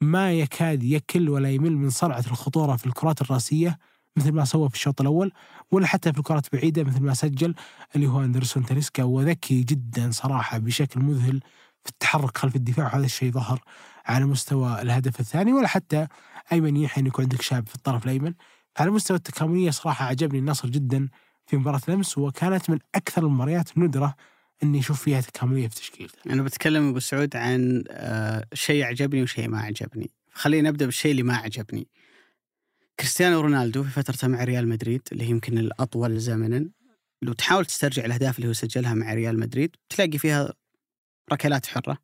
ما 0.00 0.32
يكاد 0.32 0.82
يكل 0.82 1.28
ولا 1.28 1.50
يمل 1.50 1.76
من 1.76 1.90
صنعة 1.90 2.24
الخطورة 2.30 2.76
في 2.76 2.86
الكرات 2.86 3.20
الرأسية 3.22 3.78
مثل 4.16 4.32
ما 4.32 4.44
سوى 4.44 4.68
في 4.68 4.74
الشوط 4.74 5.00
الأول 5.00 5.32
ولا 5.70 5.86
حتى 5.86 6.12
في 6.12 6.18
الكرات 6.18 6.46
بعيدة 6.52 6.84
مثل 6.84 7.00
ما 7.00 7.14
سجل 7.14 7.54
اللي 7.96 8.06
هو 8.06 8.20
أندرسون 8.24 8.64
تاليسكا 8.66 9.02
وذكي 9.02 9.62
جدا 9.62 10.10
صراحة 10.10 10.58
بشكل 10.58 11.00
مذهل 11.00 11.40
في 11.84 11.90
التحرك 11.90 12.38
خلف 12.38 12.56
الدفاع 12.56 12.86
وهذا 12.86 13.04
الشيء 13.04 13.32
ظهر 13.32 13.60
على 14.06 14.24
مستوى 14.24 14.82
الهدف 14.82 15.20
الثاني 15.20 15.52
ولا 15.52 15.68
حتى 15.68 16.06
أيمن 16.52 16.76
يحيى 16.76 17.06
يكون 17.06 17.24
عندك 17.24 17.42
شاب 17.42 17.68
في 17.68 17.74
الطرف 17.74 18.04
الأيمن. 18.04 18.34
على 18.78 18.90
مستوى 18.90 19.16
التكاملية 19.16 19.70
صراحة 19.70 20.04
عجبني 20.04 20.38
النصر 20.38 20.68
جدا 20.68 21.08
في 21.46 21.56
مباراة 21.56 21.80
الأمس 21.88 22.18
وكانت 22.18 22.70
من 22.70 22.78
أكثر 22.94 23.26
المباريات 23.26 23.78
ندرة 23.78 24.14
إني 24.62 24.78
أشوف 24.78 25.02
فيها 25.02 25.20
تكاملية 25.20 25.68
في 25.68 25.74
تشكيلته. 25.74 26.18
أنا 26.30 26.42
بتكلم 26.42 26.88
أبو 26.88 26.98
سعود 26.98 27.36
عن 27.36 27.84
آه، 27.88 28.46
شيء 28.54 28.84
عجبني 28.84 29.22
وشيء 29.22 29.48
ما 29.48 29.60
عجبني 29.60 30.10
خلينا 30.32 30.70
نبدأ 30.70 30.84
بالشيء 30.84 31.10
اللي 31.10 31.22
ما 31.22 31.36
عجبني 31.36 31.88
كريستيانو 33.00 33.40
رونالدو 33.40 33.82
في 33.82 33.90
فترته 33.90 34.28
مع 34.28 34.44
ريال 34.44 34.68
مدريد 34.68 35.02
اللي 35.12 35.24
هي 35.24 35.30
يمكن 35.30 35.58
الأطول 35.58 36.18
زمنا 36.18 36.68
لو 37.22 37.32
تحاول 37.32 37.66
تسترجع 37.66 38.04
الأهداف 38.04 38.36
اللي 38.38 38.48
هو 38.48 38.52
سجلها 38.52 38.94
مع 38.94 39.14
ريال 39.14 39.38
مدريد 39.38 39.76
تلاقي 39.88 40.18
فيها 40.18 40.52
ركلات 41.32 41.66
حرة. 41.66 41.98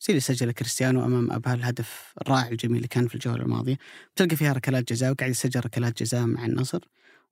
زي 0.00 0.06
اللي 0.10 0.20
سجله 0.20 0.52
كريستيانو 0.52 1.04
أمام 1.04 1.32
أبها 1.32 1.54
الهدف 1.54 2.14
الرائع 2.22 2.48
الجميل 2.48 2.76
اللي 2.76 2.88
كان 2.88 3.08
في 3.08 3.14
الجولة 3.14 3.42
الماضية. 3.42 3.78
بتلقى 4.14 4.36
فيها 4.36 4.52
ركلات 4.52 4.92
جزاء 4.92 5.10
وقاعد 5.10 5.30
يسجل 5.30 5.60
ركلات 5.60 6.02
جزاء 6.02 6.26
مع 6.26 6.44
النصر. 6.44 6.80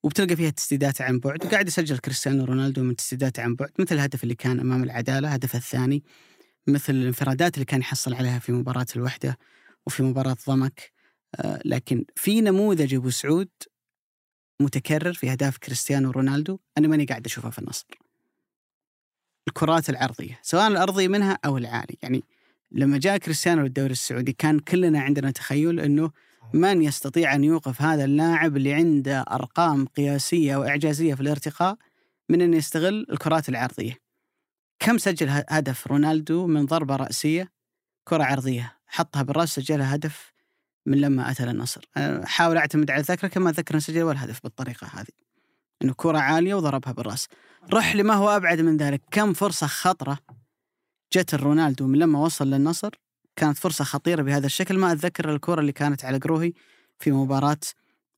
وبتلقى 0.07 0.36
فيها 0.36 0.50
تسديدات 0.50 1.00
عن 1.00 1.18
بعد 1.18 1.44
وقاعد 1.44 1.68
يسجل 1.68 1.98
كريستيانو 1.98 2.44
رونالدو 2.44 2.82
من 2.82 2.96
تسديدات 2.96 3.38
عن 3.38 3.54
بعد 3.54 3.70
مثل 3.78 3.94
الهدف 3.94 4.22
اللي 4.22 4.34
كان 4.34 4.61
أمام 4.61 4.84
العدالة 4.84 5.28
هدف 5.28 5.54
الثاني 5.54 6.02
مثل 6.66 6.94
الانفرادات 6.94 7.54
اللي 7.54 7.64
كان 7.64 7.80
يحصل 7.80 8.14
عليها 8.14 8.38
في 8.38 8.52
مباراة 8.52 8.86
الوحدة 8.96 9.38
وفي 9.86 10.02
مباراة 10.02 10.36
ضمك 10.48 10.92
آه، 11.34 11.61
لكن 11.64 12.04
في 12.14 12.40
نموذج 12.40 12.94
أبو 12.94 13.11
سعود 13.11 13.48
متكرر 14.61 15.12
في 15.12 15.30
أهداف 15.30 15.59
كريستيانو 15.59 16.11
رونالدو 16.11 16.59
أنا 16.78 16.88
ماني 16.88 17.04
قاعد 17.04 17.26
اشوفها 17.26 17.50
في 17.50 17.59
النصر. 17.59 17.86
الكرات 19.48 19.90
العرضية 19.90 20.38
سواء 20.42 20.68
الارضي 20.68 21.09
منها 21.09 21.38
أو 21.44 21.59
العالي 21.59 21.96
يعني 22.02 22.24
لما 22.72 22.98
جاء 22.98 23.16
كريستيانو 23.16 23.62
للدوري 23.62 23.92
السعودي 23.92 24.32
كان 24.32 24.59
كلنا 24.59 25.00
عندنا 25.00 25.30
تخيل 25.30 25.80
إنه 25.80 26.11
من 26.53 26.82
يستطيع 26.82 27.34
أن 27.34 27.44
يوقف 27.44 27.82
هذا 27.82 28.05
اللاعب 28.05 28.57
اللي 28.57 28.74
عنده 28.74 29.20
أرقام 29.20 29.86
قياسية 29.86 30.57
وإعجازية 30.57 31.14
في 31.14 31.20
الارتقاء 31.20 31.76
من 32.28 32.42
انه 32.42 32.57
يستغل 32.57 33.07
الكرات 33.11 33.49
العرضية. 33.49 33.99
كم 34.78 34.99
سجل 34.99 35.26
هدف 35.30 35.86
رونالدو 35.86 36.47
من 36.47 36.66
ضربة 36.66 36.97
رأسية 36.97 37.53
كرة 38.05 38.24
عرضية؟ 38.24 38.78
حطها 38.86 39.22
بالرأس 39.22 39.55
سجلها 39.55 39.94
هدف 39.94 40.32
من 40.86 41.01
لما 41.01 41.30
أتى 41.30 41.47
للنصر 41.47 41.84
أحاول 41.97 42.57
أعتمد 42.57 42.90
على 42.90 43.01
الذاكرة 43.01 43.28
كما 43.28 43.51
انه 43.51 43.78
سجل 43.78 44.03
ولا 44.03 44.24
هدف 44.24 44.40
بالطريقة 44.42 44.86
هذه 44.86 45.12
إنه 45.82 45.94
كرة 45.97 46.18
عالية 46.18 46.55
وضربها 46.55 46.92
بالرأس. 46.92 47.28
رح 47.72 47.97
لما 47.97 48.14
هو 48.14 48.28
أبعد 48.28 48.61
من 48.61 48.76
ذلك 48.76 49.03
كم 49.11 49.32
فرصة 49.32 49.66
خطرة 49.66 50.18
جت 51.12 51.34
رونالدو 51.34 51.86
من 51.86 51.99
لما 51.99 52.18
وصل 52.18 52.51
للنصر؟ 52.51 52.90
كانت 53.37 53.59
فرصة 53.59 53.84
خطيرة 53.84 54.22
بهذا 54.22 54.47
الشكل. 54.47 54.78
ما 54.78 54.93
أتذكر 54.93 55.34
الكره 55.34 55.61
اللي 55.61 55.72
كانت 55.72 56.05
على 56.05 56.18
قروهي 56.18 56.53
في 56.99 57.12
مباراة 57.12 57.59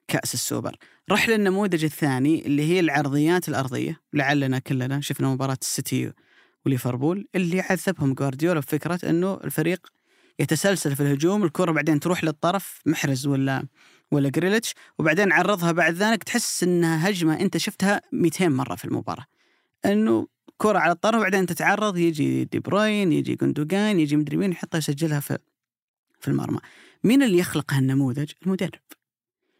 كأس 0.09 0.35
السوبر. 0.35 0.77
رح 1.11 1.29
للنموذج 1.29 1.85
الثاني 1.85 2.47
اللي 2.47 2.63
هي 2.63 2.81
العرضيات 2.81 3.49
الأرضية 3.49 4.01
لعلنا 4.13 4.59
كلنا 4.59 5.01
شفنا 5.01 5.29
مباراة 5.29 5.59
السيتي 5.63 6.13
وليفربول 6.67 7.29
اللي 7.35 7.61
عذبهم 7.61 8.15
جوارديولا 8.15 8.61
بفكره 8.61 9.01
إنه 9.05 9.35
الفريق 9.45 9.87
يتسلسل 10.39 10.97
في 10.97 11.03
الهجوم 11.03 11.45
الكرة 11.45 11.73
بعدين 11.73 12.01
تروح 12.01 12.25
للطرف 12.25 12.81
محرز 12.87 13.27
ولا 13.27 13.67
ولا 14.11 14.29
جريليتش 14.29 14.75
وبعدين 14.99 15.33
عرضها 15.33 15.73
بعد 15.73 15.95
ذلك. 15.95 16.25
تحس 16.25 16.63
إنها 16.63 17.11
هجمة 17.11 17.41
أنت 17.41 17.57
شفتها 17.57 18.01
200 18.13 18.49
مرة 18.49 18.75
في 18.75 18.85
المباراة. 18.85 19.27
إنه 19.85 20.27
كرة 20.59 20.79
على 20.79 20.93
الطرف 20.93 21.21
وبعدين 21.21 21.47
تتعرض 21.47 21.97
يجي 21.97 22.45
دي 22.45 22.59
بروين 22.59 23.13
يجي 23.13 23.35
جندوجان 23.35 24.01
يجي 24.01 24.17
مدري 24.17 24.37
مين 24.37 24.53
يحطها 24.53 24.79
يسجلها 24.79 25.21
في 25.21 25.39
في 26.21 26.29
المرمى. 26.29 26.59
مين 27.05 27.23
اللي 27.23 27.39
يخلق 27.39 27.73
هالنموذج؟ 27.73 28.33
المدرب. 28.47 28.81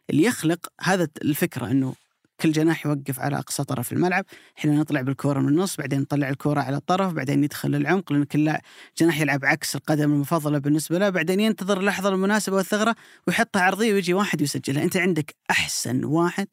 اللي 0.09 0.23
يخلق 0.23 0.67
هذا 0.81 1.07
الفكرة 1.21 1.71
إنه 1.71 1.93
كل 2.39 2.51
جناح 2.51 2.85
يوقف 2.85 3.19
على 3.19 3.37
أقصى 3.37 3.63
طرف 3.63 3.93
الملعب. 3.93 4.25
إحنا 4.57 4.75
نطلع 4.75 5.01
بالكورة 5.01 5.39
من 5.39 5.47
النص 5.47 5.77
بعدين 5.77 6.01
نطلع 6.01 6.29
الكورة 6.29 6.61
على 6.61 6.77
الطرف 6.77 7.13
بعدين 7.13 7.43
يدخل 7.43 7.69
للعمق 7.71 8.13
لأن 8.13 8.23
كل 8.23 8.53
جناح 8.97 9.19
يلعب 9.21 9.45
عكس 9.45 9.75
القدم 9.75 10.13
المفضلة 10.13 10.57
بالنسبة 10.57 10.97
له. 10.99 11.09
بعدين 11.09 11.39
ينتظر 11.39 11.79
اللحظة 11.79 12.09
المناسبة 12.09 12.55
والثغرة 12.55 12.95
ويحطها 13.27 13.61
عرضية 13.61 13.93
ويجي 13.93 14.13
واحد 14.13 14.41
ويسجلها 14.41 14.83
أنت 14.83 14.97
عندك 14.97 15.35
أحسن 15.51 16.03
واحد 16.03 16.47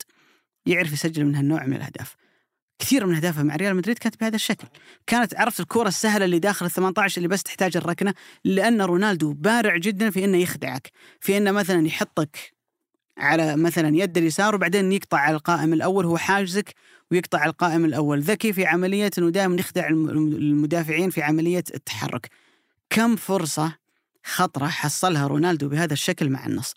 يعرف 0.66 0.92
يسجل 0.92 1.24
من 1.24 1.34
هالنوع 1.34 1.66
من 1.66 1.76
الأهداف. 1.76 2.16
كثير 2.78 3.06
من 3.06 3.14
أهدافها 3.14 3.42
مع 3.42 3.56
ريال 3.56 3.76
مدريد 3.76 3.98
كانت 3.98 4.20
بهذا 4.20 4.36
الشكل. 4.36 4.66
كانت 5.06 5.34
عرفت 5.34 5.60
الكرة 5.60 5.88
السهلة 5.88 6.24
اللي 6.24 6.38
داخل 6.38 6.66
ال 6.66 6.70
18 6.70 7.16
اللي 7.16 7.28
بس 7.28 7.42
تحتاج 7.42 7.76
الركنة 7.76 8.14
لأن 8.44 8.82
رونالدو 8.82 9.32
بارع 9.32 9.76
جدا 9.76 10.10
في 10.10 10.24
إنه 10.24 10.38
يخدعك. 10.38 10.90
في 11.20 11.36
إنه 11.36 11.50
مثلا 11.50 11.86
يحطك 11.86 12.52
على 13.18 13.56
مثلا 13.56 13.96
يد 13.96 14.18
اليسار 14.18 14.54
وبعدين 14.54 14.92
يقطع 14.92 15.18
على 15.18 15.36
القائم 15.36 15.72
الأول 15.72 16.04
هو 16.04 16.16
حاجزك 16.18 16.74
ويقطع 17.10 17.44
القائم 17.44 17.84
الأول. 17.84 18.20
ذكي 18.20 18.52
في 18.52 18.66
عملية 18.66 19.10
إنه 19.18 19.30
دائما 19.30 19.60
يخدع 19.60 19.88
المدافعين 19.88 21.10
في 21.10 21.22
عملية 21.22 21.64
التحرك. 21.74 22.30
كم 22.90 23.16
فرصة 23.16 23.76
خطرة 24.24 24.66
حصلها 24.66 25.26
رونالدو 25.26 25.68
بهذا 25.68 25.92
الشكل 25.92 26.30
مع 26.30 26.46
النصر؟ 26.46 26.76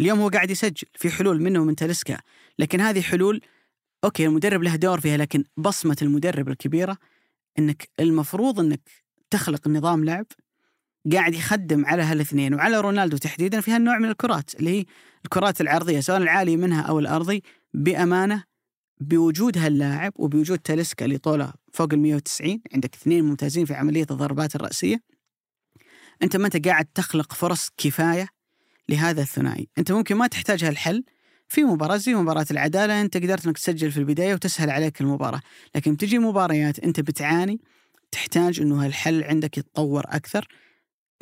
اليوم 0.00 0.20
هو 0.20 0.28
قاعد 0.28 0.50
يسجل 0.50 0.86
في 0.94 1.10
حلول 1.10 1.42
منه 1.42 1.60
ومن 1.60 1.76
تلسكا 1.76 2.18
لكن 2.58 2.80
هذه 2.80 3.00
حلول 3.00 3.40
أوكي 4.04 4.26
المدرب 4.26 4.62
له 4.62 4.76
دور 4.76 5.00
فيها 5.00 5.16
لكن 5.16 5.44
بصمة 5.56 5.96
المدرب 6.02 6.48
الكبيرة 6.48 6.96
إنك 7.58 7.88
المفروض 8.00 8.60
إنك 8.60 8.80
تخلق 9.30 9.68
نظام 9.68 10.04
لعب 10.04 10.26
قاعد 11.12 11.34
يخدم 11.34 11.86
على 11.86 12.02
هالاثنين. 12.02 12.54
وعلى 12.54 12.80
رونالدو 12.80 13.16
تحديدا 13.16 13.60
في 13.60 13.70
هالنوع 13.70 13.98
من 13.98 14.08
الكرات 14.08 14.54
اللي 14.54 14.80
هي 14.80 14.84
الكرات 15.24 15.60
العرضية 15.60 16.00
سواء 16.00 16.18
العالي 16.18 16.56
منها 16.56 16.82
أو 16.82 16.98
الأرضي 16.98 17.42
بأمانة 17.74 18.44
بوجود 19.00 19.58
هاللاعب 19.58 20.12
وبوجود 20.16 20.58
تاليسكا 20.58 21.04
اللي 21.04 21.18
طوله 21.18 21.52
فوق 21.72 21.92
ال 21.92 21.98
190 21.98 22.60
عندك 22.74 22.94
اثنين 22.94 23.24
ممتازين 23.24 23.64
في 23.64 23.74
عملية 23.74 24.06
الضربات 24.10 24.56
الرأسية. 24.56 25.00
أنت 26.22 26.36
ما 26.36 26.46
أنت 26.46 26.68
قاعد 26.68 26.84
تخلق 26.84 27.32
فرص 27.32 27.70
كفاية 27.76 28.28
لهذا 28.88 29.22
الثنائي. 29.22 29.68
أنت 29.78 29.92
ممكن 29.92 30.16
ما 30.16 30.26
تحتاج 30.26 30.64
هالحل 30.64 31.04
في 31.48 31.64
مباراة 31.64 31.96
زي 31.96 32.14
مباراة 32.14 32.46
العدالة 32.50 33.00
أنت 33.00 33.16
قدرت 33.16 33.46
أنك 33.46 33.58
تسجل 33.58 33.90
في 33.90 33.98
البداية 33.98 34.34
وتسهل 34.34 34.70
عليك 34.70 35.00
المباراة. 35.00 35.40
لكن 35.74 35.96
تجي 35.96 36.18
مباريات 36.18 36.78
أنت 36.78 37.00
بتعاني 37.00 37.60
تحتاج 38.10 38.60
أنه 38.60 38.84
هالحل 38.84 39.24
عندك 39.24 39.58
يتطور 39.58 40.04
أكثر. 40.06 40.48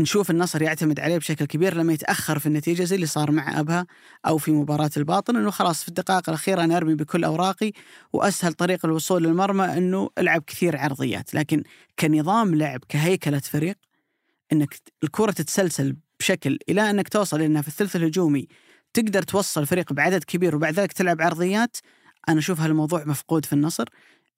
نشوف 0.00 0.30
النصر 0.30 0.62
يعتمد 0.62 1.00
عليه 1.00 1.18
بشكل 1.18 1.44
كبير 1.44 1.74
لما 1.74 1.92
يتأخر 1.92 2.38
في 2.38 2.46
النتيجة 2.46 2.84
زي 2.84 2.96
اللي 2.96 3.06
صار 3.06 3.30
مع 3.30 3.60
أبها 3.60 3.86
أو 4.26 4.38
في 4.38 4.52
مباراة 4.52 4.90
الباطن 4.96 5.36
إنه 5.36 5.50
خلاص 5.50 5.82
في 5.82 5.88
الدقائق 5.88 6.28
الأخيرة 6.28 6.64
أنا 6.64 6.76
أرمي 6.76 6.94
بكل 6.94 7.24
أوراقي 7.24 7.72
وأسهل 8.12 8.52
طريق 8.52 8.86
الوصول 8.86 9.22
للمرمى 9.22 9.64
إنه 9.64 10.10
ألعب 10.18 10.42
كثير 10.46 10.76
عرضيات. 10.76 11.34
لكن 11.34 11.62
كنظام 11.98 12.54
لعب 12.54 12.80
كهيكلة 12.88 13.38
فريق 13.38 13.76
إنك 14.52 14.74
الكرة 15.04 15.30
تتسلسل 15.30 15.96
بشكل 16.20 16.58
إلى 16.68 16.90
أنك 16.90 17.08
توصل 17.08 17.42
إنها 17.42 17.62
في 17.62 17.68
الثلث 17.68 17.96
الهجومي 17.96 18.48
تقدر 18.94 19.22
توصل 19.22 19.66
فريق 19.66 19.92
بعدد 19.92 20.24
كبير 20.24 20.56
وبعد 20.56 20.74
ذلك 20.74 20.92
تلعب 20.92 21.22
عرضيات. 21.22 21.76
أنا 22.28 22.38
أشوف 22.38 22.60
هالموضوع 22.60 23.04
مفقود 23.04 23.44
في 23.44 23.52
النصر. 23.52 23.84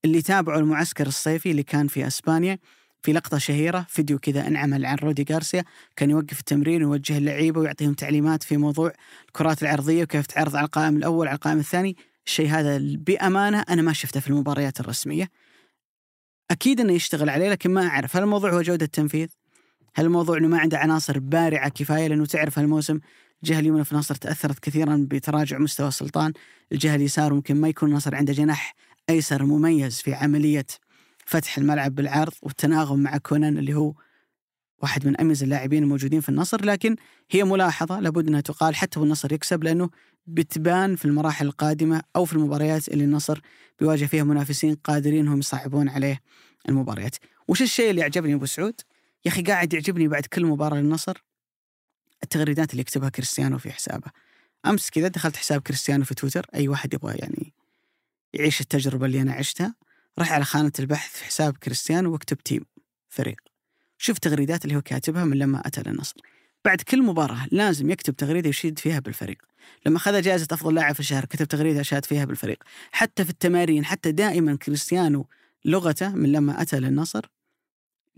اللي 0.05 0.23
تابعوا 0.23 0.61
المعسكر 0.61 1.07
الصيفي 1.07 1.51
اللي 1.51 1.63
كان 1.63 1.87
في 1.89 2.07
أسبانيا 2.07 2.59
في 3.03 3.13
لقطة 3.13 3.39
شهيرة 3.39 3.87
فيديو 3.89 4.19
كذا 4.19 4.47
انعمل 4.47 4.87
عن 4.87 4.97
رودي 4.97 5.27
غارسيا 5.33 5.65
كان 5.97 6.11
يوقف 6.11 6.39
التمرين 6.39 6.85
ويوجه 6.85 7.19
اللعيبة 7.19 7.61
ويعطيهم 7.61 7.95
تعليمات 7.95 8.43
في 8.43 8.57
موضوع 8.57 8.93
الكرات 9.27 9.63
العرضية 9.63 10.03
وكيف 10.03 10.27
تعرض 10.27 10.57
على 10.57 10.65
القائم 10.65 10.97
الأول 10.97 11.29
على 11.29 11.35
القائم 11.35 11.59
الثاني. 11.59 11.97
الشيء 12.27 12.49
هذا 12.49 12.79
بأمانة 12.81 13.65
أنا 13.69 13.83
ما 13.83 13.93
شفته 13.93 14.21
في 14.21 14.29
المباريات 14.31 14.81
الرسمية. 14.81 15.31
أكيد 16.51 16.81
أنه 16.81 16.93
يشتغل 16.93 17.29
عليه 17.29 17.51
لكن 17.51 17.71
ما 17.71 17.87
أعرف 17.87 18.17
هل 18.17 18.23
الموضوع 18.23 18.53
هو 18.53 18.63
جودة 18.63 18.85
التنفيذ؟ 18.85 19.29
هل 19.95 20.05
الموضوع 20.05 20.39
أنه 20.39 20.49
ما 20.49 20.59
عنده 20.59 20.79
عناصر 20.79 21.19
بارعة 21.19 21.69
كفاية؟ 21.69 22.09
لأنه 22.09 22.27
تعرف 22.27 22.59
هالموسم 22.59 23.01
الجهة 23.43 23.59
اليمنى 23.61 23.85
في 23.85 23.95
نصر 23.95 24.15
تأثرت 24.15 24.59
كثيرا 24.59 25.07
بتراجع 25.11 25.59
مستوى 25.59 25.89
السلطان 25.89 26.33
الجهة 26.73 26.95
اليسار 26.95 27.35
ممكن 27.35 27.57
ما 27.57 27.69
يكون 27.69 27.93
نصر 27.93 28.15
عنده 28.15 28.33
جناح 28.33 28.75
أيسر 29.11 29.45
مميز 29.45 30.01
في 30.01 30.15
عملية 30.15 30.67
فتح 31.27 31.59
الملعب 31.59 31.95
بالعرض 31.95 32.33
والتناغم 32.43 32.99
مع 32.99 33.17
كونان 33.17 33.59
اللي 33.59 33.75
هو 33.75 33.95
واحد 34.83 35.07
من 35.07 35.21
أميز 35.21 35.43
اللاعبين 35.43 35.83
الموجودين 35.83 36.21
في 36.21 36.29
النصر 36.29 36.65
لكن 36.65 36.97
هي 37.31 37.45
ملاحظة 37.45 38.01
لابد 38.01 38.29
أنها 38.29 38.41
تقال 38.41 38.75
حتى 38.77 39.01
والنصر 39.01 39.33
يكسب 39.33 39.65
لأنه 39.65 39.91
بتبان 40.27 40.97
في 40.97 41.05
المراحل 41.05 41.47
القادمة 41.47 42.03
أو 42.17 42.25
في 42.25 42.33
المباريات 42.33 42.89
اللي 42.89 43.05
النصر 43.05 43.41
بيواجه 43.81 44.05
فيها 44.05 44.25
منافسين 44.25 44.75
قادرين 44.75 45.29
هم 45.29 45.39
يصعبون 45.39 45.89
عليه 45.89 46.21
المباريات. 46.69 47.17
وش 47.49 47.63
الشيء 47.63 47.91
اللي 47.91 48.03
عجبني 48.03 48.35
أبو 48.35 48.47
سعود؟ 48.47 48.81
يا 49.25 49.31
أخي 49.31 49.43
قاعد 49.43 49.73
يعجبني 49.73 50.09
بعد 50.09 50.27
كل 50.27 50.47
مباراة 50.47 50.81
للنصر 50.81 51.25
التغريدات 52.23 52.71
اللي 52.71 52.81
يكتبها 52.81 53.09
كريستيانو 53.09 53.59
في 53.59 53.73
حسابه. 53.73 54.11
أمس 54.67 54.91
كذا 54.91 55.09
دخلت 55.09 55.37
حساب 55.37 55.61
كريستيانو 55.61 56.05
في 56.05 56.15
تويتر 56.15 56.47
أي 56.55 56.69
واحد 56.69 56.95
يبغى 56.95 57.15
يعني 57.15 57.53
يعيش 58.35 58.61
التجربة 58.61 59.07
اللي 59.07 59.23
أنا 59.23 59.33
عشتها. 59.33 59.75
راح 60.19 60.33
على 60.33 60.45
خانة 60.45 60.73
البحث 60.79 61.17
في 61.17 61.25
حساب 61.25 61.57
كريستيانو 61.57 62.13
واكتب 62.13 62.37
تيم 62.37 62.65
فريق. 63.09 63.41
شوف 63.99 64.19
تغريدات 64.19 64.65
اللي 64.65 64.77
هو 64.77 64.83
كاتبها 64.83 65.25
من 65.25 65.39
لما 65.39 65.67
أتى 65.67 65.83
للنصر. 65.87 66.15
بعد 66.65 66.81
كل 66.81 67.03
مباراة 67.03 67.47
لازم 67.51 67.91
يكتب 67.91 68.17
تغريدة 68.17 68.49
يشيد 68.49 68.79
فيها 68.79 68.99
بالفريق. 68.99 69.39
لما 69.87 69.97
اخذ 69.97 70.23
جائزة 70.23 70.49
أفضل 70.53 70.75
لاعب 70.75 70.95
في 70.95 71.01
الشهر 71.01 71.25
كتب 71.25 71.47
تغريدة 71.47 71.81
اشاد 71.81 72.05
فيها 72.05 72.25
بالفريق. 72.25 72.63
حتى 72.93 73.25
في 73.25 73.31
التمارين 73.31 73.85
حتى 73.85 74.13
دائما 74.13 74.57
كريستيانو 74.57 75.27
لغته 75.65 76.09
من 76.09 76.33
لما 76.33 76.63
أتى 76.63 76.81
للنصر 76.81 77.27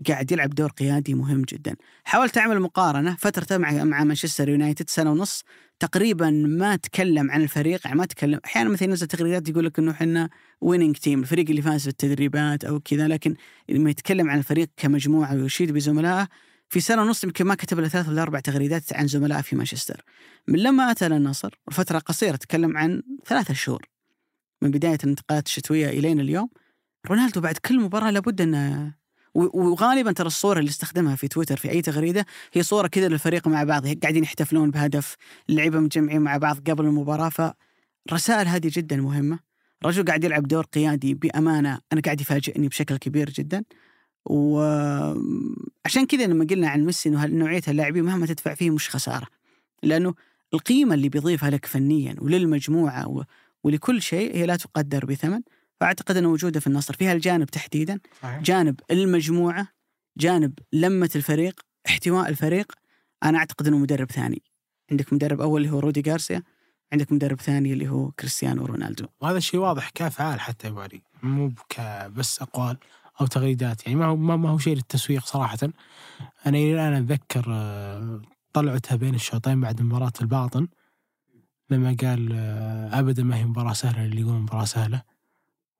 قاعد 0.07 0.31
يلعب 0.31 0.49
دور 0.49 0.69
قيادي 0.69 1.13
مهم 1.13 1.41
جدا. 1.41 1.75
حاولت 2.03 2.37
أعمل 2.37 2.59
مقارنة 2.59 3.15
فترته 3.15 3.57
مع 3.57 3.83
مع 3.83 4.03
مانشستر 4.03 4.49
يونايتد 4.49 4.89
سنة 4.89 5.11
ونص. 5.11 5.43
تقريبا 5.79 6.29
ما 6.29 6.75
تكلم 6.75 7.31
عن 7.31 7.41
الفريق 7.41 7.81
يعني 7.85 7.97
ما 7.97 8.05
تكلم 8.05 8.39
أحيانا 8.45 8.69
مثلا 8.69 8.89
ينزل 8.89 9.07
تغريدات 9.07 9.49
يقول 9.49 9.65
لك 9.65 9.79
إنه 9.79 9.91
إحنا 9.91 10.29
winning 10.61 10.95
team 10.95 11.19
الفريق 11.19 11.49
اللي 11.49 11.61
فاز 11.61 11.81
في 11.81 11.87
التدريبات 11.87 12.65
أو 12.65 12.79
كذا 12.79 13.07
لكن 13.07 13.35
لما 13.69 13.89
يتكلم 13.89 14.29
عن 14.29 14.37
الفريق 14.37 14.69
كمجموعة 14.77 15.35
ويشيد 15.35 15.71
بزملائه 15.71 16.27
في 16.69 16.79
سنة 16.79 17.01
ونص 17.01 17.23
يمكن 17.23 17.45
ما 17.45 17.55
كتب 17.55 17.79
له 17.79 17.87
ثلاث 17.87 18.09
ولا 18.09 18.21
أربع 18.21 18.39
تغريدات 18.39 18.93
عن 18.93 19.07
زملائه 19.07 19.41
في 19.41 19.55
مانشستر. 19.55 20.03
من 20.47 20.59
لما 20.59 20.91
أتى 20.91 21.09
للنصر 21.09 21.59
فترة 21.71 21.99
قصيرة 21.99 22.35
تكلم 22.35 22.77
عن 22.77 23.03
ثلاثة 23.25 23.53
شهور. 23.53 23.85
من 24.61 24.71
بداية 24.71 24.97
الانتقالات 25.03 25.45
الشتوية 25.45 25.89
الين 25.89 26.19
اليوم 26.19 26.49
رونالدو 27.07 27.41
بعد 27.41 27.57
كل 27.57 27.79
مباراة 27.79 28.11
لابد 28.11 28.41
انه 28.41 28.93
وغالبا 29.37 30.11
ترى 30.11 30.27
الصورة 30.27 30.59
اللي 30.59 30.69
استخدمها 30.69 31.15
في 31.15 31.27
تويتر 31.27 31.57
في 31.57 31.71
أي 31.71 31.81
تغريدة 31.81 32.25
هي 32.53 32.63
صورة 32.63 32.87
كذا 32.87 33.07
للفريق 33.07 33.47
مع 33.47 33.63
بعض 33.63 33.87
قاعدين 33.87 34.23
يحتفلون 34.23 34.71
بهدف 34.71 35.15
اللعيبه 35.49 35.79
متجمعين 35.79 36.21
مع 36.21 36.37
بعض 36.37 36.69
قبل 36.69 36.85
المباراة 36.85 37.29
فالرسائل 37.29 38.47
هذه 38.47 38.71
جدا 38.73 38.95
مهمة. 38.95 39.39
رجل 39.85 40.05
قاعد 40.05 40.23
يلعب 40.23 40.47
دور 40.47 40.63
قيادي 40.63 41.13
بأمانة 41.13 41.79
أنا 41.93 42.01
قاعد 42.01 42.21
يفاجئني 42.21 42.67
بشكل 42.67 42.97
كبير 42.97 43.29
جدا. 43.29 43.63
وعشان 44.25 46.05
كذا 46.09 46.25
لما 46.25 46.45
قلنا 46.49 46.69
عن 46.69 46.85
ميسي 46.85 47.09
إنه 47.09 47.25
نوعية 47.25 47.61
اللاعبين 47.67 48.03
مهما 48.03 48.25
تدفع 48.25 48.53
فيه 48.53 48.69
مش 48.69 48.89
خسارة. 48.89 49.27
لأنه 49.83 50.13
القيمة 50.53 50.95
اللي 50.95 51.09
بيضيفها 51.09 51.49
لك 51.49 51.65
فنيا 51.65 52.15
وللمجموعة 52.19 53.07
و... 53.07 53.23
ولكل 53.63 54.01
شيء 54.01 54.35
هي 54.35 54.45
لا 54.45 54.55
تقدر 54.55 55.05
بثمن. 55.05 55.41
فأعتقد 55.79 56.17
أنه 56.17 56.29
وجوده 56.29 56.59
في 56.59 56.67
النصر. 56.67 56.93
في 56.93 57.07
هالجانب 57.07 57.45
تحديدا. 57.45 57.99
صحيح. 58.21 58.41
جانب 58.41 58.79
المجموعة 58.91 59.67
جانب 60.17 60.53
لمة 60.73 61.09
الفريق 61.15 61.61
احتواء 61.87 62.29
الفريق. 62.29 62.71
أنا 63.23 63.37
أعتقد 63.37 63.67
أنه 63.67 63.77
مدرب 63.77 64.11
ثاني. 64.11 64.41
عندك 64.91 65.13
مدرب 65.13 65.41
أول 65.41 65.61
اللي 65.61 65.73
هو 65.73 65.79
رودي 65.79 66.11
غارسيا 66.11 66.43
عندك 66.93 67.11
مدرب 67.11 67.41
ثاني 67.41 67.73
اللي 67.73 67.89
هو 67.89 68.11
كريستيانو 68.11 68.65
رونالدو. 68.65 69.05
وهذا 69.21 69.37
الشيء 69.37 69.59
واضح 69.59 69.89
كافعال 69.89 70.39
حتى 70.39 70.67
يا 70.67 70.71
أبو 70.71 70.81
علي 70.81 71.01
مو 71.23 71.51
بس 72.15 72.41
أقوال 72.41 72.77
أو 73.21 73.25
تغريدات. 73.25 73.87
يعني 73.87 73.99
ما 73.99 74.05
هو 74.05 74.15
ما 74.15 74.35
ما 74.35 74.49
هو 74.49 74.57
شيء 74.57 74.75
للتسويق 74.75 75.25
صراحة. 75.25 75.57
أنا 76.45 76.57
إلى 76.57 76.73
الآن 76.73 76.93
أتذكر 76.93 77.45
آه، 77.49 78.21
طلعتها 78.53 78.95
بين 78.95 79.15
الشوطين 79.15 79.61
بعد 79.61 79.81
مباراة 79.81 80.13
الباطن. 80.21 80.67
لما 81.69 81.95
قال 82.01 82.29
آه، 82.33 82.99
أبدا 82.99 83.23
ما 83.23 83.37
هي 83.37 83.45
مباراة 83.45 83.73
سهلة 83.73 84.05
اللي 84.05 84.21
يقول 84.21 84.33
مباراة 84.33 84.65
سهلة. 84.65 85.01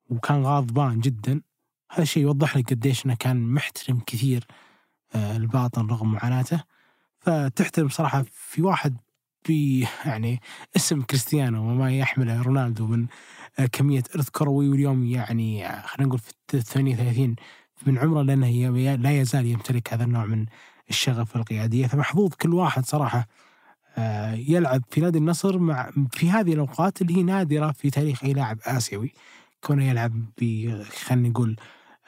وكان 0.08 0.42
غاضبان 0.42 1.00
جدا. 1.00 1.40
هذا 1.90 2.02
الشيء 2.02 2.22
يوضح 2.22 2.56
لك 2.56 2.70
قديش 2.70 3.06
إنه 3.06 3.14
كان 3.14 3.52
محترم 3.52 4.00
كثير 4.06 4.46
آه، 5.14 5.36
الباطن 5.36 5.86
رغم 5.86 6.12
معاناته. 6.12 6.62
فتحترم 7.20 7.88
صراحة 7.88 8.24
في 8.32 8.62
واحد 8.62 8.96
في 9.42 9.86
يعني 10.04 10.40
اسم 10.76 11.02
كريستيانو 11.02 11.70
وما 11.70 11.98
يحمله 11.98 12.42
رونالدو 12.42 12.86
من 12.86 13.06
آه، 13.58 13.66
كمية 13.66 14.02
إرث 14.16 14.28
كروي 14.28 14.68
واليوم 14.68 15.06
يعني 15.06 15.66
آه، 15.66 15.86
خلينا 15.86 16.08
نقول 16.08 16.18
في 16.18 16.32
ال 16.54 16.62
38 16.62 17.36
من 17.86 17.98
عمره 17.98 18.22
لأنه 18.22 18.94
لا 18.96 19.20
يزال 19.20 19.46
يمتلك 19.46 19.92
هذا 19.94 20.04
النوع 20.04 20.26
من 20.26 20.46
الشغف 20.90 21.36
والقيادية. 21.36 21.86
فمحظوظ 21.86 22.34
كل 22.34 22.54
واحد 22.54 22.86
صراحة 22.86 23.28
يلعب 24.34 24.82
في 24.90 25.00
نادي 25.00 25.18
النصر 25.18 25.58
مع 25.58 25.90
في 26.12 26.30
هذه 26.30 26.52
الأوقات 26.52 27.02
اللي 27.02 27.16
هي 27.16 27.22
نادرة 27.22 27.72
في 27.72 27.90
تاريخ 27.90 28.24
أي 28.24 28.32
لاعب 28.32 28.58
آسيوي. 28.64 29.12
كونه 29.60 29.90
يلعب 29.90 30.24
ب 30.40 30.72
خلينا 30.82 31.28
نقول 31.28 31.56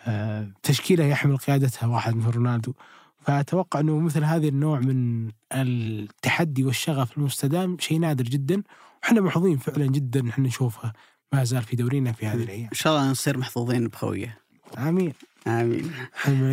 آه، 0.07 0.51
تشكيلة 0.63 1.05
يحمل 1.05 1.37
قيادتها 1.37 1.87
واحد 1.87 2.17
مثل 2.17 2.31
رونالدو. 2.31 2.73
فأتوقع 3.21 3.81
إنه 3.81 3.99
مثل 3.99 4.25
هذا 4.25 4.49
النوع 4.49 4.79
من 4.79 5.31
التحدي 5.53 6.65
والشغف 6.65 7.19
المستدام 7.19 7.77
شيء 7.81 7.99
نادر 7.99 8.25
جدا 8.25 8.63
وإحنا 9.03 9.21
محظوظين 9.21 9.59
فعلا 9.59 9.87
جدا 9.87 10.31
إحنا 10.31 10.47
نشوفه 10.47 10.93
ما 11.33 11.45
زال 11.45 11.63
في 11.63 11.77
دورينا 11.77 12.13
في 12.13 12.27
هذه 12.27 12.43
الأيام. 12.43 12.69
إن 12.69 12.77
شاء 12.77 12.97
الله 12.97 13.11
نصير 13.11 13.39
محظوظين 13.39 13.89
بخويه 13.89 14.39
آمين. 14.79 15.13
آمين. 15.47 15.93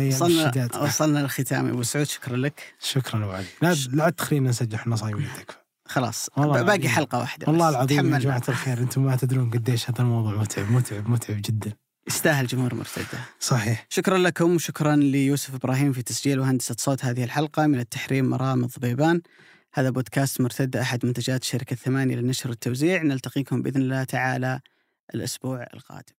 وصلنا 0.08 0.68
وصلنا 0.82 1.18
للختام 1.18 1.66
أبو 1.66 1.82
سعود 1.82 2.06
شكرا 2.06 2.36
لك. 2.36 2.74
شكرا 2.80 3.24
أبو 3.24 3.32
علي. 3.32 3.46
لا 3.62 3.74
لا 3.92 4.10
تخلينا 4.10 4.48
نسجل 4.48 4.74
إحنا 4.74 4.96
صايمين 4.96 5.28
تكفى. 5.36 5.58
خلاص 5.88 6.28
والله 6.36 6.62
باقي. 6.62 6.88
حلقة 6.88 7.18
واحدة 7.18 7.46
والله. 7.48 7.68
العظيم 7.68 8.14
يا. 8.14 8.18
جماعة 8.18 8.42
الخير 8.48 8.78
أنتم 8.78 9.02
ما 9.04 9.16
تدرون 9.16 9.50
قديش 9.50 9.90
هذا 9.90 10.00
الموضوع 10.00 10.34
متعب 10.34 10.72
متعب 10.72 11.10
متعب 11.10 11.36
جدا 11.36 11.72
يستاهل 12.08 12.46
جمهور 12.46 12.74
مرتدة 12.74 13.18
صحيح 13.40 13.86
شكرا 13.88 14.18
لكم 14.18 14.54
وشكرا 14.54 14.96
ليوسف 14.96 15.54
إبراهيم 15.54 15.92
في 15.92 16.02
تسجيل 16.02 16.40
وهندسة 16.40 16.76
صوت 16.78 17.04
هذه 17.04 17.24
الحلقة 17.24 17.66
من 17.66 17.78
التحريم 17.80 18.24
مرام 18.30 18.66
ضبيبان 18.66 19.20
هذا 19.74 19.90
بودكاست 19.90 20.40
مرتدة 20.40 20.82
أحد 20.82 21.06
منتجات 21.06 21.44
شركة 21.44 21.76
ثمانيه 21.76 22.16
للنشر 22.16 22.48
والتوزيع 22.50 23.02
نلتقيكم 23.02 23.62
بإذن 23.62 23.82
الله 23.82 24.04
تعالى 24.04 24.60
الأسبوع 25.14 25.66
القادم 25.74 26.12